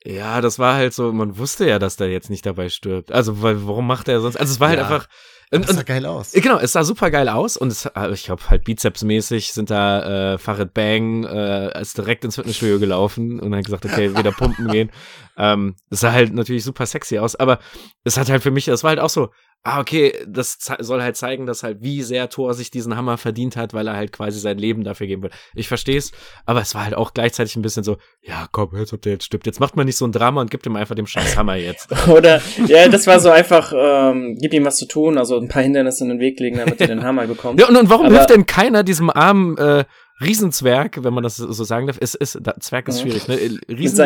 ja, 0.04 0.40
das 0.40 0.58
war 0.58 0.74
halt 0.74 0.94
so, 0.94 1.12
man 1.12 1.38
wusste 1.38 1.68
ja, 1.68 1.78
dass 1.78 1.96
der 1.96 2.10
jetzt 2.10 2.28
nicht 2.28 2.44
dabei 2.44 2.68
stirbt. 2.68 3.12
Also, 3.12 3.40
weil, 3.42 3.66
warum 3.66 3.86
macht 3.86 4.08
er 4.08 4.20
sonst? 4.20 4.36
Also, 4.36 4.52
es 4.52 4.60
war 4.60 4.68
halt 4.68 4.80
ja. 4.80 4.88
halt 4.88 4.94
einfach, 4.94 5.08
und, 5.52 5.68
das 5.68 5.76
sah 5.76 5.82
geil 5.82 6.06
aus. 6.06 6.32
Genau, 6.32 6.58
es 6.58 6.72
sah 6.72 6.82
super 6.82 7.10
geil 7.10 7.28
aus 7.28 7.56
und 7.56 7.70
es, 7.70 7.84
äh, 7.84 8.12
ich 8.12 8.24
glaube 8.24 8.42
halt 8.48 8.64
Bizepsmäßig 8.64 9.52
sind 9.52 9.70
da 9.70 10.34
äh, 10.34 10.38
Farid 10.38 10.72
Bang 10.72 11.24
äh, 11.24 11.80
ist 11.80 11.98
direkt 11.98 12.24
ins 12.24 12.36
Fitnessstudio 12.36 12.78
gelaufen 12.78 13.38
und 13.38 13.54
hat 13.54 13.64
gesagt, 13.64 13.84
okay, 13.84 14.16
wieder 14.16 14.32
pumpen 14.32 14.68
gehen. 14.68 14.90
Ähm, 15.34 15.76
das 15.88 16.00
sah 16.00 16.12
halt 16.12 16.34
natürlich 16.34 16.62
super 16.62 16.84
sexy 16.84 17.16
aus, 17.16 17.36
aber 17.36 17.58
es 18.04 18.18
hat 18.18 18.28
halt 18.28 18.42
für 18.42 18.50
mich, 18.50 18.66
das 18.66 18.84
war 18.84 18.90
halt 18.90 19.00
auch 19.00 19.08
so, 19.08 19.30
ah, 19.64 19.80
okay, 19.80 20.12
das 20.26 20.58
soll 20.80 21.02
halt 21.02 21.16
zeigen, 21.16 21.46
dass 21.46 21.62
halt, 21.62 21.82
wie 21.82 22.02
sehr 22.02 22.28
Thor 22.28 22.54
sich 22.54 22.70
diesen 22.70 22.96
Hammer 22.96 23.16
verdient 23.16 23.56
hat, 23.56 23.74
weil 23.74 23.86
er 23.86 23.94
halt 23.94 24.12
quasi 24.12 24.40
sein 24.40 24.58
Leben 24.58 24.82
dafür 24.82 25.06
geben 25.06 25.22
will. 25.22 25.30
Ich 25.54 25.68
versteh's, 25.68 26.10
aber 26.46 26.60
es 26.60 26.74
war 26.74 26.84
halt 26.84 26.94
auch 26.94 27.14
gleichzeitig 27.14 27.54
ein 27.56 27.62
bisschen 27.62 27.84
so, 27.84 27.96
ja, 28.22 28.48
komm, 28.50 28.70
jetzt 28.76 28.92
ob 28.92 29.02
der 29.02 29.12
jetzt 29.12 29.24
stirbt. 29.24 29.46
Jetzt 29.46 29.60
macht 29.60 29.76
man 29.76 29.86
nicht 29.86 29.96
so 29.96 30.04
ein 30.04 30.12
Drama 30.12 30.40
und 30.40 30.50
gibt 30.50 30.66
ihm 30.66 30.76
einfach 30.76 30.96
den 30.96 31.06
scheiß 31.06 31.36
Hammer 31.38 31.56
jetzt. 31.56 31.88
Oder, 32.08 32.40
ja, 32.66 32.88
das 32.90 33.06
war 33.06 33.20
so 33.20 33.30
einfach, 33.30 33.72
ähm, 33.76 34.36
gib 34.40 34.52
ihm 34.52 34.64
was 34.64 34.76
zu 34.76 34.86
tun, 34.86 35.16
also 35.16 35.38
ein 35.38 35.48
paar 35.48 35.62
Hindernisse 35.62 36.04
in 36.04 36.10
den 36.10 36.20
Weg 36.20 36.40
legen, 36.40 36.58
damit 36.58 36.80
er 36.80 36.88
den 36.88 37.04
Hammer 37.04 37.26
bekommt. 37.26 37.60
Ja, 37.60 37.68
und, 37.68 37.76
und 37.76 37.88
warum 37.88 38.06
aber, 38.06 38.16
hilft 38.16 38.30
denn 38.30 38.46
keiner 38.46 38.82
diesem 38.82 39.10
armen, 39.10 39.56
äh, 39.58 39.84
Riesenzwerg, 40.22 41.02
wenn 41.02 41.14
man 41.14 41.22
das 41.22 41.36
so 41.36 41.64
sagen 41.64 41.86
darf, 41.86 41.98
ist, 41.98 42.14
ist 42.14 42.38
Zwerg 42.60 42.88
ist 42.88 43.00
schwierig, 43.00 43.28
ne? 43.28 43.38
Riesen 43.68 43.98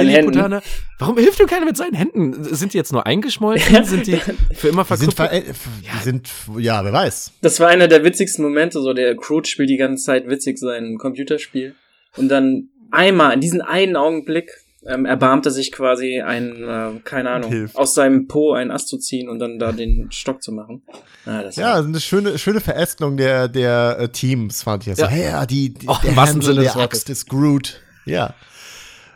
Warum 0.99 1.19
hilft 1.19 1.41
ihm 1.41 1.47
keiner 1.47 1.67
mit 1.67 1.77
seinen 1.77 1.95
Händen? 1.95 2.43
Sind 2.43 2.73
die 2.73 2.79
jetzt 2.79 2.93
nur 2.93 3.07
eingeschmolzen? 3.07 3.85
sind 3.85 4.07
die 4.07 4.17
für 4.55 4.69
immer 4.69 4.85
verkrüppelt? 4.85 5.17
Sind, 5.33 5.49
ja. 5.83 6.01
sind, 6.03 6.29
ja, 6.59 6.85
wer 6.85 6.93
weiß. 6.93 7.33
Das 7.43 7.61
war 7.61 7.69
einer 7.69 7.89
der 7.89 8.05
witzigsten 8.05 8.45
Momente, 8.45 8.81
so 8.81 8.93
der 8.93 9.17
Crude 9.17 9.49
spielt 9.49 9.71
die 9.71 9.77
ganze 9.77 10.05
Zeit 10.05 10.29
witzig 10.29 10.59
sein 10.59 10.97
Computerspiel. 10.99 11.75
Und 12.17 12.29
dann 12.29 12.71
einmal, 12.91 13.35
in 13.35 13.41
diesem 13.41 13.61
einen 13.61 13.97
Augenblick, 13.97 14.51
ähm, 14.89 15.05
erbarmte 15.05 15.51
sich 15.51 15.73
quasi 15.73 16.21
ein, 16.21 16.63
äh, 16.63 17.01
keine 17.05 17.31
Ahnung, 17.31 17.51
Hilft. 17.51 17.77
aus 17.77 17.95
seinem 17.95 18.27
Po 18.29 18.53
einen 18.53 18.71
Ast 18.71 18.89
zu 18.89 18.99
ziehen 18.99 19.29
und 19.29 19.39
dann 19.39 19.59
da 19.59 19.73
den 19.73 20.11
Stock 20.13 20.43
zu 20.43 20.53
machen. 20.53 20.83
Ah, 21.25 21.43
das 21.43 21.57
Ja, 21.57 21.75
war- 21.75 21.85
eine 21.85 22.01
schöne, 22.01 22.39
schöne 22.39 22.61
Verästelung 22.61 23.17
der, 23.17 23.49
der 23.49 23.97
äh, 24.01 24.09
Teams, 24.09 24.63
fand 24.63 24.85
ich. 24.85 24.91
Also, 24.91 25.03
Ja. 25.03 25.09
hey, 25.09 25.25
ja, 25.25 25.47
die, 25.47 25.75
die 25.75 25.87
im 25.87 25.93
der 26.05 26.17
wahrsten 26.17 26.17
Handle 26.41 26.43
Sinne 26.55 26.63
des 26.65 26.73
der. 26.75 26.83
Axt 26.83 27.11
ist 27.11 27.29
Groot. 27.29 27.81
Ja. 28.05 28.35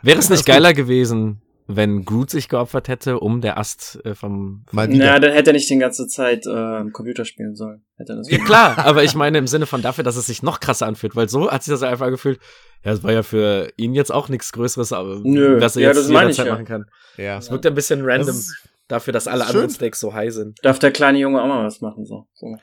Wäre 0.01 0.19
es 0.19 0.29
nicht 0.29 0.45
geiler 0.45 0.73
gewesen, 0.73 1.41
wenn 1.67 2.03
Groot 2.03 2.29
sich 2.31 2.49
geopfert 2.49 2.87
hätte, 2.89 3.19
um 3.19 3.39
der 3.39 3.57
Ast 3.57 3.99
äh, 4.03 4.15
vom. 4.15 4.65
Mal 4.71 4.89
wieder. 4.91 5.05
Na, 5.05 5.19
dann 5.19 5.31
hätte 5.31 5.51
er 5.51 5.53
nicht 5.53 5.69
die 5.69 5.77
ganze 5.77 6.07
Zeit 6.07 6.45
äh, 6.45 6.83
Computer 6.91 7.23
spielen 7.23 7.55
sollen. 7.55 7.85
Hätte 7.97 8.13
er 8.13 8.15
das 8.17 8.29
Ja 8.29 8.39
klar, 8.39 8.77
aber 8.79 9.03
ich 9.03 9.15
meine 9.15 9.37
im 9.37 9.47
Sinne 9.47 9.67
von 9.67 9.81
dafür, 9.81 10.03
dass 10.03 10.15
es 10.17 10.25
sich 10.25 10.43
noch 10.43 10.59
krasser 10.59 10.87
anfühlt, 10.87 11.15
weil 11.15 11.29
so 11.29 11.49
hat 11.49 11.63
sich 11.63 11.71
das 11.71 11.83
einfach 11.83 12.09
gefühlt. 12.09 12.39
Ja, 12.83 12.93
es 12.93 13.03
war 13.03 13.11
ja 13.11 13.23
für 13.23 13.71
ihn 13.77 13.93
jetzt 13.93 14.11
auch 14.11 14.29
nichts 14.29 14.51
Größeres, 14.51 14.91
aber 14.91 15.19
Nö, 15.23 15.61
was 15.61 15.75
er 15.75 15.83
ja, 15.83 15.87
jetzt 15.89 15.97
das 15.97 16.09
jederzeit 16.09 16.47
ja. 16.47 16.53
machen 16.53 16.65
kann. 16.65 16.85
ja. 17.17 17.37
Es 17.37 17.51
wirkt 17.51 17.65
ein 17.65 17.75
bisschen 17.75 18.01
random 18.03 18.27
Das 18.27 18.53
dafür, 18.91 19.13
dass 19.13 19.27
alle 19.27 19.45
anderen 19.45 19.69
Stakes 19.69 19.99
so 19.99 20.13
high 20.13 20.33
sind. 20.33 20.59
Darf 20.63 20.79
der 20.79 20.91
kleine 20.91 21.17
Junge 21.17 21.41
auch 21.41 21.47
mal 21.47 21.65
was 21.65 21.81
machen, 21.81 22.05
so. 22.05 22.27
so 22.33 22.55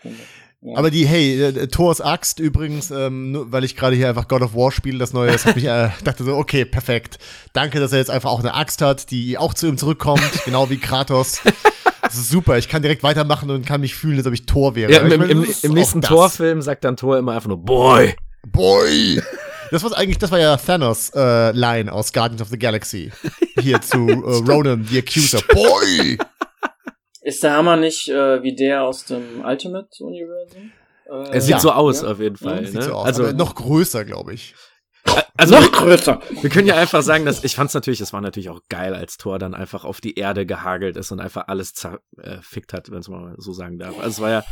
ja. 0.61 0.77
Aber 0.77 0.91
die, 0.91 1.07
hey, 1.07 1.41
äh, 1.41 1.69
Thors 1.69 2.01
Axt 2.01 2.41
übrigens, 2.41 2.91
ähm, 2.91 3.31
nur 3.31 3.53
weil 3.53 3.64
ich 3.64 3.77
gerade 3.77 3.95
hier 3.95 4.09
einfach 4.09 4.27
God 4.27 4.43
of 4.43 4.55
War 4.55 4.73
spiele, 4.73 4.99
das 4.99 5.12
neue, 5.12 5.31
das 5.31 5.47
hat 5.47 5.55
mich, 5.55 5.64
äh, 5.64 5.91
dachte 6.05 6.25
so, 6.25 6.37
okay, 6.37 6.64
perfekt. 6.64 7.19
Danke, 7.53 7.81
dass 7.81 7.93
er 7.93 7.99
jetzt 7.99 8.11
einfach 8.11 8.31
auch 8.31 8.41
eine 8.41 8.55
Axt 8.55 8.83
hat, 8.83 9.11
die 9.11 9.39
auch 9.39 9.55
zu 9.55 9.69
ihm 9.69 9.79
zurückkommt, 9.79 10.23
genau 10.45 10.69
wie 10.69 10.79
Kratos. 10.79 11.41
Das 12.03 12.14
ist 12.14 12.31
super, 12.31 12.59
ich 12.59 12.69
kann 12.69 12.83
direkt 12.83 13.03
weitermachen 13.03 13.51
und 13.51 13.66
kann 13.66 13.81
mich 13.81 13.95
fühlen, 13.95 14.19
als 14.19 14.27
ob 14.27 14.33
ich 14.33 14.47
Thor 14.47 14.75
wäre. 14.75 14.91
Ja, 14.91 15.01
im, 15.01 15.12
ich 15.12 15.19
meine, 15.19 15.31
im, 15.31 15.47
im 15.62 15.73
nächsten 15.73 16.01
das. 16.01 16.11
Torfilm 16.11 16.61
sagt 16.61 16.85
dann 16.85 16.97
Thor 16.97 17.19
immer 17.19 17.33
einfach 17.33 17.49
nur 17.49 17.62
Boy. 17.62 18.14
Boy! 18.47 19.23
Das 19.71 19.83
war 19.85 19.97
eigentlich, 19.97 20.19
das 20.19 20.31
war 20.31 20.39
ja 20.39 20.57
Thanos 20.57 21.11
äh, 21.14 21.51
Line 21.53 21.93
aus 21.93 22.12
Guardians 22.12 22.43
of 22.43 22.49
the 22.49 22.59
Galaxy. 22.59 23.11
Hier 23.61 23.81
zu 23.83 24.09
äh, 24.09 24.51
Ronan, 24.51 24.85
the 24.85 24.99
Accuser. 24.99 25.41
Boy! 25.53 26.19
Ist 27.23 27.43
der 27.43 27.53
Hammer 27.53 27.77
nicht 27.77 28.09
äh, 28.09 28.43
wie 28.43 28.55
der 28.55 28.85
aus 28.85 29.05
dem 29.05 29.45
Ultimate-Universum? 29.45 30.73
Äh, 31.11 31.37
Es 31.37 31.45
sieht 31.45 31.55
Ja. 31.57 31.61
so 31.61 31.71
aus 31.73 32.03
Ja. 32.03 32.09
auf 32.12 32.21
jeden 32.21 32.37
Fall. 32.37 32.64
Sieht 32.64 32.75
ne? 32.77 32.83
so 32.83 32.93
aus. 32.95 33.07
Also 33.07 33.25
aber 33.25 33.33
noch 33.35 33.55
größer, 33.55 34.05
glaube 34.05 34.35
ich. 34.35 34.55
Also 35.36 35.55
noch 35.55 35.70
größer. 35.70 36.20
Wir 36.42 36.51
können 36.51 36.66
ja 36.66 36.76
einfach 36.76 37.03
sagen, 37.03 37.24
dass 37.24 37.44
ich 37.44 37.55
fand's 37.55 37.74
natürlich, 37.74 38.01
es 38.01 38.12
war 38.12 38.20
natürlich 38.20 38.51
auch 38.51 38.61
geil, 38.68 38.94
als 38.94 39.16
Thor 39.16 39.38
dann 39.38 39.55
einfach 39.55 39.84
auf 39.84 40.01
die 40.01 40.16
Erde 40.16 40.46
gehagelt 40.46 40.96
ist 40.96 41.12
und 41.12 41.20
einfach 41.20 41.49
alles 41.49 41.74
zerfickt 41.74 42.72
hat, 42.72 42.90
wenn 42.90 42.99
es 42.99 43.09
mal 43.09 43.34
so 43.38 43.53
sagen 43.53 43.78
darf. 43.78 43.96
Also 43.99 44.09
es 44.09 44.20
war 44.20 44.30
ja, 44.30 44.44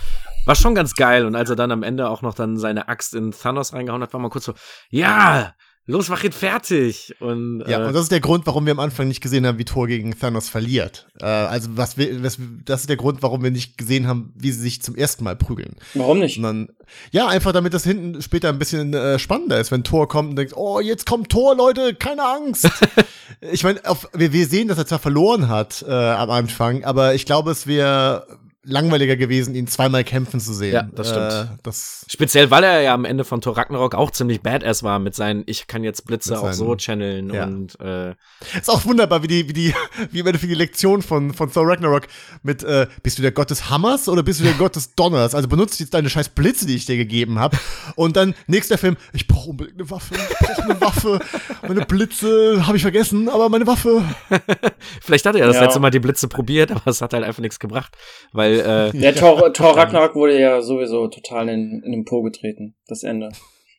war 0.45 0.55
schon 0.55 0.75
ganz 0.75 0.95
geil. 0.95 1.27
Und 1.27 1.35
als 1.35 1.51
er 1.51 1.57
dann 1.57 1.73
am 1.73 1.83
Ende 1.83 2.09
auch 2.09 2.23
noch 2.23 2.35
dann 2.35 2.57
seine 2.57 2.89
Axt 2.89 3.15
in 3.15 3.33
Thanos 3.33 3.73
reingehauen 3.73 4.03
hat, 4.03 4.13
war 4.13 4.21
mal 4.21 4.31
kurz 4.31 4.45
so, 4.45 4.55
ja, 4.89 5.55
los, 5.87 6.09
mach 6.09 6.23
ihn 6.25 6.33
fertig. 6.33 7.15
Und, 7.21 7.63
Ja, 7.69 7.83
äh, 7.83 7.87
und 7.87 7.93
das 7.95 8.03
ist 8.05 8.13
der 8.13 8.21
Grund, 8.21 8.47
warum 8.47 8.65
wir 8.67 8.73
am 8.73 8.81
Anfang 8.81 9.09
nicht 9.09 9.21
gesehen 9.21 9.47
haben, 9.47 9.59
wie 9.59 9.65
Thor 9.65 9.87
gegen 9.87 10.19
Thanos 10.19 10.49
verliert. 10.49 11.07
Äh, 11.21 11.27
also 11.27 11.71
was 11.77 11.97
wir, 11.97 12.23
was, 12.23 12.39
das 12.65 12.81
ist 12.83 12.89
der 12.89 12.97
Grund, 12.97 13.23
warum 13.23 13.43
wir 13.43 13.51
nicht 13.51 13.79
gesehen 13.79 14.07
haben, 14.07 14.33
wie 14.37 14.51
sie 14.51 14.61
sich 14.61 14.83
zum 14.83 14.95
ersten 14.97 15.25
Mal 15.25 15.37
prügeln. 15.37 15.77
Warum 15.95 16.19
nicht? 16.19 16.35
Sondern, 16.35 16.69
ja, 17.13 17.29
einfach 17.29 17.53
damit 17.53 17.73
das 17.75 17.85
hinten 17.85 18.21
später 18.23 18.49
ein 18.49 18.59
bisschen 18.59 18.95
äh, 18.95 19.19
spannender 19.19 19.61
ist, 19.61 19.71
wenn 19.71 19.85
Thor 19.85 20.09
kommt 20.09 20.31
und 20.31 20.37
denkt, 20.37 20.55
oh, 20.57 20.81
jetzt 20.81 21.07
kommt 21.07 21.31
Thor, 21.31 21.55
Leute, 21.57 21.95
keine 21.95 22.25
Angst. 22.25 22.69
ich 23.53 23.63
meine, 23.63 23.85
auf- 23.85 24.09
wir, 24.13 24.33
wir 24.33 24.47
sehen, 24.47 24.69
dass 24.69 24.79
er 24.79 24.87
zwar 24.87 24.99
verloren 24.99 25.49
hat 25.49 25.85
äh, 25.87 25.93
am 25.93 26.31
Anfang, 26.31 26.85
aber 26.85 27.15
ich 27.15 27.27
glaube, 27.27 27.51
es 27.53 27.67
wäre 27.67 28.27
langweiliger 28.67 29.17
gewesen, 29.17 29.55
ihn 29.55 29.67
zweimal 29.69 30.03
kämpfen 30.05 30.41
zu 30.41 30.53
sehen. 30.53 30.75
Ja, 30.75 30.83
das 30.95 31.09
stimmt. 31.11 31.33
Äh, 31.33 31.47
das, 31.63 32.05
Speziell, 32.09 32.51
weil 32.51 32.65
er 32.65 32.81
ja 32.83 32.95
am 32.95 33.05
Ende 33.05 33.25
von 33.25 33.41
Thor 33.41 33.57
Ragnarok 33.57 33.95
auch 33.95 34.11
ziemlich 34.11 34.43
badass 34.43 34.83
war 34.83 34.99
mit 34.99 35.15
seinen, 35.15 35.45
ich 35.47 35.67
kann 35.69 35.85
jetzt 35.85 36.05
Blitze 36.07 36.31
Mit 36.31 36.39
auch 36.41 36.53
so 36.53 36.67
seinen- 36.67 36.79
channeln 36.79 37.33
ja. 37.33 37.45
und 37.45 37.79
äh, 37.81 38.11
ist 38.59 38.69
auch 38.69 38.85
wunderbar, 38.85 39.23
wie 39.23 39.29
die, 39.29 39.49
wie 39.49 39.53
die, 39.53 39.75
wie 40.11 40.19
im 40.21 40.27
Endeffekt 40.27 40.51
die 40.51 40.57
Lektion 40.57 41.03
von, 41.03 41.33
von 41.33 41.53
Thor 41.53 41.67
Ragnarok 41.69 42.09
mit, 42.43 42.63
äh, 42.65 42.87
bist 43.03 43.19
du 43.19 43.23
der 43.23 43.33
Gott 43.33 43.51
des 43.51 43.71
Hammers 43.71 44.09
oder 44.09 44.23
bist 44.23 44.41
du 44.41 44.45
der 44.45 44.55
Gott 44.55 44.77
des 44.77 44.95
Donners? 44.95 45.35
Also 45.35 45.49
benutzt 45.49 45.79
jetzt 45.81 45.95
deine 45.95 46.11
scheiß 46.11 46.31
Blitze, 46.31 46.67
die 46.67 46.75
ich 46.75 46.87
dir 46.87 46.97
gegeben 46.97 47.39
habe. 47.39 47.57
Und 47.95 48.17
dann, 48.17 48.35
nächster 48.49 48.79
Film, 48.79 48.97
ich 49.13 49.27
brauche 49.29 49.51
unbedingt 49.51 49.79
eine 49.81 49.91
Waffe, 49.91 50.15
ich 50.15 50.37
brauche 50.47 50.63
eine 50.65 50.81
Waffe. 50.81 51.19
Meine 51.67 51.87
Blitze 51.87 52.67
habe 52.67 52.77
ich 52.77 52.83
vergessen, 52.83 53.29
aber 53.29 53.49
meine 53.49 53.67
Waffe. 53.67 54.03
vielleicht 55.01 55.27
hat 55.27 55.35
er 55.35 55.41
ja 55.43 55.47
das 55.47 55.57
Ja. 55.57 55.63
letzte 55.65 55.81
Mal 55.81 55.91
die 55.91 55.99
Blitze 56.01 56.29
probiert, 56.29 56.71
aber 56.71 56.87
es 56.87 57.01
hat 57.01 57.13
halt 57.13 57.25
einfach 57.25 57.41
nichts 57.43 57.59
gebracht. 57.59 57.97
Weil, 58.33 58.56
äh, 58.59 58.93
Der 58.93 59.15
Thor, 59.15 59.53
Thor 59.55 59.77
Ragnarok 59.77 60.15
wurde 60.15 60.39
ja 60.41 60.61
sowieso 60.63 61.09
total 61.09 61.49
in, 61.49 61.83
in 61.85 61.93
den 61.93 62.05
Po 62.05 62.23
getreten, 62.23 62.75
das 62.87 63.03
Ende. 63.03 63.31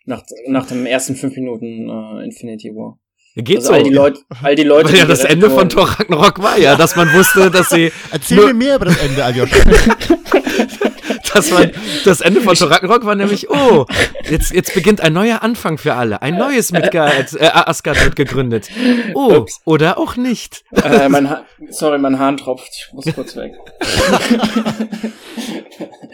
Nach, 0.06 0.24
nach 0.48 0.68
dem 0.68 0.86
ersten 0.86 1.16
fünf 1.16 1.36
Minuten 1.36 1.90
äh, 1.90 2.24
Infinity 2.24 2.70
War. 2.76 3.00
Geht 3.44 3.58
Also 3.58 3.70
so. 3.70 3.74
all 3.74 3.84
die 3.84 3.90
Leute, 3.94 4.20
all 4.44 4.56
die 4.56 4.64
Leute. 4.64 4.90
Weil 4.90 4.96
ja 4.98 5.04
die 5.04 5.10
das 5.10 5.24
Ende 5.24 5.50
von. 5.50 5.70
Thor 5.70 5.88
Ragnarok 5.90 6.42
war 6.42 6.58
ja, 6.58 6.76
dass 6.76 6.96
man 6.96 7.12
wusste, 7.14 7.52
dass 7.52 7.70
sie, 7.70 7.92
Erzähl 8.12 8.46
mir 8.48 8.54
mehr 8.54 8.76
über 8.76 8.86
das 8.86 8.98
Ende, 8.98 9.24
Aljosch. 9.24 9.50
dass 11.34 11.52
man, 11.52 11.72
das 12.06 12.22
Ende 12.22 12.42
von 12.42 12.56
Thor 12.56 12.72
Ragnarok 12.72 13.06
war 13.06 13.16
nämlich, 13.16 13.50
oh, 13.50 13.86
jetzt, 14.30 14.54
jetzt 14.54 14.74
beginnt 14.74 15.02
ein 15.02 15.14
neuer 15.14 15.44
Anfang 15.44 15.78
für 15.78 15.94
alle. 15.94 16.22
Ein 16.22 16.38
neues 16.38 16.72
Midgard, 16.72 17.34
äh, 17.34 17.50
Asgard 17.54 18.04
wird 18.04 18.16
gegründet. 18.16 18.70
Oh, 19.14 19.46
oder 19.66 19.98
auch 19.98 20.16
nicht. 20.16 20.64
Äh, 20.84 21.10
mein 21.10 21.30
ha 21.30 21.44
Sorry, 21.70 21.98
mein 21.98 22.18
Hahn 22.20 22.38
tropft. 22.38 22.70
Ich 22.88 22.94
muss 22.94 23.06
kurz 23.14 23.36
weg. 23.36 23.54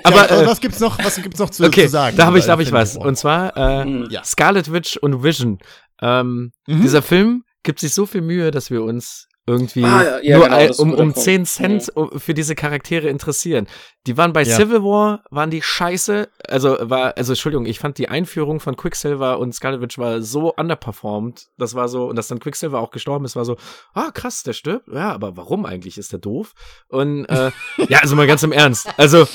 Aber, 0.03 0.29
ja, 0.29 0.41
äh, 0.41 0.47
was 0.47 0.59
gibt's 0.59 0.79
noch, 0.79 0.97
was 0.99 1.21
gibt's 1.21 1.39
noch 1.39 1.49
zu, 1.49 1.63
okay, 1.63 1.85
zu 1.85 1.89
sagen? 1.89 2.17
da 2.17 2.25
habe 2.25 2.37
ich, 2.39 2.45
da 2.45 2.53
hab 2.53 2.59
ich 2.59 2.71
was. 2.71 2.97
War? 2.97 3.05
Und 3.05 3.15
zwar, 3.17 3.55
äh, 3.55 3.83
Hm. 3.83 4.07
Ja. 4.09 4.23
Scarlet 4.23 4.71
Witch 4.71 4.97
und 4.97 5.23
Vision. 5.23 5.59
Ähm, 6.03 6.51
Mhm. 6.67 6.81
Dieser 6.81 7.01
Film 7.01 7.43
gibt 7.63 7.79
sich 7.79 7.93
so 7.93 8.05
viel 8.05 8.21
Mühe, 8.21 8.51
dass 8.51 8.69
wir 8.69 8.83
uns 8.83 9.27
irgendwie 9.45 9.83
Ah, 9.83 10.03
ja, 10.03 10.19
ja, 10.21 10.37
nur 10.37 10.47
genau, 10.47 10.73
um, 10.81 10.91
um 10.91 10.95
Punkt. 10.97 11.17
10 11.19 11.45
Cent 11.45 11.89
um- 11.95 12.17
für 12.17 12.33
diese 12.33 12.55
Charaktere 12.55 13.09
interessieren. 13.09 13.67
Die 14.07 14.15
waren 14.17 14.31
bei 14.31 14.43
Ja. 14.43 14.55
Civil 14.55 14.83
War, 14.83 15.23
waren 15.31 15.49
die 15.49 15.61
scheiße. 15.61 16.29
Also 16.47 16.77
war, 16.81 17.17
also 17.17 17.33
Entschuldigung, 17.33 17.65
ich 17.65 17.77
fand 17.79 17.97
die 17.97 18.07
Einführung 18.07 18.61
von 18.61 18.77
Quicksilver 18.77 19.39
und 19.39 19.53
Scarlet 19.53 19.81
Witch 19.81 19.97
war 19.97 20.21
so 20.21 20.53
underperformed. 20.53 21.47
Das 21.57 21.75
war 21.75 21.89
so, 21.89 22.05
und 22.05 22.15
dass 22.17 22.29
dann 22.29 22.39
Quicksilver 22.39 22.79
auch 22.79 22.91
gestorben 22.91 23.25
ist, 23.25 23.35
war 23.35 23.43
so, 23.43 23.57
ah 23.93 24.11
krass, 24.11 24.43
der 24.43 24.53
stirbt. 24.53 24.87
Ja, 24.87 25.11
aber 25.11 25.35
warum 25.35 25.65
eigentlich 25.65 25.97
ist 25.97 26.13
der 26.13 26.19
doof? 26.19 26.53
Und 26.87 27.25
äh, 27.25 27.51
ja, 27.89 27.99
also 27.99 28.15
mal 28.15 28.27
ganz 28.27 28.43
im 28.43 28.53
Ernst. 28.53 28.87
Also 28.97 29.27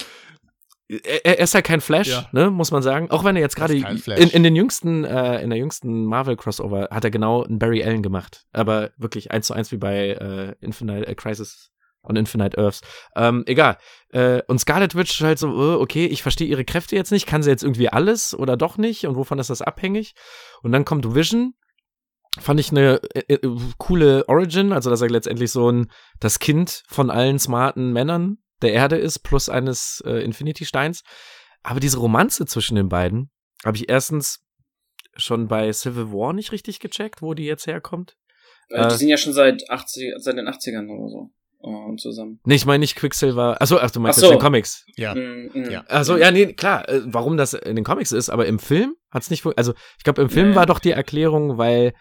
er, 0.89 1.25
er 1.27 1.39
ist 1.39 1.55
halt 1.55 1.65
kein 1.67 1.81
Flash, 1.81 2.09
Ja. 2.09 2.29
ne, 2.33 2.51
muss 2.51 2.71
man 2.71 2.83
sagen. 2.83 3.11
Auch 3.11 3.25
wenn 3.25 3.37
er 3.37 3.43
jetzt 3.43 3.59
Er 3.59 3.69
gerade 3.69 4.21
in, 4.21 4.31
in 4.31 4.43
den 4.43 4.57
jüngsten, 4.57 5.05
äh, 5.05 5.43
in 5.43 5.51
der 5.51 5.59
jüngsten 5.59 6.05
Marvel 6.05 6.37
Crossover 6.37 6.89
hat 6.91 7.05
er 7.05 7.11
genau 7.11 7.45
einen 7.45 7.59
Barry 7.59 7.83
Allen 7.85 8.03
gemacht. 8.03 8.47
Aber 8.53 8.91
wirklich 8.97 9.31
eins 9.31 9.47
zu 9.47 9.55
eins 9.55 9.71
wie 9.73 9.77
bei 9.77 10.09
äh, 10.11 10.55
Infinite 10.65 11.07
äh, 11.07 11.15
Crisis 11.15 11.71
on 12.03 12.17
Infinite 12.17 12.57
Earths. 12.57 12.81
Ähm, 13.17 13.43
egal. 13.47 13.77
Äh, 14.11 14.41
und 14.47 14.59
Scarlet 14.61 14.95
Witch 14.95 15.21
ist 15.21 15.27
halt 15.27 15.39
so, 15.39 15.49
äh, 15.49 15.75
okay, 15.77 16.07
ich 16.07 16.23
verstehe 16.23 16.47
ihre 16.47 16.65
Kräfte 16.65 16.97
jetzt 16.97 17.13
nicht. 17.13 17.27
Kann 17.27 17.43
sie 17.43 17.51
jetzt 17.51 17.63
irgendwie 17.65 17.91
alles 17.91 18.35
oder 18.39 18.57
doch 18.57 18.79
nicht? 18.79 19.07
Und 19.07 19.17
wovon 19.17 19.39
ist 19.39 19.51
das 19.51 19.61
abhängig? 19.63 20.15
Und 20.63 20.73
dann 20.73 20.85
kommt 20.87 21.15
Vision. 21.15 21.55
Fand 22.41 22.61
ich 22.61 22.71
eine 22.71 23.01
äh, 23.15 23.35
äh, 23.35 23.39
coole 23.79 24.25
Origin, 24.29 24.73
also 24.73 24.91
dass 24.91 25.01
er 25.03 25.11
letztendlich 25.11 25.51
so 25.51 25.71
ein 25.71 25.91
das 26.21 26.39
Kind 26.39 26.83
von 26.89 27.11
allen 27.11 27.39
smarten 27.39 27.93
Männern 27.93 28.39
der 28.63 28.73
Erde 28.73 28.97
ist, 28.97 29.21
plus 29.21 29.49
eines 29.49 30.03
äh, 30.07 30.23
Infinity-Steins. 30.25 31.03
Aber 31.63 31.81
diese 31.81 31.99
Romanze 31.99 32.47
zwischen 32.47 32.77
den 32.77 32.89
beiden 32.89 33.31
habe 33.65 33.77
ich 33.77 33.89
erstens 33.89 34.45
schon 35.17 35.49
bei 35.49 35.73
Civil 35.73 36.13
War 36.13 36.33
nicht 36.33 36.53
richtig 36.53 36.79
gecheckt, 36.81 37.23
wo 37.23 37.35
die 37.35 37.45
jetzt 37.45 37.67
herkommt. 37.67 38.17
Äh, 38.71 38.83
Äh, 38.83 38.89
die 38.89 38.95
sind 38.95 39.09
ja 39.09 39.17
schon 39.17 39.33
seit 39.33 39.69
80, 39.69 40.15
seit 40.19 40.37
den 40.37 40.47
80ern 40.49 40.89
oder 40.89 41.09
so 41.09 41.31
äh, 41.65 41.97
zusammen. 41.97 42.41
Nee, 42.45 42.55
ich 42.55 42.67
meine 42.67 42.81
nicht 42.81 42.95
Quicksilver. 42.97 43.61
Achso, 43.61 43.79
ach, 43.79 43.91
du 43.91 43.99
meinst 44.01 44.19
Ach 44.19 44.23
so. 44.23 44.27
in 44.31 44.37
den 44.37 44.41
Comics. 44.43 44.85
Ja. 44.97 45.15
Mm, 45.15 45.51
mm. 45.53 45.71
Ja. 45.71 45.85
Achso, 45.89 46.17
ja, 46.17 46.31
nee, 46.31 46.53
klar, 46.53 46.89
äh, 46.89 47.01
warum 47.07 47.37
das 47.37 47.55
in 47.55 47.75
den 47.77 47.85
Comics 47.85 48.13
ist, 48.13 48.29
aber 48.31 48.47
im 48.47 48.59
Film 48.61 48.95
hat's 49.11 49.31
nicht, 49.31 49.43
fun- 49.43 49.55
also 49.57 49.73
ich 49.97 50.05
glaube, 50.05 50.23
im 50.23 50.31
Film 50.31 50.51
Nee. 50.51 50.55
war 50.57 50.67
doch 50.67 50.79
die 50.79 50.93
Erklärung, 50.93 51.59
weil 51.59 51.95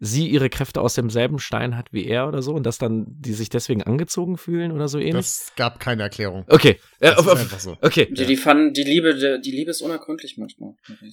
sie 0.00 0.28
ihre 0.28 0.50
Kräfte 0.50 0.80
aus 0.80 0.94
demselben 0.94 1.38
Stein 1.38 1.76
hat 1.76 1.92
wie 1.92 2.04
er 2.04 2.26
oder 2.28 2.42
so 2.42 2.52
und 2.52 2.64
dass 2.66 2.78
dann 2.78 3.06
die 3.08 3.32
sich 3.32 3.48
deswegen 3.48 3.82
angezogen 3.82 4.36
fühlen 4.36 4.72
oder 4.72 4.88
so 4.88 4.98
ähnlich. 4.98 5.14
Das 5.14 5.52
gab 5.56 5.78
keine 5.80 6.02
Erklärung. 6.02 6.44
okay, 6.48 6.80
äh, 7.00 7.10
Das 7.10 7.18
auf, 7.18 7.26
ist 7.26 7.32
auf, 7.32 7.38
einfach 7.40 7.60
so. 7.60 7.76
okay. 7.80 8.08
Die, 8.10 8.26
die 8.26 8.36
fanden, 8.36 8.72
die 8.74 8.82
Liebe, 8.82 9.14
die, 9.14 9.40
die 9.40 9.50
Liebe 9.56 9.70
ist 9.70 9.82
unergründlich 9.82 10.36
manchmal. 10.36 10.72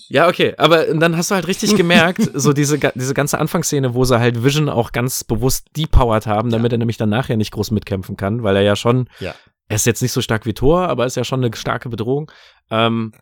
Ja, 0.10 0.28
okay, 0.28 0.56
aber 0.58 0.86
dann 0.94 1.16
hast 1.16 1.32
du 1.32 1.36
halt 1.36 1.48
richtig 1.48 1.76
gemerkt, 1.78 2.22
so 2.34 2.54
diese, 2.54 2.80
diese 2.96 3.14
ganze 3.14 3.38
Anfangsszene, 3.40 3.94
wo 3.94 4.04
sie 4.04 4.20
halt 4.20 4.44
Vision 4.44 4.68
auch 4.68 4.92
ganz 4.92 5.24
bewusst 5.24 5.68
depowert 5.78 6.26
haben, 6.28 6.50
damit 6.50 6.72
er 6.72 6.78
nämlich 6.80 6.98
dann 6.98 7.10
nachher 7.10 7.38
nicht 7.38 7.52
groß 7.52 7.72
mitkämpfen 7.72 8.18
kann, 8.18 8.44
weil 8.44 8.56
er 8.56 8.64
ja 8.64 8.76
schon, 8.76 9.08
Ja. 9.20 9.36
er 9.68 9.76
ist 9.76 9.86
jetzt 9.86 10.02
nicht 10.02 10.12
so 10.12 10.22
stark 10.22 10.46
wie 10.46 10.54
Thor, 10.54 10.88
aber 10.90 11.06
ist 11.06 11.16
ja 11.18 11.24
schon 11.24 11.44
eine 11.46 11.56
starke 11.56 11.88
Bedrohung. 11.90 12.32
Ähm, 12.72 13.14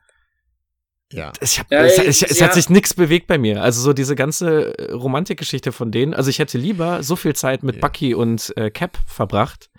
Ja. 1.11 1.31
ich 1.41 1.59
hab, 1.59 1.71
Ja, 1.71 1.83
es, 1.83 1.97
ey, 1.97 2.07
es, 2.07 2.39
ja. 2.39 2.45
hat 2.45 2.53
sich 2.53 2.69
nichts 2.69 2.93
bewegt 2.93 3.27
bei 3.27 3.37
mir. 3.37 3.63
Also 3.63 3.81
so 3.81 3.93
diese 3.93 4.15
ganze 4.15 4.77
äh, 4.77 4.91
Romantikgeschichte 4.91 5.71
von 5.71 5.91
denen. 5.91 6.13
Also 6.13 6.29
ich 6.29 6.39
hätte 6.39 6.57
lieber 6.57 7.01
so 7.03 7.15
viel 7.15 7.35
Zeit 7.35 7.63
mit 7.63 7.75
Ja. 7.77 7.81
Bucky 7.81 8.13
und 8.13 8.53
äh, 8.57 8.69
Cap 8.69 8.97
verbracht 9.07 9.69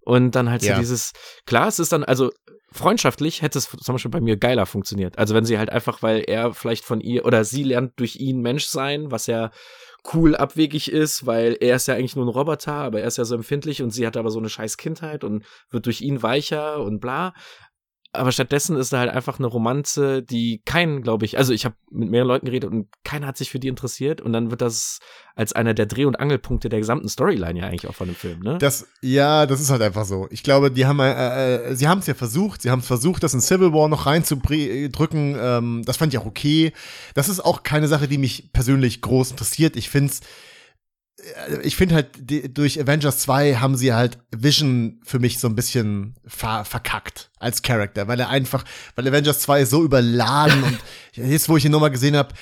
und 0.00 0.34
dann 0.34 0.50
halt 0.50 0.62
Ja. 0.62 0.74
so 0.76 0.80
dieses, 0.80 1.12
klar, 1.46 1.68
es 1.68 1.78
ist 1.78 1.92
dann, 1.92 2.04
also 2.04 2.30
freundschaftlich 2.72 3.42
hätte 3.42 3.58
es 3.58 3.68
zum 3.68 3.94
Beispiel 3.94 4.10
bei 4.10 4.20
mir 4.20 4.36
geiler 4.36 4.64
funktioniert. 4.64 5.18
Also 5.18 5.34
wenn 5.34 5.44
sie 5.44 5.58
halt 5.58 5.70
einfach, 5.70 6.02
weil 6.02 6.20
er 6.26 6.54
vielleicht 6.54 6.84
von 6.84 7.00
ihr 7.00 7.24
oder 7.26 7.44
sie 7.44 7.64
lernt 7.64 7.98
durch 7.98 8.16
ihn 8.16 8.40
Mensch 8.40 8.64
sein, 8.66 9.10
was 9.10 9.26
ja 9.26 9.50
cool 10.14 10.34
abwegig 10.34 10.90
ist, 10.90 11.26
weil 11.26 11.58
er 11.60 11.76
ist 11.76 11.88
ja 11.88 11.94
eigentlich 11.94 12.16
nur 12.16 12.24
ein 12.24 12.30
Roboter, 12.30 12.72
aber 12.72 13.00
er 13.00 13.06
ist 13.08 13.18
ja 13.18 13.24
so 13.24 13.34
empfindlich 13.34 13.82
und 13.82 13.90
sie 13.90 14.06
hat 14.06 14.16
aber 14.16 14.30
so 14.30 14.38
eine 14.38 14.48
scheiß 14.48 14.78
Kindheit 14.78 15.24
und 15.24 15.44
wird 15.70 15.84
durch 15.84 16.00
ihn 16.00 16.22
weicher 16.22 16.80
und 16.80 17.00
bla 17.00 17.34
aber 18.12 18.32
stattdessen 18.32 18.76
ist 18.76 18.92
da 18.92 18.98
halt 18.98 19.10
einfach 19.10 19.38
eine 19.38 19.46
Romanze, 19.46 20.22
die 20.22 20.62
keinen, 20.64 21.02
glaube 21.02 21.24
ich, 21.24 21.38
also 21.38 21.52
ich 21.52 21.64
habe 21.64 21.76
mit 21.90 22.10
mehreren 22.10 22.28
Leuten 22.28 22.46
geredet 22.46 22.70
und 22.70 22.88
keiner 23.04 23.28
hat 23.28 23.36
sich 23.36 23.50
für 23.50 23.60
die 23.60 23.68
interessiert 23.68 24.20
und 24.20 24.32
dann 24.32 24.50
wird 24.50 24.62
das 24.62 24.98
als 25.36 25.52
einer 25.52 25.74
der 25.74 25.86
Dreh- 25.86 26.06
und 26.06 26.18
Angelpunkte 26.18 26.68
der 26.68 26.80
gesamten 26.80 27.08
Storyline 27.08 27.60
ja 27.60 27.66
eigentlich 27.66 27.86
auch 27.86 27.94
von 27.94 28.08
dem 28.08 28.16
Film, 28.16 28.40
ne? 28.40 28.58
Das, 28.58 28.88
ja, 29.00 29.46
das 29.46 29.60
ist 29.60 29.70
halt 29.70 29.82
einfach 29.82 30.04
so. 30.04 30.26
Ich 30.30 30.42
glaube, 30.42 30.72
die 30.72 30.86
haben, 30.86 30.98
äh, 30.98 31.70
äh, 31.70 31.74
sie 31.76 31.86
haben 31.86 32.00
es 32.00 32.08
ja 32.08 32.14
versucht, 32.14 32.62
sie 32.62 32.70
haben 32.70 32.80
es 32.80 32.86
versucht, 32.86 33.22
das 33.22 33.32
in 33.32 33.40
Civil 33.40 33.72
War 33.72 33.88
noch 33.88 34.06
reinzudrücken. 34.06 35.36
Ähm, 35.40 35.82
das 35.86 35.96
fand 35.96 36.12
ich 36.12 36.18
auch 36.18 36.26
okay. 36.26 36.72
Das 37.14 37.28
ist 37.28 37.40
auch 37.40 37.62
keine 37.62 37.86
Sache, 37.86 38.08
die 38.08 38.18
mich 38.18 38.52
persönlich 38.52 39.02
groß 39.02 39.30
interessiert. 39.30 39.76
Ich 39.76 39.88
finde 39.88 40.10
es 40.12 40.20
ich 41.62 41.76
finde 41.76 41.96
halt, 41.96 42.08
die, 42.18 42.52
durch 42.52 42.80
Avengers 42.80 43.18
2 43.18 43.56
haben 43.56 43.76
sie 43.76 43.92
halt 43.92 44.18
Vision 44.30 45.00
für 45.04 45.18
mich 45.18 45.38
so 45.38 45.48
ein 45.48 45.54
bisschen 45.54 46.14
ver 46.26 46.64
verkackt 46.64 47.30
als 47.38 47.62
Charakter, 47.62 48.08
weil 48.08 48.20
er 48.20 48.28
einfach, 48.28 48.64
weil 48.94 49.08
Avengers 49.08 49.40
2 49.40 49.62
ist 49.62 49.70
so 49.70 49.82
überladen 49.82 50.62
und 50.62 50.78
jetzt, 51.12 51.48
wo 51.48 51.56
ich 51.56 51.64
ihn 51.64 51.72
nochmal 51.72 51.90
gesehen 51.90 52.16
habe, 52.16 52.34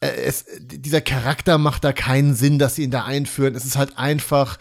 äh, 0.00 0.32
dieser 0.60 1.00
Charakter 1.00 1.58
macht 1.58 1.84
da 1.84 1.92
keinen 1.92 2.34
Sinn, 2.34 2.58
dass 2.58 2.74
sie 2.74 2.82
ihn 2.82 2.90
da 2.90 3.04
einführen. 3.04 3.54
Es 3.54 3.64
ist 3.64 3.76
halt 3.76 3.98
einfach. 3.98 4.58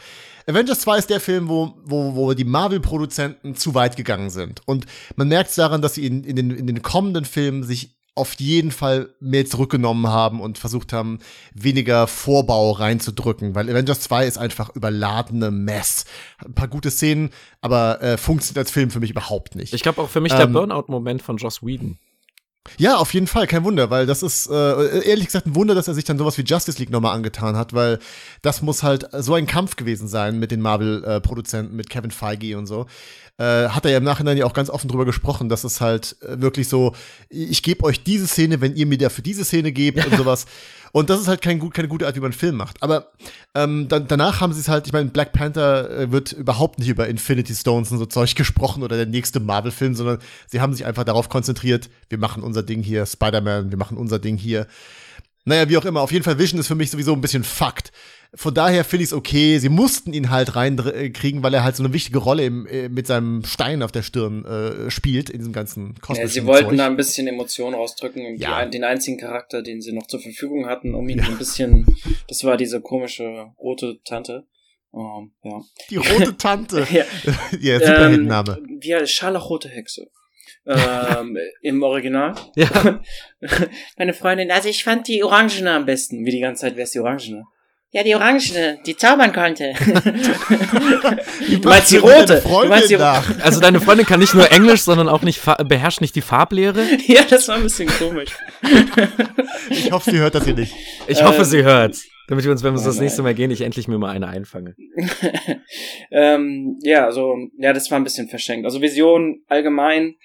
Avengers 0.48 0.82
2 0.82 0.98
ist 0.98 1.10
der 1.10 1.20
Film, 1.20 1.50
wo, 1.50 1.74
wo, 1.84 2.16
wo 2.16 2.34
die 2.34 2.46
Marvel-Produzenten 2.46 3.56
zu 3.56 3.74
weit 3.74 3.96
gegangen 3.96 4.30
sind. 4.30 4.62
Und 4.68 4.86
man 5.16 5.28
merkt 5.28 5.52
es 5.52 5.56
daran, 5.56 5.82
dass 5.82 5.96
sie 5.96 6.06
in, 6.06 6.24
in, 6.24 6.36
den, 6.36 6.52
in 6.52 6.68
den 6.68 6.82
kommenden 6.82 7.26
Filmen 7.26 7.64
sich 7.64 7.96
auf 8.22 8.36
jeden 8.36 8.72
Fall 8.72 9.10
mehr 9.20 9.46
zurückgenommen 9.48 10.08
haben 10.08 10.42
und 10.42 10.60
versucht 10.60 10.94
haben, 10.94 11.18
weniger 11.54 12.06
Vorbau 12.06 12.72
reinzudrücken, 12.72 13.56
weil 13.56 13.68
Avengers 13.68 14.02
2 14.02 14.28
ist 14.28 14.38
einfach 14.38 14.70
überladene 14.76 15.50
Mess. 15.50 16.06
Ein 16.46 16.54
paar 16.54 16.68
gute 16.68 16.92
Szenen, 16.92 17.32
aber 17.62 18.02
äh, 18.02 18.18
funktioniert 18.18 18.60
als 18.60 18.72
Film 18.72 18.92
für 18.92 19.00
mich 19.00 19.10
überhaupt 19.10 19.56
nicht. 19.56 19.74
Ich 19.74 19.82
glaube 19.82 20.02
auch 20.02 20.10
für 20.10 20.22
mich 20.22 20.34
ähm, 20.34 20.38
der 20.38 20.48
Burnout-Moment 20.48 21.24
von 21.24 21.38
Joss 21.38 21.64
Whedon. 21.64 21.98
Ja, 22.78 22.98
auf 22.98 23.12
jeden 23.16 23.26
Fall, 23.26 23.48
kein 23.48 23.64
Wunder, 23.64 23.90
weil 23.90 24.06
das 24.06 24.22
ist 24.22 24.48
äh, 24.48 25.04
ehrlich 25.10 25.26
gesagt 25.26 25.48
ein 25.48 25.56
Wunder, 25.56 25.74
dass 25.74 25.88
er 25.88 25.96
sich 25.96 26.04
dann 26.04 26.20
sowas 26.20 26.38
wie 26.38 26.44
Justice 26.44 26.78
League 26.78 26.92
nochmal 26.92 27.16
angetan 27.16 27.58
hat, 27.58 27.74
weil 27.74 27.98
das 28.44 28.62
muss 28.62 28.84
halt 28.84 29.10
so 29.18 29.34
ein 29.34 29.48
Kampf 29.48 29.78
gewesen 29.78 30.08
sein 30.08 30.38
mit 30.38 30.52
den 30.52 30.62
Marvel-Produzenten, 30.62 31.74
äh, 31.74 31.76
mit 31.76 31.90
Kevin 31.90 32.12
Feige 32.12 32.60
und 32.60 32.68
so 32.68 32.86
äh, 33.38 33.70
hat 33.70 33.86
er 33.86 33.92
ja 33.92 33.98
im 33.98 34.04
Nachhinein 34.04 34.38
ja 34.38 34.46
auch 34.46 34.54
ganz 34.54 34.70
offen 34.70 34.88
drüber 34.88 35.06
gesprochen, 35.06 35.50
dass 35.50 35.64
es 35.64 35.82
halt 35.82 36.16
äh, 36.22 36.42
wirklich 36.42 36.68
so, 36.68 36.94
ich 37.30 37.64
gebe 37.64 37.84
euch 37.84 38.04
diese 38.04 38.28
Szene, 38.28 38.62
wenn 38.62 38.76
ihr 38.76 38.86
mir 38.86 38.98
dafür 38.98 39.24
diese 39.24 39.46
Szene 39.46 39.72
gebt 39.72 40.06
und 40.06 40.16
sowas. 40.18 40.46
Und 40.92 41.10
das 41.10 41.22
ist 41.22 41.28
halt 41.28 41.42
kein, 41.42 41.70
keine 41.70 41.88
gute 41.88 42.06
Art, 42.06 42.16
wie 42.16 42.20
man 42.20 42.32
einen 42.32 42.40
Film 42.40 42.56
macht. 42.56 42.84
Aber 42.84 43.12
ähm, 43.56 43.88
dann, 43.88 44.08
danach 44.08 44.42
haben 44.42 44.54
sie 44.54 44.60
es 44.60 44.68
halt, 44.68 44.88
ich 44.88 44.94
meine, 44.94 45.10
Black 45.10 45.32
Panther 45.32 45.90
äh, 45.90 46.12
wird 46.12 46.34
überhaupt 46.34 46.80
nicht 46.80 46.90
über 46.90 47.08
Infinity 47.08 47.56
Stones 47.56 47.92
und 47.92 47.98
so 47.98 48.06
Zeug 48.06 48.36
gesprochen 48.36 48.84
oder 48.84 48.98
der 48.98 49.06
nächste 49.06 49.40
Marvel-Film, 49.40 49.96
sondern 49.96 50.20
sie 50.48 50.60
haben 50.60 50.74
sich 50.74 50.86
einfach 50.86 51.06
darauf 51.06 51.30
konzentriert, 51.30 51.90
wir 52.10 52.18
machen 52.18 52.44
unser 52.44 52.64
Ding 52.64 52.84
hier, 52.84 53.06
Spider-Man, 53.06 53.72
wir 53.72 53.78
machen 53.78 53.98
unser 53.98 54.20
Ding 54.20 54.38
hier. 54.38 54.68
Naja, 55.46 55.70
wie 55.70 55.78
auch 55.78 55.86
immer, 55.86 56.02
auf 56.02 56.12
jeden 56.12 56.24
Fall 56.24 56.38
Vision 56.38 56.60
ist 56.60 56.68
für 56.68 56.76
mich 56.76 56.92
sowieso 56.92 57.14
ein 57.14 57.22
bisschen 57.22 57.44
Fakt. 57.44 57.92
Von 58.34 58.54
daher 58.54 58.86
finde 58.86 59.04
ich 59.04 59.10
es 59.10 59.14
okay. 59.14 59.58
Sie 59.60 59.68
mussten 59.68 60.14
ihn 60.14 60.30
halt 60.30 60.56
reinkriegen, 60.56 61.44
weil 61.44 61.54
er 61.54 61.66
halt 61.66 61.76
so 61.76 61.84
eine 61.84 61.92
wichtige 61.92 62.20
Rolle 62.20 62.46
im, 62.46 62.66
äh, 62.66 62.88
mit 62.88 63.06
seinem 63.06 63.44
Stein 63.44 63.84
auf 63.84 63.92
der 63.92 64.04
Stirn 64.04 64.46
äh, 64.46 64.90
spielt 64.90 65.30
in 65.30 65.40
diesem 65.40 65.52
ganzen 65.52 65.96
kosmischen 65.96 66.22
Ja, 66.22 66.28
sie 66.28 66.46
wollten 66.46 66.70
Zeug. 66.70 66.78
da 66.78 66.86
ein 66.86 66.96
bisschen 66.96 67.28
Emotionen 67.28 67.76
rausdrücken 67.76 68.26
und 68.26 68.38
ja. 68.38 68.64
die, 68.64 68.72
den 68.72 68.86
einzigen 68.86 69.18
Charakter, 69.18 69.62
den 69.62 69.82
sie 69.82 69.92
noch 69.92 70.08
zur 70.08 70.22
Verfügung 70.22 70.66
hatten, 70.68 70.96
um 70.96 71.10
ihn 71.10 71.18
ja. 71.18 71.26
ein 71.26 71.38
bisschen, 71.38 71.86
das 72.30 72.46
war 72.46 72.56
diese 72.56 72.80
komische 72.80 73.52
rote 73.60 74.00
Tante. 74.06 74.48
Um, 74.92 75.34
ja. 75.44 75.62
Die 75.90 75.98
rote 75.98 76.38
Tante. 76.38 76.88
ja, 76.90 77.04
ja 77.60 77.80
super 77.80 78.14
ähm. 78.14 78.80
Ja, 78.82 79.06
scharlachrote 79.06 79.68
Hexe. 79.68 80.10
ähm, 80.66 81.38
im 81.62 81.84
Original. 81.84 82.36
Ja. 82.56 83.02
Meine 83.98 84.14
Freundin, 84.14 84.52
also 84.52 84.70
ich 84.70 84.86
fand 84.86 85.10
die 85.10 85.22
Orangene 85.24 85.72
am 85.72 85.86
besten. 85.86 86.26
Wie 86.26 86.32
die 86.32 86.40
ganze 86.40 86.62
Zeit, 86.62 86.78
wer 86.78 86.86
ist 86.86 86.94
die 86.94 87.00
Orangene? 87.00 87.44
Ja, 87.94 88.04
die 88.04 88.16
Orangene, 88.16 88.80
die 88.86 88.96
zaubern 88.96 89.34
konnte. 89.34 89.74
du 91.62 91.68
meinst 91.68 91.92
die 91.92 91.98
rote. 91.98 92.42
Du 92.42 92.68
meinst 92.70 92.90
die 92.90 92.96
also 92.96 93.60
deine 93.60 93.82
Freundin 93.82 94.06
kann 94.06 94.22
nicht 94.22 94.34
nur 94.34 94.50
Englisch, 94.50 94.84
sondern 94.84 95.10
auch 95.10 95.24
nicht 95.24 95.42
beherrscht 95.68 96.00
nicht 96.00 96.16
die 96.16 96.22
Farblehre? 96.22 96.86
ja, 97.08 97.24
das 97.30 97.50
war 97.50 97.56
ein 97.56 97.64
bisschen 97.64 97.90
komisch. 97.90 98.30
ich 99.70 99.92
hoffe, 99.92 100.12
sie 100.12 100.20
hört 100.20 100.36
das 100.36 100.46
hier 100.46 100.54
nicht. 100.54 100.74
Ich 101.08 101.20
ähm, 101.20 101.26
hoffe, 101.26 101.44
sie 101.44 101.64
hört. 101.64 101.98
Damit 102.30 102.46
wir 102.46 102.52
uns, 102.52 102.64
wenn 102.64 102.74
wir 102.74 102.80
oh, 102.80 102.86
das 102.86 103.02
nächste 103.02 103.24
Mal 103.24 103.34
gehen, 103.34 103.52
ich 103.52 103.60
endlich 103.60 103.90
mir 103.90 103.98
mal 103.98 104.12
eine 104.12 104.30
einfange. 104.30 104.74
ähm, 106.12 106.80
ja, 106.82 107.06
also, 107.06 107.36
ja, 107.58 107.74
das 107.74 107.92
war 107.92 108.00
ein 108.00 108.06
bisschen 108.06 108.30
verschenkt. 108.30 108.66
Also 108.66 108.82
Vision 108.82 109.44
allgemein, 109.48 110.16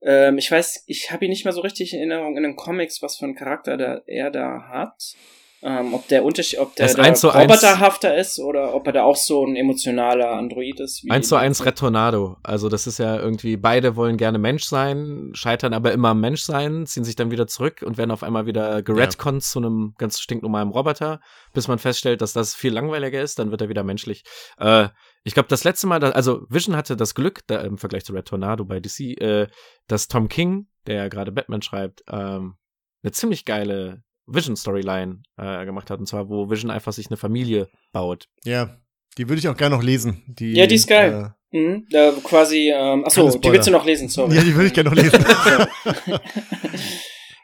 ähm, 0.00 0.38
ich 0.38 0.48
weiß, 0.48 0.84
ich 0.86 1.10
habe 1.10 1.24
ihn 1.24 1.30
nicht 1.30 1.44
mehr 1.44 1.52
so 1.52 1.62
richtig 1.62 1.92
in 1.92 1.98
Erinnerung 1.98 2.36
in 2.36 2.44
den 2.44 2.54
Comics, 2.54 3.02
was 3.02 3.16
für 3.16 3.24
einen 3.24 3.34
Charakter 3.34 3.76
da, 3.76 4.00
er 4.06 4.30
da 4.30 4.68
hat. 4.68 5.16
Ähm, 5.62 5.94
ob 5.94 6.06
der 6.08 6.22
Unterschied, 6.22 6.58
ob 6.58 6.76
der, 6.76 6.92
der 6.92 7.14
roboterhafter 7.14 8.14
ist 8.14 8.38
oder 8.38 8.74
ob 8.74 8.86
er 8.86 8.92
da 8.92 9.02
auch 9.04 9.16
so 9.16 9.44
ein 9.44 9.56
emotionaler 9.56 10.32
Android 10.32 10.80
ist. 10.80 11.02
Wie 11.02 11.10
eins 11.10 11.28
zu 11.28 11.36
eins 11.36 11.64
Retornado. 11.64 12.36
Also 12.42 12.68
das 12.68 12.86
ist 12.86 12.98
ja 12.98 13.16
irgendwie, 13.16 13.56
beide 13.56 13.96
wollen 13.96 14.18
gerne 14.18 14.38
Mensch 14.38 14.64
sein, 14.64 15.30
scheitern 15.32 15.72
aber 15.72 15.92
immer 15.92 16.10
am 16.10 16.20
Mensch 16.20 16.42
sein, 16.42 16.84
ziehen 16.84 17.04
sich 17.04 17.16
dann 17.16 17.30
wieder 17.30 17.46
zurück 17.46 17.82
und 17.82 17.96
werden 17.96 18.10
auf 18.10 18.22
einmal 18.22 18.44
wieder 18.44 18.82
geredconnt 18.82 19.42
ja. 19.42 19.48
zu 19.48 19.58
einem 19.58 19.94
ganz 19.96 20.20
stinknormalen 20.20 20.68
Roboter, 20.68 21.20
bis 21.54 21.68
man 21.68 21.78
feststellt, 21.78 22.20
dass 22.20 22.34
das 22.34 22.54
viel 22.54 22.72
langweiliger 22.72 23.22
ist, 23.22 23.38
dann 23.38 23.50
wird 23.50 23.62
er 23.62 23.70
wieder 23.70 23.82
menschlich. 23.82 24.24
Äh, 24.58 24.88
ich 25.24 25.32
glaube, 25.32 25.48
das 25.48 25.64
letzte 25.64 25.86
Mal, 25.86 26.04
also 26.04 26.42
Vision 26.50 26.76
hatte 26.76 26.96
das 26.96 27.14
Glück, 27.14 27.40
da, 27.46 27.62
im 27.62 27.78
Vergleich 27.78 28.04
zu 28.04 28.12
Red 28.12 28.26
Tornado 28.26 28.64
bei 28.66 28.78
DC, 28.78 29.20
äh, 29.20 29.48
dass 29.88 30.06
Tom 30.08 30.28
King, 30.28 30.68
der 30.86 30.96
ja 30.96 31.08
gerade 31.08 31.32
Batman 31.32 31.62
schreibt, 31.62 32.04
ähm, 32.08 32.56
eine 33.02 33.12
ziemlich 33.12 33.44
geile 33.44 34.02
Vision-Storyline 34.26 35.22
äh, 35.36 35.64
gemacht 35.64 35.90
hat. 35.90 35.98
Und 35.98 36.06
zwar, 36.06 36.28
wo 36.28 36.50
Vision 36.50 36.70
einfach 36.70 36.92
sich 36.92 37.08
eine 37.08 37.16
Familie 37.16 37.68
baut. 37.92 38.28
Ja, 38.44 38.76
die 39.18 39.28
würde 39.28 39.38
ich 39.38 39.48
auch 39.48 39.56
gerne 39.56 39.76
noch 39.76 39.82
lesen. 39.82 40.22
Die, 40.26 40.52
ja, 40.52 40.66
die 40.66 40.74
ist 40.74 40.88
geil. 40.88 41.32
Äh, 41.52 41.58
mhm. 41.58 41.86
Da 41.90 42.12
quasi, 42.22 42.72
ähm, 42.74 43.04
achso, 43.04 43.30
die 43.30 43.50
willst 43.50 43.68
du 43.68 43.72
noch 43.72 43.84
lesen, 43.84 44.08
sorry. 44.08 44.34
Ja, 44.34 44.42
die 44.42 44.54
würde 44.54 44.66
ich 44.66 44.74
gerne 44.74 44.90
noch 44.90 44.96
lesen. 44.96 45.24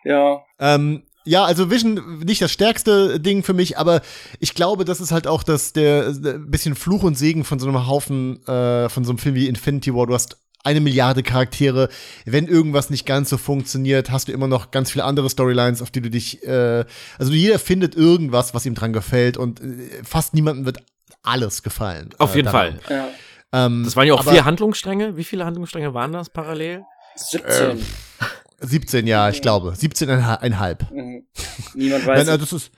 ja. 0.04 0.42
Ähm, 0.58 1.04
ja, 1.24 1.44
also 1.44 1.70
Vision 1.70 2.20
nicht 2.26 2.42
das 2.42 2.50
stärkste 2.50 3.20
Ding 3.20 3.42
für 3.44 3.54
mich, 3.54 3.78
aber 3.78 4.02
ich 4.40 4.54
glaube, 4.54 4.84
das 4.84 5.00
ist 5.00 5.12
halt 5.12 5.26
auch 5.26 5.44
das 5.44 5.72
der, 5.72 6.12
der 6.12 6.38
bisschen 6.38 6.74
Fluch 6.74 7.04
und 7.04 7.16
Segen 7.16 7.44
von 7.44 7.60
so 7.60 7.68
einem 7.68 7.86
Haufen 7.86 8.44
äh, 8.46 8.88
von 8.88 9.04
so 9.04 9.12
einem 9.12 9.18
Film 9.18 9.36
wie 9.36 9.46
Infinity 9.46 9.94
War. 9.94 10.06
Du 10.06 10.14
hast 10.14 10.38
eine 10.62 10.80
Milliarde 10.80 11.22
Charaktere. 11.22 11.88
Wenn 12.24 12.46
irgendwas 12.46 12.90
nicht 12.90 13.06
ganz 13.06 13.30
so 13.30 13.38
funktioniert, 13.38 14.10
hast 14.10 14.28
du 14.28 14.32
immer 14.32 14.46
noch 14.46 14.70
ganz 14.70 14.90
viele 14.90 15.04
andere 15.04 15.28
Storylines, 15.28 15.82
auf 15.82 15.90
die 15.90 16.00
du 16.00 16.10
dich, 16.10 16.42
äh, 16.46 16.84
also 17.18 17.32
jeder 17.32 17.58
findet 17.58 17.94
irgendwas, 17.94 18.54
was 18.54 18.66
ihm 18.66 18.74
dran 18.74 18.92
gefällt 18.92 19.36
und 19.36 19.60
äh, 19.60 20.02
fast 20.04 20.34
niemandem 20.34 20.66
wird 20.66 20.78
alles 21.22 21.62
gefallen. 21.62 22.10
Auf 22.18 22.34
äh, 22.34 22.38
jeden 22.38 22.46
daran. 22.46 22.78
Fall. 22.80 22.96
Ja. 22.96 23.66
Ähm, 23.66 23.82
das 23.84 23.96
waren 23.96 24.06
ja 24.06 24.14
auch 24.14 24.24
vier 24.24 24.44
Handlungsstränge. 24.44 25.16
Wie 25.16 25.24
viele 25.24 25.44
Handlungsstränge 25.44 25.94
waren 25.94 26.12
das 26.12 26.30
parallel? 26.30 26.84
17. 27.16 27.84
17, 28.60 29.06
ja, 29.06 29.28
ich 29.28 29.42
glaube. 29.42 29.72
17,5. 29.72 30.92
Mhm. 30.92 31.26
Niemand 31.74 32.06
weiß. 32.06 32.18
Nein, 32.18 32.28
also 32.28 32.38
das 32.38 32.52
ist, 32.52 32.70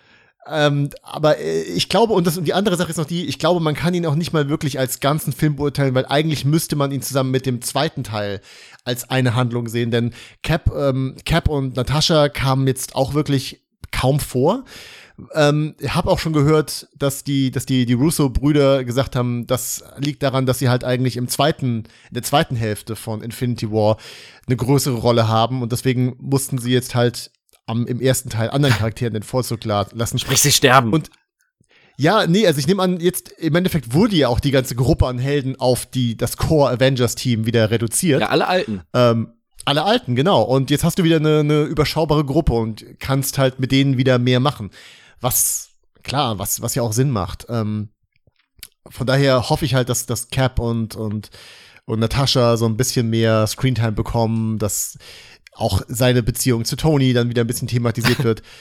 ähm, 0.51 0.91
aber 1.03 1.39
äh, 1.39 1.63
ich 1.63 1.89
glaube, 1.89 2.13
und, 2.13 2.27
das, 2.27 2.37
und 2.37 2.45
die 2.45 2.55
andere 2.55 2.77
Sache 2.77 2.91
ist 2.91 2.97
noch 2.97 3.07
die, 3.07 3.27
ich 3.27 3.39
glaube, 3.39 3.61
man 3.61 3.75
kann 3.75 3.95
ihn 3.95 4.07
auch 4.07 4.15
nicht 4.15 4.33
mal 4.33 4.49
wirklich 4.49 4.79
als 4.79 5.01
ganzen 5.01 5.33
Film 5.33 5.57
beurteilen, 5.57 5.95
weil 5.95 6.07
eigentlich 6.07 6.45
müsste 6.45 6.77
man 6.77 6.93
ihn 6.93 7.03
zusammen 7.03 7.31
mit 7.31 7.47
dem 7.47 7.63
zweiten 7.63 8.05
Teil 8.05 8.41
als 8.85 9.09
eine 9.11 9.35
Handlung 9.35 9.69
sehen, 9.69 9.91
denn 9.91 10.13
Cap, 10.43 10.71
ähm, 10.77 11.17
Cap 11.25 11.49
und 11.49 11.77
Natascha 11.77 12.29
kamen 12.29 12.67
jetzt 12.67 12.95
auch 12.95 13.15
wirklich 13.15 13.63
kaum 13.91 14.21
vor. 14.21 14.65
Ähm, 15.33 15.77
ich 15.79 15.95
habe 15.95 16.11
auch 16.11 16.19
schon 16.19 16.33
gehört, 16.33 16.89
dass 16.97 17.23
die, 17.23 17.51
dass 17.51 17.67
die, 17.67 17.87
die 17.87 17.93
Russo-Brüder 17.93 18.85
gesagt 18.85 19.15
haben, 19.15 19.47
das 19.47 19.85
liegt 19.97 20.23
daran, 20.23 20.45
dass 20.45 20.59
sie 20.59 20.69
halt 20.69 20.83
eigentlich 20.83 21.17
im 21.17 21.29
zweiten, 21.29 21.85
in 22.09 22.15
der 22.15 22.25
zweiten 22.25 22.57
Hälfte 22.57 22.97
von 22.97 23.23
Infinity 23.23 23.71
War 23.71 23.97
eine 24.47 24.57
größere 24.57 24.97
Rolle 24.97 25.29
haben 25.29 25.63
und 25.63 25.71
deswegen 25.73 26.17
mussten 26.19 26.59
sie 26.59 26.73
jetzt 26.73 26.95
halt 26.95 27.31
am, 27.67 27.87
im 27.87 28.01
ersten 28.01 28.31
Teil 28.31 28.51
anderen 28.51 28.75
Charakteren 28.79 29.15
den 29.15 29.23
Vorzug 29.23 29.65
lassen. 29.65 30.19
Sprich, 30.19 30.41
sie 30.41 30.53
sterben. 30.53 30.93
Und 30.93 31.11
ja, 31.97 32.27
nee, 32.27 32.47
also 32.47 32.59
ich 32.59 32.67
nehme 32.67 32.83
an, 32.83 32.99
jetzt 33.01 33.31
im 33.33 33.55
Endeffekt 33.55 33.95
wurde 33.95 34.17
ja 34.17 34.29
auch 34.29 34.41
die 34.41 34.51
ganze 34.51 34.75
Gruppe 34.75 35.07
an 35.07 35.19
Helden 35.19 35.59
auf 35.61 35.87
die, 35.87 36.17
das 36.17 36.37
Core 36.37 36.71
Avengers 36.73 37.15
Team 37.15 37.47
wieder 37.47 37.71
reduziert. 37.71 38.21
Ja, 38.21 38.29
alle 38.29 38.49
Alten. 38.49 38.83
Ähm, 38.93 39.35
alle 39.65 39.85
Alten, 39.85 40.17
genau. 40.17 40.43
Und 40.43 40.71
jetzt 40.71 40.85
hast 40.85 40.99
du 40.99 41.05
wieder 41.05 41.17
eine, 41.17 41.41
eine 41.41 41.63
überschaubare 41.63 42.25
Gruppe 42.25 42.53
und 42.53 42.85
kannst 42.99 43.39
halt 43.39 43.61
mit 43.61 43.73
denen 43.73 43.97
wieder 43.97 44.19
mehr 44.19 44.41
machen. 44.41 44.71
Was, 45.21 45.71
klar, 46.03 46.39
was, 46.39 46.61
was 46.61 46.75
ja 46.75 46.83
auch 46.83 46.93
Sinn 46.93 47.11
macht. 47.11 47.47
Ähm, 47.49 47.91
von 48.89 49.07
daher 49.07 49.49
hoffe 49.49 49.65
ich 49.65 49.75
halt, 49.75 49.89
dass, 49.89 50.05
dass 50.05 50.29
Cap 50.29 50.59
und, 50.59 50.97
und, 50.97 51.31
und 51.87 52.01
Natascha 52.01 52.57
so 52.57 52.67
ein 52.67 52.77
bisschen 52.77 53.09
mehr 53.09 53.47
Screentime 53.47 53.93
bekommen, 53.93 54.59
dass 54.59 54.99
auch 55.55 55.83
seine 55.89 56.23
Beziehung 56.23 56.65
zu 56.65 56.77
Tony 56.77 57.13
dann 57.13 57.29
wieder 57.29 57.43
ein 57.43 57.47
bisschen 57.47 57.69
thematisiert 57.69 58.23
wird. 58.25 58.43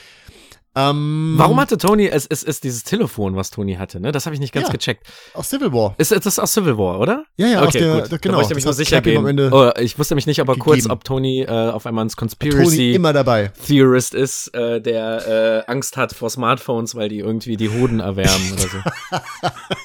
Ähm, 0.75 1.35
Warum 1.37 1.59
hatte 1.59 1.77
Tony, 1.77 2.07
es, 2.07 2.25
es 2.25 2.41
ist 2.41 2.63
dieses 2.63 2.83
Telefon, 2.83 3.35
was 3.35 3.51
Tony 3.51 3.75
hatte, 3.75 3.99
ne? 3.99 4.11
Das 4.11 4.25
habe 4.25 4.33
ich 4.33 4.39
nicht 4.39 4.53
ganz 4.53 4.67
Ja. 4.67 4.71
gecheckt. 4.73 5.05
aus 5.35 5.49
Civil 5.49 5.71
War. 5.71 5.93
Ist 5.99 6.11
ist 6.11 6.25
das 6.25 6.39
aus 6.39 6.51
Civil 6.53 6.77
War, 6.79 6.99
oder? 6.99 7.25
Ja, 7.37 7.47
ja, 7.47 7.59
aus 7.61 7.67
okay, 7.67 7.79
der, 7.79 7.93
gut. 7.93 8.03
da, 8.05 8.07
Da 8.07 8.17
genau. 8.17 8.37
wollte 8.37 8.49
ich 8.51 8.55
mich 8.55 8.65
hat 8.65 8.73
sicher 8.73 8.99
gehen. 9.01 9.51
Oh, 9.53 9.69
ich 9.79 9.99
wusste 9.99 10.13
nämlich 10.15 10.25
nicht, 10.25 10.39
aber 10.41 10.55
kurz, 10.55 10.77
gegeben. 10.77 10.91
ob 10.91 11.03
Tony 11.03 11.41
äh, 11.43 11.47
auf 11.47 11.85
einmal 11.85 12.05
ein 12.05 12.09
Tony 12.09 12.15
Conspiracy 12.15 12.93
immer 12.93 13.13
dabei. 13.13 13.51
Theorist 13.67 14.15
ist, 14.15 14.47
äh, 14.55 14.81
der 14.81 15.63
äh, 15.67 15.71
Angst 15.71 15.95
hat 15.95 16.13
vor 16.13 16.29
Smartphones, 16.31 16.95
weil 16.95 17.07
die 17.09 17.19
irgendwie 17.19 17.55
die 17.55 17.69
Hoden 17.69 17.99
erwärmen 17.99 18.53
oder 18.53 18.61
so. 18.63 18.77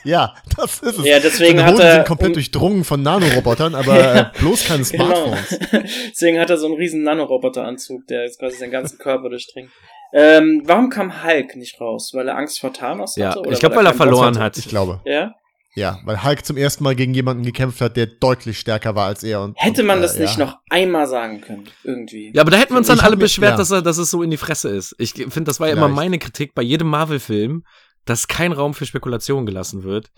Ja, 0.05 0.34
das 0.57 0.78
ist 0.80 0.99
es. 1.01 1.05
Ja, 1.05 1.18
deswegen 1.20 1.59
Seine 1.59 1.64
hat 1.66 1.74
Hoden 1.74 1.82
er- 1.82 1.95
sind 1.97 2.07
komplett 2.07 2.28
um- 2.28 2.34
durchdrungen 2.34 2.84
von 2.84 3.03
Nanorobotern, 3.03 3.74
aber 3.74 3.95
Ja. 3.99 4.20
äh, 4.20 4.26
bloß 4.39 4.64
keine 4.64 4.84
Smartphones. 4.84 5.59
Genau. 5.70 5.84
Deswegen 6.11 6.39
hat 6.39 6.49
er 6.51 6.57
so 6.57 6.66
einen 6.66 6.76
riesen 6.76 7.03
Nanoroboteranzug, 7.03 8.07
der 8.07 8.22
jetzt 8.24 8.39
quasi 8.39 8.57
seinen 8.57 8.70
ganzen 8.70 8.99
Körper 8.99 9.28
durchdringt. 9.28 9.70
Ähm, 10.12 10.62
warum 10.64 10.88
kam 10.88 11.22
Hulk 11.24 11.56
nicht 11.56 11.80
raus? 11.80 12.12
Weil 12.14 12.28
er 12.28 12.36
Angst 12.36 12.61
vor 12.61 12.72
Thanos 12.72 13.16
Ja, 13.16 13.30
hatte? 13.30 13.40
oder 13.40 13.52
ich 13.52 13.61
glaube, 13.61 13.76
weil 13.76 13.86
er 13.86 13.90
keinen 13.92 13.98
Bock 13.98 14.18
verloren 14.18 14.38
hat. 14.38 14.56
Ich 14.56 14.68
glaube. 14.68 15.00
Ja? 15.04 15.34
Ja, 15.74 16.00
weil 16.04 16.24
Hulk 16.24 16.44
zum 16.44 16.56
ersten 16.56 16.82
Mal 16.82 16.96
gegen 16.96 17.14
jemanden 17.14 17.44
gekämpft 17.44 17.80
hat, 17.80 17.96
der 17.96 18.06
deutlich 18.06 18.59
stärker 18.59 18.94
war 18.96 19.06
als 19.06 19.22
er. 19.22 19.42
Und, 19.42 19.54
Hätte 19.56 19.82
und, 19.82 19.86
man 19.86 19.98
äh, 19.98 20.02
das 20.02 20.18
nicht 20.18 20.38
ja. 20.38 20.46
noch 20.46 20.56
einmal 20.70 21.06
sagen 21.06 21.40
können, 21.40 21.68
irgendwie. 21.84 22.32
Ja, 22.34 22.42
aber 22.42 22.50
da 22.50 22.56
hätten 22.56 22.72
wir 22.72 22.78
uns 22.78 22.88
dann 22.88 23.00
alle 23.00 23.16
mir- 23.16 23.20
beschwert, 23.24 23.52
ja. 23.52 23.56
dass, 23.59 23.70
er, 23.70 23.82
dass 23.82 23.98
es 23.98 24.11
so 24.11 24.22
in 24.22 24.30
die 24.30 24.38
Fresse 24.38 24.70
ist. 24.70 24.94
Ich 24.98 25.12
finde, 25.12 25.44
das 25.44 25.61
war 25.61 25.68
ja 25.68 25.74
immer 25.74 25.88
meine 25.88 26.18
Kritik 26.18 26.54
bei 26.54 26.62
jedem 26.62 26.88
Marvel-Film, 26.88 27.64
dass 28.06 28.26
kein 28.26 28.52
Raum 28.52 28.74
für 28.74 28.86
Spekulation 28.86 29.46
gelassen 29.46 29.84
wird 29.84 30.09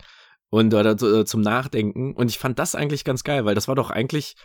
und 0.49 0.73
oder 0.73 0.91
äh, 0.91 1.25
zum 1.25 1.41
Nachdenken. 1.41 2.13
Und 2.15 2.29
ich 2.31 2.39
fand 2.39 2.57
das 2.57 2.73
eigentlich 2.73 3.03
ganz 3.03 3.23
geil, 3.23 3.45
weil 3.45 3.53
das 3.53 3.67
war 3.67 3.75
doch 3.75 3.91
eigentlich 3.91 4.35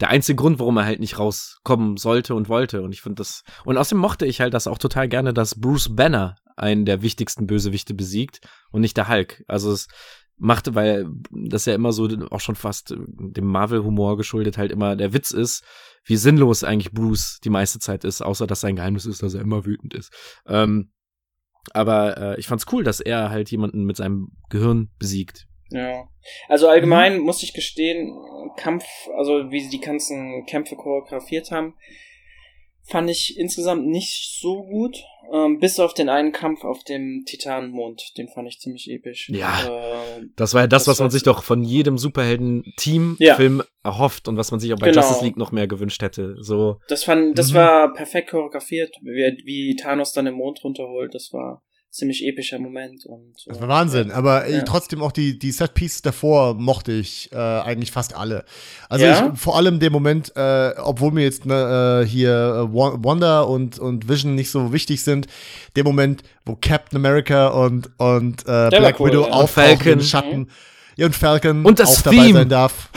der 0.00 0.10
einzige 0.10 0.36
Grund, 0.36 0.58
warum 0.58 0.76
er 0.76 0.84
halt 0.84 1.00
nicht 1.00 1.18
rauskommen 1.18 1.96
sollte 1.96 2.34
und 2.34 2.48
wollte. 2.48 2.82
Und 2.82 2.92
ich 2.92 3.02
finde 3.02 3.16
das. 3.16 3.44
Und 3.64 3.76
außerdem 3.76 4.00
mochte 4.00 4.26
ich 4.26 4.40
halt 4.40 4.54
das 4.54 4.66
auch 4.66 4.78
total 4.78 5.08
gerne, 5.08 5.32
dass 5.32 5.60
Bruce 5.60 5.94
Banner 5.94 6.36
einen 6.56 6.84
der 6.84 7.02
wichtigsten 7.02 7.46
Bösewichte 7.46 7.94
besiegt 7.94 8.40
und 8.70 8.80
nicht 8.80 8.96
der 8.96 9.08
Hulk. 9.08 9.44
Also 9.46 9.72
es 9.72 9.88
machte, 10.36 10.74
weil 10.74 11.06
das 11.30 11.66
ja 11.66 11.74
immer 11.74 11.92
so 11.92 12.08
auch 12.30 12.40
schon 12.40 12.56
fast 12.56 12.94
dem 12.96 13.46
Marvel-Humor 13.46 14.16
geschuldet 14.16 14.58
halt 14.58 14.72
immer 14.72 14.96
der 14.96 15.12
Witz 15.12 15.30
ist, 15.30 15.64
wie 16.04 16.16
sinnlos 16.16 16.64
eigentlich 16.64 16.92
Bruce 16.92 17.38
die 17.44 17.50
meiste 17.50 17.78
Zeit 17.78 18.04
ist, 18.04 18.22
außer 18.22 18.46
dass 18.46 18.60
sein 18.60 18.76
Geheimnis 18.76 19.06
ist, 19.06 19.22
dass 19.22 19.34
er 19.34 19.40
immer 19.40 19.64
wütend 19.64 19.94
ist. 19.94 20.12
Ähm, 20.46 20.90
aber 21.72 22.16
äh, 22.18 22.40
ich 22.40 22.48
fand's 22.48 22.66
cool, 22.72 22.82
dass 22.82 23.00
er 23.00 23.30
halt 23.30 23.50
jemanden 23.50 23.84
mit 23.84 23.96
seinem 23.96 24.32
Gehirn 24.50 24.90
besiegt. 24.98 25.46
Ja. 25.72 26.04
Also 26.48 26.68
allgemein 26.68 27.18
Mhm. 27.18 27.24
muss 27.24 27.42
ich 27.42 27.52
gestehen, 27.54 28.14
Kampf, 28.56 28.84
also 29.16 29.50
wie 29.50 29.60
sie 29.60 29.70
die 29.70 29.80
ganzen 29.80 30.44
Kämpfe 30.46 30.76
choreografiert 30.76 31.50
haben, 31.50 31.74
fand 32.84 33.08
ich 33.10 33.36
insgesamt 33.38 33.86
nicht 33.86 34.38
so 34.40 34.62
gut. 34.64 35.02
Ähm, 35.32 35.60
bis 35.60 35.78
auf 35.80 35.94
den 35.94 36.10
einen 36.10 36.32
Kampf 36.32 36.62
auf 36.62 36.84
dem 36.84 37.22
Titanmond, 37.26 38.18
den 38.18 38.28
fand 38.28 38.48
ich 38.48 38.58
ziemlich 38.58 38.90
episch. 38.90 39.30
Ja. 39.30 39.60
Äh, 40.18 40.26
Das 40.36 40.52
war 40.52 40.62
ja 40.62 40.66
das, 40.66 40.84
Das 40.84 40.92
was 40.94 41.00
man 41.00 41.10
sich 41.10 41.22
doch 41.22 41.42
von 41.42 41.62
jedem 41.62 41.96
Superhelden-Team-Film 41.96 43.58
Ja. 43.58 43.64
erhofft 43.90 44.28
und 44.28 44.36
was 44.36 44.50
man 44.50 44.60
sich 44.60 44.72
auch 44.74 44.78
bei 44.78 44.90
Genau. 44.90 45.00
Justice 45.00 45.24
League 45.24 45.36
noch 45.38 45.52
mehr 45.52 45.66
gewünscht 45.66 46.02
hätte. 46.02 46.36
So, 46.40 46.80
das 46.88 47.04
fand, 47.04 47.38
das 47.38 47.50
Mhm. 47.52 47.54
war 47.56 47.92
perfekt 47.94 48.30
choreografiert, 48.30 48.94
wie, 49.02 49.42
wie 49.44 49.76
Thanos 49.76 50.12
dann 50.12 50.26
den 50.26 50.34
Mond 50.34 50.62
runterholt. 50.64 51.14
Das 51.14 51.32
war 51.32 51.62
ziemlich 51.92 52.26
epischer 52.26 52.58
Moment 52.58 53.04
und. 53.06 53.34
Das 53.46 53.56
äh, 53.58 53.60
war 53.60 53.68
Wahnsinn, 53.68 54.10
aber 54.10 54.46
äh, 54.46 54.56
Ja. 54.56 54.62
trotzdem 54.62 55.02
auch 55.02 55.12
die, 55.12 55.38
die 55.38 55.52
Set-Pieces 55.52 56.02
davor 56.02 56.54
mochte 56.54 56.90
ich 56.92 57.30
äh, 57.32 57.36
eigentlich 57.36 57.92
fast 57.92 58.16
alle. 58.16 58.44
Also 58.88 59.04
Ja? 59.04 59.30
ich, 59.34 59.38
vor 59.38 59.56
allem 59.56 59.78
den 59.78 59.92
Moment, 59.92 60.32
äh, 60.34 60.72
obwohl 60.78 61.12
mir 61.12 61.22
jetzt 61.22 61.44
ne, 61.46 62.02
äh, 62.02 62.08
hier 62.08 62.30
äh, 62.32 62.74
Wa- 62.74 62.96
Wanda 63.02 63.42
und, 63.42 63.78
und 63.78 64.08
Vision 64.08 64.34
nicht 64.34 64.50
so 64.50 64.72
wichtig 64.72 65.02
sind, 65.02 65.26
der 65.76 65.84
Moment, 65.84 66.22
wo 66.46 66.56
Captain 66.60 66.96
America 66.96 67.48
und, 67.48 67.90
und 67.98 68.40
äh, 68.42 68.68
Black 68.70 68.98
cool, 68.98 69.10
Widow 69.10 69.26
ja. 69.26 69.32
auftauchen 69.32 69.76
Falcon. 69.76 69.92
im 69.92 70.00
Schatten. 70.00 70.48
Ja, 70.96 71.06
und 71.06 71.14
Falcon 71.14 71.64
Und 71.64 71.78
das 71.78 71.98
auch 71.98 72.02
dabei 72.02 72.16
Theme. 72.16 72.38
sein 72.40 72.48
darf. 72.48 72.88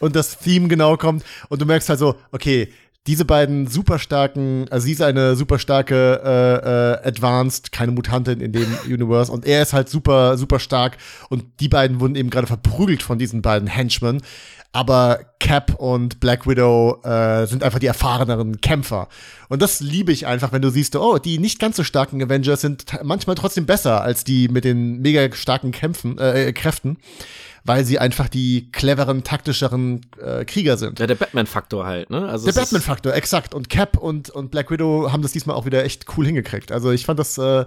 Und 0.00 0.14
das 0.16 0.38
Theme 0.38 0.68
genau 0.68 0.96
kommt. 0.96 1.24
Und 1.48 1.62
du 1.62 1.66
merkst 1.66 1.88
halt 1.88 1.98
so, 1.98 2.14
okay, 2.30 2.68
diese 3.06 3.26
beiden 3.26 3.66
super 3.66 3.98
starken, 3.98 4.66
also 4.70 4.86
sie 4.86 4.92
ist 4.92 5.02
eine 5.02 5.36
super 5.36 5.58
starke 5.58 6.22
äh, 6.24 7.06
äh, 7.06 7.08
Advanced, 7.08 7.70
keine 7.70 7.92
Mutantin 7.92 8.40
in 8.40 8.52
dem 8.52 8.66
Universe 8.86 9.30
und 9.30 9.44
er 9.44 9.62
ist 9.62 9.74
halt 9.74 9.88
super, 9.88 10.38
super 10.38 10.58
stark 10.58 10.96
und 11.28 11.44
die 11.60 11.68
beiden 11.68 12.00
wurden 12.00 12.16
eben 12.16 12.30
gerade 12.30 12.46
verprügelt 12.46 13.02
von 13.02 13.18
diesen 13.18 13.42
beiden 13.42 13.68
Henchmen. 13.68 14.22
Aber 14.72 15.20
Cap 15.38 15.76
und 15.76 16.18
Black 16.18 16.48
Widow 16.48 17.00
äh, 17.04 17.46
sind 17.46 17.62
einfach 17.62 17.78
die 17.78 17.86
erfahreneren 17.86 18.60
Kämpfer. 18.60 19.06
Und 19.48 19.62
das 19.62 19.78
liebe 19.78 20.10
ich 20.10 20.26
einfach, 20.26 20.50
wenn 20.50 20.62
du 20.62 20.70
siehst, 20.70 20.96
oh, 20.96 21.18
die 21.18 21.38
nicht 21.38 21.60
ganz 21.60 21.76
so 21.76 21.84
starken 21.84 22.20
Avengers 22.20 22.60
sind 22.60 22.84
manchmal 23.04 23.36
trotzdem 23.36 23.66
besser 23.66 24.02
als 24.02 24.24
die 24.24 24.48
mit 24.48 24.64
den 24.64 25.00
mega 25.00 25.32
starken 25.32 25.70
Kämpfen, 25.70 26.18
äh, 26.18 26.52
Kräften, 26.52 26.96
weil 27.64 27.84
sie 27.84 27.98
einfach 27.98 28.28
die 28.28 28.70
cleveren, 28.72 29.24
taktischeren 29.24 30.02
äh, 30.20 30.44
Krieger 30.44 30.76
sind. 30.76 30.98
ja, 30.98 31.06
der 31.06 31.14
Batman-Faktor 31.14 31.86
halt, 31.86 32.10
ne? 32.10 32.28
Also 32.28 32.46
Der 32.46 32.52
Batman-Faktor, 32.60 33.14
exakt. 33.14 33.54
Und 33.54 33.68
Cap 33.70 33.96
und, 33.96 34.30
und 34.30 34.50
Black 34.50 34.70
Widow 34.70 35.10
haben 35.10 35.22
das 35.22 35.32
diesmal 35.32 35.56
auch 35.56 35.64
wieder 35.66 35.84
echt 35.84 36.06
cool 36.16 36.26
hingekriegt. 36.26 36.70
Also 36.72 36.90
ich 36.90 37.06
fand 37.06 37.18
das, 37.18 37.38
äh, 37.38 37.64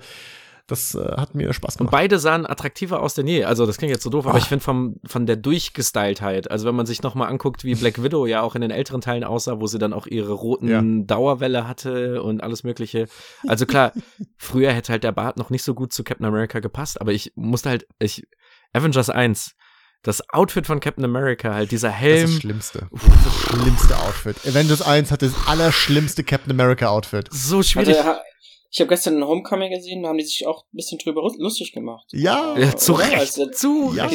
das 0.67 0.93
äh, 0.95 0.99
hat 1.17 1.33
mir 1.33 1.51
Spaß 1.53 1.75
Und 1.75 1.77
gemacht. 1.77 1.91
beide 1.93 2.19
sahen 2.19 2.45
attraktiver 2.45 3.01
aus 3.01 3.13
denn 3.15 3.25
je. 3.25 3.45
Also 3.45 3.65
das 3.65 3.77
klingt 3.77 3.91
jetzt 3.91 4.03
so 4.03 4.09
doof, 4.09 4.27
aber 4.27 4.35
Ah. 4.35 4.39
ich 4.39 4.43
finde 4.45 4.63
vom 4.63 4.97
von 5.05 5.25
der 5.25 5.37
Durchgestyletheit, 5.37 6.51
also 6.51 6.67
wenn 6.67 6.75
man 6.75 6.85
sich 6.85 7.01
noch 7.03 7.15
mal 7.15 7.27
anguckt, 7.27 7.63
wie 7.63 7.73
Black 7.75 8.03
Widow 8.03 8.25
ja 8.25 8.41
auch 8.41 8.53
in 8.55 8.61
den 8.61 8.71
älteren 8.71 9.01
Teilen 9.01 9.23
aussah, 9.23 9.59
wo 9.61 9.67
sie 9.67 9.79
dann 9.79 9.93
auch 9.93 10.07
ihre 10.07 10.33
roten 10.33 10.67
Ja. 10.67 10.81
Dauerwelle 10.83 11.67
hatte 11.67 12.21
und 12.21 12.43
alles 12.43 12.63
mögliche. 12.63 13.07
Also 13.47 13.65
klar, 13.65 13.93
früher 14.37 14.71
hätte 14.73 14.91
halt 14.91 15.03
der 15.03 15.11
Bart 15.13 15.37
noch 15.37 15.49
nicht 15.49 15.63
so 15.63 15.73
gut 15.73 15.93
zu 15.93 16.03
Captain 16.03 16.25
America 16.25 16.59
gepasst, 16.59 16.99
aber 17.01 17.13
ich 17.13 17.31
musste 17.35 17.69
halt 17.69 17.87
ich 17.99 18.27
Avengers 18.73 19.09
1 19.09 19.55
das 20.03 20.21
Outfit 20.29 20.65
von 20.67 20.79
Captain 20.79 21.03
America, 21.03 21.53
halt 21.53 21.71
dieser 21.71 21.89
das 21.89 21.95
ist 21.97 22.01
Helm, 22.01 22.21
das 22.31 22.35
Schlimmste. 22.39 22.87
Das 22.91 23.03
ist 23.03 23.25
das 23.25 23.33
schlimmste 23.61 23.97
Outfit. 23.97 24.35
Avengers 24.47 24.81
1 24.81 25.11
hat 25.11 25.21
das 25.21 25.33
allerschlimmste 25.47 26.23
Captain 26.23 26.51
America 26.51 26.87
Outfit. 26.87 27.27
so 27.31 27.61
schwierig. 27.63 27.97
Ha- 28.03 28.21
ich 28.69 28.81
habe 28.81 28.89
gestern 28.89 29.13
einen 29.15 29.23
Homecoming 29.25 29.71
gesehen, 29.71 30.03
da 30.03 30.09
haben 30.09 30.17
die 30.17 30.25
sich 30.25 30.45
auch 30.45 30.63
ein 30.65 30.75
bisschen 30.75 30.99
drüber 30.99 31.21
lustig 31.39 31.71
gemacht. 31.71 32.05
Ja. 32.11 32.55
ja, 32.57 32.75
zu? 32.75 32.93
Recht, 32.93 33.15
Als 33.15 33.37
er- 33.37 33.51
zu 33.51 33.93
Ja. 33.95 34.09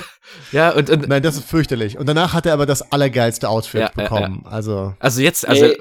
Ja, 0.52 0.70
und, 0.70 0.90
und 0.90 1.08
Nein, 1.08 1.22
das 1.22 1.36
ist 1.36 1.48
fürchterlich. 1.48 1.98
Und 1.98 2.06
danach 2.08 2.32
hat 2.32 2.46
er 2.46 2.52
aber 2.52 2.66
das 2.66 2.92
allergeilste 2.92 3.48
Outfit 3.48 3.80
Ja, 3.80 3.90
ja, 3.96 4.02
bekommen. 4.02 4.44
Also, 4.46 4.94
Also 5.00 5.20
jetzt, 5.22 5.46
also, 5.46 5.72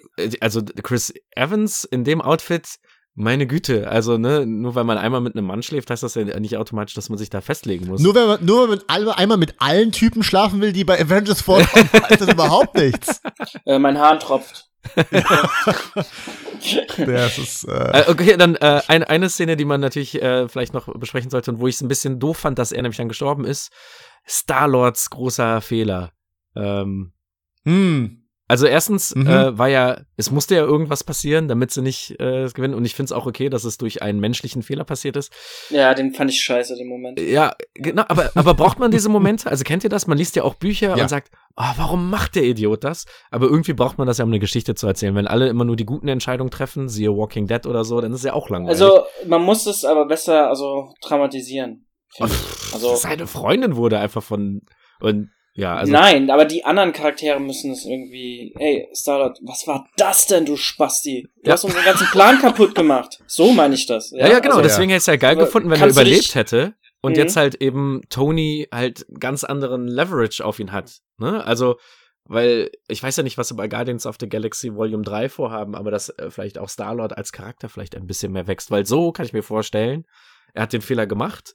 also 0.41 0.61
Chris 0.83 1.13
Evans 1.35 1.83
in 1.83 2.03
dem 2.03 2.21
Outfit, 2.21 2.67
meine 3.15 3.47
Güte, 3.47 3.89
also 3.89 4.17
ne, 4.17 4.45
nur 4.45 4.75
weil 4.75 4.83
man 4.83 4.97
einmal 4.97 5.21
mit 5.21 5.35
einem 5.35 5.47
Mann 5.47 5.63
schläft, 5.63 5.89
heißt 5.89 6.03
das 6.03 6.15
ja 6.15 6.39
nicht 6.39 6.57
automatisch, 6.57 6.93
dass 6.95 7.07
man 7.09 7.17
sich 7.17 7.29
da 7.29 7.39
festlegen 7.39 7.87
muss. 7.87 8.01
nur 8.01 8.13
wenn 8.13 8.27
man, 8.27 8.45
nur 8.45 8.63
wenn 8.63 8.69
man 8.71 8.81
alle, 8.87 9.17
einmal 9.17 9.37
mit 9.37 9.55
allen 9.59 9.93
Typen 9.93 10.21
schlafen 10.21 10.59
will, 10.61 10.73
die 10.73 10.83
bei 10.83 10.99
Avengers 10.99 11.41
vorkommen, 11.41 11.89
heißt 12.09 12.21
das 12.21 12.31
überhaupt 12.31 12.75
nichts. 12.75 13.21
äh, 13.65 13.79
mein 13.79 13.97
Hahn 13.97 14.19
tropft. 14.19 14.69
Das 16.97 17.37
ist, 17.37 17.67
äh, 17.67 18.01
Äh, 18.01 18.09
okay, 18.09 18.37
dann 18.37 18.55
äh, 18.55 18.81
eine, 18.87 19.07
eine 19.09 19.29
Szene, 19.29 19.55
die 19.55 19.65
man 19.65 19.81
natürlich 19.81 20.21
äh, 20.21 20.47
vielleicht 20.47 20.73
noch 20.73 20.87
besprechen 20.97 21.29
sollte 21.29 21.51
und 21.51 21.59
wo 21.59 21.67
ich 21.67 21.75
es 21.75 21.81
ein 21.81 21.87
bisschen 21.87 22.19
doof 22.19 22.37
fand, 22.37 22.57
dass 22.57 22.71
er 22.71 22.81
nämlich 22.81 22.97
dann 22.97 23.09
gestorben 23.09 23.45
ist. 23.45 23.71
Star-Lords 24.27 25.09
großer 25.11 25.61
Fehler. 25.61 26.11
Ähm, 26.55 27.13
hm. 27.65 28.24
Also 28.47 28.67
erstens 28.67 29.15
Mhm. 29.15 29.27
äh, 29.27 29.57
war 29.57 29.67
ja, 29.69 30.01
es 30.17 30.29
musste 30.31 30.55
ja 30.55 30.63
irgendwas 30.63 31.03
passieren, 31.03 31.47
damit 31.47 31.71
sie 31.71 31.81
nicht 31.81 32.11
äh, 32.19 32.47
gewinnen. 32.53 32.73
Und 32.75 32.85
ich 32.85 32.93
finde 32.93 33.05
es 33.07 33.11
auch 33.11 33.25
okay, 33.25 33.49
dass 33.49 33.63
es 33.63 33.77
durch 33.77 34.01
einen 34.01 34.19
menschlichen 34.19 34.61
Fehler 34.61 34.83
passiert 34.83 35.15
ist. 35.17 35.31
Ja, 35.69 35.93
den 35.93 36.13
fand 36.13 36.29
ich 36.31 36.41
scheiße, 36.41 36.75
den 36.75 36.87
Moment. 36.87 37.19
Ja, 37.19 37.53
genau, 37.73 38.03
aber, 38.07 38.31
aber 38.35 38.53
braucht 38.53 38.77
man 38.79 38.91
diese 38.91 39.09
Momente? 39.09 39.49
Also 39.49 39.63
kennt 39.63 39.83
ihr 39.83 39.89
das? 39.89 40.05
Man 40.07 40.17
liest 40.17 40.35
ja 40.35 40.43
auch 40.43 40.53
Bücher 40.55 40.95
Ja. 40.95 41.03
und 41.03 41.09
sagt, 41.09 41.31
ah, 41.55 41.73
warum 41.77 42.09
macht 42.09 42.35
der 42.35 42.43
Idiot 42.43 42.83
das? 42.83 43.05
Aber 43.31 43.47
irgendwie 43.47 43.73
braucht 43.73 43.97
man 43.97 44.05
das 44.07 44.17
ja, 44.19 44.23
um 44.25 44.29
eine 44.29 44.39
Geschichte 44.39 44.75
zu 44.75 44.85
erzählen. 44.87 45.15
Wenn 45.15 45.27
alle 45.27 45.47
immer 45.49 45.65
nur 45.65 45.75
die 45.75 45.85
guten 45.85 46.07
Entscheidungen 46.07 46.51
treffen, 46.51 46.87
siehe 46.87 47.09
Walking 47.15 47.47
Dead 47.47 47.65
oder 47.65 47.83
so, 47.83 47.99
dann 47.99 48.11
ist 48.11 48.19
es 48.19 48.25
ja 48.25 48.33
auch 48.33 48.49
langweilig. 48.49 48.79
Also, 48.81 49.05
man 49.25 49.41
muss 49.41 49.65
es 49.65 49.85
aber 49.85 50.05
besser, 50.07 50.49
also, 50.49 50.93
dramatisieren. 51.01 51.87
finde 52.15 52.33
ich. 52.33 52.73
Also, 52.73 52.95
seine 52.95 53.25
Freundin 53.27 53.75
wurde 53.75 53.99
einfach 53.99 54.21
von 54.23 54.61
und 55.01 55.29
ja, 55.55 55.75
also 55.75 55.91
nein, 55.91 56.29
aber 56.29 56.45
die 56.45 56.63
anderen 56.65 56.91
Charaktere 56.93 57.39
müssen 57.39 57.71
es 57.71 57.85
irgendwie, 57.85 58.53
hey, 58.57 58.87
Starlord, 58.93 59.39
was 59.41 59.65
war 59.67 59.87
das 59.97 60.27
denn, 60.27 60.45
du 60.45 60.55
Spasti? 60.57 61.27
Du 61.43 61.47
Ja. 61.49 61.53
hast 61.53 61.63
unseren 61.63 61.85
ganzen 61.85 62.07
Plan 62.07 62.39
kaputt 62.39 62.75
gemacht. 62.75 63.19
So 63.27 63.51
meine 63.53 63.75
ich 63.75 63.85
das. 63.87 64.11
ja, 64.11 64.27
ja, 64.27 64.39
genau, 64.39 64.55
Also, 64.57 64.63
deswegen 64.67 64.89
hätte 64.89 64.97
ich 64.97 65.03
es 65.03 65.05
ja 65.07 65.15
geil 65.15 65.35
Aber 65.35 65.45
gefunden, 65.45 65.69
wenn 65.69 65.81
er 65.81 65.87
überlebt 65.89 66.35
hätte 66.35 66.75
und 67.01 67.13
Mhm. 67.13 67.17
jetzt 67.19 67.35
halt 67.37 67.55
eben 67.61 68.01
Tony 68.09 68.67
halt 68.73 69.05
ganz 69.19 69.43
anderen 69.43 69.87
Leverage 69.87 70.43
auf 70.43 70.59
ihn 70.59 70.71
hat, 70.71 70.99
ne? 71.17 71.43
Also 71.45 71.77
weil 72.27 72.71
ich 72.87 73.03
weiß 73.03 73.17
ja 73.17 73.23
nicht, 73.23 73.37
was 73.37 73.49
sie 73.49 73.53
bei 73.53 73.67
Guardians 73.67 74.07
of 74.07 74.15
the 74.19 74.27
Galaxy 74.27 74.73
Volume 74.73 75.03
3 75.03 75.29
vorhaben, 75.29 75.75
aber 75.75 75.91
dass 75.91 76.09
äh, 76.09 76.31
vielleicht 76.31 76.57
auch 76.57 76.69
Star-Lord 76.69 77.15
als 77.15 77.31
Charakter 77.31 77.69
vielleicht 77.69 77.95
ein 77.95 78.07
bisschen 78.07 78.31
mehr 78.31 78.47
wächst, 78.47 78.71
weil 78.71 78.85
so 78.87 79.11
kann 79.11 79.27
ich 79.27 79.33
mir 79.33 79.43
vorstellen, 79.43 80.05
er 80.55 80.63
hat 80.63 80.73
den 80.73 80.81
Fehler 80.81 81.05
gemacht. 81.05 81.53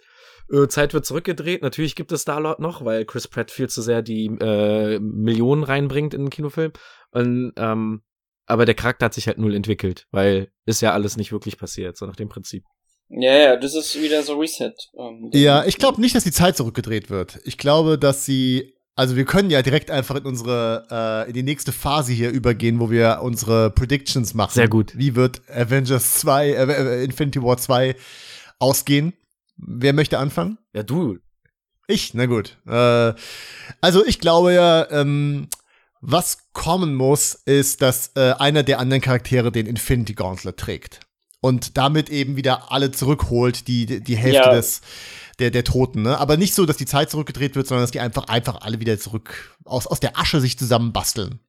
Äh, 0.52 0.68
Zeit 0.68 0.94
wird 0.94 1.06
zurückgedreht. 1.06 1.62
Natürlich 1.62 1.94
gibt 1.94 2.12
es 2.12 2.22
Star-Lord 2.22 2.60
noch, 2.60 2.84
weil 2.84 3.04
Chris 3.04 3.28
Pratt 3.28 3.50
viel 3.50 3.68
zu 3.68 3.82
sehr 3.82 4.02
die 4.02 4.26
äh, 4.26 4.98
Millionen 5.00 5.62
reinbringt 5.62 6.14
in 6.14 6.22
den 6.22 6.30
Kinofilm. 6.30 6.72
Und, 7.10 7.52
ähm, 7.56 8.02
aber 8.46 8.64
der 8.64 8.74
Charakter 8.74 9.06
hat 9.06 9.14
sich 9.14 9.26
halt 9.26 9.38
null 9.38 9.54
entwickelt, 9.54 10.06
weil 10.10 10.50
ist 10.66 10.80
ja 10.80 10.92
alles 10.92 11.16
nicht 11.16 11.32
wirklich 11.32 11.58
passiert, 11.58 11.96
so 11.96 12.06
nach 12.06 12.16
dem 12.16 12.28
Prinzip. 12.28 12.64
Ja, 13.08 13.36
ja, 13.36 13.56
das 13.56 13.74
ist 13.74 14.00
wieder 14.00 14.22
so 14.22 14.38
Reset. 14.38 14.72
Ähm, 14.96 15.30
ja, 15.32 15.64
ich 15.64 15.78
glaube 15.78 16.00
nicht, 16.00 16.14
dass 16.14 16.24
die 16.24 16.32
Zeit 16.32 16.56
zurückgedreht 16.56 17.10
wird. 17.10 17.40
Ich 17.44 17.58
glaube, 17.58 17.98
dass 17.98 18.24
sie 18.24 18.74
also 19.00 19.16
wir 19.16 19.24
können 19.24 19.48
ja 19.48 19.62
direkt 19.62 19.90
einfach 19.90 20.16
in 20.16 20.24
unsere 20.24 20.86
äh, 20.90 21.28
in 21.28 21.32
die 21.32 21.42
nächste 21.42 21.72
Phase 21.72 22.12
hier 22.12 22.30
übergehen, 22.30 22.80
wo 22.80 22.90
wir 22.90 23.20
unsere 23.22 23.70
Predictions 23.70 24.34
machen. 24.34 24.52
Sehr 24.52 24.68
gut. 24.68 24.92
Wie 24.94 25.14
wird 25.16 25.40
Avengers 25.48 26.18
2, 26.20 26.48
äh, 26.50 26.52
äh, 26.52 27.04
Infinity 27.04 27.42
War 27.42 27.56
2 27.56 27.96
ausgehen? 28.58 29.14
Wer 29.66 29.92
möchte 29.92 30.18
anfangen? 30.18 30.58
Ja, 30.72 30.82
du. 30.82 31.18
Ich, 31.86 32.14
na 32.14 32.26
gut. 32.26 32.56
Äh, 32.66 33.14
also 33.80 34.04
ich 34.06 34.20
glaube 34.20 34.54
ja, 34.54 34.90
ähm, 34.90 35.48
was 36.00 36.38
kommen 36.52 36.94
muss, 36.94 37.34
ist, 37.34 37.82
dass 37.82 38.12
äh, 38.14 38.32
einer 38.38 38.62
der 38.62 38.78
anderen 38.78 39.02
Charaktere 39.02 39.52
den 39.52 39.66
Infinity 39.66 40.14
Gauntlet 40.14 40.56
trägt. 40.56 41.00
Und 41.42 41.76
damit 41.78 42.10
eben 42.10 42.36
wieder 42.36 42.70
alle 42.70 42.90
zurückholt, 42.90 43.66
die, 43.66 44.02
die 44.02 44.16
Hälfte 44.16 44.42
ja. 44.42 44.54
des, 44.54 44.82
der, 45.38 45.50
der 45.50 45.64
Toten, 45.64 46.02
ne? 46.02 46.18
Aber 46.18 46.36
nicht 46.36 46.54
so, 46.54 46.66
dass 46.66 46.76
die 46.76 46.84
Zeit 46.84 47.10
zurückgedreht 47.10 47.56
wird, 47.56 47.66
sondern 47.66 47.82
dass 47.84 47.90
die 47.90 48.00
einfach, 48.00 48.24
einfach 48.24 48.60
alle 48.60 48.78
wieder 48.78 48.98
zurück 48.98 49.56
aus, 49.64 49.86
aus 49.86 50.00
der 50.00 50.18
Asche 50.18 50.40
sich 50.40 50.58
zusammenbasteln. 50.58 51.40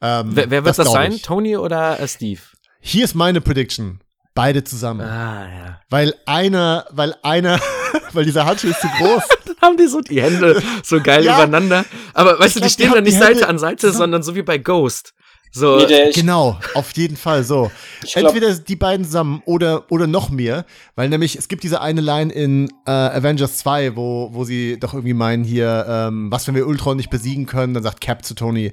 Ähm, 0.00 0.30
wer, 0.34 0.50
wer 0.50 0.64
wird 0.64 0.66
das, 0.66 0.76
das 0.76 0.92
sein? 0.92 1.12
Ich. 1.12 1.22
Tony 1.22 1.56
oder 1.56 2.00
äh, 2.00 2.08
Steve? 2.08 2.40
Hier 2.80 3.04
ist 3.04 3.14
meine 3.14 3.40
Prediction. 3.40 4.00
Beide 4.36 4.62
zusammen. 4.62 5.00
Ah, 5.00 5.48
ja. 5.48 5.80
Weil 5.88 6.14
einer, 6.26 6.86
weil 6.90 7.14
einer, 7.22 7.58
weil 8.12 8.24
dieser 8.24 8.44
Handschuh 8.44 8.68
ist 8.68 8.80
zu 8.80 8.88
groß. 8.98 9.22
dann 9.46 9.56
haben 9.62 9.76
die 9.78 9.86
so 9.86 10.00
die 10.02 10.22
Hände 10.22 10.62
so 10.84 11.00
geil 11.00 11.24
ja. 11.24 11.34
übereinander. 11.34 11.84
Aber 12.14 12.38
weißt 12.38 12.56
ich 12.56 12.62
du, 12.62 12.68
die 12.68 12.72
stehen 12.72 12.92
dann 12.92 13.02
nicht 13.02 13.18
Seite 13.18 13.48
an 13.48 13.58
Seite, 13.58 13.92
sondern 13.92 14.22
so 14.22 14.34
wie 14.34 14.42
bei 14.42 14.58
Ghost. 14.58 15.14
So. 15.52 15.78
Nee, 15.78 16.10
genau, 16.12 16.58
auf 16.74 16.92
jeden 16.96 17.16
Fall 17.16 17.42
so. 17.42 17.70
Entweder 18.12 18.52
die 18.54 18.76
beiden 18.76 19.06
zusammen 19.06 19.40
oder, 19.46 19.90
oder 19.90 20.06
noch 20.06 20.28
mehr, 20.28 20.66
weil 20.96 21.08
nämlich 21.08 21.36
es 21.36 21.48
gibt 21.48 21.62
diese 21.62 21.80
eine 21.80 22.02
Line 22.02 22.30
in 22.30 22.68
äh, 22.84 22.90
Avengers 22.90 23.56
2, 23.58 23.96
wo, 23.96 24.28
wo 24.32 24.44
sie 24.44 24.78
doch 24.78 24.92
irgendwie 24.92 25.14
meinen 25.14 25.44
hier, 25.44 25.86
ähm, 25.88 26.30
was 26.30 26.46
wenn 26.46 26.54
wir 26.54 26.66
Ultron 26.66 26.98
nicht 26.98 27.08
besiegen 27.08 27.46
können, 27.46 27.72
dann 27.72 27.82
sagt 27.82 28.02
Cap 28.02 28.22
zu 28.22 28.34
Tony, 28.34 28.72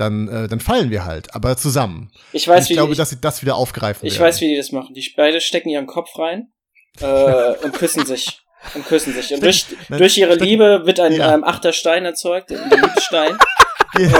dann, 0.00 0.28
äh, 0.28 0.48
dann 0.48 0.60
fallen 0.60 0.90
wir 0.90 1.04
halt, 1.04 1.34
aber 1.34 1.56
zusammen. 1.56 2.10
Ich 2.32 2.48
weiß, 2.48 2.64
ich 2.64 2.70
wie 2.70 2.74
glaube, 2.74 2.92
die, 2.92 2.98
dass 2.98 3.10
sie 3.10 3.20
das 3.20 3.42
wieder 3.42 3.56
aufgreifen. 3.56 4.06
Ich 4.06 4.14
werden. 4.14 4.24
weiß, 4.24 4.40
wie 4.40 4.48
die 4.48 4.56
das 4.56 4.72
machen. 4.72 4.94
Die 4.94 5.12
beide 5.16 5.40
stecken 5.40 5.68
ihren 5.68 5.86
Kopf 5.86 6.18
rein 6.18 6.48
äh, 7.00 7.54
und 7.64 7.72
küssen 7.74 8.06
sich. 8.06 8.40
Und 8.74 8.86
küssen 8.86 9.12
sich. 9.14 9.32
Und 9.32 9.42
durch, 9.42 9.66
durch 9.88 10.18
ihre 10.18 10.34
Liebe 10.34 10.82
wird 10.84 11.00
ein 11.00 11.12
ja. 11.12 11.34
ähm, 11.34 11.44
achter 11.44 11.72
Stein 11.72 12.04
erzeugt, 12.04 12.52
ein 12.52 12.70
Liebestein. 12.70 13.38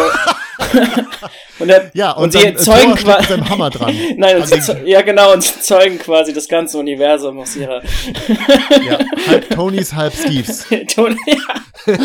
und, 1.58 1.68
der, 1.68 1.90
ja, 1.94 2.12
und, 2.12 2.24
und 2.24 2.32
sie 2.32 2.54
zeugen 2.56 2.94
quasi 2.94 3.38
Hammer 3.38 3.70
dran. 3.70 3.94
Nein, 4.16 4.36
und 4.36 4.46
sie, 4.46 4.60
ja 4.84 5.02
genau, 5.02 5.32
und 5.32 5.42
sie 5.42 5.60
zeugen 5.60 5.98
quasi 5.98 6.32
das 6.32 6.48
ganze 6.48 6.78
Universum 6.78 7.38
aus 7.38 7.56
ihrer. 7.56 7.82
ja, 8.86 8.98
halb 9.28 9.50
Tonys, 9.50 9.94
halb 9.94 10.14
Steves. 10.14 10.66
Tony, 10.94 11.16
ja. 11.26 11.96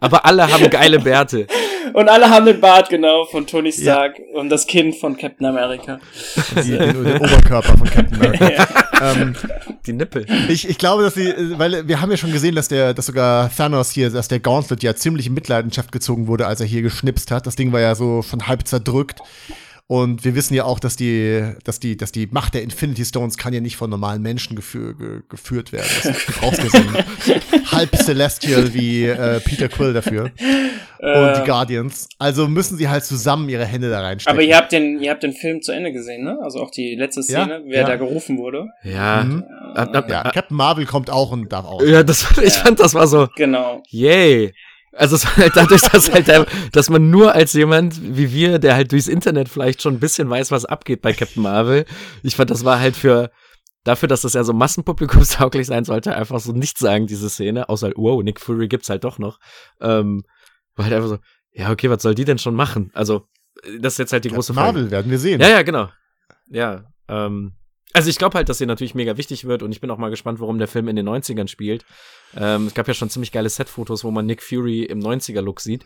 Aber 0.00 0.24
alle 0.24 0.50
haben 0.50 0.70
geile 0.70 0.98
Bärte. 0.98 1.46
Und 1.92 2.08
alle 2.08 2.28
haben 2.28 2.46
den 2.46 2.60
Bart, 2.60 2.88
genau, 2.88 3.24
von 3.24 3.46
Tony 3.46 3.72
Stark 3.72 4.18
ja. 4.18 4.38
und 4.38 4.50
das 4.50 4.66
Kind 4.66 4.96
von 4.96 5.16
Captain 5.16 5.46
America. 5.46 5.98
Die, 6.62 6.72
den, 6.72 7.04
den, 7.04 7.16
Oberkörper 7.16 7.76
von 7.76 7.88
Captain 7.88 8.14
America. 8.14 8.46
Ja. 8.96 9.12
Ähm, 9.12 9.34
die 9.86 9.92
Nippel. 9.92 10.26
Ich, 10.48 10.68
ich 10.68 10.78
glaube, 10.78 11.02
dass 11.02 11.14
sie, 11.14 11.32
weil 11.58 11.86
wir 11.86 12.00
haben 12.00 12.10
ja 12.10 12.16
schon 12.16 12.32
gesehen, 12.32 12.54
dass 12.54 12.68
der, 12.68 12.94
dass 12.94 13.06
sogar 13.06 13.50
Thanos 13.54 13.90
hier, 13.90 14.10
dass 14.10 14.28
der 14.28 14.40
Gauntlet 14.40 14.82
ja 14.82 14.94
ziemlich 14.94 15.26
in 15.26 15.34
Mitleidenschaft 15.34 15.92
gezogen 15.92 16.26
wurde, 16.28 16.46
als 16.46 16.60
er 16.60 16.66
hier 16.66 16.82
geschnipst 16.82 17.30
hat. 17.30 17.46
Das 17.46 17.56
Ding 17.56 17.65
war 17.72 17.80
ja 17.80 17.94
so 17.94 18.22
schon 18.22 18.46
halb 18.46 18.66
zerdrückt. 18.66 19.20
Und 19.88 20.24
wir 20.24 20.34
wissen 20.34 20.54
ja 20.54 20.64
auch, 20.64 20.80
dass 20.80 20.96
die, 20.96 21.44
dass 21.62 21.78
die, 21.78 21.96
dass 21.96 22.10
die 22.10 22.26
Macht 22.26 22.54
der 22.54 22.64
Infinity 22.64 23.04
Stones 23.04 23.36
kann 23.36 23.54
ja 23.54 23.60
nicht 23.60 23.76
von 23.76 23.88
normalen 23.88 24.20
Menschen 24.20 24.56
gefü 24.56 24.96
ge 24.96 25.20
geführt 25.28 25.70
werden. 25.70 25.86
Das, 26.02 26.26
du 26.26 26.32
brauchst 26.32 26.58
ja 26.58 26.70
so 26.70 26.78
einen 26.78 27.70
halb 27.70 27.94
Celestial 27.94 28.74
wie 28.74 29.04
äh, 29.04 29.38
Peter 29.40 29.68
Quill 29.68 29.92
dafür. 29.92 30.32
Äh, 30.98 31.20
und 31.20 31.36
die 31.36 31.46
Guardians. 31.46 32.08
Also 32.18 32.48
müssen 32.48 32.78
sie 32.78 32.88
halt 32.88 33.04
zusammen 33.04 33.48
ihre 33.48 33.64
Hände 33.64 33.90
da 33.90 34.00
reinstecken. 34.00 34.36
Aber 34.36 34.42
ihr 34.42 34.56
habt 34.56 34.72
den, 34.72 35.00
ihr 35.00 35.10
habt 35.10 35.22
den 35.22 35.34
Film 35.34 35.62
zu 35.62 35.70
Ende 35.70 35.92
gesehen, 35.92 36.24
ne? 36.24 36.38
Also 36.42 36.60
auch 36.60 36.70
die 36.70 36.96
letzte 36.96 37.22
Szene, 37.22 37.58
ja, 37.58 37.60
wer 37.66 37.80
ja. 37.82 37.86
da 37.86 37.96
gerufen 37.96 38.38
wurde. 38.38 38.66
Ja. 38.82 39.22
Mhm. 39.22 39.44
ja. 40.08 40.22
Captain 40.32 40.56
Marvel 40.56 40.86
kommt 40.86 41.10
auch 41.10 41.30
und 41.30 41.52
darf 41.52 41.66
auch. 41.66 41.82
Ja, 41.82 42.02
das, 42.02 42.26
ich 42.42 42.54
fand, 42.54 42.80
das 42.80 42.94
war 42.94 43.06
so. 43.06 43.28
Genau. 43.36 43.82
Yay. 43.88 44.52
Also 44.96 45.16
halt 45.36 45.56
dadurch, 45.56 45.82
dass 45.82 46.12
halt 46.12 46.28
der, 46.28 46.46
dass 46.72 46.90
man 46.90 47.10
nur 47.10 47.34
als 47.34 47.52
jemand 47.52 48.00
wie 48.16 48.32
wir, 48.32 48.58
der 48.58 48.74
halt 48.74 48.92
durchs 48.92 49.08
Internet 49.08 49.48
vielleicht 49.48 49.82
schon 49.82 49.94
ein 49.94 50.00
bisschen 50.00 50.28
weiß, 50.28 50.50
was 50.50 50.64
abgeht 50.64 51.02
bei 51.02 51.12
Captain 51.12 51.42
Marvel, 51.42 51.84
ich 52.22 52.36
fand, 52.36 52.50
das 52.50 52.64
war 52.64 52.80
halt 52.80 52.96
für 52.96 53.30
dafür, 53.84 54.08
dass 54.08 54.22
das 54.22 54.34
ja 54.34 54.42
so 54.44 54.52
massenpublikumstauglich 54.52 55.66
sein 55.66 55.84
sollte, 55.84 56.16
einfach 56.16 56.40
so 56.40 56.52
nichts 56.52 56.80
sagen, 56.80 57.06
diese 57.06 57.30
Szene, 57.30 57.68
außer, 57.68 57.92
wow, 57.96 58.22
Nick 58.22 58.40
Fury 58.40 58.68
gibt's 58.68 58.90
halt 58.90 59.04
doch 59.04 59.18
noch. 59.18 59.38
Ähm, 59.80 60.24
war 60.74 60.86
halt 60.86 60.94
einfach 60.94 61.08
so, 61.08 61.18
ja, 61.52 61.70
okay, 61.70 61.88
was 61.88 62.02
soll 62.02 62.14
die 62.14 62.24
denn 62.24 62.38
schon 62.38 62.54
machen? 62.54 62.90
Also, 62.94 63.26
das 63.80 63.94
ist 63.94 63.98
jetzt 63.98 64.12
halt 64.12 64.24
die 64.24 64.28
Captain 64.28 64.36
große 64.36 64.54
Frage. 64.54 64.72
Marvel 64.72 64.90
werden 64.90 65.10
wir 65.10 65.18
sehen. 65.18 65.40
Ja, 65.40 65.48
ja, 65.48 65.62
genau. 65.62 65.88
Ja, 66.48 66.84
ähm, 67.08 67.52
also 67.92 68.10
ich 68.10 68.18
glaube 68.18 68.36
halt, 68.36 68.48
dass 68.48 68.58
sie 68.58 68.66
natürlich 68.66 68.94
mega 68.94 69.16
wichtig 69.16 69.46
wird 69.46 69.62
und 69.62 69.72
ich 69.72 69.80
bin 69.80 69.90
auch 69.90 69.98
mal 69.98 70.10
gespannt, 70.10 70.40
warum 70.40 70.58
der 70.58 70.68
Film 70.68 70.88
in 70.88 70.96
den 70.96 71.08
90ern 71.08 71.48
spielt. 71.48 71.84
Ähm, 72.36 72.66
es 72.66 72.74
gab 72.74 72.88
ja 72.88 72.94
schon 72.94 73.10
ziemlich 73.10 73.32
geile 73.32 73.48
Set-Fotos, 73.48 74.04
wo 74.04 74.10
man 74.10 74.26
Nick 74.26 74.42
Fury 74.42 74.82
im 74.82 75.00
90er-Look 75.00 75.60
sieht. 75.60 75.84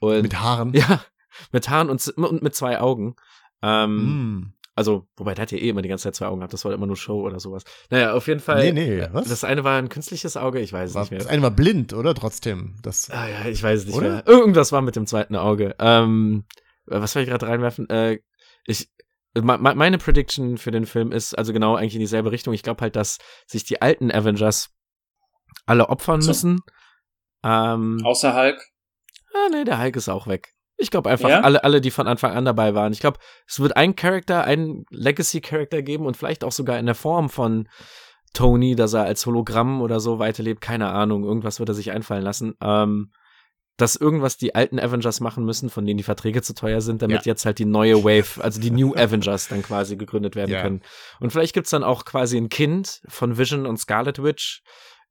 Und, 0.00 0.22
mit 0.22 0.40
Haaren? 0.40 0.72
Ja, 0.74 1.04
mit 1.52 1.68
Haaren 1.68 1.90
und, 1.90 2.06
und 2.08 2.42
mit 2.42 2.54
zwei 2.54 2.80
Augen. 2.80 3.16
Ähm, 3.62 3.96
mm. 3.96 4.52
Also, 4.74 5.08
wobei 5.16 5.32
der 5.32 5.42
hat 5.42 5.52
ja 5.52 5.58
eh 5.58 5.70
immer 5.70 5.80
die 5.80 5.88
ganze 5.88 6.04
Zeit 6.04 6.16
zwei 6.16 6.26
Augen 6.26 6.40
gehabt, 6.40 6.52
das 6.52 6.66
war 6.66 6.72
immer 6.72 6.86
nur 6.86 6.98
Show 6.98 7.22
oder 7.22 7.40
sowas. 7.40 7.64
Naja, 7.88 8.12
auf 8.12 8.26
jeden 8.26 8.40
Fall. 8.40 8.62
Nee, 8.62 8.72
nee, 8.72 9.08
was? 9.10 9.26
Das 9.26 9.42
eine 9.42 9.64
war 9.64 9.78
ein 9.78 9.88
künstliches 9.88 10.36
Auge, 10.36 10.60
ich 10.60 10.70
weiß 10.70 10.92
war, 10.92 11.02
nicht 11.02 11.12
mehr. 11.12 11.20
Das 11.20 11.28
eine 11.28 11.40
war 11.40 11.50
blind, 11.50 11.94
oder? 11.94 12.14
Trotzdem. 12.14 12.74
Das, 12.82 13.10
ah 13.10 13.26
ja, 13.26 13.46
ich 13.46 13.62
weiß 13.62 13.80
es 13.80 13.86
nicht 13.86 13.94
oder? 13.94 14.08
mehr. 14.10 14.26
Irgendwas 14.26 14.72
war 14.72 14.82
mit 14.82 14.94
dem 14.94 15.06
zweiten 15.06 15.34
Auge. 15.34 15.74
Ähm, 15.78 16.44
was 16.84 17.12
soll 17.12 17.22
ich 17.22 17.28
gerade 17.30 17.46
reinwerfen? 17.46 17.88
Äh, 17.88 18.18
ich, 18.66 18.90
meine 19.42 19.98
Prediction 19.98 20.58
für 20.58 20.70
den 20.70 20.86
Film 20.86 21.12
ist 21.12 21.34
also 21.34 21.52
genau 21.52 21.76
eigentlich 21.76 21.94
in 21.94 22.00
dieselbe 22.00 22.32
Richtung. 22.32 22.54
Ich 22.54 22.62
glaube 22.62 22.80
halt, 22.80 22.96
dass 22.96 23.18
sich 23.46 23.64
die 23.64 23.82
alten 23.82 24.10
Avengers 24.10 24.70
alle 25.66 25.88
opfern 25.88 26.20
so. 26.20 26.30
müssen. 26.30 26.60
Ähm, 27.44 28.00
Außer 28.04 28.34
Hulk. 28.34 28.60
Ah, 29.34 29.48
nee, 29.50 29.64
der 29.64 29.80
Hulk 29.80 29.96
ist 29.96 30.08
auch 30.08 30.26
weg. 30.26 30.54
Ich 30.78 30.90
glaube 30.90 31.08
einfach 31.08 31.28
ja? 31.28 31.40
alle, 31.40 31.64
alle, 31.64 31.80
die 31.80 31.90
von 31.90 32.06
Anfang 32.06 32.32
an 32.32 32.44
dabei 32.44 32.74
waren. 32.74 32.92
Ich 32.92 33.00
glaube, 33.00 33.18
es 33.46 33.60
wird 33.60 33.76
einen 33.76 33.96
Charakter, 33.96 34.44
einen 34.44 34.84
Legacy-Charakter 34.90 35.82
geben 35.82 36.06
und 36.06 36.16
vielleicht 36.16 36.44
auch 36.44 36.52
sogar 36.52 36.78
in 36.78 36.86
der 36.86 36.94
Form 36.94 37.30
von 37.30 37.68
Tony, 38.34 38.76
dass 38.76 38.92
er 38.92 39.04
als 39.04 39.24
Hologramm 39.24 39.80
oder 39.80 40.00
so 40.00 40.18
weiterlebt. 40.18 40.60
Keine 40.60 40.88
Ahnung. 40.90 41.24
Irgendwas 41.24 41.58
wird 41.58 41.70
er 41.70 41.74
sich 41.74 41.92
einfallen 41.92 42.22
lassen. 42.22 42.54
Ähm, 42.60 43.10
dass 43.76 43.96
irgendwas 43.96 44.38
die 44.38 44.54
alten 44.54 44.78
Avengers 44.78 45.20
machen 45.20 45.44
müssen, 45.44 45.68
von 45.68 45.84
denen 45.84 45.98
die 45.98 46.04
Verträge 46.04 46.40
zu 46.42 46.54
teuer 46.54 46.80
sind, 46.80 47.02
damit 47.02 47.26
ja. 47.26 47.32
jetzt 47.32 47.44
halt 47.44 47.58
die 47.58 47.66
neue 47.66 48.04
Wave, 48.04 48.42
also 48.42 48.60
die 48.60 48.70
New 48.70 48.94
Avengers 48.96 49.48
dann 49.48 49.62
quasi 49.62 49.96
gegründet 49.96 50.34
werden 50.34 50.50
ja. 50.50 50.62
können. 50.62 50.82
Und 51.20 51.30
vielleicht 51.30 51.54
gibt's 51.54 51.70
dann 51.70 51.84
auch 51.84 52.04
quasi 52.04 52.38
ein 52.38 52.48
Kind 52.48 53.02
von 53.08 53.36
Vision 53.36 53.66
und 53.66 53.78
Scarlet 53.78 54.22
Witch, 54.22 54.62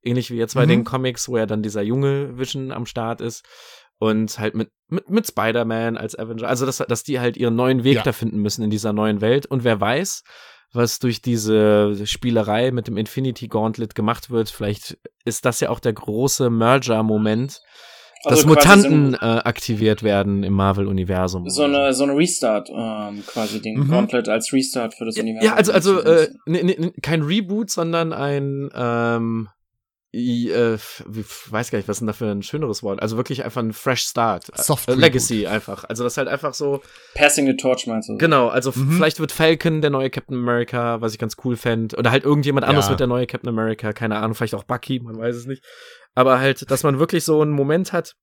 ähnlich 0.01 0.32
wie 0.32 0.38
jetzt 0.38 0.55
bei 0.55 0.66
mhm. 0.66 0.70
den 0.70 0.84
Comics, 0.84 1.30
wo 1.30 1.38
ja 1.38 1.45
dann 1.45 1.61
dieser 1.61 1.82
junge 1.82 2.38
Vision 2.38 2.72
am 2.72 2.86
Start 2.86 3.22
ist 3.22 3.43
und 3.99 4.39
halt 4.39 4.55
mit 4.55 4.72
mit, 4.88 5.09
mit 5.09 5.28
Spider-Man 5.28 5.97
als 5.97 6.18
Avenger, 6.18 6.47
also 6.47 6.66
dass, 6.66 6.78
dass 6.78 7.03
die 7.03 7.20
halt 7.20 7.38
ihren 7.38 7.55
neuen 7.55 7.84
Weg 7.84 7.95
ja. 7.95 8.03
da 8.03 8.11
finden 8.11 8.39
müssen 8.39 8.63
in 8.63 8.70
dieser 8.70 8.93
neuen 8.93 9.22
Welt 9.22 9.45
und 9.45 9.63
wer 9.63 9.82
weiß, 9.82 10.24
was 10.74 10.99
durch 10.99 11.22
diese 11.22 12.05
Spielerei 12.05 12.72
mit 12.72 12.88
dem 12.88 12.97
Infinity 12.97 13.47
Gauntlet 13.47 13.95
gemacht 13.95 14.30
wird, 14.30 14.49
vielleicht 14.49 14.97
ist 15.24 15.45
das 15.45 15.59
ja 15.59 15.70
auch 15.70 15.80
der 15.80 15.93
große 15.93 16.49
Merger-Moment, 16.49 17.61
also 18.26 18.41
dass 18.41 18.45
Mutanten 18.45 19.11
so 19.11 19.17
ein, 19.19 19.38
äh, 19.38 19.41
aktiviert 19.41 20.03
werden 20.03 20.43
im 20.43 20.53
Marvel-Universum. 20.53 21.49
So 21.49 21.63
eine, 21.63 21.93
so 21.93 22.03
eine 22.03 22.15
Restart, 22.15 22.69
ähm, 22.69 23.23
quasi 23.26 23.61
den 23.61 23.80
mhm. 23.80 23.89
Gauntlet 23.89 24.30
als 24.30 24.51
Restart 24.53 24.93
für 24.93 25.05
das 25.05 25.15
ja, 25.15 25.23
Universum. 25.23 25.47
Ja, 25.47 25.55
also, 25.55 25.71
also 25.71 25.99
äh, 26.01 26.30
ne, 26.45 26.63
ne, 26.63 26.93
kein 27.01 27.21
Reboot, 27.21 27.69
sondern 27.69 28.13
ein 28.13 28.69
ähm, 28.76 29.49
ich, 30.16 30.49
äh, 30.49 30.78
weiß 31.49 31.72
gar 31.72 31.78
nicht, 31.78 31.88
was 31.89 31.97
ist 31.97 31.99
denn 31.99 32.07
da 32.07 32.13
für 32.13 32.32
ein 32.32 32.41
schöneres 32.41 32.84
Wort? 32.84 33.01
Also 33.01 33.18
wirklich 33.18 33.43
einfach 33.43 33.61
ein 33.61 33.74
Fresh 33.74 34.03
Start. 34.03 34.45
Soft 34.55 34.88
äh, 34.88 34.93
Legacy 34.93 35.45
einfach. 35.45 35.84
Also 35.84 36.03
das 36.03 36.13
ist 36.13 36.18
halt 36.18 36.30
einfach 36.30 36.53
so. 36.53 36.82
Passing 37.16 37.47
the 37.47 37.57
Torch 37.57 37.86
meinst 37.86 38.07
du? 38.07 38.18
Genau, 38.18 38.47
also 38.47 38.72
mhm. 38.74 38.93
vielleicht 38.93 39.20
wird 39.20 39.34
Falcon 39.34 39.82
der 39.82 39.89
neue 39.89 40.09
Captain 40.09 40.38
America, 40.38 41.01
was 41.01 41.11
ich 41.11 41.20
ganz 41.20 41.36
cool 41.43 41.57
fände. 41.57 41.97
Oder 41.97 42.11
halt 42.11 42.24
irgendjemand 42.24 42.66
anderes 42.66 42.86
ja. 42.86 42.91
wird 42.91 43.01
der 43.01 43.07
neue 43.07 43.28
Captain 43.28 43.49
America, 43.49 43.91
keine 43.91 44.16
Ahnung, 44.16 44.36
vielleicht 44.36 44.55
auch 44.55 44.63
Bucky, 44.63 45.01
man 45.01 45.18
weiß 45.18 45.36
es 45.36 45.45
nicht. 45.45 45.63
Aber 46.13 46.39
halt, 46.39 46.72
dass 46.72 46.84
man 46.84 46.97
wirklich 46.97 47.26
so 47.26 47.41
einen 47.41 47.51
Moment 47.51 47.92
hat, 47.92 48.16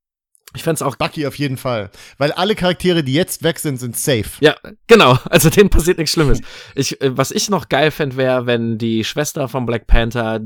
ich 0.55 0.63
fände 0.63 0.85
auch. 0.85 0.97
Bucky 0.97 1.27
auf 1.27 1.37
jeden 1.37 1.57
Fall. 1.57 1.91
Weil 2.19 2.33
alle 2.33 2.55
Charaktere, 2.55 3.03
die 3.03 3.15
jetzt 3.15 3.43
weg 3.43 3.59
sind, 3.59 3.79
sind 3.79 3.97
safe. 3.97 4.31
Ja, 4.41 4.57
genau. 4.87 5.19
Also 5.31 5.49
denen 5.49 5.71
passiert 5.71 5.99
nichts 5.99 6.13
Schlimmes. 6.13 6.41
Ich, 6.75 7.01
äh, 7.01 7.17
was 7.17 7.31
ich 7.31 7.49
noch 7.49 7.69
geil 7.69 7.91
fände, 7.91 8.17
wäre, 8.17 8.47
wenn 8.47 8.77
die 8.77 9.03
Schwester 9.05 9.49
von 9.49 9.65
Black 9.65 9.87
Panther 9.87 10.41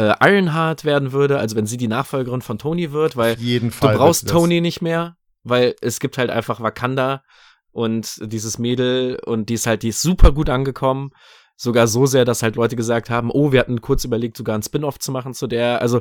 äh, 0.00 0.14
Ironheart 0.20 0.84
werden 0.84 1.12
würde, 1.12 1.38
also 1.38 1.56
wenn 1.56 1.66
sie 1.66 1.76
die 1.76 1.88
Nachfolgerin 1.88 2.40
von 2.40 2.58
Tony 2.58 2.90
wird, 2.92 3.16
weil 3.16 3.36
du 3.36 3.98
brauchst 3.98 4.28
Tony 4.28 4.60
nicht 4.62 4.80
mehr, 4.80 5.16
weil 5.42 5.74
es 5.82 6.00
gibt 6.00 6.16
halt 6.16 6.30
einfach 6.30 6.60
Wakanda 6.60 7.22
und 7.70 8.18
dieses 8.22 8.58
Mädel 8.58 9.20
und 9.24 9.50
die 9.50 9.54
ist 9.54 9.66
halt, 9.66 9.82
die 9.82 9.88
ist 9.88 10.00
super 10.00 10.32
gut 10.32 10.48
angekommen. 10.48 11.10
Sogar 11.62 11.88
so 11.88 12.06
sehr, 12.06 12.24
dass 12.24 12.42
halt 12.42 12.56
Leute 12.56 12.74
gesagt 12.74 13.10
haben, 13.10 13.30
oh, 13.30 13.52
wir 13.52 13.60
hatten 13.60 13.82
kurz 13.82 14.06
überlegt, 14.06 14.34
sogar 14.34 14.56
ein 14.56 14.62
Spin-off 14.62 14.98
zu 14.98 15.12
machen 15.12 15.34
zu 15.34 15.46
der. 15.46 15.82
Also, 15.82 16.00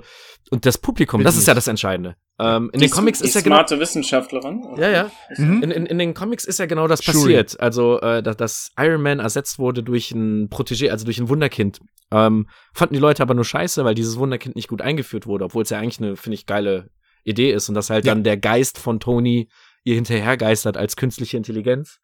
und 0.52 0.66
das 0.66 0.78
Publikum, 0.78 1.22
das 1.22 1.36
ist 1.36 1.50
ja 1.50 1.54
das 1.54 1.68
Entscheidende. 1.68 2.16
Ähm, 2.40 2.70
in 2.72 2.80
die, 2.80 2.86
den 2.86 2.94
Comics 2.94 3.20
ist 3.20 3.36
ja 3.36 3.42
genau. 3.42 3.58
smarte 3.58 3.78
Wissenschaftlerin. 3.78 4.64
Ja, 4.78 4.90
ja. 4.90 5.12
Mhm. 5.36 5.62
In, 5.62 5.72
in, 5.72 5.86
in, 5.86 6.00
den 6.00 6.14
Comics 6.14 6.46
ist 6.46 6.60
ja 6.60 6.66
genau 6.66 6.88
das 6.88 7.04
Shuri. 7.04 7.18
passiert. 7.18 7.60
Also, 7.60 8.00
äh, 8.00 8.24
dass, 8.24 8.38
dass 8.38 8.72
Iron 8.80 9.02
Man 9.02 9.20
ersetzt 9.20 9.60
wurde 9.60 9.84
durch 9.84 10.12
ein 10.12 10.48
Protégé, 10.48 10.92
also 10.92 11.04
durch 11.04 11.20
ein 11.20 11.28
Wunderkind. 11.28 11.82
Ähm, 12.10 12.48
fanden 12.74 12.94
die 12.94 13.02
Leute 13.02 13.22
aber 13.22 13.34
nur 13.34 13.44
scheiße, 13.44 13.84
weil 13.84 13.96
dieses 13.96 14.18
Wunderkind 14.18 14.56
nicht 14.56 14.70
gut 14.70 14.82
eingeführt 14.82 15.28
wurde, 15.28 15.44
obwohl 15.44 15.64
es 15.64 15.72
ja 15.72 15.80
eigentlich 15.80 16.00
eine, 16.00 16.16
finde 16.16 16.36
ich, 16.36 16.46
geile 16.46 16.90
Idee 17.26 17.52
ist 17.52 17.68
und 17.68 17.76
dass 17.76 17.90
halt 17.90 18.06
ja. 18.06 18.14
dann 18.14 18.24
der 18.24 18.38
Geist 18.38 18.78
von 18.78 19.02
Tony 19.02 19.50
ihr 19.84 19.96
hinterhergeistert 19.96 20.78
als 20.78 20.96
künstliche 20.96 21.36
Intelligenz. 21.36 22.00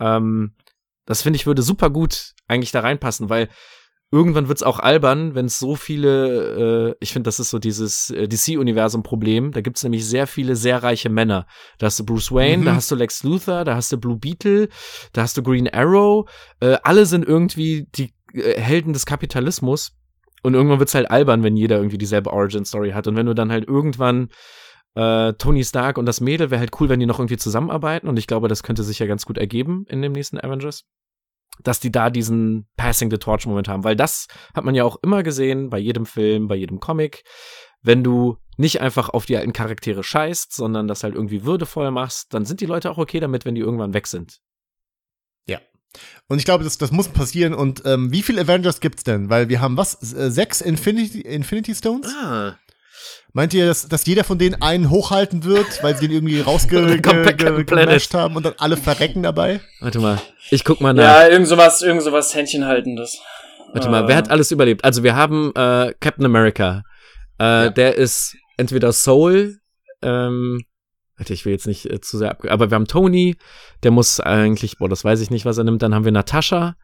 Ähm, 0.00 0.54
das 1.06 1.22
finde 1.22 1.36
ich 1.36 1.46
würde 1.46 1.62
super 1.62 1.90
gut 1.90 2.32
eigentlich 2.48 2.72
da 2.72 2.80
reinpassen, 2.80 3.28
weil 3.28 3.48
irgendwann 4.14 4.48
wird's 4.48 4.62
auch 4.62 4.78
albern, 4.78 5.34
wenn 5.34 5.46
es 5.46 5.58
so 5.58 5.74
viele, 5.74 6.90
äh, 6.90 6.94
ich 7.00 7.12
finde, 7.12 7.26
das 7.26 7.40
ist 7.40 7.50
so 7.50 7.58
dieses 7.58 8.10
äh, 8.10 8.28
DC-Universum-Problem. 8.28 9.50
Da 9.50 9.60
gibt's 9.60 9.82
nämlich 9.82 10.06
sehr 10.06 10.26
viele 10.26 10.54
sehr 10.54 10.82
reiche 10.82 11.10
Männer. 11.10 11.46
Da 11.78 11.86
hast 11.86 11.98
du 11.98 12.04
Bruce 12.04 12.30
Wayne, 12.30 12.58
mhm. 12.58 12.64
da 12.66 12.74
hast 12.76 12.90
du 12.90 12.94
Lex 12.94 13.24
Luthor, 13.24 13.64
da 13.64 13.74
hast 13.74 13.90
du 13.90 13.98
Blue 13.98 14.16
Beetle, 14.16 14.68
da 15.12 15.22
hast 15.22 15.36
du 15.36 15.42
Green 15.42 15.68
Arrow. 15.68 16.30
Äh, 16.60 16.76
alle 16.84 17.06
sind 17.06 17.26
irgendwie 17.26 17.88
die 17.94 18.14
äh, 18.34 18.60
Helden 18.60 18.92
des 18.92 19.04
Kapitalismus. 19.04 19.96
Und 20.44 20.54
irgendwann 20.54 20.78
wird's 20.78 20.94
halt 20.94 21.10
albern, 21.10 21.42
wenn 21.42 21.56
jeder 21.56 21.76
irgendwie 21.76 21.98
dieselbe 21.98 22.30
Origin-Story 22.30 22.90
hat. 22.90 23.06
Und 23.06 23.16
wenn 23.16 23.26
du 23.26 23.34
dann 23.34 23.50
halt 23.50 23.66
irgendwann 23.66 24.28
äh, 24.94 25.32
Tony 25.34 25.64
Stark 25.64 25.98
und 25.98 26.06
das 26.06 26.20
Mädel 26.20 26.50
wäre 26.50 26.60
halt 26.60 26.72
cool, 26.80 26.88
wenn 26.88 27.00
die 27.00 27.06
noch 27.06 27.18
irgendwie 27.18 27.36
zusammenarbeiten. 27.36 28.08
Und 28.08 28.18
ich 28.18 28.26
glaube, 28.26 28.48
das 28.48 28.62
könnte 28.62 28.82
sich 28.82 28.98
ja 28.98 29.06
ganz 29.06 29.26
gut 29.26 29.38
ergeben 29.38 29.84
in 29.88 30.02
dem 30.02 30.12
nächsten 30.12 30.38
Avengers. 30.38 30.84
Dass 31.62 31.78
die 31.78 31.92
da 31.92 32.10
diesen 32.10 32.66
Passing 32.76 33.10
the 33.10 33.18
Torch 33.18 33.46
Moment 33.46 33.68
haben. 33.68 33.84
Weil 33.84 33.96
das 33.96 34.26
hat 34.54 34.64
man 34.64 34.74
ja 34.74 34.84
auch 34.84 34.96
immer 35.02 35.22
gesehen, 35.22 35.70
bei 35.70 35.78
jedem 35.78 36.06
Film, 36.06 36.48
bei 36.48 36.56
jedem 36.56 36.80
Comic. 36.80 37.22
Wenn 37.80 38.02
du 38.02 38.38
nicht 38.56 38.80
einfach 38.80 39.08
auf 39.08 39.26
die 39.26 39.36
alten 39.36 39.52
Charaktere 39.52 40.02
scheißt, 40.02 40.52
sondern 40.52 40.88
das 40.88 41.04
halt 41.04 41.14
irgendwie 41.14 41.44
würdevoll 41.44 41.90
machst, 41.90 42.32
dann 42.34 42.44
sind 42.44 42.60
die 42.60 42.66
Leute 42.66 42.90
auch 42.90 42.98
okay 42.98 43.20
damit, 43.20 43.44
wenn 43.44 43.54
die 43.54 43.60
irgendwann 43.60 43.94
weg 43.94 44.06
sind. 44.06 44.40
Ja. 45.46 45.60
Und 46.28 46.38
ich 46.38 46.44
glaube, 46.44 46.64
das, 46.64 46.78
das 46.78 46.90
muss 46.90 47.08
passieren. 47.08 47.54
Und 47.54 47.82
ähm, 47.84 48.10
wie 48.10 48.22
viele 48.22 48.40
Avengers 48.40 48.80
gibt's 48.80 49.04
denn? 49.04 49.28
Weil 49.28 49.48
wir 49.48 49.60
haben 49.60 49.76
was? 49.76 50.12
Äh, 50.12 50.30
sechs 50.30 50.60
Infinity, 50.60 51.20
Infinity 51.20 51.74
Stones? 51.74 52.08
Ah. 52.08 52.56
Meint 53.36 53.52
ihr, 53.52 53.66
dass, 53.66 53.88
dass 53.88 54.06
jeder 54.06 54.22
von 54.22 54.38
denen 54.38 54.62
einen 54.62 54.90
hochhalten 54.90 55.42
wird, 55.42 55.82
weil 55.82 55.96
sie 55.96 56.06
den 56.06 56.12
irgendwie 56.12 56.40
rausgemascht 56.40 58.14
haben 58.14 58.36
und 58.36 58.46
dann 58.46 58.54
alle 58.58 58.76
verrecken 58.76 59.24
dabei? 59.24 59.60
Warte 59.80 59.98
mal, 59.98 60.20
ich 60.50 60.64
guck 60.64 60.80
mal 60.80 60.94
nach. 60.94 61.02
Ja, 61.02 61.28
irgend 61.28 61.48
sowas, 61.48 61.82
irgend 61.82 62.04
sowas 62.04 62.32
Händchenhaltendes. 62.32 63.18
Warte 63.72 63.88
mal, 63.88 64.06
wer 64.06 64.14
hat 64.14 64.30
alles 64.30 64.52
überlebt? 64.52 64.84
Also 64.84 65.02
wir 65.02 65.16
haben 65.16 65.50
äh, 65.56 65.92
Captain 65.98 66.24
America. 66.24 66.84
Äh, 67.40 67.44
ja. 67.44 67.70
Der 67.70 67.96
ist 67.96 68.36
entweder 68.56 68.92
Soul, 68.92 69.58
ähm, 70.00 70.64
warte, 71.16 71.34
ich 71.34 71.44
will 71.44 71.52
jetzt 71.52 71.66
nicht 71.66 71.90
äh, 71.90 72.00
zu 72.00 72.18
sehr 72.18 72.30
ab, 72.30 72.44
aber 72.48 72.70
wir 72.70 72.76
haben 72.76 72.86
Tony, 72.86 73.36
der 73.82 73.90
muss 73.90 74.20
eigentlich, 74.20 74.78
boah, 74.78 74.88
das 74.88 75.04
weiß 75.04 75.20
ich 75.20 75.30
nicht, 75.30 75.44
was 75.44 75.58
er 75.58 75.64
nimmt. 75.64 75.82
Dann 75.82 75.92
haben 75.92 76.04
wir 76.04 76.12
Natascha. 76.12 76.76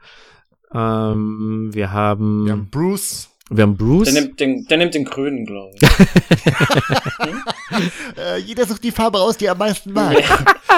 Ähm, 0.74 1.70
wir 1.72 1.92
haben. 1.92 2.44
Wir 2.44 2.52
haben 2.52 2.70
Bruce. 2.70 3.29
Wir 3.52 3.64
haben 3.64 3.76
Bruce. 3.76 4.12
Der 4.12 4.22
nimmt 4.22 4.38
den, 4.38 4.64
der 4.66 4.78
nimmt 4.78 4.94
den 4.94 5.04
grünen, 5.04 5.44
glaube 5.44 5.74
ich. 5.74 5.82
äh, 8.16 8.36
jeder 8.38 8.64
sucht 8.64 8.84
die 8.84 8.92
Farbe 8.92 9.18
aus, 9.18 9.36
die 9.36 9.46
er 9.46 9.52
am 9.52 9.58
meisten 9.58 9.92
mag. 9.92 10.16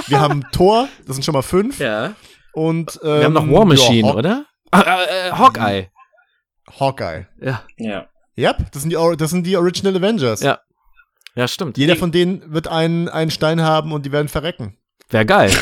Wir 0.07 0.19
haben 0.19 0.43
Thor, 0.53 0.89
das 1.07 1.17
sind 1.17 1.23
schon 1.23 1.35
mal 1.35 1.43
fünf. 1.43 1.79
Ja. 1.79 2.15
Und 2.55 2.99
ähm, 3.03 3.09
wir 3.09 3.25
haben 3.25 3.35
noch 3.35 3.51
War 3.51 3.67
Machine, 3.67 4.09
ja, 4.09 4.15
oder? 4.15 4.47
Ah, 4.71 4.81
äh, 4.81 5.29
äh, 5.29 5.33
Hawkeye. 5.33 5.91
Hawkeye. 6.81 7.27
Ja. 7.41 7.63
Ja. 7.77 8.07
Yep, 8.39 8.73
das 8.73 8.83
sind 8.83 8.91
die, 8.91 9.17
das 9.19 9.31
sind 9.31 9.47
die 9.47 9.59
Original 9.59 9.97
Avengers. 9.97 10.41
Ja. 10.41 10.61
Ja, 11.35 11.49
stimmt. 11.49 11.77
Jeder 11.77 11.97
von 11.97 12.11
denen 12.11 12.55
wird 12.55 12.69
einen, 12.69 13.09
einen 13.09 13.31
Stein 13.31 13.61
haben 13.61 13.93
und 13.93 14.07
die 14.07 14.13
werden 14.13 14.29
verrecken. 14.29 14.79
Wäre 15.11 15.27
geil. 15.27 15.53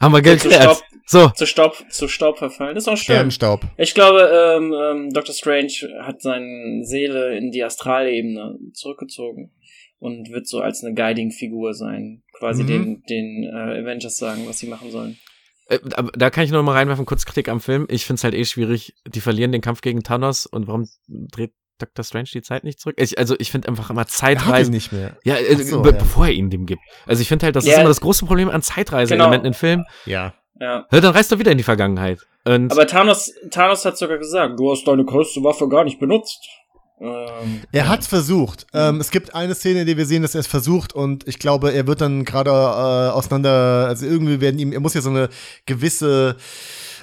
Haben 0.00 0.14
wir 0.14 0.22
Geld 0.22 0.42
geklärt. 0.42 0.82
So. 1.10 1.28
Zu 1.30 1.44
Staub, 1.44 1.84
zu 1.90 2.06
Staub 2.06 2.38
verfallen. 2.38 2.76
Das 2.76 2.84
ist 2.84 2.88
auch 2.88 2.96
schön. 2.96 3.16
Sternstaub. 3.16 3.62
Ich 3.76 3.94
glaube, 3.94 4.30
ähm, 4.32 4.72
ähm, 4.72 5.10
Dr. 5.12 5.34
Strange 5.34 5.72
hat 6.02 6.22
seine 6.22 6.84
Seele 6.84 7.36
in 7.36 7.50
die 7.50 7.64
Astralebene 7.64 8.56
zurückgezogen 8.74 9.50
und 9.98 10.30
wird 10.30 10.46
so 10.46 10.60
als 10.60 10.84
eine 10.84 10.94
Guiding-Figur 10.94 11.74
sein. 11.74 12.22
Quasi 12.38 12.62
mhm. 12.62 12.68
den, 12.68 13.02
den 13.10 13.42
äh, 13.42 13.80
Avengers 13.80 14.18
sagen, 14.18 14.44
was 14.46 14.60
sie 14.60 14.68
machen 14.68 14.92
sollen. 14.92 15.18
Äh, 15.66 15.80
da 16.16 16.30
kann 16.30 16.44
ich 16.44 16.52
noch 16.52 16.62
mal 16.62 16.74
reinwerfen, 16.74 17.06
kurz 17.06 17.26
Kritik 17.26 17.48
am 17.48 17.60
Film. 17.60 17.88
Ich 17.90 18.06
find's 18.06 18.22
halt 18.22 18.34
eh 18.34 18.44
schwierig. 18.44 18.94
Die 19.04 19.20
verlieren 19.20 19.50
den 19.50 19.62
Kampf 19.62 19.80
gegen 19.80 20.04
Thanos 20.04 20.46
und 20.46 20.68
warum 20.68 20.88
dreht 21.08 21.50
Dr. 21.78 22.04
Strange 22.04 22.28
die 22.32 22.42
Zeit 22.42 22.62
nicht 22.62 22.78
zurück? 22.78 22.94
Ich, 23.00 23.18
also 23.18 23.34
ich 23.40 23.50
finde 23.50 23.66
einfach 23.66 23.90
immer 23.90 24.06
Zeitreisen. 24.06 24.72
nicht 24.72 24.92
mehr. 24.92 25.18
Ja, 25.24 25.34
äh, 25.38 25.56
so, 25.56 25.82
be 25.82 25.90
ja, 25.90 25.96
bevor 25.96 26.26
er 26.26 26.32
ihn 26.32 26.50
dem 26.50 26.66
gibt. 26.66 26.82
Also 27.04 27.20
ich 27.20 27.26
finde 27.26 27.46
halt, 27.46 27.56
das 27.56 27.64
yeah. 27.64 27.74
ist 27.74 27.80
immer 27.80 27.88
das 27.88 28.00
große 28.00 28.26
Problem 28.26 28.48
an 28.48 28.62
Zeitreise-Elementen 28.62 29.42
genau. 29.42 29.48
in 29.48 29.54
Filmen. 29.54 29.84
Ja. 30.06 30.34
Ja. 30.60 30.86
ja. 30.90 31.00
Dann 31.00 31.12
reist 31.12 31.32
du 31.32 31.38
wieder 31.38 31.52
in 31.52 31.58
die 31.58 31.64
Vergangenheit. 31.64 32.20
Und 32.44 32.70
Aber 32.70 32.86
Thanos, 32.86 33.32
Thanos 33.50 33.84
hat 33.84 33.98
sogar 33.98 34.18
gesagt, 34.18 34.58
du 34.58 34.70
hast 34.70 34.86
deine 34.86 35.04
größte 35.04 35.42
Waffe 35.42 35.68
gar 35.68 35.84
nicht 35.84 35.98
benutzt. 35.98 36.46
Ähm, 37.00 37.62
er 37.72 37.88
hat's 37.88 38.06
versucht. 38.06 38.66
Ähm, 38.74 39.00
es 39.00 39.10
gibt 39.10 39.34
eine 39.34 39.54
Szene, 39.54 39.80
in 39.80 39.86
der 39.86 39.96
wir 39.96 40.04
sehen, 40.04 40.22
dass 40.22 40.34
er 40.34 40.40
es 40.40 40.46
versucht 40.46 40.92
und 40.92 41.26
ich 41.26 41.38
glaube, 41.38 41.72
er 41.72 41.86
wird 41.86 42.02
dann 42.02 42.26
gerade 42.26 42.50
äh, 42.50 43.10
auseinander, 43.12 43.86
also 43.88 44.04
irgendwie 44.04 44.40
werden 44.42 44.58
ihm, 44.58 44.72
er 44.72 44.80
muss 44.80 44.92
ja 44.92 45.00
so 45.00 45.08
eine 45.08 45.30
gewisse 45.64 46.36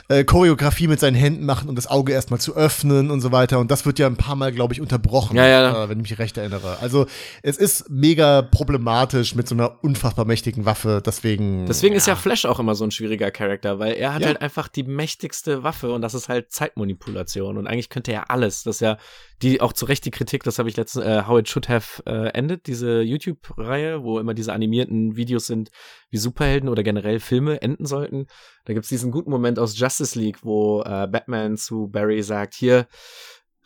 äh, 0.10 0.24
Choreografie 0.24 0.88
mit 0.88 1.00
seinen 1.00 1.16
Händen 1.16 1.46
machen 1.46 1.70
und 1.70 1.76
das 1.76 1.88
Auge 1.88 2.14
erstmal 2.14 2.40
zu 2.40 2.56
öffnen 2.56 3.12
und 3.12 3.22
so 3.22 3.32
weiter. 3.32 3.60
Und 3.60 3.72
das 3.72 3.86
wird 3.86 4.00
ja 4.00 4.08
ein 4.08 4.16
paar 4.16 4.36
Mal, 4.36 4.52
glaube 4.52 4.74
ich, 4.74 4.82
unterbrochen, 4.82 5.36
ja, 5.36 5.48
ja. 5.48 5.84
Äh, 5.84 5.90
wenn 5.90 6.00
ich 6.00 6.10
mich 6.10 6.20
recht 6.20 6.38
erinnere. 6.38 6.78
Also 6.82 7.08
es 7.44 7.58
ist 7.58 7.90
mega 7.90 8.42
problematisch 8.42 9.36
mit 9.36 9.48
so 9.48 9.56
einer 9.56 9.84
unfassbar 9.84 10.26
mächtigen 10.26 10.66
Waffe. 10.66 11.02
Deswegen. 11.06 11.66
Deswegen 11.66 11.94
ja. 11.94 11.98
ist 11.98 12.08
ja 12.08 12.16
Flash 12.16 12.46
auch 12.46 12.60
immer 12.60 12.76
so 12.76 12.86
ein 12.86 12.92
schwieriger 12.92 13.32
Charakter, 13.32 13.80
weil 13.80 13.94
er 13.94 14.14
hat 14.14 14.26
halt 14.26 14.42
einfach 14.42 14.68
die 14.68 14.84
mächtigste 14.84 15.64
Waffe 15.64 15.92
und 15.92 16.02
das 16.02 16.14
ist 16.14 16.30
halt 16.30 16.52
Zeitmanipulation. 16.52 17.58
Und 17.58 17.68
eigentlich 17.68 17.90
könnte 17.90 18.14
er 18.14 18.32
alles. 18.32 18.64
Das 18.64 18.78
ist 18.78 18.82
ja 18.82 18.98
die 19.42 19.62
auch 19.62 19.74
zu 19.74 19.86
Recht 19.86 20.04
die 20.06 20.12
Kritik, 20.12 20.44
das 20.44 20.58
habe 20.58 20.70
ich 20.70 20.78
letztens, 20.78 21.06
äh, 21.06 21.24
How 21.28 21.40
It 21.40 21.48
Should 21.48 21.70
Have 21.70 22.04
äh, 22.06 22.30
Ended, 22.30 22.66
diese 22.68 23.02
YouTube-Reihe, 23.02 24.04
wo 24.04 24.20
immer 24.20 24.34
diese 24.34 24.54
animierten 24.54 25.16
Videos 25.16 25.46
sind, 25.46 25.70
wie 26.10 26.18
Superhelden 26.18 26.70
oder 26.70 26.84
generell 26.84 27.20
Filme 27.20 27.62
enden 27.62 27.86
sollten. 27.86 28.28
Da 28.66 28.74
gibt's 28.74 28.90
diesen 28.90 29.12
guten 29.12 29.30
Moment 29.30 29.60
aus 29.60 29.78
Justice 29.78 30.18
League, 30.18 30.40
wo 30.44 30.82
äh, 30.82 31.08
Batman 31.08 31.58
zu 31.58 31.88
Barry 31.88 32.24
sagt, 32.24 32.56
hier, 32.56 32.88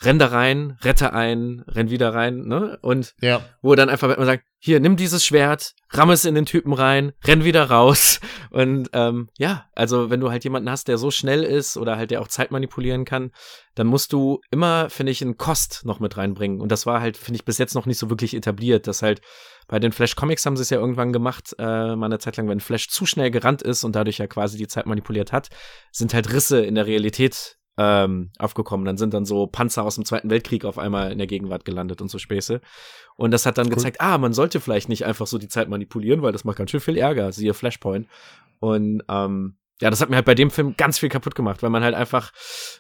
renn 0.04 0.20
da 0.20 0.28
rein, 0.28 0.78
rette 0.82 1.14
ein, 1.14 1.64
renn 1.68 1.90
wieder 1.90 2.14
rein, 2.14 2.42
ne? 2.48 2.80
Und 2.82 3.14
ja. 3.22 3.42
wo 3.62 3.76
dann 3.76 3.90
einfach 3.90 4.08
Batman 4.08 4.26
sagt, 4.26 4.46
hier, 4.58 4.80
nimm 4.80 4.96
dieses 4.96 5.26
Schwert, 5.26 5.74
ramm 5.90 6.12
es 6.12 6.26
in 6.26 6.36
den 6.36 6.46
Typen 6.46 6.74
rein, 6.74 7.14
renn 7.24 7.44
wieder 7.44 7.70
raus. 7.70 8.20
Und 8.52 8.90
ähm, 8.94 9.30
ja, 9.38 9.66
also 9.76 10.10
wenn 10.10 10.20
du 10.20 10.30
halt 10.30 10.44
jemanden 10.44 10.70
hast, 10.70 10.88
der 10.88 10.98
so 10.98 11.10
schnell 11.10 11.44
ist 11.44 11.78
oder 11.78 11.98
halt 11.98 12.12
der 12.12 12.22
auch 12.22 12.28
Zeit 12.28 12.52
manipulieren 12.52 13.06
kann, 13.06 13.32
dann 13.76 13.88
musst 13.88 14.14
du 14.14 14.40
immer, 14.52 14.90
finde 14.90 15.12
ich, 15.12 15.22
einen 15.22 15.38
Kost 15.38 15.82
noch 15.86 16.00
mit 16.00 16.18
reinbringen. 16.18 16.62
Und 16.62 16.72
das 16.72 16.86
war 16.86 17.02
halt, 17.02 17.18
finde 17.18 17.38
ich, 17.38 17.46
bis 17.46 17.58
jetzt 17.58 17.74
noch 17.74 17.86
nicht 17.86 17.98
so 17.98 18.10
wirklich 18.10 18.36
etabliert, 18.36 18.88
dass 18.88 19.02
halt 19.02 19.22
bei 19.68 19.80
den 19.80 19.92
Flash 19.92 20.16
Comics 20.16 20.46
haben 20.46 20.58
sie 20.58 20.64
es 20.64 20.70
ja 20.70 20.78
irgendwann 20.78 21.14
gemacht, 21.14 21.56
äh, 21.58 21.96
mal 21.96 22.08
eine 22.08 22.20
Zeit 22.20 22.38
lang, 22.38 22.50
wenn 22.50 22.60
Flash 22.60 22.90
zu 22.90 23.06
schnell 23.06 23.32
gerannt 23.32 23.62
ist 23.62 23.84
und 23.84 23.96
dadurch 23.96 24.18
ja 24.18 24.28
quasi 24.28 24.58
die 24.58 24.68
Zeit 24.68 24.86
manipuliert 24.86 25.32
hat, 25.32 25.50
sind 25.92 26.14
halt 26.14 26.32
Risse 26.34 26.62
in 26.62 26.76
der 26.76 26.88
Realität 26.88 27.58
ähm, 27.78 28.32
aufgekommen. 28.38 28.86
Dann 28.86 28.98
sind 28.98 29.14
dann 29.14 29.26
so 29.26 29.48
Panzer 29.48 29.84
aus 29.84 29.96
dem 29.96 30.06
Zweiten 30.06 30.30
Weltkrieg 30.30 30.66
auf 30.66 30.78
einmal 30.78 31.12
in 31.12 31.18
der 31.18 31.28
Gegenwart 31.28 31.66
gelandet 31.66 32.02
und 32.02 32.10
so 32.10 32.18
Späße. 32.18 32.62
Und 33.16 33.32
das 33.32 33.46
hat 33.46 33.58
dann 33.58 33.68
cool. 33.68 33.76
gezeigt, 33.76 34.02
ah, 34.02 34.18
man 34.18 34.34
sollte 34.34 34.60
vielleicht 34.60 34.90
nicht 34.90 35.06
einfach 35.06 35.28
so 35.28 35.38
die 35.38 35.48
Zeit 35.48 35.70
manipulieren, 35.70 36.22
weil 36.22 36.32
das 36.32 36.44
macht 36.44 36.58
ganz 36.58 36.72
schön 36.72 36.80
viel 36.80 36.98
Ärger, 36.98 37.32
siehe 37.32 37.54
Flashpoint. 37.54 38.08
Und 38.60 39.04
ähm, 39.08 39.56
ja, 39.82 39.90
das 39.90 40.00
hat 40.00 40.10
mir 40.10 40.18
halt 40.18 40.26
bei 40.26 40.36
dem 40.36 40.52
Film 40.52 40.76
ganz 40.78 41.00
viel 41.00 41.10
kaputt 41.10 41.34
gemacht, 41.34 41.64
weil 41.64 41.72
man 41.72 41.84
halt 41.84 41.96
einfach 41.96 42.32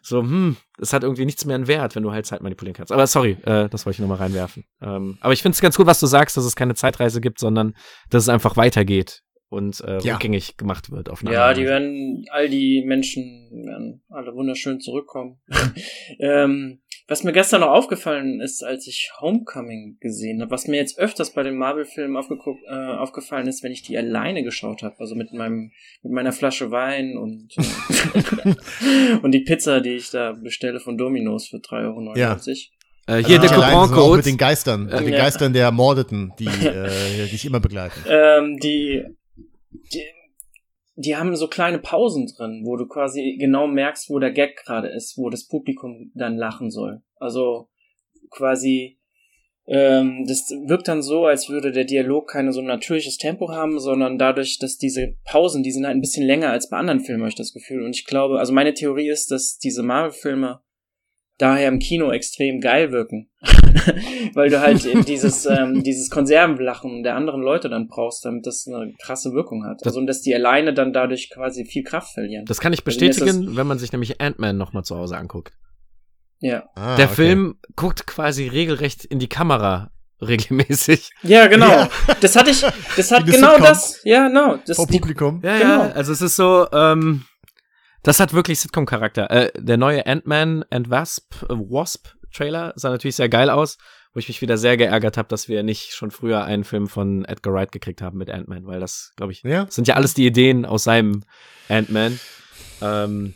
so, 0.03 0.19
hm, 0.19 0.57
es 0.80 0.93
hat 0.93 1.03
irgendwie 1.03 1.26
nichts 1.26 1.45
mehr 1.45 1.55
einen 1.55 1.68
Wert, 1.68 1.95
wenn 1.95 2.03
du 2.03 2.11
halt 2.11 2.27
Zeit 2.27 2.41
manipulieren 2.43 2.76
kannst. 2.76 2.91
Aber 2.91 3.07
sorry, 3.07 3.38
äh, 3.43 3.68
das 3.69 3.85
wollte 3.85 3.95
ich 3.95 3.99
nochmal 3.99 4.19
reinwerfen. 4.19 4.65
Ähm, 4.81 5.18
aber 5.19 5.34
ich 5.34 5.41
finde 5.41 5.55
es 5.55 5.61
ganz 5.61 5.76
gut, 5.76 5.88
was 5.88 5.99
du 5.99 6.05
sagst, 6.05 6.38
dass 6.38 6.45
es 6.45 6.55
keine 6.55 6.76
Zeitreise 6.76 7.19
gibt, 7.19 7.39
sondern 7.39 7.76
dass 8.11 8.23
es 8.23 8.30
einfach 8.30 8.55
weitergeht 8.55 9.23
und 9.52 9.82
äh, 9.82 9.99
ja. 9.99 10.14
rückgängig 10.14 10.56
gemacht 10.56 10.91
wird. 10.91 11.10
Auf 11.10 11.23
ja, 11.23 11.53
die 11.53 11.65
werden, 11.65 12.26
all 12.32 12.48
die 12.48 12.84
Menschen 12.86 13.49
werden 13.65 14.02
alle 14.10 14.34
wunderschön 14.34 14.80
zurückkommen. 14.80 15.41
ähm, 16.19 16.80
was 17.07 17.26
mir 17.26 17.34
gestern 17.34 17.60
noch 17.60 17.72
aufgefallen 17.72 18.40
ist, 18.40 18.64
als 18.64 18.88
ich 18.88 19.11
Homecoming 19.19 19.98
gesehen 19.99 20.41
habe, 20.41 20.52
was 20.52 20.68
mir 20.68 20.78
jetzt 20.78 20.98
öfters 20.98 21.34
bei 21.34 21.44
den 21.44 21.57
Marvel-Filmen 21.57 22.15
äh, 22.15 22.95
aufgefallen 22.95 23.48
ist, 23.48 23.61
wenn 23.61 23.73
ich 23.73 23.82
die 23.82 23.98
alleine 23.98 24.44
geschaut 24.44 24.84
habe, 24.84 24.95
also 24.99 25.15
mit 25.15 25.34
meinem 25.34 25.73
mit 26.02 26.14
meiner 26.14 26.32
Flasche 26.32 26.72
Wein 26.72 27.18
und 27.18 27.53
äh, 27.57 29.15
und 29.22 29.34
die 29.34 29.41
Pizza, 29.41 29.82
die 29.82 29.95
ich 29.95 30.11
da 30.11 30.32
bestelle 30.32 30.80
von 30.80 30.98
Domino's 30.98 31.49
für 31.49 31.57
3,99 31.57 31.88
Euro. 31.88 32.15
Ja. 32.15 32.38
Äh, 33.07 33.23
hier 33.23 33.40
ah, 33.40 33.41
der 33.41 33.49
Coupon-Code. 33.49 34.18
Mit 34.18 34.26
den 34.28 34.38
Geistern, 34.38 34.88
äh, 34.88 35.03
den 35.03 35.14
ja. 35.14 35.18
Geistern 35.18 35.52
der 35.52 35.64
Ermordeten, 35.64 36.32
die, 36.40 36.45
äh, 36.65 37.28
die 37.28 37.36
ich 37.36 37.45
immer 37.45 37.60
begleiten. 37.60 37.99
Ähm, 38.07 38.57
die 38.57 39.03
die, 39.93 40.05
die 40.95 41.15
haben 41.15 41.35
so 41.35 41.47
kleine 41.47 41.80
Pausen 41.80 42.27
drin, 42.27 42.61
wo 42.65 42.76
du 42.76 42.88
quasi 42.88 43.38
genau 43.39 43.68
merkst, 43.68 44.09
wo 44.09 44.19
der 44.19 44.31
Gag 44.31 44.57
gerade 44.57 44.89
ist, 44.89 45.18
wo 45.18 45.30
das 45.30 45.47
Publikum 45.47 46.11
dann 46.15 46.38
lachen 46.38 46.72
soll. 46.72 47.01
Also 47.15 47.69
quasi, 48.30 48.99
ähm, 49.68 50.26
das 50.27 50.49
wirkt 50.65 50.88
dann 50.88 51.01
so, 51.01 51.26
als 51.26 51.49
würde 51.49 51.72
der 51.72 51.85
Dialog 51.85 52.30
keine 52.30 52.51
so 52.51 52.61
natürliches 52.61 53.18
Tempo 53.18 53.49
haben, 53.51 53.80
sondern 53.80 54.18
dadurch, 54.18 54.59
dass 54.59 54.77
diese 54.77 55.15
Pausen, 55.23 55.63
die 55.63 55.72
sind 55.72 55.85
halt 55.85 55.95
ein 55.95 56.01
bisschen 56.01 56.26
länger 56.26 56.49
als 56.51 56.69
bei 56.69 56.77
anderen 56.77 57.01
Filmen, 57.01 57.22
habe 57.22 57.30
ich 57.30 57.35
das 57.35 57.53
Gefühl. 57.53 57.84
Und 57.84 57.95
ich 57.95 58.05
glaube, 58.05 58.39
also 58.39 58.53
meine 58.53 58.73
Theorie 58.73 59.09
ist, 59.09 59.31
dass 59.31 59.57
diese 59.57 59.84
Marvel-Filme 59.84 60.61
daher 61.37 61.67
im 61.67 61.79
Kino 61.79 62.11
extrem 62.11 62.59
geil 62.59 62.91
wirken. 62.91 63.29
Weil 64.33 64.49
du 64.49 64.61
halt 64.61 64.83
dieses, 65.07 65.45
ähm, 65.45 65.83
dieses 65.83 66.09
Konservenlachen 66.09 67.03
der 67.03 67.15
anderen 67.15 67.41
Leute 67.41 67.69
dann 67.69 67.87
brauchst, 67.87 68.23
damit 68.25 68.45
das 68.45 68.67
eine 68.67 68.93
krasse 69.01 69.33
Wirkung 69.33 69.65
hat. 69.65 69.85
also 69.85 69.99
und 69.99 70.07
dass 70.07 70.21
die 70.21 70.35
alleine 70.35 70.73
dann 70.73 70.93
dadurch 70.93 71.29
quasi 71.33 71.65
viel 71.65 71.83
Kraft 71.83 72.13
verlieren. 72.13 72.45
Das 72.45 72.59
kann 72.59 72.73
ich 72.73 72.79
also 72.79 72.85
bestätigen, 72.85 73.47
also 73.47 73.55
wenn 73.55 73.67
man 73.67 73.79
sich 73.79 73.91
nämlich 73.91 74.21
Ant-Man 74.21 74.57
nochmal 74.57 74.83
zu 74.83 74.95
Hause 74.95 75.17
anguckt. 75.17 75.53
Ja. 76.39 76.63
Ah, 76.75 76.95
der 76.95 77.05
okay. 77.05 77.15
Film 77.15 77.55
guckt 77.75 78.07
quasi 78.07 78.47
regelrecht 78.47 79.05
in 79.05 79.19
die 79.19 79.29
Kamera 79.29 79.91
regelmäßig. 80.21 81.11
Ja, 81.23 81.47
genau. 81.47 81.69
Ja. 81.69 81.89
Das 82.19 82.35
hatte 82.35 82.51
ich, 82.51 82.61
das 82.95 83.11
hat 83.11 83.25
genau 83.25 83.51
Sitcom 83.51 83.65
das, 83.65 84.01
ja, 84.03 84.27
genau. 84.27 84.57
Das 84.65 84.77
Vor 84.77 84.87
Publikum. 84.87 85.41
Ja, 85.43 85.57
genau. 85.57 85.83
ja, 85.85 85.91
also 85.91 86.11
es 86.11 86.21
ist 86.21 86.35
so, 86.35 86.67
ähm, 86.71 87.25
das 88.03 88.19
hat 88.19 88.34
wirklich 88.34 88.60
Sitcom-Charakter. 88.60 89.30
Äh, 89.30 89.52
der 89.56 89.78
neue 89.78 90.06
Ant-Man 90.06 90.65
and 90.69 90.90
Wasp, 90.90 91.44
äh, 91.44 91.53
Wasp 91.53 92.15
Trailer 92.34 92.73
sah 92.76 92.90
natürlich 92.90 93.18
sehr 93.18 93.30
geil 93.30 93.49
aus, 93.49 93.78
wo 94.14 94.19
ich 94.19 94.28
mich 94.28 94.41
wieder 94.41 94.57
sehr 94.57 94.78
geärgert 94.78 95.18
habe, 95.18 95.28
dass 95.28 95.48
wir 95.48 95.64
nicht 95.64 95.94
schon 95.94 96.11
früher 96.11 96.44
einen 96.44 96.64
Film 96.64 96.88
von 96.88 97.26
Edgar 97.26 97.53
Wright 97.53 97.72
gekriegt 97.72 98.02
haben 98.02 98.18
mit 98.18 98.30
Ant-Man, 98.30 98.65
weil 98.65 98.80
das, 98.80 99.14
glaube 99.15 99.32
ich, 99.32 99.44
ja. 99.44 99.68
sind 99.69 99.88
ja 99.88 99.95
alles 99.95 100.14
die 100.14 100.26
Ideen 100.26 100.65
aus 100.65 100.84
seinem 100.84 101.23
Ant-Man. 101.69 102.19
Ähm, 102.82 103.36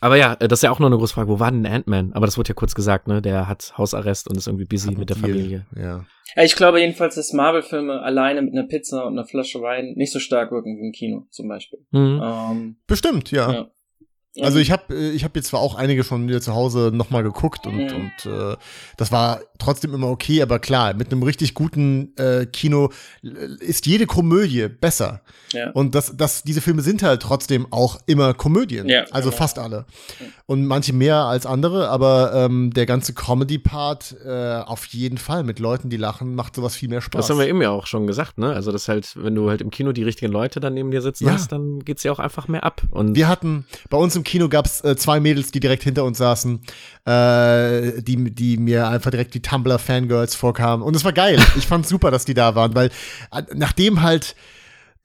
aber 0.00 0.16
ja, 0.16 0.36
das 0.36 0.58
ist 0.58 0.62
ja 0.62 0.70
auch 0.70 0.78
noch 0.78 0.88
eine 0.88 0.98
große 0.98 1.14
Frage. 1.14 1.28
Wo 1.28 1.40
war 1.40 1.50
denn 1.50 1.66
Ant-Man? 1.66 2.12
Aber 2.12 2.26
das 2.26 2.36
wurde 2.36 2.50
ja 2.50 2.54
kurz 2.54 2.74
gesagt, 2.74 3.08
ne? 3.08 3.22
Der 3.22 3.48
hat 3.48 3.72
Hausarrest 3.78 4.28
und 4.28 4.36
ist 4.36 4.46
irgendwie 4.46 4.66
busy 4.66 4.90
mit 4.92 5.08
der 5.08 5.16
Familie. 5.16 5.66
Ja. 5.74 6.04
ja. 6.36 6.44
Ich 6.44 6.54
glaube 6.54 6.80
jedenfalls, 6.80 7.14
dass 7.14 7.32
Marvel-Filme 7.32 8.02
alleine 8.02 8.42
mit 8.42 8.52
einer 8.52 8.68
Pizza 8.68 9.06
und 9.06 9.14
einer 9.14 9.26
Flasche 9.26 9.62
Wein 9.62 9.94
nicht 9.96 10.12
so 10.12 10.18
stark 10.18 10.52
wirken 10.52 10.76
wie 10.76 10.86
im 10.86 10.92
Kino 10.92 11.26
zum 11.30 11.48
Beispiel. 11.48 11.78
Mhm. 11.92 12.20
Ähm, 12.22 12.76
Bestimmt, 12.86 13.30
ja. 13.30 13.50
ja. 13.50 13.70
Also 14.40 14.58
ich 14.58 14.70
habe 14.70 14.94
äh, 14.94 15.10
ich 15.10 15.24
hab 15.24 15.34
jetzt 15.36 15.48
zwar 15.48 15.60
auch 15.60 15.74
einige 15.74 16.04
von 16.04 16.24
mir 16.24 16.40
zu 16.40 16.54
Hause 16.54 16.90
nochmal 16.92 17.22
geguckt 17.22 17.66
und, 17.66 17.76
mhm. 17.76 17.94
und 17.94 18.32
äh, 18.32 18.56
das 18.96 19.12
war 19.12 19.40
trotzdem 19.58 19.94
immer 19.94 20.08
okay, 20.08 20.42
aber 20.42 20.58
klar, 20.58 20.94
mit 20.94 21.10
einem 21.10 21.22
richtig 21.22 21.54
guten 21.54 22.12
äh, 22.16 22.46
Kino 22.46 22.90
äh, 23.22 23.28
ist 23.60 23.86
jede 23.86 24.06
Komödie 24.06 24.68
besser. 24.68 25.22
Ja. 25.52 25.70
Und 25.70 25.94
das, 25.94 26.16
das, 26.16 26.42
diese 26.42 26.60
Filme 26.60 26.82
sind 26.82 27.02
halt 27.02 27.22
trotzdem 27.22 27.66
auch 27.70 27.98
immer 28.06 28.34
Komödien. 28.34 28.88
Ja, 28.88 29.04
also 29.10 29.30
genau. 29.30 29.38
fast 29.38 29.58
alle. 29.58 29.86
Und 30.46 30.66
manche 30.66 30.92
mehr 30.92 31.16
als 31.16 31.46
andere, 31.46 31.88
aber 31.88 32.32
ähm, 32.34 32.72
der 32.72 32.86
ganze 32.86 33.14
Comedy-Part 33.14 34.16
äh, 34.24 34.58
auf 34.58 34.86
jeden 34.86 35.18
Fall 35.18 35.44
mit 35.44 35.58
Leuten, 35.58 35.88
die 35.88 35.96
lachen, 35.96 36.34
macht 36.34 36.56
sowas 36.56 36.76
viel 36.76 36.88
mehr 36.88 37.00
Spaß. 37.00 37.22
Das 37.22 37.30
haben 37.30 37.38
wir 37.38 37.48
eben 37.48 37.62
ja 37.62 37.70
auch 37.70 37.86
schon 37.86 38.06
gesagt, 38.06 38.38
ne? 38.38 38.52
Also 38.52 38.72
das 38.72 38.88
halt, 38.88 39.14
wenn 39.16 39.34
du 39.34 39.48
halt 39.48 39.60
im 39.60 39.70
Kino 39.70 39.92
die 39.92 40.02
richtigen 40.02 40.30
Leute 40.30 40.60
dann 40.60 40.74
neben 40.74 40.90
dir 40.90 41.00
sitzen 41.00 41.26
ja. 41.26 41.32
hast, 41.32 41.52
dann 41.52 41.80
geht's 41.80 42.02
ja 42.02 42.12
auch 42.12 42.18
einfach 42.18 42.48
mehr 42.48 42.64
ab. 42.64 42.82
Und 42.90 43.16
wir 43.16 43.28
hatten 43.28 43.66
bei 43.88 43.96
uns 43.96 44.14
im 44.16 44.24
Kino 44.26 44.48
gab's 44.48 44.82
äh, 44.82 44.96
zwei 44.96 45.20
Mädels, 45.20 45.50
die 45.50 45.60
direkt 45.60 45.84
hinter 45.84 46.04
uns 46.04 46.18
saßen, 46.18 46.60
äh, 47.06 48.02
die, 48.02 48.30
die 48.34 48.58
mir 48.58 48.88
einfach 48.88 49.10
direkt 49.10 49.34
wie 49.34 49.40
Tumblr-Fangirls 49.40 50.34
vorkamen. 50.34 50.82
Und 50.84 50.94
es 50.94 51.04
war 51.04 51.12
geil. 51.12 51.42
ich 51.56 51.66
fand 51.66 51.86
super, 51.86 52.10
dass 52.10 52.26
die 52.26 52.34
da 52.34 52.54
waren, 52.54 52.74
weil 52.74 52.90
äh, 53.32 53.42
nachdem 53.54 54.02
halt 54.02 54.36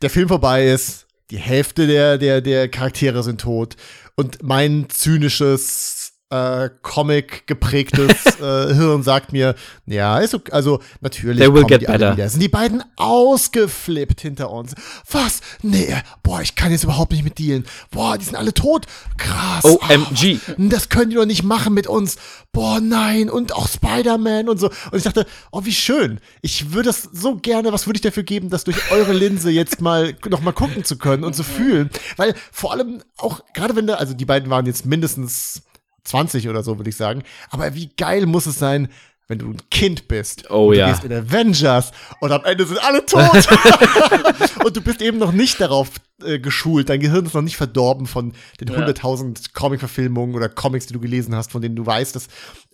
der 0.01 0.09
Film 0.09 0.27
vorbei 0.27 0.67
ist, 0.67 1.05
die 1.29 1.37
Hälfte 1.37 1.87
der, 1.87 2.17
der, 2.17 2.41
der 2.41 2.67
Charaktere 2.67 3.23
sind 3.23 3.39
tot 3.39 3.77
und 4.15 4.43
mein 4.43 4.87
zynisches 4.89 6.00
äh, 6.31 6.69
Comic 6.81 7.45
geprägtes 7.45 8.25
äh, 8.41 8.73
Hirn 8.73 9.03
sagt 9.03 9.33
mir, 9.33 9.55
ja, 9.85 10.17
ist 10.19 10.33
okay, 10.33 10.51
also 10.51 10.79
natürlich 11.01 11.39
They 11.39 11.53
will 11.53 11.65
get 11.65 11.85
better. 11.85 12.13
Wieder. 12.13 12.29
Sind 12.29 12.41
die 12.41 12.47
beiden 12.47 12.83
ausgeflippt 12.95 14.21
hinter 14.21 14.49
uns? 14.49 14.73
Was? 15.11 15.41
Nee, 15.61 15.95
boah, 16.23 16.41
ich 16.41 16.55
kann 16.55 16.71
jetzt 16.71 16.85
überhaupt 16.85 17.11
nicht 17.11 17.23
mit 17.23 17.37
dealen. 17.37 17.65
Boah, 17.91 18.17
die 18.17 18.25
sind 18.25 18.35
alle 18.35 18.53
tot. 18.53 18.85
Krass. 19.17 19.65
OMG. 19.65 20.39
Ach, 20.47 20.53
das 20.57 20.89
können 20.89 21.09
die 21.09 21.17
doch 21.17 21.25
nicht 21.25 21.43
machen 21.43 21.73
mit 21.73 21.87
uns. 21.87 22.15
Boah, 22.53 22.79
nein. 22.79 23.29
Und 23.29 23.53
auch 23.53 23.67
Spider-Man 23.67 24.47
und 24.47 24.59
so. 24.59 24.67
Und 24.91 24.97
ich 24.97 25.03
dachte, 25.03 25.25
oh, 25.51 25.65
wie 25.65 25.73
schön. 25.73 26.19
Ich 26.41 26.71
würde 26.71 26.87
das 26.87 27.09
so 27.11 27.35
gerne, 27.35 27.73
was 27.73 27.87
würde 27.87 27.97
ich 27.97 28.01
dafür 28.01 28.23
geben, 28.23 28.49
das 28.49 28.63
durch 28.63 28.91
eure 28.91 29.11
Linse 29.11 29.51
jetzt 29.51 29.81
mal 29.81 30.15
noch 30.29 30.41
mal 30.41 30.53
gucken 30.53 30.85
zu 30.85 30.97
können 30.97 31.25
und 31.25 31.35
zu 31.35 31.43
fühlen. 31.43 31.89
Weil 32.15 32.35
vor 32.51 32.71
allem 32.71 33.03
auch, 33.17 33.41
gerade 33.53 33.75
wenn 33.75 33.87
da, 33.87 33.95
also 33.95 34.13
die 34.13 34.25
beiden 34.25 34.49
waren 34.49 34.65
jetzt 34.65 34.85
mindestens 34.85 35.63
20 36.03 36.49
oder 36.49 36.63
so, 36.63 36.77
würde 36.77 36.89
ich 36.89 36.95
sagen. 36.95 37.23
Aber 37.49 37.73
wie 37.75 37.89
geil 37.95 38.25
muss 38.25 38.45
es 38.45 38.57
sein, 38.57 38.89
wenn 39.31 39.39
du 39.39 39.49
ein 39.49 39.69
Kind 39.69 40.09
bist. 40.09 40.51
Oh 40.51 40.69
und 40.69 40.75
ja. 40.75 40.87
Du 40.87 40.91
gehst 40.91 41.05
in 41.05 41.13
Avengers 41.13 41.91
und 42.19 42.31
am 42.33 42.43
Ende 42.43 42.65
sind 42.65 42.83
alle 42.83 43.05
tot. 43.05 43.21
und 44.65 44.75
du 44.75 44.81
bist 44.81 45.01
eben 45.01 45.19
noch 45.19 45.31
nicht 45.31 45.61
darauf 45.61 45.89
äh, 46.21 46.37
geschult. 46.37 46.89
Dein 46.89 46.99
Gehirn 46.99 47.25
ist 47.25 47.33
noch 47.33 47.41
nicht 47.41 47.55
verdorben 47.55 48.07
von 48.07 48.33
den 48.59 48.67
ja. 48.67 48.85
100.000 48.85 49.53
Comic-Verfilmungen 49.53 50.35
oder 50.35 50.49
Comics, 50.49 50.87
die 50.87 50.93
du 50.93 50.99
gelesen 50.99 51.33
hast, 51.33 51.51
von 51.51 51.61
denen 51.61 51.77
du 51.77 51.85
weißt, 51.85 52.13
dass 52.13 52.27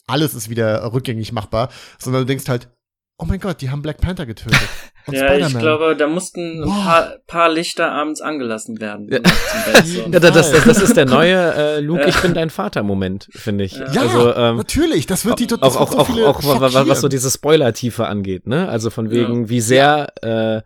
alles 0.07 0.33
ist 0.33 0.49
wieder 0.49 0.91
rückgängig 0.93 1.31
machbar. 1.31 1.69
Sondern 1.99 2.23
du 2.23 2.25
denkst 2.25 2.49
halt, 2.49 2.69
oh 3.17 3.25
mein 3.25 3.39
Gott, 3.39 3.61
die 3.61 3.69
haben 3.69 3.81
Black 3.81 3.99
Panther 3.99 4.25
getötet. 4.25 4.59
Und 5.07 5.13
ja, 5.13 5.37
ich 5.37 5.57
glaube, 5.57 5.95
da 5.95 6.05
mussten 6.07 6.63
ein 6.63 6.69
paar, 6.69 7.15
paar, 7.27 7.49
Lichter 7.49 7.93
abends 7.93 8.19
angelassen 8.19 8.81
werden. 8.81 9.07
Ja, 9.09 9.19
ja 10.11 10.19
das, 10.19 10.51
das, 10.51 10.65
das, 10.65 10.81
ist 10.81 10.97
der 10.97 11.05
neue 11.05 11.53
äh, 11.53 11.79
Luke, 11.79 12.03
ich 12.05 12.21
bin 12.21 12.33
dein 12.33 12.49
Vater-Moment, 12.49 13.29
finde 13.31 13.63
ich. 13.63 13.71
Ja, 13.71 14.01
also, 14.01 14.35
ähm, 14.35 14.57
natürlich, 14.57 15.05
das 15.05 15.25
wird 15.25 15.39
die 15.39 15.47
total 15.47 15.69
Auch, 15.69 15.77
auch, 15.77 16.09
so 16.09 16.25
auch, 16.25 16.43
auch 16.43 16.87
was 16.87 16.99
so 16.99 17.07
diese 17.07 17.31
Spoiler-Tiefe 17.31 18.05
angeht, 18.05 18.47
ne? 18.47 18.67
Also 18.67 18.89
von 18.89 19.09
wegen, 19.09 19.43
ja. 19.43 19.49
wie 19.49 19.61
sehr 19.61 20.13
äh, 20.21 20.61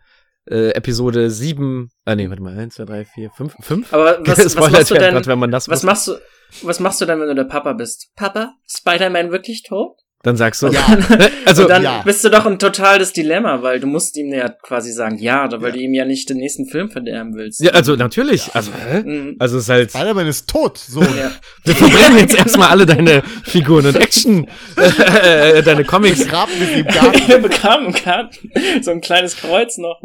äh, 0.50 0.70
Episode 0.70 1.30
7, 1.30 1.90
ah 2.04 2.16
nee, 2.16 2.28
warte 2.28 2.42
mal, 2.42 2.58
1, 2.58 2.74
2, 2.74 2.84
3, 2.84 3.04
4, 3.04 3.30
5, 3.30 3.54
5? 3.60 3.94
Aber 3.94 4.18
was, 4.26 4.56
was 4.56 4.70
machst 4.72 4.90
du 4.90 4.94
denn, 4.94 5.14
grad, 5.14 5.26
wenn 5.28 5.38
man 5.38 5.52
das 5.52 5.68
was 5.68 5.84
machst 5.84 6.08
du, 6.08 6.16
was 6.62 6.80
machst 6.80 7.00
du 7.00 7.04
denn, 7.04 7.20
wenn 7.20 7.28
du 7.28 7.34
der 7.34 7.44
Papa 7.44 7.74
bist? 7.74 8.10
Papa, 8.16 8.54
Spider-Man 8.66 9.30
wirklich 9.30 9.62
tot? 9.62 10.00
Dann 10.22 10.36
sagst 10.36 10.62
du, 10.62 10.68
ja. 10.68 10.86
also 11.46 11.66
dann 11.66 11.82
ja. 11.82 12.02
bist 12.02 12.24
du 12.24 12.28
doch 12.28 12.46
ein 12.46 12.60
totales 12.60 13.12
Dilemma, 13.12 13.60
weil 13.62 13.80
du 13.80 13.88
musst 13.88 14.16
ihm 14.16 14.32
ja 14.32 14.48
quasi 14.48 14.92
sagen, 14.92 15.18
ja, 15.18 15.50
weil 15.50 15.70
ja. 15.70 15.72
du 15.72 15.78
ihm 15.80 15.94
ja 15.94 16.04
nicht 16.04 16.30
den 16.30 16.36
nächsten 16.36 16.66
Film 16.66 16.90
verderben 16.90 17.34
willst. 17.34 17.60
Ja, 17.60 17.72
also 17.72 17.96
natürlich, 17.96 18.54
also 18.54 18.70
hä? 18.72 19.02
Mhm. 19.02 19.36
also 19.40 19.56
es 19.56 19.64
ist 19.64 19.68
halt 19.68 19.90
Spider-Man 19.90 20.28
ist 20.28 20.48
tot, 20.48 20.78
so. 20.78 21.02
Ja. 21.02 21.32
Wir 21.64 21.74
verbrennen 21.74 22.18
jetzt 22.18 22.36
erstmal 22.36 22.68
alle 22.68 22.86
deine 22.86 23.22
Figuren 23.42 23.86
und 23.86 23.96
Action 23.96 24.46
äh, 24.76 25.60
deine 25.64 25.84
Comics. 25.84 26.20
Wir 26.20 26.26
begraben 26.26 26.52
mit 26.58 26.88
Garten. 26.88 27.20
Wir 27.28 27.38
begraben 27.38 27.86
im 27.86 27.92
Garten 27.92 28.50
so 28.82 28.92
ein 28.92 29.00
kleines 29.00 29.36
Kreuz 29.36 29.76
noch. 29.78 30.00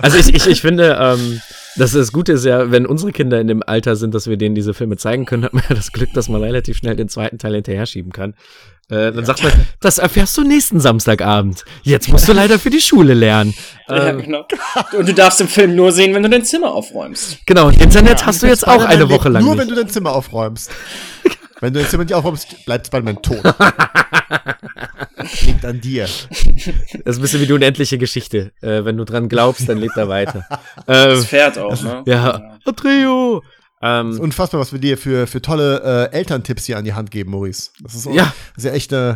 Also 0.00 0.18
ich 0.18 0.34
ich 0.34 0.46
ich 0.46 0.60
finde 0.62 0.96
ähm, 0.98 1.40
das, 1.76 1.92
das 1.92 2.12
Gute 2.12 2.32
ist 2.32 2.44
ja, 2.44 2.70
wenn 2.70 2.86
unsere 2.86 3.12
Kinder 3.12 3.40
in 3.40 3.46
dem 3.46 3.62
Alter 3.62 3.94
sind, 3.94 4.14
dass 4.14 4.26
wir 4.26 4.36
denen 4.36 4.54
diese 4.54 4.74
Filme 4.74 4.96
zeigen 4.96 5.26
können, 5.26 5.44
hat 5.44 5.52
man 5.52 5.62
ja 5.68 5.74
das 5.74 5.92
Glück, 5.92 6.12
dass 6.14 6.28
man 6.28 6.42
relativ 6.42 6.78
schnell 6.78 6.96
den 6.96 7.08
zweiten 7.08 7.38
Teil 7.38 7.54
hinterher 7.54 7.86
schieben 7.86 8.12
kann. 8.12 8.34
Äh, 8.90 9.12
dann 9.12 9.18
ja. 9.18 9.24
sagt 9.24 9.42
man, 9.42 9.52
das 9.80 9.98
erfährst 9.98 10.36
du 10.38 10.42
nächsten 10.42 10.80
Samstagabend. 10.80 11.66
Jetzt 11.82 12.08
musst 12.08 12.26
du 12.26 12.32
leider 12.32 12.58
für 12.58 12.70
die 12.70 12.80
Schule 12.80 13.12
lernen. 13.12 13.52
Ja, 13.86 14.08
ähm, 14.08 14.22
genau. 14.22 14.46
Und 14.96 15.06
du 15.06 15.12
darfst 15.12 15.40
den 15.40 15.48
Film 15.48 15.74
nur 15.74 15.92
sehen, 15.92 16.14
wenn 16.14 16.22
du 16.22 16.30
dein 16.30 16.44
Zimmer 16.44 16.72
aufräumst. 16.72 17.36
Genau, 17.44 17.68
Internet 17.68 18.20
ja, 18.20 18.26
hast 18.26 18.42
du 18.42 18.46
jetzt 18.46 18.66
auch 18.66 18.82
eine 18.82 19.10
Woche 19.10 19.28
lang. 19.28 19.44
Nur 19.44 19.54
nicht. 19.54 19.62
wenn 19.62 19.68
du 19.68 19.74
dein 19.74 19.90
Zimmer 19.90 20.12
aufräumst. 20.12 20.70
wenn 21.60 21.74
du 21.74 21.80
dein 21.80 21.88
Zimmer 21.90 22.04
nicht 22.04 22.14
aufräumst, 22.14 22.64
bleibt 22.64 22.86
Spider-Man 22.86 23.20
tot. 23.20 23.42
Liegt 25.42 25.66
an 25.66 25.82
dir. 25.82 26.04
Das 26.04 26.30
ist 26.30 27.18
ein 27.18 27.22
bisschen 27.22 27.42
wie 27.42 27.46
die 27.46 27.52
unendliche 27.52 27.98
Geschichte. 27.98 28.52
Äh, 28.62 28.86
wenn 28.86 28.96
du 28.96 29.04
dran 29.04 29.28
glaubst, 29.28 29.68
dann 29.68 29.76
lebt 29.76 29.98
er 29.98 30.08
weiter. 30.08 30.46
das 30.86 31.26
Fährt 31.26 31.58
auch, 31.58 31.78
ne? 31.82 32.04
Ja. 32.06 32.14
ja. 32.14 32.58
Ähm, 33.80 34.08
das 34.08 34.16
ist 34.16 34.20
unfassbar, 34.20 34.60
was 34.60 34.72
wir 34.72 34.80
dir 34.80 34.98
für, 34.98 35.26
für 35.26 35.40
tolle 35.40 36.10
äh, 36.12 36.16
Elterntipps 36.16 36.66
hier 36.66 36.78
an 36.78 36.84
die 36.84 36.94
Hand 36.94 37.10
geben, 37.10 37.30
Maurice. 37.30 37.70
Das 37.82 37.94
ist, 37.94 38.06
ja. 38.06 38.32
das 38.54 38.64
ist 38.64 38.64
ja 38.64 38.72
echt 38.72 38.92
äh, 38.92 39.14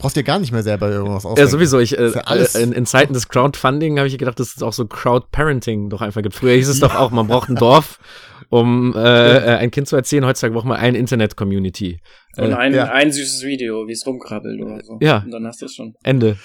brauchst 0.00 0.16
dir 0.16 0.24
gar 0.24 0.38
nicht 0.38 0.50
mehr 0.50 0.62
selber 0.62 0.90
irgendwas 0.90 1.24
ausdenken. 1.24 1.40
Ja, 1.40 1.46
sowieso. 1.46 1.78
Ich, 1.78 1.96
äh, 1.96 2.10
ja 2.10 2.58
in, 2.58 2.72
in, 2.72 2.86
Zeiten 2.86 3.12
des 3.12 3.28
Crowdfunding 3.28 3.98
habe 3.98 4.08
ich 4.08 4.18
gedacht, 4.18 4.40
dass 4.40 4.56
es 4.56 4.62
auch 4.62 4.72
so 4.72 4.86
Crowdparenting 4.86 5.90
doch 5.90 6.00
einfach 6.00 6.22
gibt. 6.22 6.34
Früher 6.34 6.54
hieß 6.54 6.68
es 6.68 6.80
ja. 6.80 6.88
doch 6.88 6.96
auch, 6.96 7.10
man 7.10 7.28
braucht 7.28 7.48
ein 7.48 7.56
Dorf, 7.56 8.00
um 8.48 8.94
äh, 8.96 8.98
äh, 8.98 9.56
ein 9.56 9.70
Kind 9.70 9.86
zu 9.86 9.96
erziehen. 9.96 10.24
Heutzutage 10.26 10.54
braucht 10.54 10.66
man 10.66 10.78
eine 10.78 10.98
Internet-Community. 10.98 12.00
Und 12.36 12.50
äh, 12.50 12.54
ein, 12.54 12.74
ja. 12.74 12.86
ein 12.86 13.12
süßes 13.12 13.44
Video, 13.44 13.86
wie 13.86 13.92
es 13.92 14.04
rumkrabbelt 14.06 14.60
oder 14.60 14.82
so. 14.82 14.98
Ja. 15.00 15.22
Und 15.24 15.30
dann 15.30 15.46
hast 15.46 15.60
du 15.60 15.66
es 15.66 15.74
schon. 15.74 15.94
Ende. 16.02 16.38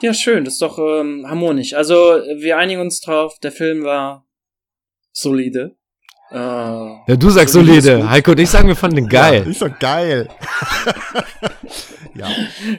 Ja, 0.00 0.14
schön. 0.14 0.44
Das 0.44 0.54
ist 0.54 0.62
doch 0.62 0.78
ähm, 0.78 1.26
harmonisch. 1.28 1.74
Also, 1.74 1.94
wir 1.94 2.56
einigen 2.56 2.80
uns 2.80 3.00
drauf. 3.00 3.38
Der 3.42 3.52
Film 3.52 3.84
war 3.84 4.26
solide. 5.12 5.77
Uh, 6.30 6.98
ja, 7.06 7.16
du 7.16 7.30
sagst 7.30 7.54
solide. 7.54 8.08
Heiko 8.10 8.32
und 8.32 8.40
ich 8.40 8.50
sagen, 8.50 8.68
wir 8.68 8.76
fanden 8.76 8.96
den 8.96 9.08
geil. 9.08 9.44
Ja, 9.44 9.50
ist 9.50 9.62
doch 9.62 9.78
geil. 9.78 10.28
Ja. 12.14 12.26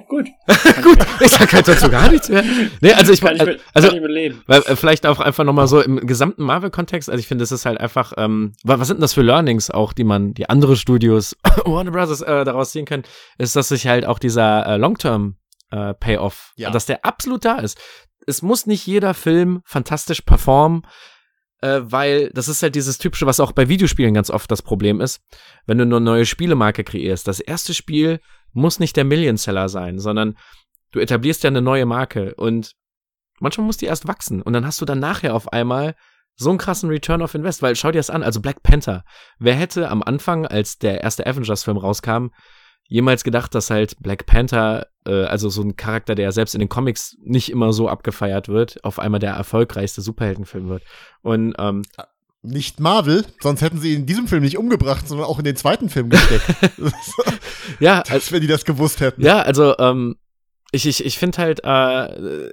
Gut. 0.10 0.28
Gut, 0.84 0.98
ich 1.22 1.32
sag 1.32 1.54
halt 1.54 1.66
dazu 1.66 1.90
gar 1.90 2.12
nichts 2.12 2.28
mehr. 2.28 2.44
Nee, 2.82 2.92
also 2.92 3.14
ich, 3.14 3.22
Kann 3.22 3.38
ich, 3.38 3.46
mit, 3.46 3.62
also, 3.74 3.88
kann 3.88 4.04
ich 4.18 4.68
äh, 4.68 4.76
vielleicht 4.76 5.06
auch 5.06 5.22
einfach 5.22 5.46
nochmal 5.46 5.68
so 5.70 5.80
im 5.80 6.06
gesamten 6.06 6.44
Marvel-Kontext, 6.44 7.10
also 7.10 7.18
ich 7.20 7.28
finde, 7.28 7.44
das 7.44 7.54
ist 7.54 7.66
halt 7.66 7.80
einfach, 7.80 8.12
ähm, 8.18 8.52
wa- 8.66 8.80
was 8.80 8.88
sind 8.88 8.98
denn 8.98 9.02
das 9.02 9.14
für 9.14 9.22
Learnings 9.22 9.72
auch, 9.72 9.94
die 9.94 10.04
man, 10.04 10.34
die 10.34 10.50
andere 10.50 10.76
Studios, 10.76 11.38
Warner 11.66 11.92
Brothers, 11.92 12.20
äh, 12.22 12.44
daraus 12.44 12.72
ziehen 12.72 12.84
können, 12.86 13.04
ist, 13.38 13.56
dass 13.56 13.70
sich 13.70 13.88
halt 13.88 14.06
auch 14.06 14.20
dieser 14.20 14.66
äh, 14.66 14.76
Long-Term 14.78 15.38
äh, 15.72 15.94
Payoff, 15.94 16.52
Ja. 16.58 16.70
dass 16.72 16.86
der 16.86 17.06
absolut 17.06 17.46
da 17.46 17.60
ist. 17.60 17.78
Es 18.28 18.42
muss 18.42 18.66
nicht 18.66 18.86
jeder 18.88 19.14
Film 19.14 19.62
fantastisch 19.64 20.22
performen, 20.22 20.82
äh, 21.61 21.81
weil 21.84 22.30
das 22.34 22.48
ist 22.48 22.64
halt 22.64 22.76
dieses 22.76 22.98
typische, 22.98 23.26
was 23.26 23.40
auch 23.40 23.52
bei 23.52 23.68
Videospielen 23.69 24.14
ganz 24.14 24.30
oft 24.30 24.49
das 24.52 24.61
Problem 24.61 25.02
ist, 25.02 25.22
wenn 25.65 25.77
du 25.77 25.84
eine 25.84 25.99
neue 25.99 26.26
Spielemarke 26.26 26.84
kreierst. 26.84 27.27
Das 27.27 27.40
erste 27.40 27.73
Spiel 27.73 28.19
muss 28.53 28.80
nicht 28.80 28.95
der 28.95 29.06
Million-Seller 29.06 29.69
sein, 29.69 29.99
sondern 29.99 30.38
du 30.91 30.99
etablierst 30.99 31.44
ja 31.44 31.49
eine 31.49 31.61
neue 31.61 31.86
Marke 31.86 32.34
und 32.36 32.73
manchmal 33.40 33.68
muss 33.68 33.77
die 33.77 33.86
erst 33.86 34.07
wachsen 34.07 34.41
und 34.41 34.53
dann 34.53 34.65
hast 34.65 34.81
du 34.81 34.86
dann 34.86 34.99
nachher 34.99 35.36
auf 35.36 35.52
einmal 35.53 35.95
so 36.36 36.49
einen 36.49 36.57
krassen 36.57 36.90
Return 36.90 37.22
of 37.22 37.36
Invest, 37.36 37.61
weil 37.61 37.76
schau 37.76 37.91
dir 37.91 37.99
das 37.99 38.10
an, 38.10 38.23
also 38.23 38.41
Black 38.41 38.64
Panther. 38.64 39.03
Wer 39.40 39.56
hätte 39.56 39.90
am 39.90 40.02
Anfang, 40.02 40.45
als 40.45 40.77
der 40.77 41.02
erste 41.02 41.27
Avengers-Film 41.27 41.77
rauskam, 41.77 42.27
jemals 42.90 43.24
gedacht, 43.24 43.56
dass 43.56 43.70
halt 43.70 43.95
Black 44.02 44.26
Panther, 44.26 44.88
äh, 45.06 45.24
also 45.24 45.48
so 45.49 45.61
ein 45.61 45.78
Charakter, 45.78 46.16
der 46.16 46.32
selbst 46.32 46.56
in 46.56 46.60
den 46.60 46.70
Comics 46.70 47.16
nicht 47.24 47.49
immer 47.49 47.72
so 47.72 47.88
abgefeiert 47.88 48.49
wird, 48.49 48.84
auf 48.84 48.99
einmal 48.99 49.20
der 49.20 49.34
erfolgreichste 49.34 50.02
Superheldenfilm 50.02 50.68
wird. 50.68 50.84
Und 51.22 51.53
ähm, 51.57 51.84
Nicht 52.41 52.80
Marvel, 52.80 53.26
sonst 53.41 53.61
hätten 53.61 53.80
sie 53.80 53.94
ihn 53.94 54.02
in 54.02 54.06
diesem 54.07 54.28
Film 54.28 54.41
nicht 54.41 54.57
umgebracht, 54.57 55.07
sondern 55.07 55.28
auch 55.28 55.38
in 55.38 55.45
den 55.45 55.56
zweiten 55.56 55.90
Film 55.90 56.10
gesteckt. 56.10 56.45
ja, 57.80 58.02
Als 58.10 58.32
wenn 58.32 58.41
die 58.41 58.48
das 58.48 58.66
gewusst 58.66 59.02
hätten. 59.02 59.24
Ja, 59.24 59.41
also 59.41 59.78
ähm, 59.78 60.16
ich, 60.72 60.86
ich, 60.88 61.06
ich 61.06 61.18
finde 61.18 61.38
halt, 61.38 61.64
äh, 61.64 62.49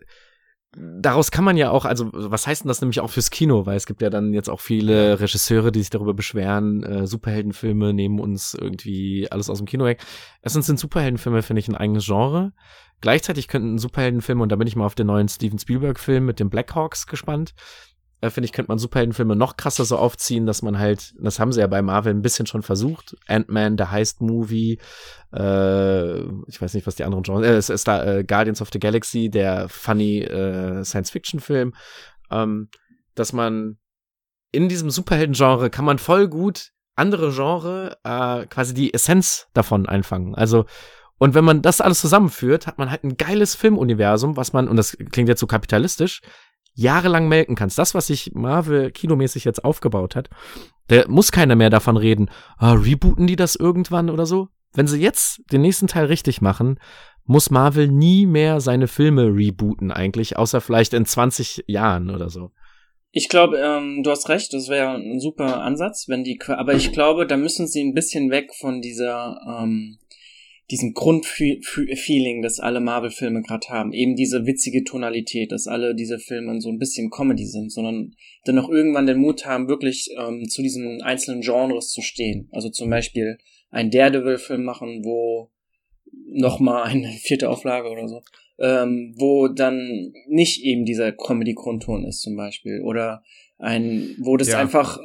daraus 0.76 1.30
kann 1.30 1.44
man 1.44 1.56
ja 1.56 1.70
auch, 1.70 1.84
also 1.84 2.10
was 2.12 2.46
heißt 2.46 2.64
denn 2.64 2.68
das 2.68 2.80
nämlich 2.80 3.00
auch 3.00 3.10
fürs 3.10 3.30
Kino? 3.30 3.66
Weil 3.66 3.76
es 3.76 3.86
gibt 3.86 4.02
ja 4.02 4.10
dann 4.10 4.34
jetzt 4.34 4.50
auch 4.50 4.60
viele 4.60 5.18
Regisseure, 5.18 5.72
die 5.72 5.80
sich 5.80 5.90
darüber 5.90 6.14
beschweren, 6.14 6.82
äh, 6.82 7.06
Superheldenfilme 7.06 7.94
nehmen 7.94 8.20
uns 8.20 8.54
irgendwie 8.54 9.30
alles 9.30 9.48
aus 9.48 9.58
dem 9.58 9.66
Kino 9.66 9.84
weg. 9.84 10.02
Erstens 10.42 10.66
sind 10.66 10.78
Superheldenfilme, 10.78 11.42
finde 11.42 11.60
ich, 11.60 11.68
ein 11.68 11.76
eigenes 11.76 12.04
Genre. 12.06 12.52
Gleichzeitig 13.00 13.48
könnten 13.48 13.78
Superheldenfilme, 13.78 14.42
und 14.42 14.50
da 14.50 14.56
bin 14.56 14.68
ich 14.68 14.76
mal 14.76 14.86
auf 14.86 14.94
den 14.94 15.06
neuen 15.06 15.28
Steven 15.28 15.58
Spielberg-Film 15.58 16.24
mit 16.24 16.40
den 16.40 16.50
Blackhawks 16.50 17.06
gespannt, 17.06 17.54
äh, 18.26 18.30
finde 18.30 18.46
ich, 18.46 18.52
könnte 18.52 18.70
man 18.70 18.78
Superheldenfilme 18.78 19.36
noch 19.36 19.56
krasser 19.56 19.84
so 19.84 19.96
aufziehen, 19.96 20.46
dass 20.46 20.62
man 20.62 20.78
halt, 20.78 21.14
das 21.18 21.38
haben 21.38 21.52
sie 21.52 21.60
ja 21.60 21.66
bei 21.66 21.82
Marvel 21.82 22.14
ein 22.14 22.22
bisschen 22.22 22.46
schon 22.46 22.62
versucht, 22.62 23.16
Ant-Man, 23.26 23.76
der 23.76 23.90
Heist-Movie, 23.90 24.78
äh, 25.32 26.20
ich 26.48 26.60
weiß 26.60 26.74
nicht, 26.74 26.86
was 26.86 26.96
die 26.96 27.04
anderen 27.04 27.22
Genres, 27.22 27.46
äh, 27.46 27.56
es 27.56 27.70
ist 27.70 27.88
da 27.88 28.04
äh, 28.04 28.24
Guardians 28.24 28.62
of 28.62 28.70
the 28.72 28.78
Galaxy, 28.78 29.28
der 29.28 29.68
funny 29.68 30.20
äh, 30.22 30.84
Science-Fiction-Film, 30.84 31.74
ähm, 32.30 32.68
dass 33.14 33.32
man 33.32 33.78
in 34.52 34.68
diesem 34.68 34.90
Superhelden-Genre 34.90 35.70
kann 35.70 35.84
man 35.84 35.98
voll 35.98 36.28
gut 36.28 36.72
andere 36.94 37.30
Genre 37.32 37.98
äh, 38.04 38.46
quasi 38.46 38.72
die 38.72 38.94
Essenz 38.94 39.48
davon 39.52 39.86
einfangen. 39.86 40.34
Also 40.34 40.64
und 41.18 41.34
wenn 41.34 41.44
man 41.44 41.62
das 41.62 41.80
alles 41.80 42.00
zusammenführt, 42.00 42.66
hat 42.66 42.78
man 42.78 42.90
halt 42.90 43.04
ein 43.04 43.16
geiles 43.16 43.54
Filmuniversum, 43.54 44.36
was 44.36 44.52
man, 44.52 44.68
und 44.68 44.76
das 44.76 44.96
klingt 45.12 45.28
jetzt 45.28 45.40
so 45.40 45.46
kapitalistisch, 45.46 46.20
jahrelang 46.76 47.26
melken 47.26 47.56
kannst. 47.56 47.78
Das, 47.78 47.94
was 47.94 48.06
sich 48.06 48.32
Marvel 48.34 48.92
kinomäßig 48.92 49.44
jetzt 49.44 49.64
aufgebaut 49.64 50.14
hat, 50.14 50.30
da 50.88 51.04
muss 51.08 51.32
keiner 51.32 51.56
mehr 51.56 51.70
davon 51.70 51.96
reden, 51.96 52.30
ah, 52.58 52.74
rebooten 52.74 53.26
die 53.26 53.36
das 53.36 53.56
irgendwann 53.56 54.10
oder 54.10 54.26
so. 54.26 54.48
Wenn 54.74 54.86
sie 54.86 55.00
jetzt 55.00 55.40
den 55.50 55.62
nächsten 55.62 55.88
Teil 55.88 56.06
richtig 56.06 56.40
machen, 56.42 56.78
muss 57.24 57.50
Marvel 57.50 57.88
nie 57.88 58.26
mehr 58.26 58.60
seine 58.60 58.86
Filme 58.86 59.34
rebooten 59.34 59.90
eigentlich, 59.90 60.36
außer 60.36 60.60
vielleicht 60.60 60.94
in 60.94 61.06
20 61.06 61.64
Jahren 61.66 62.10
oder 62.10 62.28
so. 62.28 62.52
Ich 63.10 63.28
glaube, 63.30 63.56
ähm, 63.58 64.02
du 64.02 64.10
hast 64.10 64.28
recht, 64.28 64.52
das 64.52 64.68
wäre 64.68 64.94
ein 64.94 65.18
super 65.18 65.62
Ansatz, 65.62 66.04
wenn 66.08 66.22
die, 66.22 66.38
aber 66.46 66.74
ich 66.74 66.92
glaube, 66.92 67.26
da 67.26 67.38
müssen 67.38 67.66
sie 67.66 67.82
ein 67.82 67.94
bisschen 67.94 68.30
weg 68.30 68.50
von 68.60 68.82
dieser, 68.82 69.40
ähm, 69.48 69.96
diesem 70.70 70.94
Grundfeeling, 70.94 72.42
das 72.42 72.58
alle 72.58 72.80
Marvel-Filme 72.80 73.42
gerade 73.42 73.68
haben. 73.68 73.92
Eben 73.92 74.16
diese 74.16 74.46
witzige 74.46 74.82
Tonalität, 74.82 75.52
dass 75.52 75.68
alle 75.68 75.94
diese 75.94 76.18
Filme 76.18 76.60
so 76.60 76.68
ein 76.70 76.78
bisschen 76.78 77.10
Comedy 77.10 77.46
sind, 77.46 77.70
sondern 77.70 78.14
dann 78.44 78.58
auch 78.58 78.68
irgendwann 78.68 79.06
den 79.06 79.18
Mut 79.18 79.46
haben, 79.46 79.68
wirklich 79.68 80.10
ähm, 80.18 80.48
zu 80.48 80.62
diesen 80.62 81.02
einzelnen 81.02 81.40
Genres 81.42 81.90
zu 81.90 82.02
stehen. 82.02 82.48
Also 82.50 82.68
zum 82.68 82.90
Beispiel 82.90 83.38
einen 83.70 83.90
Daredevil-Film 83.90 84.64
machen, 84.64 85.04
wo 85.04 85.50
nochmal 86.28 86.84
eine 86.84 87.08
vierte 87.22 87.48
Auflage 87.48 87.88
oder 87.88 88.08
so, 88.08 88.22
ähm, 88.58 89.14
wo 89.16 89.46
dann 89.48 90.12
nicht 90.28 90.64
eben 90.64 90.84
dieser 90.84 91.12
Comedy-Grundton 91.12 92.04
ist 92.06 92.22
zum 92.22 92.36
Beispiel. 92.36 92.80
Oder 92.82 93.22
ein, 93.58 94.16
wo 94.18 94.36
das 94.36 94.48
Ja. 94.48 94.58
einfach 94.58 94.98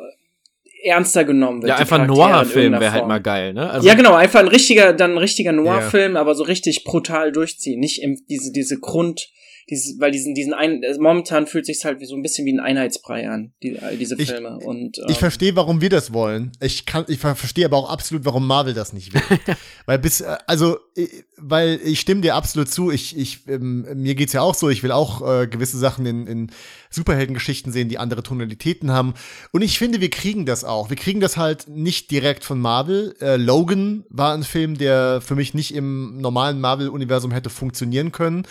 ernster 0.83 1.23
genommen 1.25 1.61
wird. 1.61 1.69
Ja, 1.69 1.75
einfach 1.77 1.99
ein 1.99 2.07
Noir-Film 2.07 2.73
wäre 2.73 2.91
halt 2.91 3.07
mal 3.07 3.19
geil, 3.21 3.53
ne? 3.53 3.69
Also, 3.69 3.87
ja, 3.87 3.93
genau, 3.93 4.13
einfach 4.13 4.39
ein 4.39 4.47
richtiger, 4.47 4.93
dann 4.93 5.11
ein 5.11 5.17
richtiger 5.17 5.51
Noir-Film, 5.51 6.15
aber 6.17 6.35
so 6.35 6.43
richtig 6.43 6.83
brutal 6.83 7.31
durchziehen. 7.31 7.79
Nicht 7.79 8.01
im, 8.01 8.19
diese, 8.29 8.51
diese 8.51 8.79
Grund, 8.79 9.29
dieses, 9.69 9.99
weil 9.99 10.11
diesen, 10.11 10.33
diesen 10.33 10.53
ein, 10.53 10.81
äh, 10.83 10.95
momentan 10.99 11.45
fühlt 11.47 11.65
sich's 11.65 11.85
halt 11.85 12.01
wie 12.01 12.05
so 12.05 12.15
ein 12.15 12.21
bisschen 12.23 12.45
wie 12.45 12.51
ein 12.51 12.59
Einheitsbrei 12.59 13.29
an, 13.29 13.53
die, 13.63 13.79
all 13.79 13.95
diese 13.95 14.15
Ich- 14.19 14.29
Filme. 14.29 14.57
Und, 14.57 14.97
ähm, 14.97 15.05
Ich 15.09 15.17
verstehe, 15.17 15.55
warum 15.55 15.79
wir 15.81 15.89
das 15.89 16.11
wollen. 16.13 16.51
Ich 16.61 16.85
kann, 16.85 17.05
ich 17.07 17.19
ver- 17.19 17.35
verstehe 17.35 17.65
aber 17.65 17.77
auch 17.77 17.89
absolut, 17.89 18.25
warum 18.25 18.45
Marvel 18.47 18.73
das 18.73 18.91
nicht 18.91 19.13
will. 19.13 19.21
weil 19.85 19.99
bis, 19.99 20.21
äh, 20.21 20.35
also, 20.47 20.77
äh, 20.97 21.07
weil 21.37 21.79
ich 21.85 21.99
stimme 21.99 22.21
dir 22.21 22.35
absolut 22.35 22.69
zu. 22.69 22.91
Ich, 22.91 23.17
ich, 23.17 23.47
ähm, 23.47 23.85
mir 23.95 24.15
geht's 24.15 24.33
ja 24.33 24.41
auch 24.41 24.55
so. 24.55 24.69
Ich 24.69 24.83
will 24.83 24.91
auch 24.91 25.21
äh, 25.41 25.47
gewisse 25.47 25.77
Sachen 25.77 26.05
in, 26.05 26.27
in 26.27 26.51
Superheldengeschichten 26.91 27.71
sehen, 27.71 27.89
die 27.89 27.97
andere 27.97 28.21
Tonalitäten 28.21 28.91
haben. 28.91 29.15
Und 29.51 29.63
ich 29.63 29.79
finde, 29.79 30.01
wir 30.01 30.09
kriegen 30.09 30.45
das 30.45 30.63
auch. 30.63 30.89
Wir 30.89 30.97
kriegen 30.97 31.19
das 31.19 31.37
halt 31.37 31.67
nicht 31.67 32.11
direkt 32.11 32.43
von 32.43 32.59
Marvel. 32.59 33.15
Äh, 33.19 33.37
Logan 33.37 34.03
war 34.09 34.33
ein 34.33 34.43
Film, 34.43 34.77
der 34.77 35.21
für 35.21 35.35
mich 35.35 35.53
nicht 35.53 35.73
im 35.73 36.21
normalen 36.21 36.61
Marvel-Universum 36.61 37.31
hätte 37.31 37.49
funktionieren 37.49 38.11
können, 38.11 38.43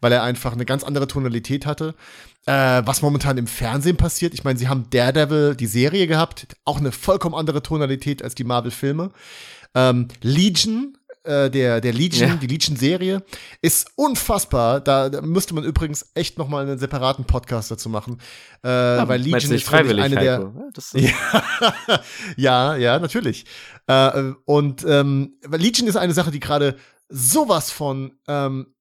weil 0.00 0.12
er 0.12 0.22
einfach 0.22 0.52
eine 0.52 0.64
ganz 0.64 0.84
andere 0.84 1.08
Tonalität 1.08 1.66
hatte 1.66 1.94
äh, 2.46 2.82
was 2.84 3.02
momentan 3.02 3.38
im 3.38 3.46
Fernsehen 3.46 3.96
passiert. 3.96 4.32
Ich 4.32 4.44
meine, 4.44 4.58
sie 4.58 4.68
haben 4.68 4.86
Daredevil, 4.90 5.56
die 5.56 5.66
Serie 5.66 6.06
gehabt, 6.06 6.46
auch 6.64 6.78
eine 6.78 6.92
vollkommen 6.92 7.34
andere 7.34 7.62
Tonalität 7.62 8.22
als 8.22 8.34
die 8.34 8.44
Marvel-Filme. 8.44 9.10
Ähm, 9.74 10.08
Legion, 10.22 10.96
äh, 11.26 11.50
der, 11.50 11.80
der 11.80 11.92
Legion, 11.92 12.28
Ja. 12.30 12.36
die 12.36 12.46
Legion-Serie, 12.46 13.22
ist 13.62 13.88
unfassbar. 13.96 14.80
Da, 14.80 15.08
da 15.08 15.20
müsste 15.20 15.54
man 15.54 15.64
übrigens 15.64 16.10
echt 16.14 16.38
noch 16.38 16.48
mal 16.48 16.62
einen 16.66 16.78
separaten 16.78 17.24
Podcast 17.24 17.70
dazu 17.70 17.88
machen. 17.88 18.18
Äh, 18.62 18.68
weil 18.68 19.06
meinst 19.06 19.24
Legion 19.26 19.40
du 19.50 19.54
nicht 19.54 19.62
ist 19.64 19.68
freiwillig, 19.68 20.04
eine 20.04 20.16
der, 20.16 20.38
Heiko? 20.38 20.52
Ja, 20.58 20.68
das 20.72 20.92
ja, 20.94 22.00
ja, 22.36 22.76
ja, 22.76 22.98
natürlich. 22.98 23.44
Äh, 23.86 24.32
und 24.44 24.84
ähm, 24.88 25.36
weil 25.44 25.60
Legion 25.60 25.88
ist 25.88 25.96
eine 25.96 26.14
Sache, 26.14 26.30
die 26.30 26.40
gerade 26.40 26.76
sowas 27.08 27.70
von 27.70 28.12
ähm, 28.28 28.74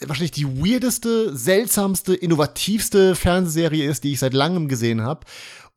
wahrscheinlich 0.00 0.32
die 0.32 0.46
weirdeste, 0.46 1.34
seltsamste, 1.36 2.14
innovativste 2.14 3.14
Fernsehserie 3.14 3.88
ist, 3.88 4.04
die 4.04 4.12
ich 4.12 4.18
seit 4.18 4.34
langem 4.34 4.68
gesehen 4.68 5.02
habe. 5.02 5.26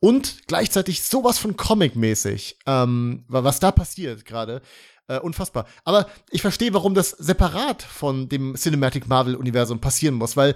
Und 0.02 0.46
gleichzeitig 0.46 1.02
sowas 1.02 1.38
von 1.38 1.56
Comic-mäßig, 1.56 2.58
ähm, 2.66 3.24
wa- 3.28 3.44
was 3.44 3.60
da 3.60 3.70
passiert 3.70 4.24
gerade. 4.24 4.62
Äh, 5.10 5.18
unfassbar. 5.18 5.66
Aber 5.82 6.06
ich 6.30 6.40
verstehe, 6.40 6.72
warum 6.72 6.94
das 6.94 7.10
separat 7.10 7.82
von 7.82 8.28
dem 8.28 8.54
Cinematic 8.54 9.08
Marvel-Universum 9.08 9.80
passieren 9.80 10.14
muss, 10.14 10.36
weil 10.36 10.54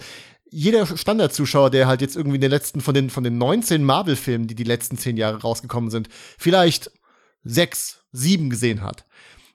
jeder 0.49 0.87
Standardzuschauer, 0.87 1.71
der 1.71 1.89
halt 1.89 2.01
jetzt 2.01 2.15
irgendwie 2.15 2.37
in 2.37 2.41
den 2.41 2.53
letzten, 2.53 2.81
von 2.81 2.95
den, 2.95 3.11
von 3.11 3.25
den 3.25 3.37
19 3.37 3.83
Marvel-Filmen, 3.83 4.47
die 4.47 4.55
die 4.55 4.63
letzten 4.63 4.97
10 4.97 5.17
Jahre 5.17 5.41
rausgekommen 5.41 5.91
sind, 5.91 6.09
vielleicht 6.39 6.93
sechs, 7.43 8.05
sieben 8.13 8.49
gesehen 8.49 8.83
hat, 8.83 9.05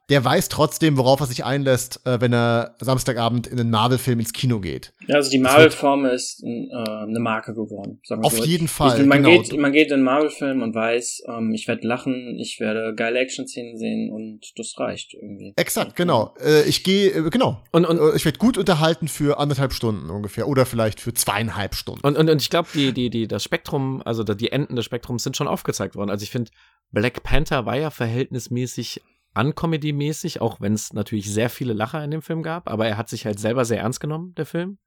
der 0.10 0.26
weiß 0.26 0.50
trotzdem, 0.50 0.98
worauf 0.98 1.20
er 1.20 1.28
sich 1.28 1.46
einlässt, 1.46 2.02
äh, 2.06 2.20
wenn 2.20 2.34
er 2.34 2.76
Samstagabend 2.80 3.48
in 3.48 3.60
einen 3.60 3.70
Marvel-Film 3.70 4.20
ins 4.20 4.34
Kino 4.34 4.60
geht. 4.60 4.94
Ja, 5.08 5.16
also 5.16 5.30
die 5.30 5.40
Marvel-Form 5.40 6.06
ist 6.06 6.44
äh, 6.44 6.48
eine 6.48 7.20
Marke 7.20 7.54
geworden. 7.54 8.02
Sagen 8.04 8.22
wir 8.22 8.26
Auf 8.26 8.38
so. 8.38 8.44
jeden 8.44 8.68
Fall, 8.68 9.00
Ich, 9.00 9.06
man, 9.06 9.24
genau. 9.24 9.42
geht, 9.42 9.58
man 9.58 9.72
geht 9.72 9.88
in 9.88 9.94
einen 9.94 10.04
Marvel-Film 10.04 10.62
und 10.62 10.74
weiß, 10.74 11.24
ähm, 11.28 11.54
ich 11.54 11.68
werde 11.68 11.88
lachen, 11.88 12.38
ich 12.40 12.60
werde 12.60 12.94
geile 12.96 13.20
Action-Szenen 13.20 13.78
sehen 13.78 14.12
und 14.12 14.42
das 14.58 14.74
reicht 14.78 15.14
irgendwie. 15.14 15.54
Exakt, 15.56 15.96
genau. 15.96 16.34
Äh, 16.44 16.68
ich 16.68 16.84
gehe, 16.84 17.12
äh, 17.12 17.30
genau. 17.30 17.62
Und, 17.72 17.86
und, 17.86 18.00
Äh, 18.00 18.16
ich 18.16 18.26
werde 18.26 18.40
gut 18.40 18.58
unterhalten 18.58 19.08
für 19.08 19.40
anderthalb 19.40 19.74
Stunden 19.74 20.10
ungefähr 20.10 20.48
oder 20.48 20.66
vielleicht 20.66 21.00
für 21.00 21.14
zweieinhalb 21.14 21.76
Stunden. 21.76 22.06
Und, 22.06 22.18
und, 22.18 22.30
und 22.30 22.42
ich 22.42 22.50
glaube, 22.50 22.70
die, 22.74 22.94
die, 22.94 23.10
die, 23.10 23.28
das 23.28 23.44
Spektrum, 23.44 24.02
also 24.04 24.24
die 24.24 24.52
Enden 24.52 24.76
des 24.76 24.86
Spektrums 24.86 25.24
sind 25.24 25.38
schon 25.38 25.48
aufgezeigt 25.48 25.96
worden. 25.96 26.10
Also 26.10 26.24
ich 26.24 26.32
finde, 26.32 26.52
Black 26.92 27.24
Panther 27.24 27.66
war 27.66 27.78
ja 27.78 27.90
verhältnismäßig 27.92 29.02
uncomedy-mäßig, 29.36 30.42
auch 30.42 30.60
wenn 30.62 30.74
es 30.74 30.94
natürlich 30.94 31.32
sehr 31.32 31.50
viele 31.50 31.74
Lacher 31.74 32.04
in 32.04 32.12
dem 32.12 32.22
Film 32.22 32.44
gab, 32.44 32.70
aber 32.70 32.88
er 32.88 32.98
hat 32.98 33.10
sich 33.10 33.26
halt 33.26 33.40
selber 33.40 33.66
sehr 33.66 33.80
ernst 33.80 34.00
genommen, 34.00 34.34
der 34.36 34.46
Film. 34.46 34.78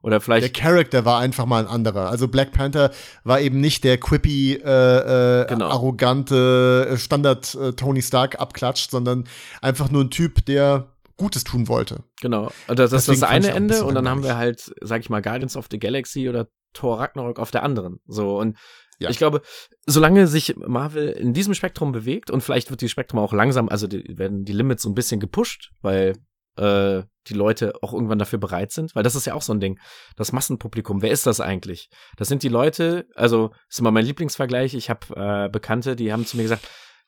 Oder 0.00 0.12
Der 0.16 0.20
vielleicht, 0.20 0.54
Charakter 0.54 1.04
war 1.04 1.18
einfach 1.18 1.44
mal 1.44 1.64
ein 1.64 1.68
anderer. 1.68 2.08
Also 2.08 2.28
Black 2.28 2.52
Panther 2.52 2.92
war 3.24 3.40
eben 3.40 3.60
nicht 3.60 3.82
der 3.82 3.98
quippy, 3.98 4.54
äh, 4.54 5.42
äh, 5.42 5.46
Genau. 5.48 5.68
arrogante 5.68 6.88
äh, 6.92 6.96
Standard 6.96 7.52
äh, 7.56 7.72
Tony 7.72 8.00
Stark 8.02 8.40
abklatscht, 8.40 8.92
sondern 8.92 9.24
einfach 9.60 9.90
nur 9.90 10.04
ein 10.04 10.10
Typ, 10.10 10.44
der 10.46 10.92
Gutes 11.16 11.42
tun 11.42 11.66
wollte. 11.66 12.04
Genau. 12.20 12.52
Das, 12.68 12.92
das 12.92 13.08
ist 13.08 13.22
das 13.22 13.28
eine 13.28 13.50
Ende 13.50 13.84
und 13.84 13.96
dann 13.96 14.08
haben 14.08 14.22
wir 14.22 14.36
halt, 14.36 14.72
sag 14.80 15.00
ich 15.00 15.10
mal, 15.10 15.20
Guardians 15.20 15.56
of 15.56 15.66
the 15.68 15.80
Galaxy 15.80 16.28
oder 16.28 16.46
Thor 16.74 17.00
Ragnarok 17.00 17.40
auf 17.40 17.50
der 17.50 17.64
anderen. 17.64 17.98
So 18.06 18.38
und 18.38 18.56
ja. 18.98 19.10
Ich 19.10 19.18
glaube, 19.18 19.42
solange 19.86 20.26
sich 20.26 20.56
Marvel 20.56 21.08
in 21.10 21.32
diesem 21.32 21.54
Spektrum 21.54 21.92
bewegt 21.92 22.30
und 22.30 22.40
vielleicht 22.40 22.70
wird 22.70 22.80
die 22.80 22.88
Spektrum 22.88 23.20
auch 23.20 23.32
langsam, 23.32 23.68
also 23.68 23.86
die, 23.86 24.18
werden 24.18 24.44
die 24.44 24.52
Limits 24.52 24.82
so 24.82 24.88
ein 24.88 24.94
bisschen 24.94 25.20
gepusht, 25.20 25.70
weil 25.82 26.14
äh, 26.56 27.02
die 27.28 27.34
Leute 27.34 27.74
auch 27.82 27.92
irgendwann 27.92 28.18
dafür 28.18 28.38
bereit 28.38 28.72
sind, 28.72 28.94
weil 28.94 29.02
das 29.02 29.14
ist 29.14 29.26
ja 29.26 29.34
auch 29.34 29.42
so 29.42 29.52
ein 29.52 29.60
Ding. 29.60 29.78
Das 30.16 30.32
Massenpublikum, 30.32 31.02
wer 31.02 31.10
ist 31.10 31.26
das 31.26 31.40
eigentlich? 31.40 31.90
Das 32.16 32.28
sind 32.28 32.42
die 32.42 32.48
Leute, 32.48 33.06
also 33.14 33.52
ist 33.68 33.78
immer 33.78 33.90
mein 33.90 34.04
Lieblingsvergleich. 34.04 34.74
Ich 34.74 34.90
habe 34.90 35.14
äh, 35.14 35.48
Bekannte, 35.48 35.94
die 35.94 36.12
haben 36.12 36.26
zu 36.26 36.36
mir 36.36 36.44
gesagt, 36.44 36.66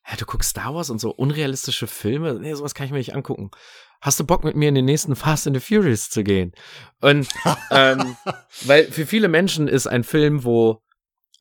ja, 0.09 0.17
du 0.17 0.25
guckst 0.25 0.51
Star 0.51 0.75
Wars 0.75 0.91
und 0.91 1.01
so 1.01 1.11
unrealistische 1.11 1.87
Filme, 1.87 2.35
nee, 2.35 2.55
sowas 2.55 2.75
kann 2.75 2.87
ich 2.87 2.93
mir 2.93 2.99
nicht 2.99 3.15
angucken. 3.15 3.51
Hast 4.01 4.19
du 4.19 4.25
Bock 4.25 4.45
mit 4.45 4.57
mir 4.57 4.69
in 4.69 4.75
den 4.75 4.87
nächsten 4.87 5.15
Fast 5.15 5.47
and 5.47 5.57
the 5.57 5.61
Furious 5.61 6.09
zu 6.09 6.25
gehen? 6.25 6.53
Und 7.01 7.29
ähm, 7.71 8.17
weil 8.63 8.85
für 8.85 9.07
viele 9.07 9.29
Menschen 9.29 9.69
ist 9.69 9.87
ein 9.87 10.05
Film, 10.05 10.45
wo 10.45 10.83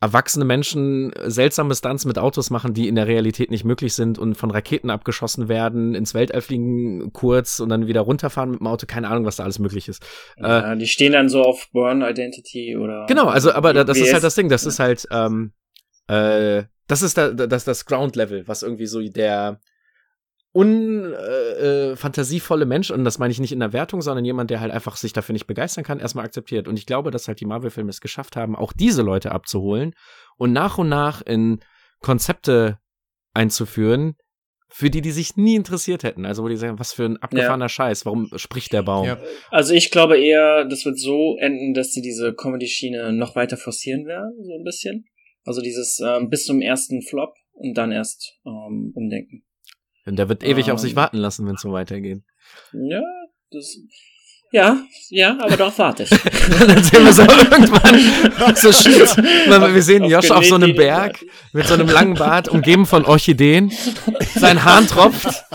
erwachsene 0.01 0.45
Menschen 0.45 1.11
seltsame 1.25 1.75
Stunts 1.75 2.05
mit 2.05 2.17
Autos 2.17 2.49
machen, 2.49 2.73
die 2.73 2.87
in 2.87 2.95
der 2.95 3.07
Realität 3.07 3.51
nicht 3.51 3.65
möglich 3.65 3.93
sind 3.93 4.17
und 4.17 4.35
von 4.35 4.49
Raketen 4.49 4.89
abgeschossen 4.89 5.49
werden, 5.49 5.93
ins 5.93 6.13
Weltall 6.13 6.41
fliegen 6.41 7.11
kurz 7.11 7.59
und 7.59 7.69
dann 7.69 7.87
wieder 7.87 8.01
runterfahren 8.01 8.51
mit 8.51 8.61
dem 8.61 8.67
Auto, 8.67 8.85
keine 8.87 9.09
Ahnung, 9.09 9.25
was 9.25 9.35
da 9.35 9.43
alles 9.43 9.59
möglich 9.59 9.89
ist. 9.89 10.05
Ja, 10.37 10.73
äh, 10.73 10.77
die 10.77 10.87
stehen 10.87 11.11
dann 11.11 11.27
so 11.27 11.41
auf 11.41 11.67
Burn 11.73 12.01
Identity 12.01 12.77
oder. 12.77 13.05
Genau, 13.07 13.25
also 13.25 13.51
aber 13.51 13.73
das 13.73 13.97
ist 13.97 14.13
halt 14.13 14.23
das 14.23 14.35
Ding, 14.35 14.47
das 14.47 14.65
ist 14.65 14.79
halt, 14.79 15.05
ähm, 15.11 15.51
äh, 16.07 16.63
das 16.87 17.01
ist 17.01 17.17
da, 17.17 17.31
das, 17.31 17.65
das 17.65 17.85
Ground 17.85 18.15
Level, 18.15 18.47
was 18.47 18.63
irgendwie 18.63 18.87
so 18.87 19.01
der 19.01 19.59
unfantasievolle 20.51 22.63
äh, 22.63 22.65
äh 22.65 22.67
Mensch, 22.67 22.91
und 22.91 23.05
das 23.05 23.19
meine 23.19 23.31
ich 23.31 23.39
nicht 23.39 23.51
in 23.51 23.59
der 23.59 23.73
Wertung, 23.73 24.01
sondern 24.01 24.25
jemand, 24.25 24.49
der 24.49 24.61
halt 24.61 24.71
einfach 24.71 24.95
sich 24.95 25.13
dafür 25.13 25.33
nicht 25.33 25.47
begeistern 25.47 25.83
kann, 25.83 25.99
erstmal 25.99 26.25
akzeptiert. 26.25 26.67
Und 26.67 26.77
ich 26.77 26.85
glaube, 26.85 27.11
dass 27.11 27.27
halt 27.27 27.39
die 27.39 27.45
Marvel-Filme 27.45 27.89
es 27.89 28.01
geschafft 28.01 28.35
haben, 28.35 28.55
auch 28.55 28.73
diese 28.73 29.03
Leute 29.03 29.31
abzuholen 29.31 29.93
und 30.37 30.51
nach 30.51 30.77
und 30.77 30.89
nach 30.89 31.21
in 31.21 31.59
Konzepte 31.99 32.79
einzuführen, 33.33 34.15
für 34.71 34.89
die, 34.89 35.01
die 35.01 35.11
sich 35.11 35.35
nie 35.35 35.55
interessiert 35.55 36.03
hätten. 36.03 36.25
Also, 36.25 36.43
wo 36.43 36.47
die 36.47 36.55
sagen, 36.55 36.79
was 36.79 36.93
für 36.93 37.05
ein 37.05 37.17
abgefahrener 37.17 37.65
ja. 37.65 37.69
Scheiß, 37.69 38.05
warum 38.05 38.29
spricht 38.35 38.71
der 38.71 38.83
Baum? 38.83 39.07
Ja. 39.07 39.19
Also, 39.49 39.73
ich 39.73 39.91
glaube 39.91 40.19
eher, 40.19 40.65
das 40.65 40.85
wird 40.85 40.99
so 40.99 41.37
enden, 41.39 41.73
dass 41.73 41.91
sie 41.91 42.01
diese 42.01 42.33
Comedy-Schiene 42.33 43.11
noch 43.13 43.35
weiter 43.35 43.57
forcieren 43.57 44.05
werden, 44.05 44.33
so 44.43 44.53
ein 44.53 44.63
bisschen. 44.63 45.05
Also, 45.43 45.61
dieses 45.61 45.99
ähm, 45.99 46.29
bis 46.29 46.45
zum 46.45 46.61
ersten 46.61 47.01
Flop 47.01 47.33
und 47.53 47.77
dann 47.77 47.91
erst 47.91 48.39
ähm, 48.45 48.91
umdenken. 48.93 49.43
Und 50.05 50.15
der 50.17 50.29
wird 50.29 50.43
ewig 50.43 50.67
um, 50.67 50.73
auf 50.73 50.79
sich 50.79 50.91
ähm. 50.91 50.97
warten 50.97 51.17
lassen, 51.17 51.47
wenn 51.47 51.55
es 51.55 51.61
so 51.61 51.71
weitergeht. 51.71 52.21
Ja, 52.73 53.01
das. 53.51 53.77
Ja, 54.51 54.77
ja, 55.09 55.37
aber 55.39 55.57
darauf 55.57 55.77
warte 55.77 56.03
ich. 56.03 56.09
dann 56.59 56.83
sehen 56.83 57.05
wir 57.05 57.13
so 57.13 57.21
irgendwann 57.21 58.55
so 58.55 58.71
Shit. 58.71 59.15
Wir 59.15 59.83
sehen 59.83 60.05
Josh 60.05 60.31
auf 60.31 60.43
so 60.43 60.55
einem 60.55 60.75
Berg 60.75 61.23
mit 61.53 61.67
so 61.67 61.75
einem 61.75 61.87
langen 61.87 62.15
Bart, 62.15 62.49
umgeben 62.49 62.87
von 62.87 63.05
Orchideen. 63.05 63.71
Sein 64.35 64.63
Hahn 64.65 64.87
tropft. 64.87 65.45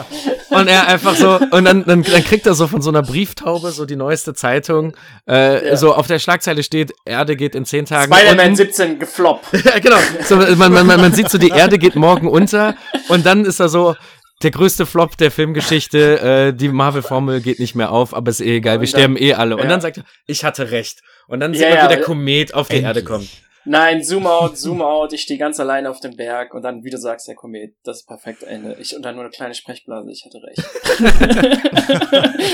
Und 0.50 0.68
er 0.68 0.86
einfach 0.86 1.16
so, 1.16 1.38
und 1.38 1.64
dann, 1.64 1.84
dann, 1.84 2.02
dann 2.04 2.24
kriegt 2.24 2.46
er 2.46 2.54
so 2.54 2.68
von 2.68 2.80
so 2.82 2.90
einer 2.90 3.02
Brieftaube 3.02 3.72
so 3.72 3.84
die 3.84 3.96
neueste 3.96 4.34
Zeitung. 4.34 4.94
Äh, 5.28 5.70
ja. 5.70 5.76
So 5.76 5.92
auf 5.94 6.06
der 6.06 6.20
Schlagzeile 6.20 6.62
steht, 6.62 6.92
Erde 7.04 7.34
geht 7.34 7.56
in 7.56 7.64
zehn 7.64 7.86
Tagen. 7.86 8.14
Spider-Man 8.14 8.54
17 8.54 9.00
gefloppt. 9.00 9.46
ja, 9.64 9.78
genau. 9.80 9.96
So, 10.24 10.36
man, 10.36 10.72
man, 10.72 10.86
man 10.86 11.12
sieht 11.12 11.28
so, 11.28 11.38
die 11.38 11.48
Erde 11.54 11.78
geht 11.78 11.96
morgen 11.96 12.28
unter. 12.28 12.76
Und 13.08 13.26
dann 13.26 13.44
ist 13.44 13.58
er 13.58 13.68
so, 13.68 13.96
der 14.42 14.50
größte 14.50 14.86
Flop 14.86 15.16
der 15.16 15.30
Filmgeschichte, 15.30 16.20
äh, 16.20 16.52
die 16.52 16.68
Marvel-Formel 16.68 17.40
geht 17.40 17.60
nicht 17.60 17.74
mehr 17.74 17.92
auf, 17.92 18.14
aber 18.14 18.30
ist 18.30 18.40
eh 18.40 18.56
egal, 18.56 18.80
wir 18.80 18.86
dann, 18.86 18.88
sterben 18.88 19.16
eh 19.16 19.34
alle. 19.34 19.56
Und 19.56 19.62
ja. 19.62 19.68
dann 19.68 19.80
sagt 19.80 19.98
er, 19.98 20.04
ich 20.26 20.44
hatte 20.44 20.70
recht. 20.70 21.02
Und 21.28 21.40
dann 21.40 21.54
sieht 21.54 21.62
ja, 21.62 21.74
man, 21.76 21.84
wie 21.84 21.94
der 21.94 22.02
Komet 22.02 22.54
auf 22.54 22.68
die 22.68 22.80
Erde 22.80 23.02
kommt. 23.04 23.28
Nein, 23.66 24.04
zoom 24.04 24.26
out, 24.26 24.58
zoom 24.58 24.82
out, 24.82 25.14
ich 25.14 25.22
stehe 25.22 25.38
ganz 25.38 25.58
alleine 25.58 25.88
auf 25.88 25.98
dem 26.00 26.14
Berg 26.16 26.52
und 26.52 26.60
dann, 26.62 26.84
wie 26.84 26.90
du 26.90 26.98
sagst, 26.98 27.26
der 27.28 27.34
Komet, 27.34 27.74
das 27.82 28.00
ist 28.00 28.06
perfekt 28.06 28.42
Ende. 28.42 28.76
Ich 28.78 28.94
und 28.94 29.02
dann 29.02 29.14
nur 29.14 29.24
eine 29.24 29.30
kleine 29.30 29.54
Sprechblase, 29.54 30.10
ich 30.10 30.26
hatte 30.26 30.42
recht. 30.42 30.62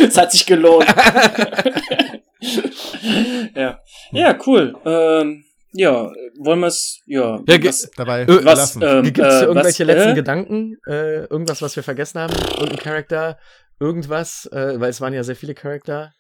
Es 0.06 0.16
hat 0.16 0.30
sich 0.30 0.46
gelohnt. 0.46 0.86
ja. 3.56 3.80
Ja, 4.12 4.38
cool. 4.46 4.76
Ähm, 4.84 5.44
ja, 5.72 6.10
wollen 6.38 6.60
wir 6.60 6.66
es, 6.66 7.00
ja, 7.06 7.40
ja 7.46 7.64
was, 7.64 7.90
dabei 7.96 8.26
was, 8.26 8.76
ähm, 8.76 9.04
Gibt 9.04 9.18
es 9.18 9.42
äh, 9.42 9.44
irgendwelche 9.44 9.86
was, 9.86 9.94
letzten 9.94 10.10
äh? 10.10 10.14
Gedanken? 10.14 10.76
Äh, 10.86 11.24
irgendwas, 11.26 11.62
was 11.62 11.76
wir 11.76 11.82
vergessen 11.82 12.20
haben? 12.20 12.34
Irgendein 12.54 12.78
Charakter? 12.78 13.38
Irgendwas? 13.78 14.46
Äh, 14.52 14.80
weil 14.80 14.90
es 14.90 15.00
waren 15.00 15.12
ja 15.12 15.22
sehr 15.22 15.36
viele 15.36 15.54
Charakter. 15.54 16.12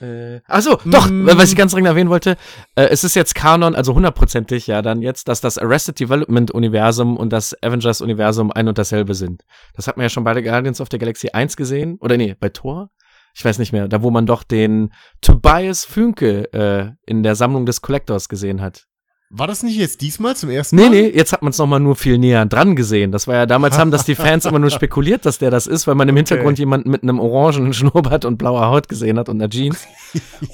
Äh, 0.00 0.40
ach 0.46 0.62
so, 0.62 0.78
doch, 0.86 1.10
mm. 1.10 1.26
was 1.34 1.50
ich 1.50 1.56
ganz 1.56 1.72
dringend 1.72 1.88
erwähnen 1.88 2.08
wollte, 2.08 2.36
äh, 2.74 2.86
es 2.86 3.04
ist 3.04 3.14
jetzt 3.14 3.34
Kanon, 3.34 3.74
also 3.74 3.94
hundertprozentig 3.94 4.66
ja 4.66 4.80
dann 4.80 5.02
jetzt, 5.02 5.28
dass 5.28 5.42
das 5.42 5.58
Arrested 5.58 6.00
Development 6.00 6.50
Universum 6.50 7.18
und 7.18 7.32
das 7.32 7.54
Avengers 7.62 8.00
Universum 8.00 8.50
ein 8.50 8.66
und 8.68 8.78
dasselbe 8.78 9.14
sind. 9.14 9.42
Das 9.74 9.86
hat 9.88 9.98
man 9.98 10.04
ja 10.04 10.08
schon 10.08 10.24
bei 10.24 10.32
der 10.32 10.42
Guardians 10.42 10.80
of 10.80 10.88
the 10.90 10.98
Galaxy 10.98 11.30
1 11.30 11.56
gesehen, 11.56 11.98
oder 12.00 12.16
nee, 12.16 12.34
bei 12.38 12.48
Thor 12.48 12.90
ich 13.34 13.44
weiß 13.44 13.58
nicht 13.58 13.72
mehr, 13.72 13.88
da 13.88 14.02
wo 14.02 14.10
man 14.10 14.26
doch 14.26 14.42
den 14.42 14.92
Tobias 15.20 15.84
Fünke 15.84 16.52
äh, 16.52 16.90
in 17.06 17.22
der 17.22 17.34
Sammlung 17.34 17.66
des 17.66 17.80
Collectors 17.80 18.28
gesehen 18.28 18.60
hat. 18.60 18.86
War 19.32 19.46
das 19.46 19.62
nicht 19.62 19.76
jetzt 19.76 20.00
diesmal 20.00 20.34
zum 20.34 20.50
ersten 20.50 20.74
Mal? 20.74 20.90
Nee, 20.90 21.02
nee, 21.02 21.08
jetzt 21.16 21.32
hat 21.32 21.42
man 21.42 21.50
es 21.50 21.58
nochmal 21.58 21.78
nur 21.78 21.94
viel 21.94 22.18
näher 22.18 22.44
dran 22.46 22.74
gesehen. 22.74 23.12
Das 23.12 23.28
war 23.28 23.36
ja, 23.36 23.46
damals 23.46 23.78
haben 23.78 23.92
das 23.92 24.04
die 24.04 24.16
Fans 24.16 24.44
immer 24.44 24.58
nur 24.58 24.70
spekuliert, 24.70 25.24
dass 25.24 25.38
der 25.38 25.52
das 25.52 25.68
ist, 25.68 25.86
weil 25.86 25.94
man 25.94 26.08
im 26.08 26.16
Hintergrund 26.16 26.54
okay. 26.54 26.62
jemanden 26.62 26.90
mit 26.90 27.04
einem 27.04 27.20
orangen 27.20 27.72
Schnurrbart 27.72 28.24
und 28.24 28.38
blauer 28.38 28.66
Haut 28.66 28.88
gesehen 28.88 29.20
hat 29.20 29.28
und 29.28 29.40
einer 29.40 29.48
Jeans. 29.48 29.86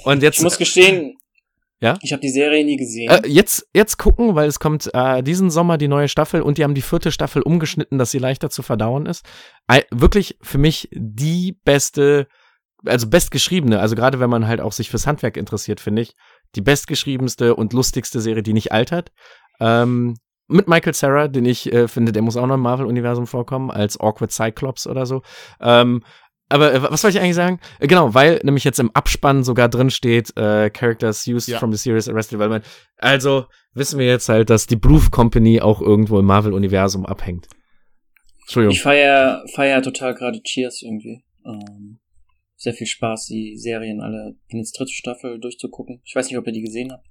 Und 0.03 0.21
jetzt. 0.21 0.37
Ich 0.37 0.43
muss 0.43 0.59
gestehen, 0.59 1.17
ja? 1.79 1.97
Ich 2.01 2.11
habe 2.11 2.21
die 2.21 2.29
Serie 2.29 2.65
nie 2.65 2.77
gesehen. 2.77 3.09
Äh, 3.09 3.27
jetzt, 3.27 3.67
jetzt 3.73 3.97
gucken, 3.97 4.35
weil 4.35 4.47
es 4.47 4.59
kommt 4.59 4.89
äh, 4.93 5.21
diesen 5.21 5.51
Sommer 5.51 5.77
die 5.77 5.87
neue 5.87 6.07
Staffel 6.07 6.41
und 6.41 6.57
die 6.57 6.63
haben 6.63 6.73
die 6.73 6.81
vierte 6.81 7.11
Staffel 7.11 7.41
umgeschnitten, 7.41 7.97
dass 7.97 8.11
sie 8.11 8.19
leichter 8.19 8.49
zu 8.49 8.63
verdauen 8.63 9.05
ist. 9.05 9.23
Äh, 9.67 9.81
wirklich 9.91 10.37
für 10.41 10.57
mich 10.57 10.89
die 10.91 11.57
beste 11.63 12.27
also 12.87 13.07
bestgeschriebene, 13.07 13.79
also 13.79 13.95
gerade 13.95 14.19
wenn 14.19 14.29
man 14.29 14.47
halt 14.47 14.61
auch 14.61 14.71
sich 14.71 14.89
fürs 14.89 15.07
Handwerk 15.07 15.37
interessiert, 15.37 15.79
finde 15.79 16.01
ich, 16.01 16.15
die 16.55 16.61
bestgeschriebenste 16.61 17.55
und 17.55 17.73
lustigste 17.73 18.21
Serie, 18.21 18.43
die 18.43 18.53
nicht 18.53 18.71
altert. 18.71 19.11
Ähm, 19.59 20.15
mit 20.47 20.67
Michael 20.67 20.93
Sarah, 20.93 21.27
den 21.27 21.45
ich 21.45 21.71
äh, 21.73 21.87
finde, 21.87 22.11
der 22.11 22.21
muss 22.21 22.37
auch 22.37 22.47
noch 22.47 22.55
im 22.55 22.61
Marvel-Universum 22.61 23.27
vorkommen, 23.27 23.69
als 23.69 23.99
Awkward 23.99 24.31
Cyclops 24.31 24.87
oder 24.87 25.05
so. 25.05 25.21
Ähm, 25.59 26.03
aber 26.49 26.73
äh, 26.73 26.81
was 26.81 27.03
wollte 27.03 27.17
ich 27.17 27.23
eigentlich 27.23 27.35
sagen? 27.35 27.59
Äh, 27.79 27.87
genau, 27.87 28.13
weil 28.13 28.39
nämlich 28.43 28.63
jetzt 28.63 28.79
im 28.79 28.91
Abspann 28.91 29.43
sogar 29.43 29.67
drin 29.67 29.89
steht, 29.89 30.35
äh, 30.37 30.69
Characters 30.69 31.27
used 31.27 31.49
ja. 31.49 31.59
from 31.59 31.73
the 31.73 31.77
series 31.77 32.07
Arrested 32.07 32.33
Development. 32.33 32.65
Also 32.97 33.45
wissen 33.73 33.99
wir 33.99 34.07
jetzt 34.07 34.29
halt, 34.29 34.49
dass 34.49 34.67
die 34.67 34.77
Proof 34.77 35.11
Company 35.11 35.61
auch 35.61 35.81
irgendwo 35.81 36.19
im 36.19 36.25
Marvel-Universum 36.25 37.05
abhängt. 37.05 37.47
Entschuldigung. 38.43 38.71
Ich 38.71 38.81
feier, 38.81 39.43
feier 39.53 39.81
total 39.81 40.13
gerade 40.15 40.41
Cheers 40.41 40.81
irgendwie. 40.81 41.25
Ähm, 41.45 41.99
sehr 42.57 42.73
viel 42.73 42.87
Spaß, 42.87 43.27
die 43.27 43.55
Serien 43.55 44.01
alle 44.01 44.35
in 44.49 44.61
die 44.61 44.69
dritte 44.75 44.91
Staffel 44.91 45.39
durchzugucken. 45.39 46.01
Ich 46.03 46.15
weiß 46.15 46.27
nicht, 46.27 46.37
ob 46.37 46.47
ihr 46.47 46.53
die 46.53 46.63
gesehen 46.63 46.91
habt. 46.91 47.05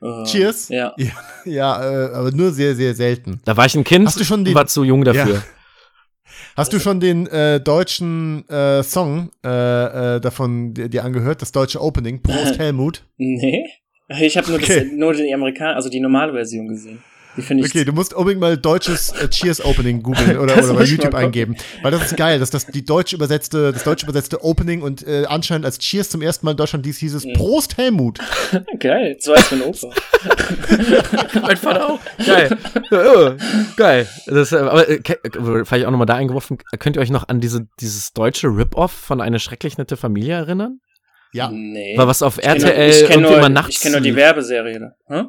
Uh, 0.00 0.24
Cheers? 0.24 0.68
Ja. 0.68 0.94
Ja, 0.98 1.12
ja 1.44 2.08
äh, 2.08 2.14
aber 2.14 2.30
nur 2.32 2.52
sehr, 2.52 2.74
sehr 2.74 2.94
selten. 2.94 3.40
Da 3.44 3.56
war 3.56 3.66
ich 3.66 3.74
ein 3.74 3.84
Kind, 3.84 4.06
Hast 4.06 4.18
du 4.18 4.24
schon 4.24 4.44
den, 4.44 4.54
war 4.54 4.66
zu 4.66 4.84
jung 4.84 5.04
dafür. 5.04 5.34
Ja. 5.34 5.42
Hast 6.56 6.72
du 6.72 6.78
schon 6.78 7.00
den 7.00 7.26
äh, 7.26 7.60
deutschen 7.60 8.48
äh, 8.48 8.82
Song 8.82 9.30
äh, 9.44 10.16
äh 10.16 10.20
davon 10.20 10.74
dir 10.74 11.04
angehört, 11.04 11.42
das 11.42 11.52
deutsche 11.52 11.80
Opening, 11.80 12.22
Prost 12.22 12.58
Helmut? 12.58 13.04
Nee. 13.16 13.66
Ich 14.20 14.36
habe 14.36 14.48
nur, 14.50 14.58
okay. 14.58 14.90
nur 14.94 15.14
die 15.14 15.32
Amerikaner, 15.32 15.76
also 15.76 15.88
die 15.88 16.00
normale 16.00 16.32
Version 16.32 16.68
gesehen. 16.68 17.02
Ich. 17.36 17.50
Okay, 17.50 17.84
du 17.84 17.92
musst 17.92 18.12
unbedingt 18.12 18.40
mal 18.40 18.58
deutsches 18.58 19.10
äh, 19.12 19.28
Cheers 19.28 19.64
Opening 19.64 20.02
googeln 20.02 20.38
oder, 20.38 20.56
oder 20.64 20.74
bei 20.74 20.84
YouTube 20.84 21.14
eingeben. 21.14 21.56
Weil 21.82 21.90
das 21.90 22.06
ist 22.06 22.16
geil, 22.16 22.38
dass 22.38 22.50
das 22.50 22.66
die 22.66 22.84
deutsch 22.84 23.12
übersetzte, 23.12 23.72
das 23.72 23.84
deutsch 23.84 24.02
übersetzte 24.02 24.44
Opening 24.44 24.82
und 24.82 25.06
äh, 25.06 25.24
anscheinend 25.26 25.64
als 25.64 25.78
Cheers 25.78 26.10
zum 26.10 26.20
ersten 26.20 26.44
Mal 26.44 26.52
in 26.52 26.58
Deutschland 26.58 26.84
dies 26.84 26.98
hieß 26.98 27.14
es 27.14 27.24
mhm. 27.24 27.32
Prost 27.32 27.78
Helmut. 27.78 28.18
geil, 28.78 29.16
so 29.18 29.34
heißt 29.34 29.52
mein 29.52 29.62
Opa. 29.62 29.90
mein 31.42 31.56
Vater 31.56 31.88
auch. 31.88 32.00
Geil. 32.24 32.58
Oh, 32.90 33.30
geil. 33.76 34.06
Das, 34.26 34.52
äh, 34.52 34.56
aber 34.56 34.88
äh, 34.88 35.00
vielleicht 35.64 35.86
auch 35.86 35.90
nochmal 35.90 36.06
da 36.06 36.14
eingeworfen, 36.14 36.58
könnt 36.78 36.96
ihr 36.96 37.02
euch 37.02 37.10
noch 37.10 37.28
an 37.28 37.40
diese, 37.40 37.66
dieses 37.80 38.12
deutsche 38.12 38.48
Rip-Off 38.48 38.92
von 38.92 39.20
Eine 39.20 39.40
schrecklich 39.40 39.78
nette 39.78 39.96
Familie 39.96 40.34
erinnern? 40.34 40.80
Ja. 41.32 41.50
Nee. 41.50 41.96
War 41.96 42.06
was 42.06 42.22
auf 42.22 42.38
ich 42.38 42.44
RTL 42.44 43.06
kenn 43.06 43.22
nur, 43.22 43.30
irgendwie 43.30 43.38
immer 43.38 43.48
nachts. 43.48 43.76
Ich 43.76 43.80
kenne 43.80 43.96
nur 43.96 44.02
die 44.02 44.14
Werbeserie. 44.14 44.78
Ne? 44.78 44.94
Hm? 45.06 45.28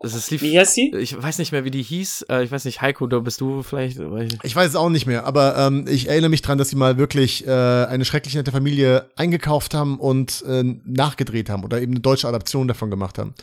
Also 0.00 0.18
lief, 0.30 0.42
wie 0.42 0.58
heißt 0.58 0.74
sie? 0.74 0.92
Ich 0.96 1.20
weiß 1.20 1.38
nicht 1.38 1.50
mehr, 1.50 1.64
wie 1.64 1.72
die 1.72 1.82
hieß. 1.82 2.26
Äh, 2.28 2.44
ich 2.44 2.52
weiß 2.52 2.64
nicht, 2.66 2.80
Heiko, 2.80 3.08
da 3.08 3.18
bist 3.18 3.40
du 3.40 3.62
vielleicht. 3.64 3.98
Ich 4.44 4.54
weiß 4.54 4.70
es 4.70 4.76
auch 4.76 4.90
nicht 4.90 5.06
mehr, 5.06 5.24
aber 5.24 5.56
ähm, 5.58 5.86
ich 5.88 6.08
erinnere 6.08 6.30
mich 6.30 6.42
dran, 6.42 6.56
dass 6.56 6.68
sie 6.68 6.76
mal 6.76 6.98
wirklich 6.98 7.46
äh, 7.46 7.50
eine 7.50 8.04
schrecklich 8.04 8.34
nette 8.36 8.52
Familie 8.52 9.10
eingekauft 9.16 9.74
haben 9.74 9.98
und 9.98 10.42
äh, 10.46 10.62
nachgedreht 10.84 11.50
haben 11.50 11.64
oder 11.64 11.80
eben 11.82 11.92
eine 11.92 12.00
deutsche 12.00 12.28
Adaption 12.28 12.68
davon 12.68 12.90
gemacht 12.90 13.18
haben. 13.18 13.34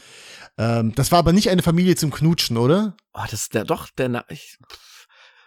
Ähm, 0.58 0.94
das 0.96 1.12
war 1.12 1.20
aber 1.20 1.34
nicht 1.34 1.50
eine 1.50 1.62
Familie 1.62 1.98
zum 1.98 2.12
Knutschen, 2.12 2.58
oder? 2.58 2.96
Oh, 3.14 3.24
das 3.30 3.42
ist 3.42 3.54
der 3.54 3.66
doch, 3.66 3.90
der. 3.90 4.08
Na 4.08 4.26
ich, 4.30 4.58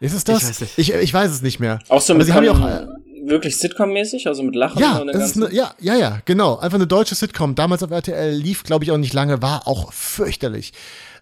ist 0.01 0.13
es 0.13 0.25
das? 0.25 0.43
Ich 0.43 0.61
weiß, 0.61 0.79
ich, 0.79 0.93
ich 0.93 1.15
weiß 1.15 1.31
es 1.31 1.43
nicht 1.43 1.59
mehr. 1.59 1.79
Auch 1.89 2.03
so 2.03 2.15
mit, 2.15 2.27
sie 2.27 2.35
haben 2.35 2.45
ja 2.45 2.53
auch, 2.53 2.87
wirklich 3.29 3.57
Sitcom-mäßig, 3.57 4.27
also 4.27 4.43
mit 4.43 4.55
Lachen 4.55 4.81
Ja, 4.81 4.99
und 4.99 5.09
das 5.09 5.31
ist 5.31 5.37
eine, 5.37 5.53
ja, 5.55 5.73
ja, 5.79 5.95
ja, 5.97 6.21
genau. 6.25 6.57
Einfach 6.59 6.77
eine 6.79 6.87
deutsche 6.87 7.15
Sitcom. 7.15 7.55
Damals 7.55 7.83
auf 7.83 7.91
RTL 7.91 8.33
lief, 8.35 8.65
glaube 8.65 8.85
ich, 8.85 8.91
auch 8.91 8.97
nicht 8.97 9.13
lange, 9.15 9.41
war 9.43 9.67
auch 9.67 9.93
fürchterlich. 9.93 10.73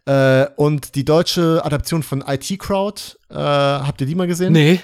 Äh, 0.07 0.47
und 0.57 0.95
die 0.95 1.05
deutsche 1.05 1.63
Adaption 1.65 2.03
von 2.03 2.23
IT 2.27 2.59
Crowd, 2.59 3.01
äh, 3.31 3.35
habt 3.35 4.01
ihr 4.01 4.07
die 4.07 4.15
mal 4.15 4.27
gesehen? 4.27 4.53
Nee. 4.53 4.81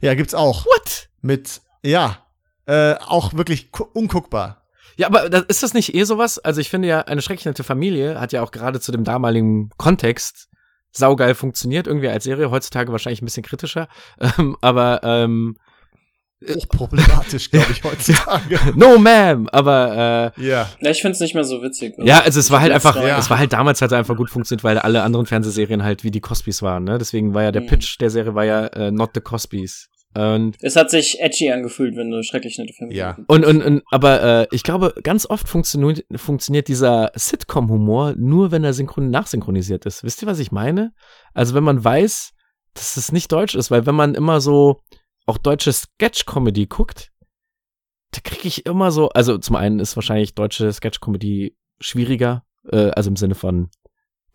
Ja, 0.00 0.14
gibt's 0.14 0.34
auch. 0.34 0.66
What? 0.66 1.08
Mit, 1.22 1.60
ja, 1.84 2.18
äh, 2.66 2.94
auch 2.94 3.34
wirklich 3.34 3.70
gu- 3.72 3.86
unguckbar. 3.92 4.62
Ja, 4.96 5.06
aber 5.06 5.30
das, 5.30 5.42
ist 5.44 5.62
das 5.62 5.74
nicht 5.74 5.94
eh 5.94 6.04
sowas? 6.04 6.38
Also 6.38 6.60
ich 6.60 6.68
finde 6.68 6.88
ja, 6.88 7.00
eine 7.02 7.22
schrecklich 7.22 7.46
nette 7.46 7.64
Familie 7.64 8.20
hat 8.20 8.32
ja 8.32 8.42
auch 8.42 8.50
gerade 8.50 8.80
zu 8.80 8.92
dem 8.92 9.04
damaligen 9.04 9.70
Kontext 9.76 10.48
saugeil 10.92 11.34
funktioniert, 11.34 11.86
irgendwie 11.86 12.08
als 12.08 12.24
Serie, 12.24 12.50
heutzutage 12.50 12.90
wahrscheinlich 12.90 13.22
ein 13.22 13.26
bisschen 13.26 13.44
kritischer. 13.44 13.88
Ähm, 14.38 14.56
aber 14.60 15.00
ähm, 15.04 15.56
Hochproblematisch, 16.48 17.50
glaube 17.50 17.72
ich, 17.72 17.82
heutzutage. 17.84 18.58
no 18.76 18.96
ma'am, 18.98 19.48
aber 19.52 20.32
äh, 20.36 20.46
ja. 20.46 20.68
Ja, 20.80 20.90
ich 20.90 21.02
find's 21.02 21.20
nicht 21.20 21.34
mehr 21.34 21.44
so 21.44 21.62
witzig. 21.62 21.94
ja, 21.98 22.20
also 22.20 22.40
es 22.40 22.50
war 22.50 22.60
halt 22.60 22.72
einfach, 22.72 22.96
Ja. 22.96 23.18
es 23.18 23.28
war 23.30 23.38
halt 23.38 23.52
damals 23.52 23.82
hat 23.82 23.92
er 23.92 23.98
einfach 23.98 24.16
gut 24.16 24.30
funktioniert, 24.30 24.64
weil 24.64 24.78
alle 24.78 25.02
anderen 25.02 25.26
Fernsehserien 25.26 25.82
halt 25.82 26.04
wie 26.04 26.10
die 26.10 26.20
Cosbys 26.20 26.62
waren, 26.62 26.84
ne? 26.84 26.98
Deswegen 26.98 27.34
war 27.34 27.42
ja 27.42 27.52
der 27.52 27.62
Mhm. 27.62 27.66
Pitch 27.66 27.98
der 28.00 28.10
Serie 28.10 28.34
war 28.34 28.44
ja 28.44 28.66
äh, 28.68 28.90
Not 28.90 29.10
the 29.14 29.20
Cosbys. 29.20 29.88
Und 30.12 30.56
Es 30.60 30.74
hat 30.74 30.90
sich 30.90 31.20
edgy 31.20 31.52
angefühlt, 31.52 31.96
wenn 31.96 32.10
du 32.10 32.20
schrecklich 32.24 32.58
nette 32.58 32.72
Filme 32.72 32.92
Ja. 32.92 33.16
Und, 33.28 33.44
und, 33.46 33.62
und 33.62 33.82
aber 33.92 34.22
äh, 34.42 34.46
ich 34.50 34.64
glaube, 34.64 34.92
ganz 35.04 35.24
oft 35.30 35.48
funktioniert, 35.48 36.04
funktioniert 36.16 36.66
dieser 36.66 37.12
Sitcom-Humor 37.14 38.14
nur, 38.18 38.50
wenn 38.50 38.64
er 38.64 38.72
synchron 38.72 39.10
nachsynchronisiert 39.10 39.86
ist. 39.86 40.02
Wisst 40.02 40.20
ihr, 40.22 40.26
was 40.26 40.40
ich 40.40 40.50
meine? 40.50 40.92
Also 41.32 41.54
wenn 41.54 41.62
man 41.62 41.84
weiß, 41.84 42.32
dass 42.74 42.96
es 42.96 43.12
nicht 43.12 43.30
deutsch 43.30 43.54
ist, 43.54 43.70
weil 43.70 43.86
wenn 43.86 43.94
man 43.94 44.16
immer 44.16 44.40
so 44.40 44.80
auch 45.26 45.38
deutsche 45.38 45.72
Sketch-Comedy 45.72 46.66
guckt, 46.66 47.10
da 48.12 48.20
kriege 48.22 48.48
ich 48.48 48.66
immer 48.66 48.90
so, 48.90 49.08
also 49.10 49.38
zum 49.38 49.56
einen 49.56 49.78
ist 49.78 49.96
wahrscheinlich 49.96 50.34
deutsche 50.34 50.72
Sketch-Comedy 50.72 51.56
schwieriger, 51.80 52.44
äh, 52.70 52.90
also 52.90 53.08
im 53.10 53.16
Sinne 53.16 53.34
von, 53.36 53.70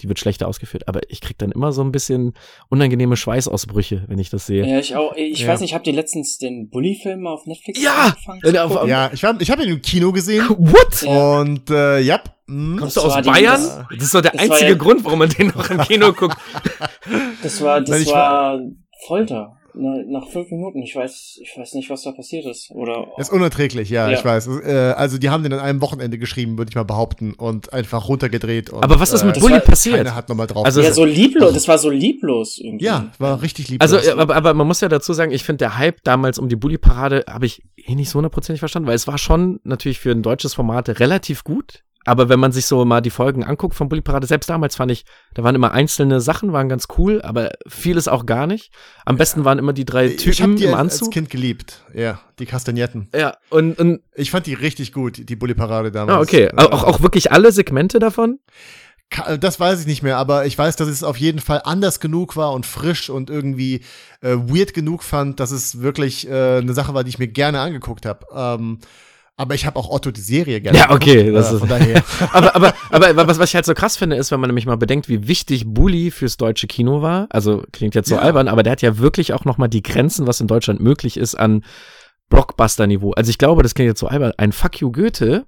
die 0.02 0.08
wird 0.10 0.20
schlechter 0.20 0.48
ausgeführt, 0.48 0.88
aber 0.88 1.02
ich 1.10 1.22
krieg 1.22 1.38
dann 1.38 1.52
immer 1.52 1.72
so 1.72 1.82
ein 1.82 1.92
bisschen 1.92 2.34
unangenehme 2.70 3.16
Schweißausbrüche, 3.18 4.04
wenn 4.08 4.20
ich 4.20 4.30
das 4.30 4.46
sehe. 4.46 4.66
Ja, 4.66 4.80
ich 4.80 4.96
auch. 4.96 5.14
Ich 5.16 5.40
Ja. 5.42 5.48
weiß 5.50 5.62
nicht, 5.62 5.74
habt 5.74 5.88
ihr 5.88 5.94
letztens 5.94 6.38
den 6.38 6.70
Bully-Film 6.70 7.28
auf 7.28 7.46
Netflix 7.46 7.82
Ja! 7.82 8.08
angefangen 8.08 8.42
Äh, 8.44 8.54
zu 8.54 8.68
gucken? 8.74 8.90
Ja, 8.90 9.10
ich, 9.14 9.24
war, 9.24 9.40
ich 9.40 9.50
habe 9.52 9.64
ihn 9.64 9.70
im 9.70 9.82
Kino 9.82 10.12
gesehen 10.12 10.48
What? 10.50 11.02
Ja. 11.02 11.40
und 11.42 11.70
äh, 11.70 12.00
ja, 12.00 12.22
mh, 12.48 12.80
Kommst 12.80 12.98
du 12.98 13.02
aus 13.02 13.14
war 13.14 13.22
die- 13.22 13.30
Bayern? 13.30 13.62
das- 13.90 14.02
ist 14.04 14.14
doch 14.16 14.22
der 14.22 14.32
das 14.32 14.42
einzige 14.42 14.72
ja- 14.72 14.78
Grund, 14.78 15.04
warum 15.06 15.20
man 15.20 15.30
den 15.30 15.48
noch 15.48 15.70
im 15.70 15.80
Kino 15.80 16.12
guckt. 16.18 16.38
Das 17.44 17.62
war, 17.62 17.80
das 17.82 18.06
war 18.08 18.60
Folter. 19.08 19.58
Na- 19.78 20.04
Nach 20.20 20.28
fünf 20.28 20.50
Minuten. 20.52 20.82
Ich 20.82 20.96
weiß, 20.96 21.40
ich 21.42 21.54
weiß 21.58 21.74
nicht, 21.74 21.90
was 21.90 22.04
da 22.04 22.12
passiert 22.12 22.46
ist. 22.46 22.72
Oder. 22.72 23.08
ist 23.18 23.32
unerträglich, 23.32 23.90
ja, 23.90 24.10
Ja. 24.10 24.18
ich 24.18 24.24
weiß. 24.24 24.48
Äh, 24.66 24.94
also 24.98 25.18
die 25.18 25.30
haben 25.30 25.44
den 25.44 25.54
an 25.54 25.60
einem 25.60 25.82
Wochenende 25.82 26.18
geschrieben, 26.18 26.58
würde 26.58 26.70
ich 26.70 26.76
mal 26.76 26.84
behaupten, 26.84 27.34
und 27.34 27.74
einfach 27.74 28.08
runtergedreht. 28.08 28.70
Und, 28.72 28.84
Aber 28.84 29.00
was 29.00 29.12
ist 29.14 29.24
mit 29.24 29.38
äh, 29.38 29.40
Bully 29.40 29.60
passiert? 29.60 29.98
Keiner 29.98 30.16
hat 30.16 30.30
nochmal 30.30 30.48
drauf. 30.48 30.66
Also- 30.66 30.82
ja, 30.82 30.92
so 30.94 31.06
lieblos. 31.06 31.54
Das 31.54 31.68
war 31.68 31.78
so 31.78 31.90
lieblos 31.90 32.58
irgendwie. 32.58 32.86
ja, 32.86 33.12
war 33.20 33.42
richtig 33.42 33.70
lieb. 33.70 33.82
Also, 33.82 33.98
aber, 34.18 34.36
aber 34.36 34.54
man 34.54 34.68
muss 34.68 34.82
ja 34.82 34.88
dazu 34.90 35.14
sagen, 35.14 35.32
ich 35.32 35.44
finde, 35.44 35.58
der 35.60 35.78
Hype 35.78 36.04
damals 36.04 36.40
um 36.40 36.50
die 36.50 36.56
Bully-Parade 36.56 37.26
habe 37.30 37.46
ich 37.46 37.62
eh 37.78 37.96
nicht 37.96 38.10
so 38.10 38.18
hundertprozentig 38.18 38.60
verstanden, 38.60 38.88
weil 38.88 38.96
es 38.96 39.08
war 39.08 39.18
schon 39.18 39.60
natürlich 39.64 40.00
für 40.00 40.12
ein 40.12 40.22
deutsches 40.24 40.54
Format 40.54 41.00
relativ 41.00 41.44
gut. 41.44 41.84
Aber 42.06 42.30
wenn 42.30 42.40
man 42.40 42.52
sich 42.52 42.66
so 42.68 42.86
mal 42.86 43.02
die 43.02 43.10
Folgen 43.10 43.44
anguckt 43.44 43.76
von 43.76 43.90
Bully-Parade, 43.90 44.28
selbst 44.28 44.50
damals 44.50 44.76
fand 44.76 44.92
ich, 44.92 45.06
da 45.34 45.44
waren 45.44 45.56
immer 45.56 45.72
einzelne 45.72 46.22
Sachen, 46.22 46.54
waren 46.54 46.70
ganz 46.70 46.88
cool, 46.98 47.22
aber 47.24 47.52
vieles 47.68 48.08
auch 48.08 48.26
gar 48.26 48.46
nicht. 48.48 48.72
Am 49.06 49.18
besten 49.18 49.44
waren 49.44 49.58
immer 49.60 49.74
die 49.74 49.86
drei 49.86 50.06
ich 50.06 50.24
habe 50.26 50.32
Typen 50.34 50.56
die 50.58 50.66
im 50.66 50.74
als, 50.76 50.80
als 50.94 50.94
Anzug. 51.02 51.14
Kind 51.14 51.30
geliebt. 51.32 51.84
Ja, 51.94 52.20
die 52.40 52.46
Kastagnetten. 52.46 53.10
Ja, 53.14 53.36
und, 53.50 53.78
und 53.80 54.02
Ich 54.14 54.32
fand 54.32 54.46
die 54.46 54.54
richtig 54.54 54.94
gut, 54.94 55.28
die 55.28 55.36
Bully-Parade 55.36 55.92
damals. 55.92 56.18
ah, 56.18 56.22
okay. 56.22 56.44
Äh, 56.46 56.56
Auch, 56.58 56.84
auch 56.84 57.02
wirklich 57.02 57.32
alle 57.32 57.52
Segmente 57.52 58.00
davon? 58.00 58.40
Ka- 59.10 59.38
Das 59.38 59.60
weiß 59.60 59.82
ich 59.82 59.86
nicht 59.88 60.02
mehr, 60.04 60.18
aber 60.18 60.46
ich 60.46 60.58
weiß, 60.58 60.76
dass 60.78 60.88
es 60.88 61.04
auf 61.04 61.18
jeden 61.18 61.40
Fall 61.40 61.62
anders 61.64 62.00
genug 62.00 62.36
war 62.36 62.54
und 62.54 62.66
frisch 62.66 63.10
und 63.10 63.30
irgendwie 63.30 63.82
äh, 64.22 64.36
weird 64.36 64.74
genug 64.74 65.04
fand, 65.04 65.40
dass 65.40 65.52
es 65.52 65.82
wirklich 65.82 66.28
äh, 66.28 66.58
eine 66.58 66.74
Sache 66.74 66.94
war, 66.94 67.04
die 67.04 67.10
ich 67.10 67.20
mir 67.20 67.28
gerne 67.28 67.60
angeguckt 67.60 68.06
habe. 68.06 68.26
Ähm, 68.34 68.80
aber 69.38 69.54
ich 69.56 69.66
habe 69.66 69.78
auch 69.78 69.90
Otto 69.90 70.12
die 70.12 70.22
Serie 70.22 70.62
gerne. 70.62 70.78
Ja, 70.78 70.92
okay, 70.92 71.26
geguckt, 71.26 71.36
das 71.38 71.52
äh, 71.52 71.54
ist- 71.56 71.60
von 71.60 71.70
daher. 71.70 72.04
aber, 72.32 72.56
aber, 72.56 72.74
aber 72.92 73.28
was, 73.28 73.38
was 73.40 73.50
ich 73.50 73.56
halt 73.56 73.66
so 73.66 73.74
krass 73.74 73.98
finde, 73.98 74.16
ist, 74.16 74.32
wenn 74.32 74.40
man 74.40 74.50
nämlich 74.50 74.66
mal 74.66 74.78
bedenkt, 74.78 75.10
wie 75.10 75.28
wichtig 75.28 75.66
Bully 75.68 76.12
fürs 76.12 76.38
deutsche 76.38 76.68
Kino 76.68 77.02
war. 77.02 77.28
Also 77.30 77.64
klingt 77.72 77.96
jetzt 77.96 78.10
so 78.10 78.16
Ja. 78.16 78.22
albern, 78.22 78.48
aber 78.48 78.64
der 78.64 78.72
hat 78.72 78.82
ja 78.82 78.98
wirklich 78.98 79.34
auch 79.34 79.46
noch 79.46 79.58
mal 79.58 79.68
die 79.68 79.84
Grenzen, 79.84 80.26
was 80.28 80.40
in 80.42 80.48
Deutschland 80.48 80.80
möglich 80.80 81.18
ist, 81.18 81.36
an 81.36 81.64
Blockbuster-Niveau. 82.30 83.12
Also 83.12 83.30
ich 83.30 83.38
glaube, 83.38 83.64
das 83.64 83.76
klingt 83.76 83.88
jetzt 83.90 84.00
so 84.00 84.08
albern. 84.08 84.34
Ein 84.38 84.52
Fuck 84.52 84.82
you 84.82 84.92
Goethe 84.92 85.46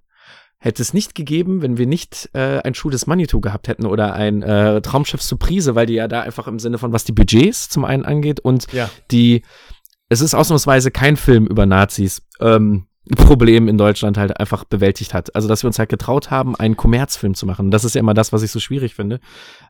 hätte 0.59 0.81
es 0.81 0.93
nicht 0.93 1.13
gegeben, 1.15 1.61
wenn 1.61 1.77
wir 1.77 1.85
nicht 1.85 2.29
äh, 2.33 2.59
ein 2.63 2.73
Schuh 2.73 2.89
des 2.89 3.05
Manitou 3.07 3.39
gehabt 3.39 3.67
hätten 3.67 3.85
oder 3.85 4.13
ein 4.13 4.41
äh, 4.41 4.81
Traumschiff 4.81 5.21
Surprise, 5.21 5.75
weil 5.75 5.85
die 5.85 5.93
ja 5.93 6.07
da 6.07 6.21
einfach 6.21 6.47
im 6.47 6.59
Sinne 6.59 6.77
von, 6.79 6.91
was 6.93 7.03
die 7.03 7.11
Budgets 7.11 7.69
zum 7.69 7.85
einen 7.85 8.05
angeht 8.05 8.39
und 8.39 8.71
Ja. 8.73 8.89
die, 9.11 9.43
es 10.09 10.21
ist 10.21 10.33
ausnahmsweise 10.33 10.89
kein 10.91 11.15
Film 11.15 11.45
über 11.45 11.65
Nazis, 11.67 12.23
ähm, 12.39 12.87
Problem 13.15 13.67
in 13.67 13.77
Deutschland 13.77 14.17
halt 14.17 14.39
einfach 14.39 14.63
bewältigt 14.63 15.13
hat. 15.13 15.35
Also, 15.35 15.47
dass 15.47 15.63
wir 15.63 15.67
uns 15.67 15.79
halt 15.79 15.89
getraut 15.89 16.31
haben, 16.31 16.55
einen 16.55 16.77
Kommerzfilm 16.77 17.33
zu 17.33 17.45
machen. 17.45 17.71
Das 17.71 17.83
ist 17.83 17.95
ja 17.95 17.99
immer 17.99 18.13
das, 18.13 18.33
was 18.33 18.43
ich 18.43 18.51
so 18.51 18.59
schwierig 18.59 18.95
finde. 18.95 19.19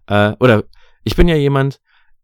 Äh, 0.07 0.34
oder 0.39 0.64
ich 1.03 1.15
bin 1.15 1.27
ja 1.27 1.35
jemand, 1.35 1.80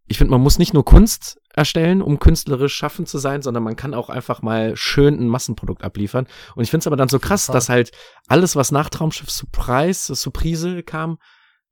ich 0.07 0.18
finde, 0.18 0.31
man 0.31 0.41
muss 0.41 0.60
nicht 0.60 0.73
nur 0.73 0.85
Kunst 0.85 1.40
erstellen, 1.53 2.02
um 2.02 2.19
künstlerisch 2.19 2.73
schaffend 2.73 3.07
zu 3.07 3.18
sein, 3.18 3.41
sondern 3.41 3.64
man 3.64 3.76
kann 3.76 3.94
auch 3.94 4.10
einfach 4.10 4.41
mal 4.41 4.76
schön 4.76 5.19
ein 5.19 5.27
Massenprodukt 5.27 5.84
abliefern. 5.84 6.27
Und 6.56 6.64
ich 6.64 6.72
finde 6.72 6.84
es 6.84 6.88
aber 6.88 6.98
dann 6.98 7.10
so 7.10 7.19
krass, 7.19 7.48
dass 7.48 7.69
halt 7.69 7.91
alles, 8.27 8.56
was 8.56 8.72
nach 8.72 8.90
Traumschiff 8.90 9.30
Surprise, 9.30 10.14
Surprise 10.15 10.84
kam, 10.84 11.19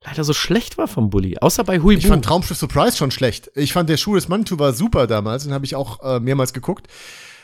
leider 0.04 0.24
so 0.24 0.34
schlecht 0.34 0.78
war 0.78 0.88
vom 0.88 1.10
Bully. 1.10 1.38
Außer 1.40 1.64
bei 1.64 1.80
Hui 1.80 1.96
Ich 1.96 2.08
fand 2.08 2.26
Traumschiff 2.26 2.58
Surprise 2.58 2.98
schon 2.98 3.12
schlecht. 3.12 3.52
Ich 3.56 3.74
fand 3.74 3.90
der 3.90 3.98
Schuh 3.98 4.16
des 4.16 4.28
Manitou 4.28 4.58
war 4.60 4.74
super 4.74 5.08
damals, 5.08 5.44
den 5.44 5.54
habe 5.54 5.66
ich 5.66 5.76
auch 5.76 6.02
äh, 6.04 6.20
mehrmals 6.20 6.54
geguckt. 6.54 6.88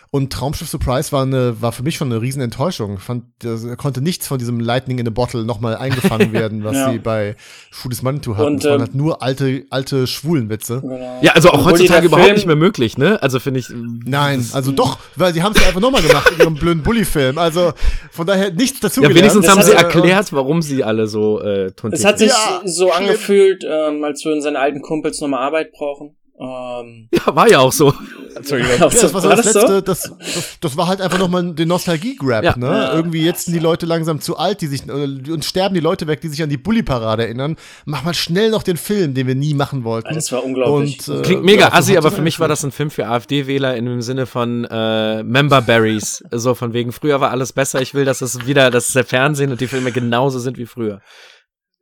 Und 0.09 0.31
Traumschiff 0.31 0.69
Surprise 0.69 1.11
war, 1.11 1.23
eine, 1.23 1.61
war 1.61 1.71
für 1.73 1.83
mich 1.83 1.95
schon 1.97 2.09
eine 2.11 2.21
riesen 2.21 2.41
Enttäuschung. 2.41 2.97
Fand, 2.97 3.25
da 3.39 3.75
konnte 3.75 4.01
nichts 4.01 4.25
von 4.25 4.39
diesem 4.39 4.59
Lightning 4.59 4.99
in 4.99 5.07
a 5.07 5.09
Bottle 5.11 5.43
nochmal 5.43 5.75
eingefangen 5.75 6.31
werden, 6.33 6.63
was 6.63 6.75
Ja. 6.77 6.91
sie 6.91 6.97
bei 6.99 7.35
Schuh 7.71 7.89
des 7.89 8.01
Manitou 8.03 8.35
hatten. 8.37 8.47
Und, 8.47 8.63
das 8.63 8.71
waren 8.71 8.75
ähm, 8.75 8.81
halt 8.85 8.95
nur 8.95 9.21
alte, 9.21 9.65
alte 9.69 10.07
Schwulenwitze. 10.07 10.79
Genau. 10.81 11.19
Ja, 11.21 11.33
also 11.33 11.49
auch 11.49 11.59
Obwohl 11.59 11.73
heutzutage 11.73 12.05
überhaupt 12.07 12.25
Film- 12.25 12.35
nicht 12.35 12.47
mehr 12.47 12.55
möglich, 12.55 12.97
ne? 12.97 13.21
Also 13.21 13.39
finde 13.39 13.59
ich. 13.59 13.67
Nein, 13.69 14.45
also 14.53 14.71
doch, 14.71 14.97
weil 15.17 15.33
sie 15.33 15.43
haben 15.43 15.53
es 15.53 15.61
ja 15.61 15.67
einfach 15.67 15.81
nochmal 15.81 16.01
gemacht 16.01 16.31
in 16.31 16.39
ihrem 16.39 16.55
blöden 16.55 16.83
Bully-Film. 16.83 17.37
Also 17.37 17.73
von 18.11 18.25
daher 18.25 18.51
nichts 18.53 18.79
dazu 18.79 19.01
Ja, 19.03 19.09
wenigstens 19.13 19.45
Das 19.45 19.55
haben 19.55 19.63
sie 19.63 19.73
er- 19.73 19.79
erklärt, 19.83 20.31
warum 20.31 20.61
sie 20.61 20.83
alle 20.85 21.07
so 21.07 21.41
äh, 21.41 21.71
tuntig 21.73 21.99
Es 21.99 22.05
hat 22.05 22.17
sich 22.19 22.29
Ja, 22.29 22.61
so 22.63 22.87
schlimm. 22.87 23.07
angefühlt, 23.07 23.65
ähm, 23.69 24.03
als 24.05 24.23
würden 24.23 24.41
seine 24.41 24.59
alten 24.59 24.81
Kumpels 24.81 25.19
nochmal 25.19 25.41
Arbeit 25.43 25.71
brauchen. 25.73 26.15
Ähm, 26.39 27.09
Ja, 27.11 27.35
war 27.35 27.49
ja 27.49 27.59
auch 27.59 27.71
so. 27.71 27.93
Entschuldigung. 28.35 28.73
Ja, 28.79 28.87
das 28.89 29.11
war 29.13 29.21
so 29.21 29.29
War 29.29 29.35
das 29.35 29.45
das 29.45 29.53
so? 29.53 29.59
Letzte, 29.61 29.81
das, 29.81 30.01
das, 30.19 30.57
das 30.61 30.77
war 30.77 30.87
halt 30.87 31.01
einfach 31.01 31.17
nochmal 31.17 31.55
den 31.55 31.67
Nostalgie-Grab, 31.67 32.43
Ja. 32.43 32.55
ne? 32.55 32.67
Ja. 32.67 32.93
Irgendwie 32.93 33.23
jetzt 33.25 33.45
sind 33.45 33.55
die 33.55 33.59
Leute 33.59 33.87
langsam 33.87 34.21
zu 34.21 34.37
alt, 34.37 34.61
die 34.61 34.67
sich, 34.67 34.87
äh, 34.87 34.91
und 34.91 35.43
sterben 35.43 35.73
die 35.73 35.79
Leute 35.81 36.05
weg, 36.05 36.21
die 36.21 36.27
sich 36.27 36.43
an 36.43 36.49
die 36.49 36.57
Bully-Parade 36.57 37.23
erinnern. 37.25 37.55
Mach 37.85 38.03
mal 38.03 38.13
schnell 38.13 38.51
noch 38.51 38.61
den 38.61 38.77
Film, 38.77 39.15
den 39.15 39.25
wir 39.25 39.33
nie 39.33 39.55
machen 39.55 39.83
wollten. 39.83 40.13
Das 40.13 40.31
war 40.31 40.43
unglaublich. 40.43 40.99
Und, 41.09 41.17
äh, 41.17 41.21
Klingt 41.23 41.43
mega 41.43 41.69
assi, 41.69 41.97
aber 41.97 42.11
für 42.11 42.21
mich 42.21 42.39
war 42.39 42.47
das 42.47 42.63
ein 42.63 42.71
Film 42.71 42.91
für 42.91 43.07
AfD-Wähler 43.07 43.75
in 43.75 43.85
dem 43.85 44.01
Sinne 44.03 44.27
von 44.27 44.65
äh, 44.65 45.23
Member 45.23 45.63
Berries. 45.63 46.23
So 46.31 46.53
von 46.53 46.73
wegen, 46.73 46.91
früher 46.91 47.19
war 47.19 47.31
alles 47.31 47.53
besser. 47.53 47.81
Ich 47.81 47.95
will, 47.95 48.05
dass 48.05 48.21
es 48.21 48.45
wieder, 48.45 48.69
dass 48.69 48.93
der 48.93 49.05
Fernsehen 49.05 49.49
und 49.51 49.59
die 49.61 49.67
Filme 49.67 49.91
genauso 49.91 50.37
sind 50.37 50.59
wie 50.59 50.67
früher. 50.67 51.01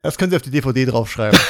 Das 0.02 0.18
können 0.18 0.30
sie 0.32 0.38
auf 0.38 0.44
die 0.44 0.52
DVD 0.52 0.86
draufschreiben. 0.86 1.38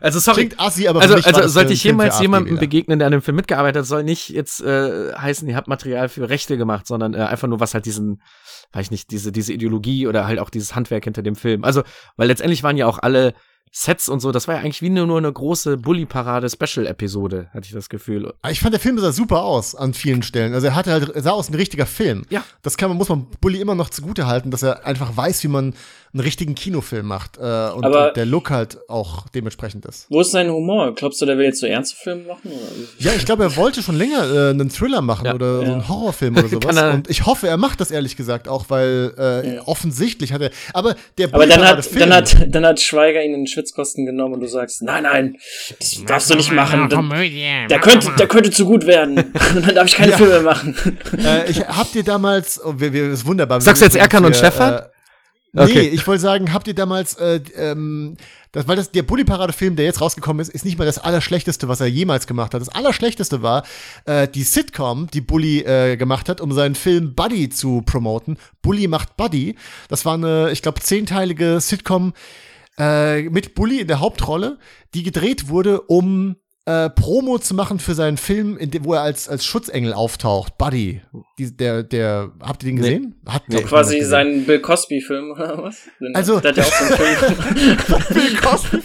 Also 0.00 0.18
sorry. 0.18 0.46
Klingt 0.46 0.60
assi, 0.60 0.88
aber 0.88 1.00
Also, 1.00 1.14
also 1.14 1.48
sollte 1.48 1.72
ich 1.72 1.84
jemals 1.84 2.20
jemandem 2.20 2.58
begegnen, 2.58 2.98
der 2.98 3.06
an 3.06 3.12
dem 3.12 3.22
Film 3.22 3.36
mitgearbeitet 3.36 3.80
hat, 3.80 3.86
soll 3.86 4.02
nicht 4.02 4.30
jetzt 4.30 4.60
äh, 4.62 5.12
heißen, 5.14 5.48
ihr 5.48 5.56
habt 5.56 5.68
Material 5.68 6.08
für 6.08 6.28
Rechte 6.28 6.56
gemacht, 6.56 6.86
sondern 6.86 7.14
äh, 7.14 7.18
einfach 7.18 7.48
nur 7.48 7.60
was 7.60 7.74
halt 7.74 7.86
diesen, 7.86 8.22
weiß 8.72 8.86
ich 8.86 8.90
nicht, 8.90 9.10
diese 9.10 9.32
diese 9.32 9.52
Ideologie 9.52 10.06
oder 10.06 10.26
halt 10.26 10.38
auch 10.38 10.50
dieses 10.50 10.74
Handwerk 10.74 11.04
hinter 11.04 11.22
dem 11.22 11.36
Film. 11.36 11.64
Also, 11.64 11.82
weil 12.16 12.28
letztendlich 12.28 12.62
waren 12.62 12.76
ja 12.76 12.86
auch 12.86 12.98
alle 12.98 13.34
Sets 13.72 14.08
und 14.08 14.20
so, 14.20 14.32
das 14.32 14.48
war 14.48 14.56
ja 14.56 14.62
eigentlich 14.62 14.82
wie 14.82 14.90
nur, 14.90 15.06
nur 15.06 15.18
eine 15.18 15.32
große 15.32 15.76
Bully-Parade-Special-Episode, 15.76 17.50
hatte 17.54 17.66
ich 17.66 17.72
das 17.72 17.88
Gefühl. 17.88 18.34
Ich 18.50 18.60
fand, 18.60 18.72
der 18.72 18.80
Film 18.80 18.98
sah 18.98 19.12
super 19.12 19.42
aus 19.42 19.76
an 19.76 19.94
vielen 19.94 20.22
Stellen. 20.24 20.54
Also 20.54 20.66
er 20.66 20.74
hatte 20.74 20.90
halt, 20.90 21.08
er 21.10 21.22
sah 21.22 21.30
aus 21.30 21.48
wie 21.48 21.52
ein 21.52 21.56
richtiger 21.56 21.86
Film. 21.86 22.24
Ja. 22.30 22.44
Das 22.62 22.76
kann 22.76 22.88
man, 22.88 22.98
muss 22.98 23.08
man 23.08 23.28
Bully 23.40 23.60
immer 23.60 23.76
noch 23.76 23.90
zugute 23.90 24.26
halten, 24.26 24.50
dass 24.50 24.64
er 24.64 24.86
einfach 24.86 25.16
weiß, 25.16 25.44
wie 25.44 25.48
man 25.48 25.74
einen 26.12 26.20
richtigen 26.20 26.56
Kinofilm 26.56 27.06
macht 27.06 27.38
äh, 27.38 27.70
und, 27.70 27.86
und, 27.86 28.16
der 28.16 28.26
Look 28.26 28.50
halt 28.50 28.78
auch 28.88 29.28
dementsprechend 29.28 29.86
ist. 29.86 30.06
Wo 30.10 30.20
ist 30.20 30.32
sein 30.32 30.50
Humor? 30.50 30.92
Glaubst 30.96 31.20
du, 31.20 31.26
der 31.26 31.38
will 31.38 31.44
jetzt 31.44 31.60
so 31.60 31.66
ernste 31.66 31.96
Filme 31.96 32.24
machen? 32.24 32.50
Oder? 32.50 32.60
Ja, 32.98 33.12
ich 33.16 33.24
glaube, 33.24 33.44
er 33.44 33.56
wollte 33.56 33.80
schon 33.80 33.96
länger 33.96 34.24
äh, 34.24 34.50
einen 34.50 34.70
Thriller 34.70 35.02
machen 35.02 35.26
ja, 35.26 35.34
oder 35.34 35.60
ja. 35.60 35.66
so 35.66 35.72
einen 35.72 35.88
Horrorfilm 35.88 36.36
oder 36.36 36.48
sowas. 36.48 36.94
und 36.94 37.08
ich 37.08 37.26
hoffe, 37.26 37.46
er 37.46 37.56
macht 37.56 37.80
das 37.80 37.92
ehrlich 37.92 38.16
gesagt 38.16 38.48
auch, 38.48 38.64
weil 38.68 39.14
äh, 39.16 39.54
ja. 39.54 39.62
offensichtlich 39.66 40.32
hat 40.32 40.42
er. 40.42 40.50
Aber 40.74 40.96
der 41.16 41.32
aber 41.32 41.46
dann 41.46 41.64
hat, 41.64 41.84
Film, 41.84 42.00
dann 42.00 42.14
hat 42.14 42.36
dann 42.48 42.66
hat 42.66 42.80
Schweiger 42.80 43.22
ihn 43.22 43.34
in 43.34 43.46
Schwitzkosten 43.60 44.06
genommen 44.06 44.34
und 44.34 44.40
du 44.40 44.46
sagst, 44.46 44.82
nein, 44.82 45.02
nein, 45.02 45.36
das 45.78 46.04
darfst 46.06 46.30
du 46.30 46.34
nicht 46.34 46.52
machen. 46.52 46.88
Dann, 46.88 47.08
der 47.10 47.78
könnte, 47.80 48.10
der 48.18 48.26
könnte 48.26 48.50
zu 48.50 48.64
gut 48.64 48.86
werden. 48.86 49.18
und 49.18 49.34
dann 49.66 49.74
darf 49.74 49.86
ich 49.86 49.94
keine 49.94 50.12
Filme 50.12 50.40
machen. 50.40 50.76
äh, 51.18 51.50
ich 51.50 51.60
hab 51.60 51.92
dir 51.92 52.02
damals, 52.02 52.60
oh, 52.64 52.74
wir, 52.76 52.92
wir, 52.92 53.10
ist 53.10 53.26
wunderbar. 53.26 53.60
Sagst 53.60 53.82
du 53.82 53.86
jetzt 53.86 53.96
Erkan 53.96 54.24
und 54.24 54.36
Stefan? 54.36 54.74
Äh, 54.74 54.82
Okay. 55.52 55.74
Nee, 55.74 55.88
ich 55.88 56.06
wollte 56.06 56.20
sagen, 56.20 56.52
habt 56.52 56.68
ihr 56.68 56.74
damals, 56.74 57.14
äh, 57.14 57.40
ähm, 57.56 58.16
das, 58.52 58.68
weil 58.68 58.76
das 58.76 58.92
der 58.92 59.02
Bully-Parade-Film, 59.02 59.74
der 59.74 59.84
jetzt 59.84 60.00
rausgekommen 60.00 60.40
ist, 60.40 60.48
ist 60.48 60.64
nicht 60.64 60.78
mal 60.78 60.84
das 60.84 60.98
Allerschlechteste, 60.98 61.66
was 61.66 61.80
er 61.80 61.88
jemals 61.88 62.28
gemacht 62.28 62.54
hat. 62.54 62.60
Das 62.60 62.68
Allerschlechteste 62.68 63.42
war 63.42 63.64
äh, 64.04 64.28
die 64.28 64.44
Sitcom, 64.44 65.08
die 65.12 65.20
Bully 65.20 65.62
äh, 65.62 65.96
gemacht 65.96 66.28
hat, 66.28 66.40
um 66.40 66.52
seinen 66.52 66.76
Film 66.76 67.16
Buddy 67.16 67.48
zu 67.48 67.82
promoten. 67.84 68.38
Bully 68.62 68.86
macht 68.86 69.16
Buddy. 69.16 69.56
Das 69.88 70.04
war 70.04 70.14
eine, 70.14 70.52
ich 70.52 70.62
glaube, 70.62 70.80
zehnteilige 70.82 71.58
Sitcom 71.58 72.12
äh, 72.80 73.22
mit 73.24 73.54
Bully 73.54 73.80
in 73.80 73.86
der 73.88 74.00
Hauptrolle, 74.00 74.58
die 74.94 75.02
gedreht 75.02 75.48
wurde, 75.48 75.82
um 75.82 76.36
äh, 76.66 76.90
Promo 76.90 77.38
zu 77.38 77.54
machen 77.54 77.78
für 77.78 77.94
seinen 77.94 78.16
Film, 78.16 78.56
in 78.56 78.70
dem, 78.70 78.84
wo 78.84 78.94
er 78.94 79.00
als, 79.00 79.28
als 79.28 79.44
Schutzengel 79.44 79.92
auftaucht. 79.92 80.56
Buddy. 80.56 81.00
Die, 81.38 81.56
der, 81.56 81.82
der, 81.82 82.32
habt 82.40 82.62
ihr 82.62 82.70
den 82.70 82.76
gesehen? 82.76 83.14
Nee. 83.24 83.32
Hat 83.32 83.48
nee. 83.48 83.62
quasi 83.62 84.02
seinen 84.02 84.44
Bill 84.44 84.60
Cosby-Film 84.60 85.32
oder 85.32 85.62
was? 85.62 85.88
Also. 86.14 86.38
Der 86.40 86.50
hat 86.50 86.56
ja 86.58 86.64
auch 86.64 86.72
so 86.72 86.84
einen 86.84 87.16
Film. 87.16 88.02
Bill 88.14 88.36
Cosby. 88.36 88.76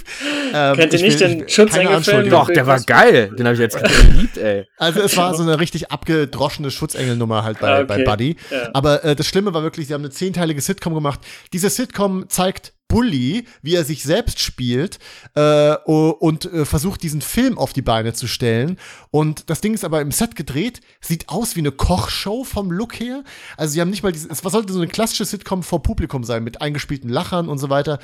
ähm, 0.53 0.75
Kennt 0.77 0.93
ihr 0.93 1.01
nicht 1.01 1.19
will, 1.19 1.27
den 1.27 1.49
Schutzengel-Film? 1.49 2.29
Doch, 2.29 2.49
der 2.49 2.65
war 2.65 2.79
geil. 2.81 3.31
Den 3.37 3.45
habe 3.45 3.55
ich 3.55 3.61
jetzt 3.61 3.77
geliebt, 3.81 4.37
ey. 4.37 4.65
Also 4.77 5.01
es 5.01 5.15
war 5.17 5.35
so 5.35 5.43
eine 5.43 5.59
richtig 5.59 5.91
abgedroschene 5.91 6.71
Schutzengelnummer 6.71 7.43
halt 7.43 7.59
bei, 7.59 7.67
ah, 7.67 7.81
okay. 7.81 7.85
bei 7.87 8.03
Buddy. 8.03 8.37
Ja. 8.49 8.69
Aber 8.73 9.03
äh, 9.03 9.15
das 9.15 9.27
Schlimme 9.27 9.53
war 9.53 9.63
wirklich, 9.63 9.87
sie 9.87 9.93
haben 9.93 10.01
eine 10.01 10.11
zehnteilige 10.11 10.61
Sitcom 10.61 10.93
gemacht. 10.93 11.19
Diese 11.53 11.69
Sitcom 11.69 12.29
zeigt 12.29 12.74
Bully, 12.87 13.45
wie 13.61 13.75
er 13.75 13.83
sich 13.83 14.03
selbst 14.03 14.39
spielt 14.39 14.99
äh, 15.33 15.75
und 15.85 16.45
äh, 16.45 16.65
versucht, 16.65 17.03
diesen 17.03 17.21
Film 17.21 17.57
auf 17.57 17.73
die 17.73 17.81
Beine 17.81 18.13
zu 18.13 18.27
stellen. 18.27 18.77
Und 19.11 19.49
das 19.49 19.61
Ding 19.61 19.73
ist 19.73 19.83
aber 19.83 20.01
im 20.01 20.11
Set 20.11 20.35
gedreht, 20.35 20.81
sieht 21.01 21.29
aus 21.29 21.55
wie 21.55 21.61
eine 21.61 21.71
Kochshow 21.71 22.43
vom 22.43 22.71
Look 22.71 22.99
her. 22.99 23.23
Also 23.57 23.73
sie 23.73 23.81
haben 23.81 23.89
nicht 23.89 24.03
mal 24.03 24.11
dieses, 24.11 24.43
was 24.43 24.51
sollte 24.51 24.71
so 24.71 24.79
eine 24.79 24.87
klassische 24.87 25.25
Sitcom 25.25 25.63
vor 25.63 25.81
Publikum 25.81 26.23
sein, 26.23 26.43
mit 26.43 26.61
eingespielten 26.61 27.09
Lachern 27.09 27.49
und 27.49 27.57
so 27.57 27.69
weiter. 27.69 27.99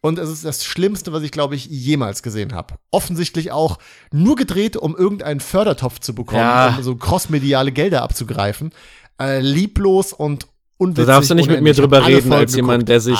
Und 0.00 0.18
es 0.18 0.30
ist 0.30 0.44
das 0.44 0.64
Schlimmste, 0.64 1.12
was 1.12 1.22
ich, 1.22 1.32
glaube 1.32 1.56
ich, 1.56 1.66
jemals 1.66 2.22
gesehen 2.22 2.54
habe. 2.54 2.74
Offensichtlich 2.90 3.50
auch 3.50 3.78
nur 4.12 4.36
gedreht, 4.36 4.76
um 4.76 4.96
irgendeinen 4.96 5.40
Fördertopf 5.40 5.98
zu 5.98 6.14
bekommen, 6.14 6.40
ja. 6.40 6.76
um 6.76 6.82
so 6.82 6.94
crossmediale 6.94 7.72
Gelder 7.72 8.02
abzugreifen. 8.02 8.72
Äh, 9.20 9.40
lieblos 9.40 10.12
und 10.12 10.46
unwitzig. 10.78 11.06
Da 11.06 11.12
darfst 11.12 11.30
du 11.30 11.34
nicht 11.34 11.50
mit 11.50 11.60
mir 11.60 11.74
drüber 11.74 12.06
reden, 12.06 12.32
als 12.32 12.56
jemand, 12.56 12.88
der 12.88 13.00
sich 13.00 13.18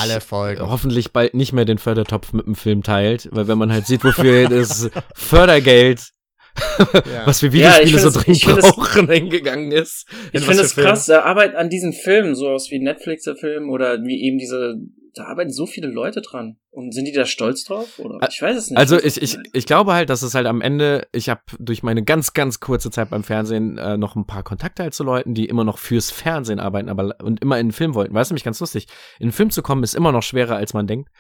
hoffentlich 0.61 1.13
bald 1.13 1.35
nicht 1.35 1.53
mehr 1.53 1.65
den 1.65 1.79
Fördertopf 1.79 2.33
mit 2.33 2.47
dem 2.47 2.55
Film 2.55 2.83
teilt, 2.83 3.29
weil 3.33 3.49
wenn 3.49 3.59
man 3.59 3.73
halt 3.73 3.87
sieht, 3.87 4.05
wofür 4.05 4.49
das 4.49 4.91
Fördergeld 5.15 6.13
ja. 6.93 7.27
was 7.27 7.43
wir 7.43 7.53
Videospiele 7.53 7.91
ja, 7.91 8.11
so 8.11 8.21
dringend 8.21 8.61
brauchen, 8.61 9.09
hingegangen 9.11 9.73
ist. 9.73 10.07
Ich 10.33 10.43
finde 10.43 10.63
es 10.63 10.75
krass, 10.75 11.07
da 11.07 11.23
arbeiten 11.23 11.57
an 11.57 11.69
diesen 11.69 11.93
Filmen, 11.93 12.35
so 12.35 12.49
aus 12.49 12.71
wie 12.71 12.81
Netflixer 12.81 13.37
Film 13.37 13.71
oder 13.71 14.03
wie 14.03 14.23
eben 14.25 14.39
diese 14.39 14.75
da 15.15 15.25
arbeiten 15.25 15.51
so 15.51 15.67
viele 15.67 15.89
Leute 15.89 16.21
dran. 16.21 16.59
Und 16.71 16.95
sind 16.95 17.07
die 17.07 17.13
da 17.13 17.25
stolz 17.25 17.65
drauf? 17.65 17.99
Oder? 17.99 18.27
Ich 18.29 18.41
weiß 18.41 18.57
es 18.57 18.71
nicht. 18.71 18.79
Also 18.79 18.99
ich, 18.99 19.21
ich, 19.21 19.37
ich 19.53 19.67
glaube 19.67 19.93
halt, 19.95 20.11
dass 20.11 20.23
es 20.23 20.35
halt 20.35 20.47
am 20.47 20.61
Ende, 20.61 21.09
ich 21.13 21.29
habe 21.29 21.41
durch 21.59 21.83
meine 21.83 22.05
ganz, 22.05 22.35
ganz 22.35 22.61
kurze 22.61 22.91
Zeit 22.91 23.11
beim 23.11 23.25
Fernsehen 23.25 23.79
äh, 23.79 23.97
noch 23.97 24.17
ein 24.17 24.27
paar 24.27 24.43
Kontakte 24.43 24.83
halt 24.85 24.95
zu 24.95 25.05
Leuten, 25.05 25.35
die 25.35 25.47
immer 25.47 25.65
noch 25.65 25.79
fürs 25.79 26.11
Fernsehen 26.11 26.61
arbeiten, 26.61 26.89
aber 26.89 27.17
und 27.23 27.41
immer 27.41 27.59
in 27.59 27.69
den 27.69 27.73
Film 27.73 27.95
wollten. 27.95 28.15
Weißt 28.15 28.31
du, 28.31 28.35
mich 28.35 28.45
ganz 28.45 28.61
lustig. 28.61 28.87
In 29.19 29.29
den 29.29 29.33
Film 29.33 29.51
zu 29.51 29.63
kommen 29.63 29.83
ist 29.83 29.95
immer 29.95 30.13
noch 30.13 30.23
schwerer, 30.23 30.57
als 30.57 30.75
man 30.75 30.87
denkt. 30.87 31.11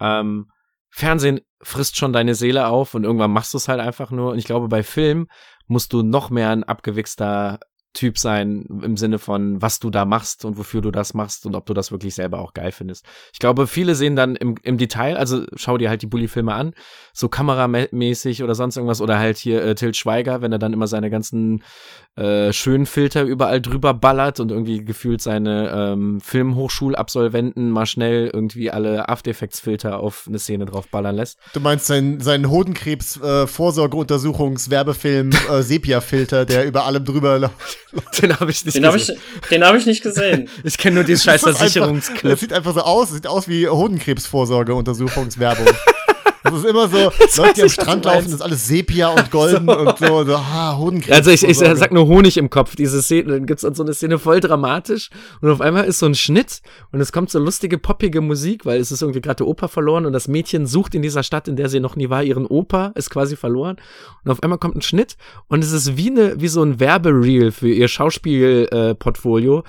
Ähm, 0.00 0.50
Fernsehen 0.90 1.40
frisst 1.60 1.96
schon 1.96 2.12
deine 2.12 2.34
Seele 2.34 2.68
auf 2.68 2.94
und 2.94 3.04
irgendwann 3.04 3.30
machst 3.30 3.52
du 3.52 3.58
es 3.58 3.68
halt 3.68 3.80
einfach 3.80 4.10
nur. 4.10 4.32
Und 4.32 4.38
ich 4.38 4.44
glaube, 4.44 4.68
bei 4.68 4.82
Film 4.82 5.28
musst 5.66 5.92
du 5.92 6.02
noch 6.02 6.30
mehr 6.30 6.50
ein 6.50 6.64
abgewichster 6.64 7.60
Typ 7.94 8.18
sein 8.18 8.66
im 8.82 8.96
Sinne 8.96 9.18
von, 9.18 9.60
was 9.62 9.80
du 9.80 9.90
da 9.90 10.04
machst 10.04 10.44
und 10.44 10.58
wofür 10.58 10.82
du 10.82 10.90
das 10.90 11.14
machst 11.14 11.46
und 11.46 11.54
ob 11.54 11.66
du 11.66 11.74
das 11.74 11.90
wirklich 11.90 12.14
selber 12.14 12.38
auch 12.38 12.52
geil 12.52 12.70
findest. 12.70 13.06
Ich 13.32 13.38
glaube, 13.38 13.66
viele 13.66 13.94
sehen 13.94 14.14
dann 14.14 14.36
im, 14.36 14.56
im 14.62 14.76
Detail, 14.76 15.16
also 15.16 15.44
schau 15.56 15.78
dir 15.78 15.88
halt 15.88 16.02
die 16.02 16.06
Bully-Filme 16.06 16.52
an, 16.52 16.74
so 17.12 17.28
kameramäßig 17.28 18.42
oder 18.42 18.54
sonst 18.54 18.76
irgendwas 18.76 19.00
oder 19.00 19.18
halt 19.18 19.38
hier 19.38 19.64
äh, 19.64 19.74
Til 19.74 19.94
Schweiger, 19.94 20.42
wenn 20.42 20.52
er 20.52 20.58
dann 20.58 20.74
immer 20.74 20.86
seine 20.86 21.10
ganzen 21.10 21.64
äh, 22.18 22.52
schönen 22.52 22.86
Filter 22.86 23.22
überall 23.22 23.60
drüber 23.60 23.94
ballert 23.94 24.40
und 24.40 24.50
irgendwie 24.50 24.84
gefühlt 24.84 25.22
seine 25.22 25.70
ähm, 25.72 26.20
Filmhochschulabsolventen 26.20 27.70
mal 27.70 27.86
schnell 27.86 28.28
irgendwie 28.32 28.72
alle 28.72 29.08
After 29.08 29.30
Effects 29.30 29.60
Filter 29.60 30.00
auf 30.00 30.24
eine 30.26 30.40
Szene 30.40 30.66
drauf 30.66 30.88
ballern 30.88 31.14
lässt. 31.14 31.38
Du 31.52 31.60
meinst 31.60 31.86
seinen, 31.86 32.20
seinen 32.20 32.50
Hodenkrebs 32.50 33.20
äh, 33.20 33.46
Vorsorgeuntersuchungs-Werbefilm 33.46 35.30
äh, 35.30 35.62
Sepia-Filter, 35.68 36.44
der 36.44 36.66
über 36.66 36.86
allem 36.86 37.04
drüber 37.04 37.38
läuft. 37.38 37.78
Den 38.20 38.38
habe 38.38 38.50
ich 38.50 38.64
nicht 38.64 38.76
den 38.76 38.82
gesehen. 38.82 39.16
Hab 39.16 39.44
ich, 39.44 39.48
den 39.48 39.64
habe 39.64 39.78
ich 39.78 39.86
nicht 39.86 40.02
gesehen. 40.02 40.48
ich 40.64 40.76
kenne 40.76 40.96
nur 40.96 41.04
diesen 41.04 41.24
scheiß 41.24 41.40
Versicherungsclip. 41.40 42.32
Das 42.32 42.40
sieht 42.40 42.52
einfach 42.52 42.74
so 42.74 42.80
aus, 42.80 43.10
sieht 43.10 43.26
aus 43.26 43.48
wie 43.48 43.68
Hodenkrebsvorsorgeuntersuchungswerbung. 43.68 45.66
Das 46.42 46.54
ist 46.54 46.64
immer 46.64 46.88
so, 46.88 46.96
Leute, 47.36 47.54
die 47.54 47.62
am 47.62 47.68
Strand 47.68 48.04
laufen, 48.04 48.24
das 48.24 48.34
ist 48.34 48.42
alles 48.42 48.66
Sepia 48.66 49.08
und 49.08 49.30
golden 49.30 49.66
so. 49.66 49.78
und 49.78 49.98
so, 49.98 50.24
so 50.24 50.34
ah, 50.36 50.76
Hodenkrebs. 50.76 51.16
Also 51.16 51.30
ich, 51.30 51.44
ich 51.44 51.58
sag 51.58 51.92
nur 51.92 52.06
Honig 52.06 52.36
im 52.36 52.50
Kopf, 52.50 52.76
diese 52.76 53.02
Szene, 53.02 53.32
dann 53.32 53.46
gibt's 53.46 53.62
dann 53.62 53.74
so 53.74 53.82
eine 53.82 53.94
Szene 53.94 54.18
voll 54.18 54.40
dramatisch 54.40 55.10
und 55.40 55.50
auf 55.50 55.60
einmal 55.60 55.84
ist 55.84 55.98
so 55.98 56.06
ein 56.06 56.14
Schnitt 56.14 56.60
und 56.92 57.00
es 57.00 57.12
kommt 57.12 57.30
so 57.30 57.38
lustige, 57.38 57.78
poppige 57.78 58.20
Musik, 58.20 58.64
weil 58.66 58.80
es 58.80 58.92
ist 58.92 59.02
irgendwie 59.02 59.20
gerade 59.20 59.36
der 59.36 59.46
Opa 59.46 59.68
verloren 59.68 60.06
und 60.06 60.12
das 60.12 60.28
Mädchen 60.28 60.66
sucht 60.66 60.94
in 60.94 61.02
dieser 61.02 61.22
Stadt, 61.22 61.48
in 61.48 61.56
der 61.56 61.68
sie 61.68 61.80
noch 61.80 61.96
nie 61.96 62.10
war, 62.10 62.22
ihren 62.22 62.46
Opa, 62.46 62.92
ist 62.94 63.10
quasi 63.10 63.36
verloren 63.36 63.76
und 64.24 64.30
auf 64.30 64.42
einmal 64.42 64.58
kommt 64.58 64.76
ein 64.76 64.82
Schnitt 64.82 65.16
und 65.48 65.62
es 65.62 65.72
ist 65.72 65.96
wie 65.96 66.10
eine, 66.10 66.40
wie 66.40 66.48
so 66.48 66.62
ein 66.62 66.80
Werbereel 66.80 67.52
für 67.52 67.68
ihr 67.68 67.88
Schauspielportfolio. 67.88 69.60
Äh, 69.60 69.62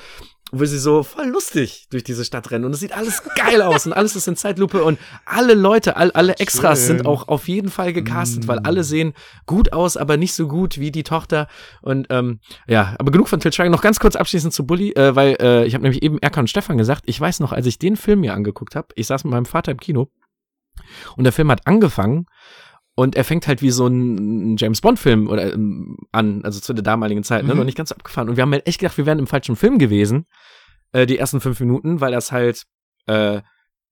wo 0.51 0.65
sie 0.65 0.79
so 0.79 1.03
voll 1.03 1.27
lustig 1.27 1.87
durch 1.89 2.03
diese 2.03 2.25
Stadt 2.25 2.51
rennen 2.51 2.65
und 2.65 2.73
es 2.73 2.79
sieht 2.79 2.95
alles 2.95 3.23
geil 3.35 3.61
aus 3.61 3.85
und 3.85 3.93
alles 3.93 4.15
ist 4.15 4.27
in 4.27 4.35
Zeitlupe 4.35 4.83
und 4.83 4.99
alle 5.25 5.53
Leute, 5.53 5.95
all, 5.95 6.11
alle 6.11 6.37
Extras 6.37 6.79
Schön. 6.79 6.97
sind 6.97 7.05
auch 7.05 7.27
auf 7.27 7.47
jeden 7.47 7.69
Fall 7.69 7.93
gecastet, 7.93 8.45
mm. 8.45 8.47
weil 8.47 8.59
alle 8.59 8.83
sehen 8.83 9.13
gut 9.45 9.73
aus, 9.73 9.97
aber 9.97 10.17
nicht 10.17 10.33
so 10.33 10.47
gut 10.47 10.79
wie 10.79 10.91
die 10.91 11.03
Tochter 11.03 11.47
und 11.81 12.07
ähm, 12.09 12.39
ja, 12.67 12.95
aber 12.97 13.11
genug 13.11 13.27
von 13.27 13.39
Til 13.39 13.53
Schweiger. 13.53 13.69
Noch 13.69 13.81
ganz 13.81 13.99
kurz 13.99 14.15
abschließend 14.15 14.53
zu 14.53 14.65
Bully, 14.65 14.91
äh, 14.93 15.15
weil 15.15 15.37
äh, 15.39 15.65
ich 15.65 15.73
habe 15.73 15.83
nämlich 15.83 16.01
eben 16.01 16.17
Erkan 16.19 16.43
und 16.43 16.47
Stefan 16.47 16.77
gesagt, 16.77 17.03
ich 17.05 17.19
weiß 17.19 17.39
noch, 17.39 17.51
als 17.51 17.65
ich 17.65 17.79
den 17.79 17.95
Film 17.95 18.21
mir 18.21 18.33
angeguckt 18.33 18.75
habe, 18.75 18.87
ich 18.95 19.07
saß 19.07 19.23
mit 19.23 19.31
meinem 19.31 19.45
Vater 19.45 19.71
im 19.71 19.79
Kino 19.79 20.09
und 21.15 21.23
der 21.23 21.33
Film 21.33 21.51
hat 21.51 21.67
angefangen 21.67 22.25
und 22.99 23.15
er 23.15 23.23
fängt 23.23 23.47
halt 23.47 23.61
wie 23.61 23.71
so 23.71 23.87
ein 23.87 24.57
James 24.57 24.81
Bond-Film 24.81 25.29
oder 25.29 25.53
ähm, 25.53 25.95
an, 26.11 26.43
also 26.43 26.59
zu 26.59 26.73
der 26.73 26.83
damaligen 26.83 27.23
Zeit, 27.23 27.45
ne? 27.45 27.53
Mhm. 27.53 27.59
Noch 27.59 27.65
nicht 27.65 27.77
ganz 27.77 27.93
abgefahren. 27.93 28.27
Und 28.27 28.35
wir 28.35 28.41
haben 28.41 28.51
halt 28.51 28.67
echt 28.67 28.79
gedacht, 28.79 28.97
wir 28.97 29.05
wären 29.05 29.19
im 29.19 29.27
falschen 29.27 29.55
Film 29.55 29.77
gewesen, 29.77 30.25
äh, 30.91 31.05
die 31.05 31.17
ersten 31.17 31.39
fünf 31.39 31.61
Minuten, 31.61 32.01
weil 32.01 32.11
das 32.11 32.33
halt 32.33 32.65
äh, 33.05 33.39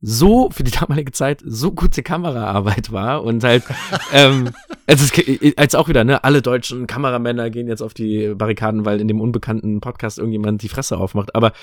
so 0.02 0.50
für 0.50 0.66
die 0.66 0.72
damalige 0.78 1.14
Zeit 1.14 1.42
so 1.46 1.72
gute 1.72 2.04
Kameraarbeit 2.04 2.92
war 2.92 3.24
und 3.24 3.46
halt 3.46 3.64
ähm, 4.14 4.50
als, 4.88 5.02
es, 5.02 5.58
als 5.58 5.74
auch 5.74 5.88
wieder 5.88 6.04
ne 6.04 6.26
alle 6.26 6.42
deutschen 6.42 6.86
Kameramänner 6.86 7.50
gehen 7.50 7.70
jetzt 7.70 7.82
auf 7.82 7.94
die 7.94 8.36
Barrikaden 8.36 8.86
weil 8.86 9.00
in 9.00 9.08
dem 9.08 9.22
unbekannten 9.22 9.80
Podcast 9.80 10.18
irgendjemand 10.18 10.62
die 10.64 10.70
Fresse 10.70 10.98
aufmacht 10.98 11.34
aber 11.34 11.54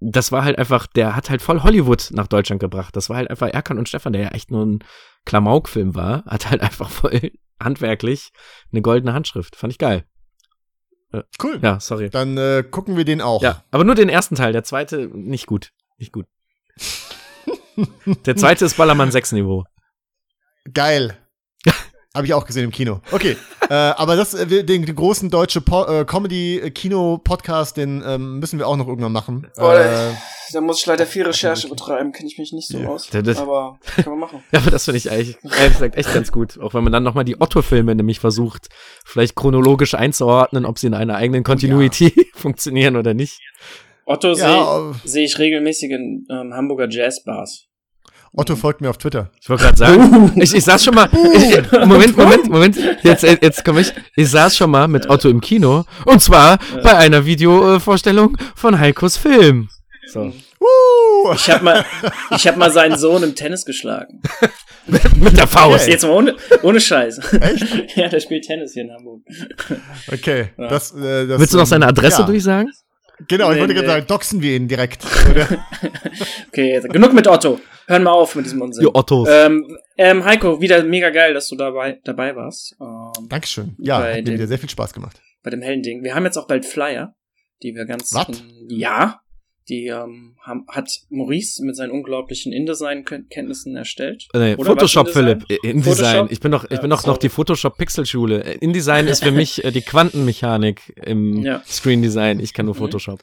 das 0.00 0.32
war 0.32 0.44
halt 0.44 0.58
einfach, 0.58 0.86
der 0.86 1.16
hat 1.16 1.30
halt 1.30 1.42
voll 1.42 1.62
Hollywood 1.62 2.10
nach 2.12 2.26
Deutschland 2.26 2.60
gebracht. 2.60 2.94
Das 2.96 3.08
war 3.08 3.16
halt 3.16 3.30
einfach 3.30 3.48
Erkan 3.48 3.78
und 3.78 3.88
Stefan, 3.88 4.12
der 4.12 4.22
ja 4.22 4.28
echt 4.28 4.50
nur 4.50 4.64
ein 4.64 4.84
Klamauk-Film 5.24 5.94
war, 5.94 6.24
hat 6.26 6.50
halt 6.50 6.60
einfach 6.60 6.90
voll 6.90 7.32
handwerklich 7.60 8.32
eine 8.72 8.82
goldene 8.82 9.14
Handschrift. 9.14 9.56
Fand 9.56 9.72
ich 9.72 9.78
geil. 9.78 10.04
Äh, 11.12 11.22
cool. 11.42 11.58
Ja, 11.62 11.80
sorry. 11.80 12.10
Dann 12.10 12.36
äh, 12.36 12.64
gucken 12.68 12.96
wir 12.96 13.04
den 13.04 13.20
auch. 13.20 13.42
Ja, 13.42 13.64
aber 13.70 13.84
nur 13.84 13.94
den 13.94 14.08
ersten 14.08 14.34
Teil. 14.34 14.52
Der 14.52 14.64
zweite 14.64 15.08
nicht 15.12 15.46
gut. 15.46 15.72
Nicht 15.98 16.12
gut. 16.12 16.26
der 18.26 18.36
zweite 18.36 18.64
ist 18.64 18.76
Ballermann 18.76 19.10
6 19.10 19.32
Niveau. 19.32 19.64
Geil. 20.72 21.16
Habe 22.16 22.26
ich 22.26 22.32
auch 22.32 22.46
gesehen 22.46 22.64
im 22.64 22.70
Kino. 22.70 23.00
Okay, 23.12 23.36
äh, 23.68 23.74
aber 23.74 24.16
das, 24.16 24.32
äh, 24.32 24.46
den, 24.46 24.86
den 24.86 24.96
großen 24.96 25.28
deutsche 25.28 25.58
äh, 25.58 26.04
Comedy-Kino-Podcast, 26.06 27.76
den 27.76 28.02
ähm, 28.06 28.38
müssen 28.38 28.58
wir 28.58 28.66
auch 28.66 28.76
noch 28.76 28.88
irgendwann 28.88 29.12
machen. 29.12 29.46
Boah, 29.54 29.78
äh, 29.78 30.12
da 30.54 30.62
muss 30.62 30.80
ich 30.80 30.86
leider 30.86 31.04
viel 31.04 31.24
Recherche 31.24 31.68
betreiben, 31.68 32.12
kenne 32.12 32.28
ich 32.30 32.38
mich 32.38 32.54
nicht 32.54 32.68
so 32.68 32.78
ja. 32.78 32.88
aus. 32.88 33.10
Das, 33.10 33.36
aber 33.36 33.78
kann 33.96 34.12
man 34.12 34.18
machen. 34.18 34.42
ja, 34.52 34.60
aber 34.60 34.70
das 34.70 34.86
finde 34.86 34.96
ich 34.96 35.10
eigentlich 35.10 35.36
gesagt, 35.42 35.96
echt 35.96 36.14
ganz 36.14 36.32
gut. 36.32 36.58
Auch 36.58 36.72
wenn 36.72 36.84
man 36.84 36.92
dann 36.92 37.02
nochmal 37.02 37.24
die 37.24 37.38
Otto-Filme 37.38 37.94
nämlich 37.94 38.18
versucht, 38.18 38.68
vielleicht 39.04 39.34
chronologisch 39.34 39.94
einzuordnen, 39.94 40.64
ob 40.64 40.78
sie 40.78 40.86
in 40.86 40.94
einer 40.94 41.16
eigenen 41.16 41.44
Continuity 41.44 42.14
ja. 42.16 42.22
funktionieren 42.34 42.96
oder 42.96 43.12
nicht. 43.12 43.40
Otto 44.06 44.32
ja, 44.34 44.94
sehe 44.94 45.00
seh 45.04 45.24
ich 45.24 45.38
regelmäßig 45.38 45.90
in 45.90 46.26
ähm, 46.30 46.54
Hamburger 46.54 46.88
Jazzbars. 46.88 47.66
Otto 48.36 48.54
folgt 48.54 48.82
mir 48.82 48.90
auf 48.90 48.98
Twitter. 48.98 49.30
Ich 49.40 49.48
wollte 49.48 49.64
gerade 49.64 49.78
sagen, 49.78 50.32
ich, 50.36 50.54
ich 50.54 50.64
saß 50.64 50.84
schon 50.84 50.94
mal, 50.94 51.08
ich, 51.32 51.72
Moment, 51.72 52.16
Moment, 52.16 52.48
Moment, 52.50 52.76
jetzt, 53.02 53.22
jetzt 53.22 53.64
komme 53.64 53.80
ich, 53.80 53.92
ich 54.14 54.30
saß 54.30 54.56
schon 54.56 54.70
mal 54.70 54.88
mit 54.88 55.08
Otto 55.08 55.28
im 55.30 55.40
Kino 55.40 55.84
und 56.04 56.20
zwar 56.20 56.58
bei 56.82 56.96
einer 56.96 57.24
Videovorstellung 57.24 58.36
von 58.54 58.78
Heikos 58.78 59.16
Film. 59.16 59.68
So. 60.12 60.32
Ich 61.34 61.50
habe 61.50 61.64
mal, 61.64 61.84
ich 62.30 62.46
hab 62.46 62.56
mal 62.56 62.70
seinen 62.70 62.98
Sohn 62.98 63.22
im 63.22 63.34
Tennis 63.34 63.64
geschlagen. 63.64 64.20
mit 64.86 65.36
der 65.36 65.46
Faust. 65.46 65.88
Jetzt 65.88 66.02
mal 66.02 66.12
ohne, 66.12 66.36
ohne 66.62 66.80
Scheiß. 66.80 67.18
Echt? 67.40 67.96
ja, 67.96 68.08
der 68.08 68.20
spielt 68.20 68.44
Tennis 68.44 68.72
hier 68.72 68.84
in 68.84 68.92
Hamburg. 68.92 69.22
Okay. 70.12 70.50
Ja. 70.56 70.68
Das, 70.68 70.94
äh, 70.94 71.26
das, 71.26 71.40
Willst 71.40 71.54
du 71.54 71.58
noch 71.58 71.66
seine 71.66 71.86
Adresse 71.86 72.20
ja. 72.20 72.26
durchsagen? 72.26 72.70
Genau, 73.28 73.50
ich 73.50 73.58
wollte 73.58 73.74
gerade 73.74 73.86
sagen, 73.86 74.06
doxen 74.06 74.42
wir 74.42 74.56
ihn 74.56 74.68
direkt. 74.68 75.04
okay, 76.48 76.80
genug 76.88 77.14
mit 77.14 77.26
Otto. 77.26 77.60
Hören 77.86 78.02
wir 78.02 78.12
auf 78.12 78.34
mit 78.34 78.44
diesem 78.44 78.60
Unsinn. 78.60 78.82
Die 78.82 78.94
Ottos. 78.94 79.28
Ähm, 79.30 79.78
ähm, 79.96 80.24
Heiko, 80.24 80.60
wieder 80.60 80.82
mega 80.84 81.10
geil, 81.10 81.32
dass 81.32 81.48
du 81.48 81.56
dabei, 81.56 82.00
dabei 82.04 82.36
warst. 82.36 82.76
Ähm, 82.80 83.28
Dankeschön. 83.28 83.74
Ja, 83.78 83.98
hat 84.02 84.24
mir 84.24 84.34
wieder 84.34 84.46
sehr 84.46 84.58
viel 84.58 84.68
Spaß 84.68 84.92
gemacht. 84.92 85.20
Bei 85.42 85.50
dem 85.50 85.62
hellen 85.62 85.82
Ding. 85.82 86.02
Wir 86.02 86.14
haben 86.14 86.24
jetzt 86.24 86.36
auch 86.36 86.46
bald 86.46 86.66
Flyer, 86.66 87.14
die 87.62 87.74
wir 87.74 87.86
ganz. 87.86 88.12
Was? 88.12 88.42
Ja, 88.68 89.20
die 89.68 89.86
ähm, 89.88 90.36
haben, 90.40 90.64
hat 90.68 90.90
Maurice 91.08 91.64
mit 91.64 91.76
seinen 91.76 91.90
unglaublichen 91.90 92.52
InDesign-Kenntnissen 92.52 93.76
erstellt. 93.76 94.28
Nee, 94.34 94.56
Photoshop, 94.56 95.08
Philipp. 95.10 95.44
InDesign. 95.62 96.28
Ich 96.30 96.40
bin 96.40 96.52
doch, 96.52 96.64
ich 96.70 96.80
bin 96.80 96.90
doch 96.90 97.04
noch 97.06 97.18
die 97.18 97.28
Photoshop-Pixel-Schule. 97.28 98.40
InDesign 98.60 99.08
ist 99.08 99.24
für 99.24 99.32
mich 99.32 99.64
äh, 99.64 99.72
die 99.72 99.82
Quantenmechanik 99.82 100.94
im 101.04 101.42
ja. 101.42 101.62
Screen-Design. 101.66 102.40
Ich 102.40 102.52
kann 102.52 102.66
nur 102.66 102.74
mhm. 102.74 102.80
Photoshop. 102.80 103.20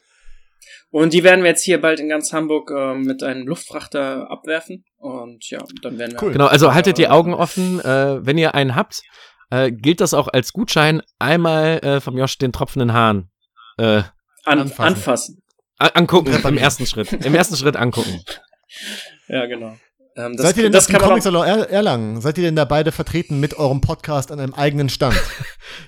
Und 0.91 1.13
die 1.13 1.23
werden 1.23 1.41
wir 1.43 1.49
jetzt 1.49 1.63
hier 1.63 1.81
bald 1.81 1.99
in 1.99 2.09
ganz 2.09 2.33
Hamburg 2.33 2.69
äh, 2.69 2.93
mit 2.93 3.23
einem 3.23 3.47
Luftfrachter 3.47 4.29
abwerfen. 4.29 4.85
Und 4.97 5.49
ja, 5.49 5.59
dann 5.81 5.97
werden 5.97 6.11
wir. 6.11 6.21
Cool. 6.21 6.33
Genau, 6.33 6.45
also 6.45 6.73
haltet 6.73 6.97
die 6.97 7.07
Augen 7.07 7.33
offen. 7.33 7.79
Äh, 7.79 8.25
wenn 8.25 8.37
ihr 8.37 8.53
einen 8.53 8.75
habt, 8.75 9.01
äh, 9.49 9.71
gilt 9.71 10.01
das 10.01 10.13
auch 10.13 10.27
als 10.27 10.53
Gutschein, 10.53 11.01
einmal 11.19 11.79
äh, 11.79 11.99
vom 11.99 12.17
Josh 12.17 12.37
den 12.37 12.51
tropfenden 12.51 12.93
Hahn 12.93 13.29
äh, 13.77 14.03
An 14.43 14.59
anfassen. 14.59 14.83
anfassen. 14.83 15.42
Angucken 15.93 16.33
im 16.33 16.57
ersten 16.57 16.85
Schritt. 16.85 17.11
Im 17.11 17.35
ersten 17.35 17.55
Schritt 17.55 17.75
angucken. 17.75 18.21
Ja, 19.27 19.45
genau. 19.45 19.77
Ähm, 20.15 20.37
Seid 20.37 20.57
ihr 20.57 20.63
denn 20.63 20.71
das, 20.71 20.87
das 20.87 21.01
Comic 21.01 21.23
Salon 21.23 21.45
er 21.45 21.69
Erlangen? 21.69 22.21
Seid 22.21 22.37
ihr 22.37 22.43
denn 22.43 22.55
da 22.55 22.65
beide 22.65 22.91
vertreten 22.91 23.39
mit 23.39 23.55
eurem 23.57 23.81
Podcast 23.81 24.31
an 24.31 24.39
einem 24.39 24.53
eigenen 24.53 24.89
Stand? 24.89 25.15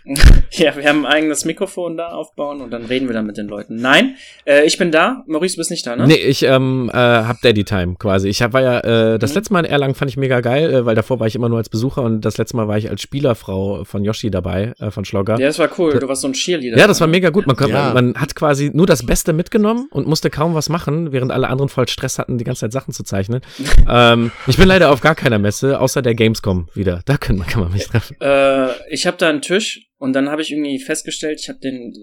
ja, 0.51 0.75
wir 0.75 0.87
haben 0.87 1.05
ein 1.05 1.11
eigenes 1.11 1.45
Mikrofon 1.45 1.97
da 1.97 2.09
aufbauen 2.09 2.61
und 2.61 2.71
dann 2.71 2.85
reden 2.85 3.07
wir 3.07 3.13
dann 3.13 3.25
mit 3.25 3.37
den 3.37 3.47
Leuten. 3.47 3.75
Nein, 3.75 4.15
äh, 4.45 4.65
ich 4.65 4.77
bin 4.77 4.91
da. 4.91 5.23
Maurice, 5.27 5.55
du 5.55 5.59
bist 5.59 5.71
nicht 5.71 5.85
da, 5.85 5.95
ne? 5.95 6.07
Nee, 6.07 6.15
ich 6.15 6.43
ähm, 6.43 6.89
äh, 6.93 6.97
hab 6.97 7.41
Daddy 7.41 7.63
Time 7.63 7.95
quasi. 7.97 8.29
Ich 8.29 8.41
hab, 8.41 8.53
war 8.53 8.61
ja, 8.61 8.79
äh, 8.79 9.19
das 9.19 9.31
mhm. 9.31 9.35
letzte 9.35 9.53
Mal 9.53 9.59
in 9.61 9.71
Erlangen 9.71 9.95
fand 9.95 10.11
ich 10.11 10.17
mega 10.17 10.41
geil, 10.41 10.73
äh, 10.73 10.85
weil 10.85 10.95
davor 10.95 11.19
war 11.19 11.27
ich 11.27 11.35
immer 11.35 11.49
nur 11.49 11.57
als 11.57 11.69
Besucher 11.69 12.01
und 12.03 12.21
das 12.21 12.37
letzte 12.37 12.57
Mal 12.57 12.67
war 12.67 12.77
ich 12.77 12.89
als 12.89 13.01
Spielerfrau 13.01 13.83
von 13.83 14.03
Yoshi 14.03 14.31
dabei, 14.31 14.73
äh, 14.79 14.91
von 14.91 15.05
Schlogger. 15.05 15.39
Ja, 15.39 15.47
das 15.47 15.59
war 15.59 15.69
cool. 15.77 15.99
Du 15.99 16.07
warst 16.07 16.21
so 16.21 16.27
ein 16.27 16.33
Cheerleader. 16.33 16.77
Ja, 16.77 16.87
das 16.87 17.01
war 17.01 17.07
mega 17.07 17.29
gut. 17.29 17.47
Man, 17.47 17.55
konnte, 17.55 17.73
ja. 17.73 17.93
man, 17.93 18.11
man 18.11 18.21
hat 18.21 18.35
quasi 18.35 18.71
nur 18.73 18.85
das 18.85 19.05
Beste 19.05 19.33
mitgenommen 19.33 19.87
und 19.91 20.07
musste 20.07 20.29
kaum 20.29 20.55
was 20.55 20.69
machen, 20.69 21.11
während 21.11 21.31
alle 21.31 21.47
anderen 21.49 21.69
voll 21.69 21.87
Stress 21.87 22.19
hatten, 22.19 22.37
die 22.37 22.43
ganze 22.43 22.61
Zeit 22.61 22.71
Sachen 22.71 22.93
zu 22.93 23.03
zeichnen. 23.03 23.41
ähm, 23.89 24.31
ich 24.47 24.57
bin 24.57 24.67
leider 24.67 24.91
auf 24.91 25.01
gar 25.01 25.15
keiner 25.15 25.39
Messe, 25.39 25.79
außer 25.79 26.01
der 26.01 26.15
Gamescom 26.15 26.69
wieder. 26.73 27.01
Da 27.05 27.17
kann 27.17 27.37
man, 27.37 27.47
kann 27.47 27.61
man 27.61 27.71
mich 27.71 27.87
treffen. 27.87 28.15
Äh, 28.21 28.69
ich 28.89 29.07
habe 29.07 29.17
da 29.17 29.29
einen 29.29 29.41
Tisch 29.41 29.74
und 29.97 30.13
dann 30.13 30.29
habe 30.29 30.41
ich 30.41 30.51
irgendwie 30.51 30.79
festgestellt, 30.79 31.39
ich 31.39 31.49
habe 31.49 31.59
den, 31.59 31.93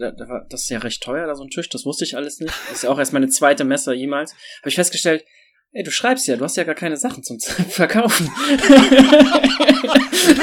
das 0.48 0.62
ist 0.62 0.70
ja 0.70 0.78
recht 0.78 1.02
teuer, 1.02 1.26
da 1.26 1.34
so 1.34 1.44
ein 1.44 1.50
Tisch, 1.50 1.68
das 1.68 1.84
wusste 1.84 2.04
ich 2.04 2.16
alles 2.16 2.40
nicht. 2.40 2.54
Das 2.68 2.78
ist 2.78 2.82
ja 2.84 2.90
auch 2.90 2.98
erst 2.98 3.12
meine 3.12 3.28
zweite 3.28 3.64
Messe 3.64 3.92
jemals. 3.92 4.32
Habe 4.60 4.70
ich 4.70 4.76
festgestellt, 4.76 5.24
Ey, 5.74 5.82
du 5.82 5.90
schreibst 5.90 6.26
ja, 6.26 6.36
du 6.36 6.44
hast 6.44 6.58
ja 6.58 6.64
gar 6.64 6.74
keine 6.74 6.98
Sachen 6.98 7.22
zum 7.22 7.40
Verkaufen. 7.70 8.28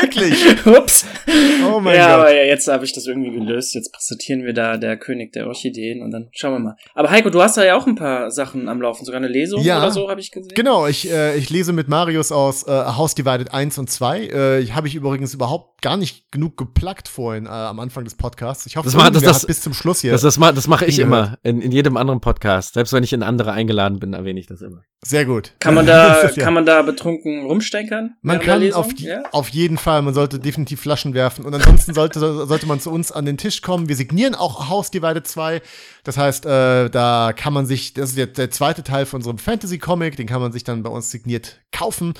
Wirklich? 0.01 0.33
Ups. 0.65 1.05
Oh 1.71 1.79
mein 1.79 1.95
ja, 1.95 2.07
Gott. 2.07 2.19
aber 2.19 2.33
ja, 2.35 2.45
jetzt 2.45 2.67
habe 2.67 2.83
ich 2.83 2.93
das 2.93 3.05
irgendwie 3.05 3.29
gelöst. 3.29 3.75
Jetzt 3.75 3.93
präsentieren 3.93 4.43
wir 4.43 4.53
da 4.53 4.77
der 4.77 4.97
König 4.97 5.31
der 5.33 5.45
Orchideen 5.45 6.01
und 6.01 6.09
dann 6.09 6.29
schauen 6.31 6.53
wir 6.53 6.59
mal. 6.59 6.75
Aber 6.95 7.11
Heiko, 7.11 7.29
du 7.29 7.43
hast 7.43 7.57
da 7.57 7.63
ja 7.63 7.77
auch 7.77 7.85
ein 7.85 7.93
paar 7.93 8.31
Sachen 8.31 8.67
am 8.67 8.81
Laufen, 8.81 9.05
sogar 9.05 9.19
eine 9.19 9.27
Lesung 9.27 9.61
ja, 9.61 9.77
oder 9.77 9.91
so, 9.91 10.09
habe 10.09 10.19
ich 10.19 10.31
gesehen. 10.31 10.51
Genau, 10.55 10.87
ich, 10.87 11.07
äh, 11.11 11.37
ich 11.37 11.51
lese 11.51 11.73
mit 11.73 11.87
Marius 11.89 12.31
aus 12.31 12.67
äh, 12.67 12.71
House 12.71 13.13
Divided 13.13 13.53
1 13.53 13.77
und 13.77 13.87
2. 13.87 14.21
Äh, 14.23 14.65
habe 14.71 14.87
ich 14.87 14.95
übrigens 14.95 15.35
überhaupt 15.35 15.83
gar 15.83 15.95
nicht 15.95 16.31
genug 16.31 16.57
geplackt 16.57 17.07
vorhin 17.07 17.45
äh, 17.45 17.49
am 17.49 17.79
Anfang 17.79 18.03
des 18.03 18.15
Podcasts. 18.15 18.65
Ich 18.65 18.77
hoffe, 18.77 18.87
das, 18.87 18.97
war, 18.97 19.11
das, 19.11 19.21
das 19.21 19.45
bis 19.45 19.61
zum 19.61 19.73
Schluss 19.73 20.01
hier. 20.01 20.11
Das, 20.11 20.21
das, 20.21 20.39
das 20.39 20.67
mache 20.67 20.85
ich 20.85 20.97
immer 20.97 21.37
in, 21.43 21.61
in 21.61 21.71
jedem 21.71 21.97
anderen 21.97 22.19
Podcast. 22.19 22.73
Selbst 22.73 22.93
wenn 22.93 23.03
ich 23.03 23.13
in 23.13 23.21
andere 23.21 23.51
eingeladen 23.51 23.99
bin, 23.99 24.13
erwähne 24.13 24.39
ich 24.39 24.47
das 24.47 24.61
immer. 24.61 24.81
Sehr 25.01 25.23
gut. 25.25 25.53
Kann 25.59 25.75
man 25.75 25.85
da, 25.85 26.23
ja. 26.35 26.43
kann 26.43 26.53
man 26.53 26.65
da 26.65 26.81
betrunken 26.81 27.45
rumstenkern? 27.45 28.17
Man 28.21 28.41
kann 28.41 28.73
auf, 28.73 28.91
ja? 28.97 29.23
auf 29.31 29.47
jeden 29.49 29.77
Fall, 29.77 30.01
man 30.01 30.13
sollte 30.13 30.39
definitiv 30.39 30.81
Flaschen 30.81 31.13
werfen. 31.13 31.45
Und 31.45 31.53
ansonsten 31.53 31.93
sollte, 31.93 32.19
sollte 32.19 32.65
man 32.65 32.81
zu 32.81 32.91
uns 32.91 33.09
an 33.11 33.25
den 33.25 33.37
Tisch 33.37 33.61
kommen. 33.61 33.87
Wir 33.87 33.95
signieren 33.95 34.35
auch 34.35 34.67
House 34.67 34.91
Divided 34.91 35.25
2. 35.25 35.61
Das 36.03 36.17
heißt, 36.17 36.45
äh, 36.45 36.89
da 36.89 37.31
kann 37.33 37.53
man 37.53 37.65
sich, 37.65 37.93
das 37.93 38.11
ist 38.11 38.17
jetzt 38.17 38.37
der 38.37 38.51
zweite 38.51 38.83
Teil 38.83 39.05
von 39.05 39.19
unserem 39.19 39.37
Fantasy-Comic, 39.37 40.17
den 40.17 40.27
kann 40.27 40.41
man 40.41 40.51
sich 40.51 40.65
dann 40.65 40.83
bei 40.83 40.89
uns 40.89 41.09
signiert 41.11 41.61
kaufen. 41.71 42.13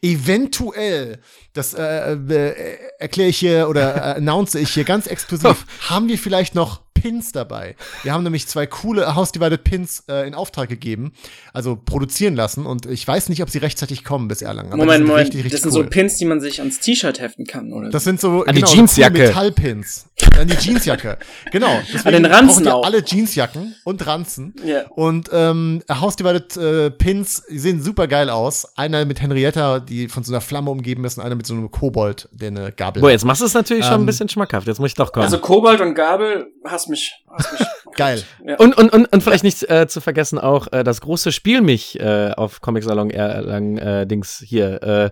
Eventuell, 0.00 1.18
das 1.52 1.74
äh, 1.74 2.12
äh, 2.12 2.78
erkläre 3.00 3.28
ich 3.28 3.38
hier 3.38 3.68
oder 3.68 3.96
äh, 3.96 4.18
announce 4.18 4.56
ich 4.56 4.70
hier 4.70 4.84
ganz 4.84 5.08
exklusiv, 5.08 5.66
haben 5.88 6.08
wir 6.08 6.16
vielleicht 6.16 6.54
noch 6.54 6.80
Pins 7.00 7.32
dabei. 7.32 7.76
Wir 8.02 8.12
haben 8.12 8.24
nämlich 8.24 8.46
zwei 8.46 8.66
coole 8.66 9.14
House 9.14 9.32
Divided 9.32 9.64
Pins 9.64 10.04
äh, 10.08 10.26
in 10.26 10.34
Auftrag 10.34 10.68
gegeben, 10.68 11.12
also 11.54 11.76
produzieren 11.76 12.34
lassen 12.34 12.66
und 12.66 12.84
ich 12.86 13.06
weiß 13.06 13.30
nicht, 13.30 13.42
ob 13.42 13.48
sie 13.48 13.58
rechtzeitig 13.58 14.04
kommen 14.04 14.28
bis 14.28 14.42
Erlangen. 14.42 14.70
Moment, 14.70 15.06
Moment, 15.06 15.26
richtig, 15.26 15.44
richtig 15.44 15.52
das 15.52 15.62
sind 15.62 15.72
cool. 15.72 15.84
so 15.84 15.90
Pins, 15.90 16.16
die 16.18 16.26
man 16.26 16.40
sich 16.40 16.60
ans 16.60 16.80
T-Shirt 16.80 17.18
heften 17.20 17.46
kann, 17.46 17.72
oder? 17.72 17.88
Das 17.88 18.04
sind 18.04 18.20
so 18.20 18.44
an 18.44 18.54
genau, 18.54 18.66
die 18.66 18.76
Jeansjacke. 18.76 19.16
So 19.16 19.22
Metallpins. 19.22 20.06
An 20.38 20.48
die 20.48 20.56
Jeansjacke. 20.56 21.18
Genau. 21.52 21.80
An 22.04 22.12
den 22.12 22.24
Ranzen 22.24 22.68
auch. 22.68 22.84
Alle 22.84 23.02
Jeansjacken 23.04 23.74
und 23.84 24.06
Ranzen. 24.06 24.54
Yeah. 24.64 24.84
Und 24.90 25.30
ähm, 25.32 25.82
House 25.90 26.16
Divided 26.16 26.56
äh, 26.56 26.90
Pins 26.90 27.42
sehen 27.48 27.82
super 27.82 28.06
geil 28.06 28.30
aus. 28.30 28.76
Einer 28.76 29.04
mit 29.04 29.20
Henrietta, 29.20 29.80
die 29.80 30.08
von 30.08 30.22
so 30.22 30.32
einer 30.32 30.40
Flamme 30.40 30.70
umgeben 30.70 31.04
ist, 31.04 31.18
und 31.18 31.24
einer 31.24 31.34
mit 31.34 31.46
so 31.46 31.54
einem 31.54 31.70
Kobold, 31.70 32.28
der 32.32 32.48
eine 32.48 32.72
Gabel 32.72 33.00
Boah, 33.00 33.10
jetzt 33.10 33.24
machst 33.24 33.40
du 33.40 33.46
es 33.46 33.54
natürlich 33.54 33.84
ähm, 33.84 33.88
schon 33.88 33.94
ein 33.94 34.00
ähm, 34.00 34.06
bisschen 34.06 34.28
schmackhaft. 34.28 34.66
Jetzt 34.66 34.78
muss 34.78 34.90
ich 34.90 34.94
doch 34.94 35.12
kommen. 35.12 35.24
Also 35.24 35.38
Kobold 35.38 35.80
und 35.80 35.94
Gabel 35.94 36.52
hast 36.64 36.88
mich. 36.90 37.24
Hast 37.28 37.52
mich 37.52 37.68
geil. 37.96 38.22
Ja. 38.44 38.56
Und, 38.56 38.76
und, 38.76 38.92
und, 38.92 39.06
und 39.12 39.22
vielleicht 39.22 39.44
nicht 39.44 39.68
äh, 39.70 39.88
zu 39.88 40.00
vergessen 40.00 40.38
auch 40.38 40.72
äh, 40.72 40.84
das 40.84 41.00
große 41.00 41.32
Spiel 41.32 41.62
mich 41.62 41.98
äh, 41.98 42.32
auf 42.36 42.60
Comic 42.60 42.84
Salon 42.84 43.10
Erlangen 43.10 43.78
äh, 43.78 44.06
Dings 44.06 44.44
hier. 44.46 44.82
Äh, 44.82 45.10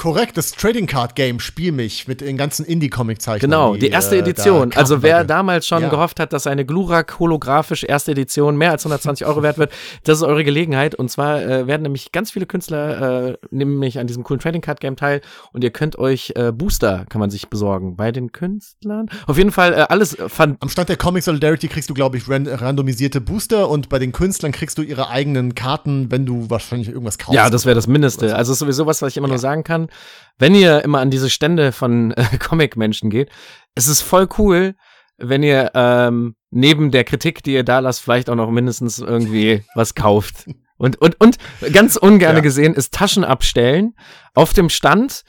Korrekt, 0.00 0.38
das 0.38 0.52
Trading 0.52 0.86
Card 0.86 1.14
Game 1.14 1.40
Spiel 1.40 1.72
mich 1.72 2.08
mit 2.08 2.22
den 2.22 2.38
ganzen 2.38 2.64
Indie-Comic-Zeichnern. 2.64 3.50
Genau, 3.50 3.74
die, 3.74 3.80
die 3.80 3.88
erste 3.88 4.16
äh, 4.16 4.20
Edition. 4.20 4.72
also 4.74 5.02
wer 5.02 5.24
damals 5.24 5.66
schon 5.66 5.82
ja. 5.82 5.90
gehofft 5.90 6.20
hat, 6.20 6.32
dass 6.32 6.46
eine 6.46 6.64
Glurak 6.64 7.18
holographisch 7.18 7.84
erste 7.84 8.12
Edition 8.12 8.56
mehr 8.56 8.70
als 8.70 8.86
120 8.86 9.26
Euro 9.26 9.42
wert 9.42 9.58
wird, 9.58 9.72
das 10.04 10.16
ist 10.16 10.22
eure 10.22 10.42
Gelegenheit. 10.42 10.94
Und 10.94 11.10
zwar 11.10 11.42
äh, 11.42 11.66
werden 11.66 11.82
nämlich 11.82 12.12
ganz 12.12 12.30
viele 12.30 12.46
Künstler 12.46 13.28
äh, 13.28 13.36
nämlich 13.50 13.98
an 13.98 14.06
diesem 14.06 14.24
coolen 14.24 14.40
Trading 14.40 14.62
Card 14.62 14.80
Game 14.80 14.96
teil 14.96 15.20
und 15.52 15.64
ihr 15.64 15.70
könnt 15.70 15.98
euch 15.98 16.32
äh, 16.34 16.50
Booster 16.50 17.04
kann 17.10 17.20
man 17.20 17.28
sich 17.28 17.50
besorgen 17.50 17.94
bei 17.94 18.10
den 18.10 18.32
Künstlern. 18.32 19.10
Auf 19.26 19.36
jeden 19.36 19.52
Fall 19.52 19.74
äh, 19.74 19.84
alles 19.90 20.16
fand. 20.28 20.62
Am 20.62 20.70
Stand 20.70 20.88
der 20.88 20.96
Comic 20.96 21.24
Solidarity 21.24 21.68
kriegst 21.68 21.90
du 21.90 21.92
glaube 21.92 22.16
ich 22.16 22.26
ran 22.26 22.46
randomisierte 22.46 23.20
Booster 23.20 23.68
und 23.68 23.90
bei 23.90 23.98
den 23.98 24.12
Künstlern 24.12 24.52
kriegst 24.52 24.78
du 24.78 24.82
ihre 24.82 25.10
eigenen 25.10 25.54
Karten, 25.54 26.10
wenn 26.10 26.24
du 26.24 26.48
wahrscheinlich 26.48 26.88
irgendwas 26.88 27.18
kaufst. 27.18 27.34
Ja, 27.34 27.50
das 27.50 27.66
wäre 27.66 27.74
das 27.74 27.86
Mindeste. 27.86 28.34
Also 28.34 28.54
sowieso 28.54 28.86
was, 28.86 29.02
was 29.02 29.10
ich 29.10 29.18
immer 29.18 29.28
ja. 29.28 29.32
nur 29.32 29.38
sagen 29.38 29.62
kann 29.62 29.89
wenn 30.38 30.54
ihr 30.54 30.82
immer 30.82 31.00
an 31.00 31.10
diese 31.10 31.30
Stände 31.30 31.72
von 31.72 32.10
äh, 32.16 32.24
Comic-Menschen 32.38 33.10
geht, 33.10 33.30
es 33.74 33.86
ist 33.86 34.00
voll 34.00 34.28
cool, 34.38 34.74
wenn 35.18 35.42
ihr 35.42 35.70
ähm, 35.74 36.34
neben 36.50 36.90
der 36.90 37.04
Kritik, 37.04 37.42
die 37.42 37.52
ihr 37.52 37.64
da 37.64 37.78
lasst, 37.80 38.00
vielleicht 38.00 38.30
auch 38.30 38.34
noch 38.34 38.50
mindestens 38.50 38.98
irgendwie 38.98 39.62
was 39.74 39.94
kauft. 39.94 40.46
Und, 40.80 40.98
und, 41.02 41.20
und 41.20 41.36
ganz 41.74 41.96
ungerne 41.96 42.38
ja. 42.38 42.42
gesehen 42.42 42.72
ist 42.72 42.94
Taschen 42.94 43.22
abstellen 43.22 43.94
auf 44.32 44.54
dem 44.54 44.70
Stand 44.70 45.24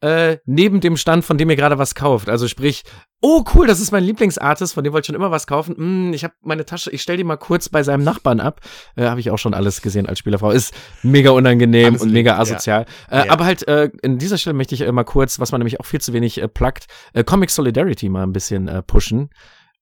äh, 0.00 0.38
neben 0.44 0.80
dem 0.80 0.96
Stand, 0.96 1.24
von 1.24 1.38
dem 1.38 1.48
ihr 1.48 1.56
gerade 1.56 1.78
was 1.78 1.94
kauft. 1.94 2.28
Also 2.28 2.48
sprich, 2.48 2.82
oh 3.22 3.44
cool, 3.54 3.66
das 3.66 3.80
ist 3.80 3.92
mein 3.92 4.04
Lieblingsartist, 4.04 4.74
von 4.74 4.84
dem 4.84 4.92
wollte 4.92 5.04
ich 5.04 5.06
schon 5.06 5.14
immer 5.14 5.30
was 5.30 5.46
kaufen. 5.46 5.76
Hm, 5.76 6.12
ich 6.12 6.22
habe 6.24 6.34
meine 6.42 6.64
Tasche, 6.64 6.90
ich 6.90 7.02
stell 7.02 7.16
die 7.16 7.24
mal 7.24 7.36
kurz 7.36 7.68
bei 7.68 7.82
seinem 7.82 8.04
Nachbarn 8.04 8.40
ab. 8.40 8.60
Äh, 8.96 9.06
habe 9.06 9.20
ich 9.20 9.30
auch 9.30 9.38
schon 9.38 9.54
alles 9.54 9.80
gesehen 9.82 10.06
als 10.06 10.18
Spielerfrau. 10.18 10.50
Ist 10.50 10.74
mega 11.02 11.30
unangenehm 11.30 11.86
alles 11.86 12.02
und 12.02 12.12
mega 12.12 12.38
asozial. 12.38 12.86
Ja. 13.10 13.22
Äh, 13.22 13.26
ja. 13.26 13.32
Aber 13.32 13.46
halt, 13.46 13.66
äh, 13.68 13.90
in 14.02 14.18
dieser 14.18 14.38
Stelle 14.38 14.54
möchte 14.54 14.74
ich 14.74 14.82
äh, 14.82 14.92
mal 14.92 15.04
kurz, 15.04 15.40
was 15.40 15.52
man 15.52 15.60
nämlich 15.60 15.80
auch 15.80 15.86
viel 15.86 16.00
zu 16.00 16.12
wenig 16.12 16.40
äh, 16.40 16.48
pluggt, 16.48 16.86
äh, 17.14 17.24
Comic 17.24 17.50
Solidarity 17.50 18.08
mal 18.08 18.22
ein 18.22 18.32
bisschen 18.32 18.68
äh, 18.68 18.82
pushen. 18.82 19.30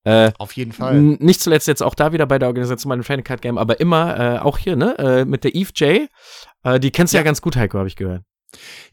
Äh, 0.05 0.31
Auf 0.37 0.53
jeden 0.53 0.71
Fall. 0.71 1.01
Nicht 1.01 1.41
zuletzt 1.41 1.67
jetzt 1.67 1.81
auch 1.81 1.95
da 1.95 2.13
wieder 2.13 2.27
bei 2.27 2.37
der 2.37 2.47
Organisation 2.47 2.89
meinem 2.89 3.01
Training 3.01 3.23
Card 3.23 3.41
Game, 3.41 3.57
aber 3.57 3.79
immer 3.79 4.19
äh, 4.19 4.39
auch 4.39 4.59
hier, 4.59 4.75
ne, 4.75 4.97
äh, 4.99 5.25
mit 5.25 5.43
der 5.43 5.55
Eve 5.55 5.71
J. 5.75 6.09
Äh, 6.63 6.79
die 6.79 6.91
kennst 6.91 7.13
du 7.13 7.17
ja. 7.17 7.21
ja 7.21 7.25
ganz 7.25 7.41
gut, 7.41 7.55
Heiko, 7.55 7.79
habe 7.79 7.87
ich 7.87 7.95
gehört. 7.95 8.21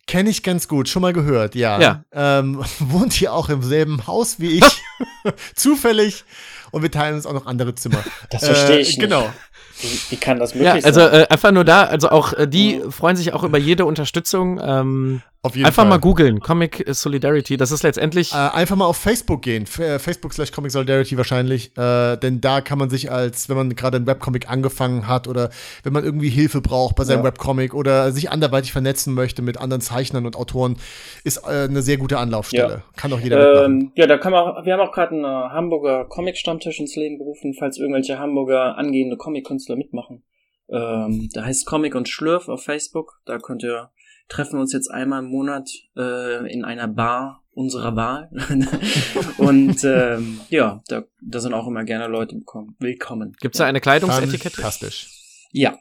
Kenne 0.06 0.30
ich 0.30 0.42
ganz 0.42 0.66
gut, 0.68 0.88
schon 0.88 1.02
mal 1.02 1.12
gehört, 1.12 1.54
ja. 1.54 1.80
ja. 1.80 2.04
Ähm, 2.12 2.62
wohnt 2.78 3.12
hier 3.12 3.32
auch 3.32 3.48
im 3.48 3.62
selben 3.62 4.06
Haus 4.06 4.40
wie 4.40 4.58
ich, 4.58 4.82
zufällig. 5.54 6.24
und 6.70 6.82
wir 6.82 6.90
teilen 6.90 7.14
uns 7.14 7.26
auch 7.26 7.32
noch 7.32 7.46
andere 7.46 7.74
Zimmer. 7.74 8.02
Das 8.30 8.44
verstehe 8.44 8.80
ich. 8.80 8.98
Äh, 8.98 9.00
genau. 9.00 9.32
Wie, 9.80 10.00
wie, 10.10 10.16
kann 10.16 10.38
das 10.38 10.54
möglich 10.54 10.82
ja, 10.82 10.86
also, 10.86 11.00
sein? 11.00 11.22
Äh, 11.22 11.26
einfach 11.28 11.52
nur 11.52 11.64
da, 11.64 11.84
also 11.84 12.10
auch 12.10 12.32
äh, 12.32 12.46
die 12.46 12.76
ja. 12.76 12.90
freuen 12.90 13.16
sich 13.16 13.32
auch 13.32 13.42
über 13.42 13.58
jede 13.58 13.84
Unterstützung. 13.84 14.60
Ähm, 14.62 15.22
auf 15.44 15.56
jeden 15.56 15.66
einfach 15.66 15.82
Fall. 15.82 15.90
mal 15.90 15.98
googeln, 15.98 16.38
Comic 16.38 16.84
Solidarity, 16.86 17.56
das 17.56 17.72
ist 17.72 17.82
letztendlich. 17.82 18.32
Äh, 18.32 18.36
einfach 18.36 18.76
mal 18.76 18.84
auf 18.84 18.96
Facebook 18.96 19.42
gehen, 19.42 19.64
äh, 19.78 19.98
Facebook 19.98 20.32
slash 20.32 20.52
Comic 20.52 20.70
Solidarity 20.70 21.16
wahrscheinlich, 21.16 21.76
äh, 21.76 22.16
denn 22.16 22.40
da 22.40 22.60
kann 22.60 22.78
man 22.78 22.90
sich 22.90 23.10
als, 23.10 23.48
wenn 23.48 23.56
man 23.56 23.74
gerade 23.74 23.96
ein 23.96 24.06
Webcomic 24.06 24.48
angefangen 24.48 25.08
hat 25.08 25.26
oder 25.26 25.50
wenn 25.82 25.92
man 25.92 26.04
irgendwie 26.04 26.28
Hilfe 26.28 26.60
braucht 26.60 26.94
bei 26.94 27.02
seinem 27.02 27.18
ja. 27.18 27.24
Webcomic 27.24 27.74
oder 27.74 28.12
sich 28.12 28.30
anderweitig 28.30 28.70
vernetzen 28.70 29.14
möchte 29.14 29.42
mit 29.42 29.58
anderen 29.58 29.80
Zeichnern 29.80 30.26
und 30.26 30.36
Autoren, 30.36 30.76
ist 31.24 31.38
äh, 31.38 31.64
eine 31.64 31.82
sehr 31.82 31.96
gute 31.96 32.18
Anlaufstelle. 32.18 32.74
Ja. 32.74 32.82
Kann 32.94 33.12
auch 33.12 33.18
jeder 33.18 33.64
ähm, 33.64 33.90
Ja, 33.96 34.06
da 34.06 34.18
kann 34.18 34.30
man 34.30 34.42
auch, 34.44 34.64
wir 34.64 34.72
haben 34.72 34.80
auch 34.80 34.92
gerade 34.92 35.10
einen 35.10 35.24
äh, 35.24 35.26
Hamburger 35.26 36.04
Comic-Stammtisch 36.04 36.78
ins 36.78 36.94
Leben 36.94 37.18
gerufen, 37.18 37.54
falls 37.58 37.78
irgendwelche 37.78 38.16
Hamburger 38.20 38.78
angehende 38.78 39.16
Comic-Künstler 39.16 39.74
mitmachen. 39.74 40.22
Ähm, 40.68 41.28
da 41.34 41.44
heißt 41.44 41.66
Comic 41.66 41.96
und 41.96 42.08
Schlürf 42.08 42.48
auf 42.48 42.62
Facebook, 42.62 43.20
da 43.26 43.38
könnt 43.38 43.64
ihr 43.64 43.90
treffen 44.32 44.58
uns 44.58 44.72
jetzt 44.72 44.90
einmal 44.90 45.22
im 45.22 45.30
Monat 45.30 45.70
äh, 45.96 46.50
in 46.50 46.64
einer 46.64 46.88
Bar 46.88 47.44
unserer 47.52 47.94
Wahl. 47.96 48.30
und 49.36 49.84
ähm, 49.84 50.40
ja, 50.48 50.82
da, 50.88 51.04
da 51.20 51.40
sind 51.40 51.52
auch 51.52 51.66
immer 51.66 51.84
gerne 51.84 52.06
Leute 52.06 52.40
willkommen. 52.78 53.36
Gibt 53.40 53.54
es 53.54 53.58
da 53.58 53.66
eine 53.66 53.80
Kleidungsetikette? 53.80 54.56
Fantastisch. 54.56 55.08
Ja. 55.52 55.78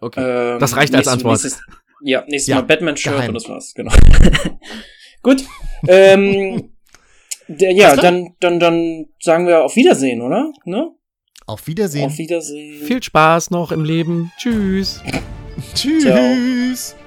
Okay. 0.00 0.54
Ähm, 0.54 0.60
das 0.60 0.76
reicht 0.76 0.94
als 0.94 1.08
Antwort. 1.08 1.42
Nächstes, 1.42 1.60
ja, 2.02 2.24
nächstes 2.28 2.46
ja, 2.46 2.56
Mal 2.56 2.62
Batman-Shirt 2.62 3.28
und 3.28 3.34
das 3.34 3.48
war's, 3.48 3.74
genau. 3.74 3.92
Gut. 5.22 5.44
ähm, 5.88 6.70
der, 7.48 7.72
ja, 7.72 7.96
dann, 7.96 8.36
dann, 8.38 8.60
dann 8.60 9.06
sagen 9.20 9.48
wir 9.48 9.64
auf 9.64 9.74
Wiedersehen, 9.74 10.22
oder? 10.22 10.52
Ne? 10.64 10.92
Auf 11.46 11.66
Wiedersehen. 11.66 12.04
Auf 12.04 12.18
Wiedersehen. 12.18 12.84
Viel 12.84 13.02
Spaß 13.02 13.50
noch 13.50 13.72
im 13.72 13.84
Leben. 13.84 14.30
Tschüss. 14.38 15.02
Tschüss. 15.74 16.04
Ciao. 16.04 16.97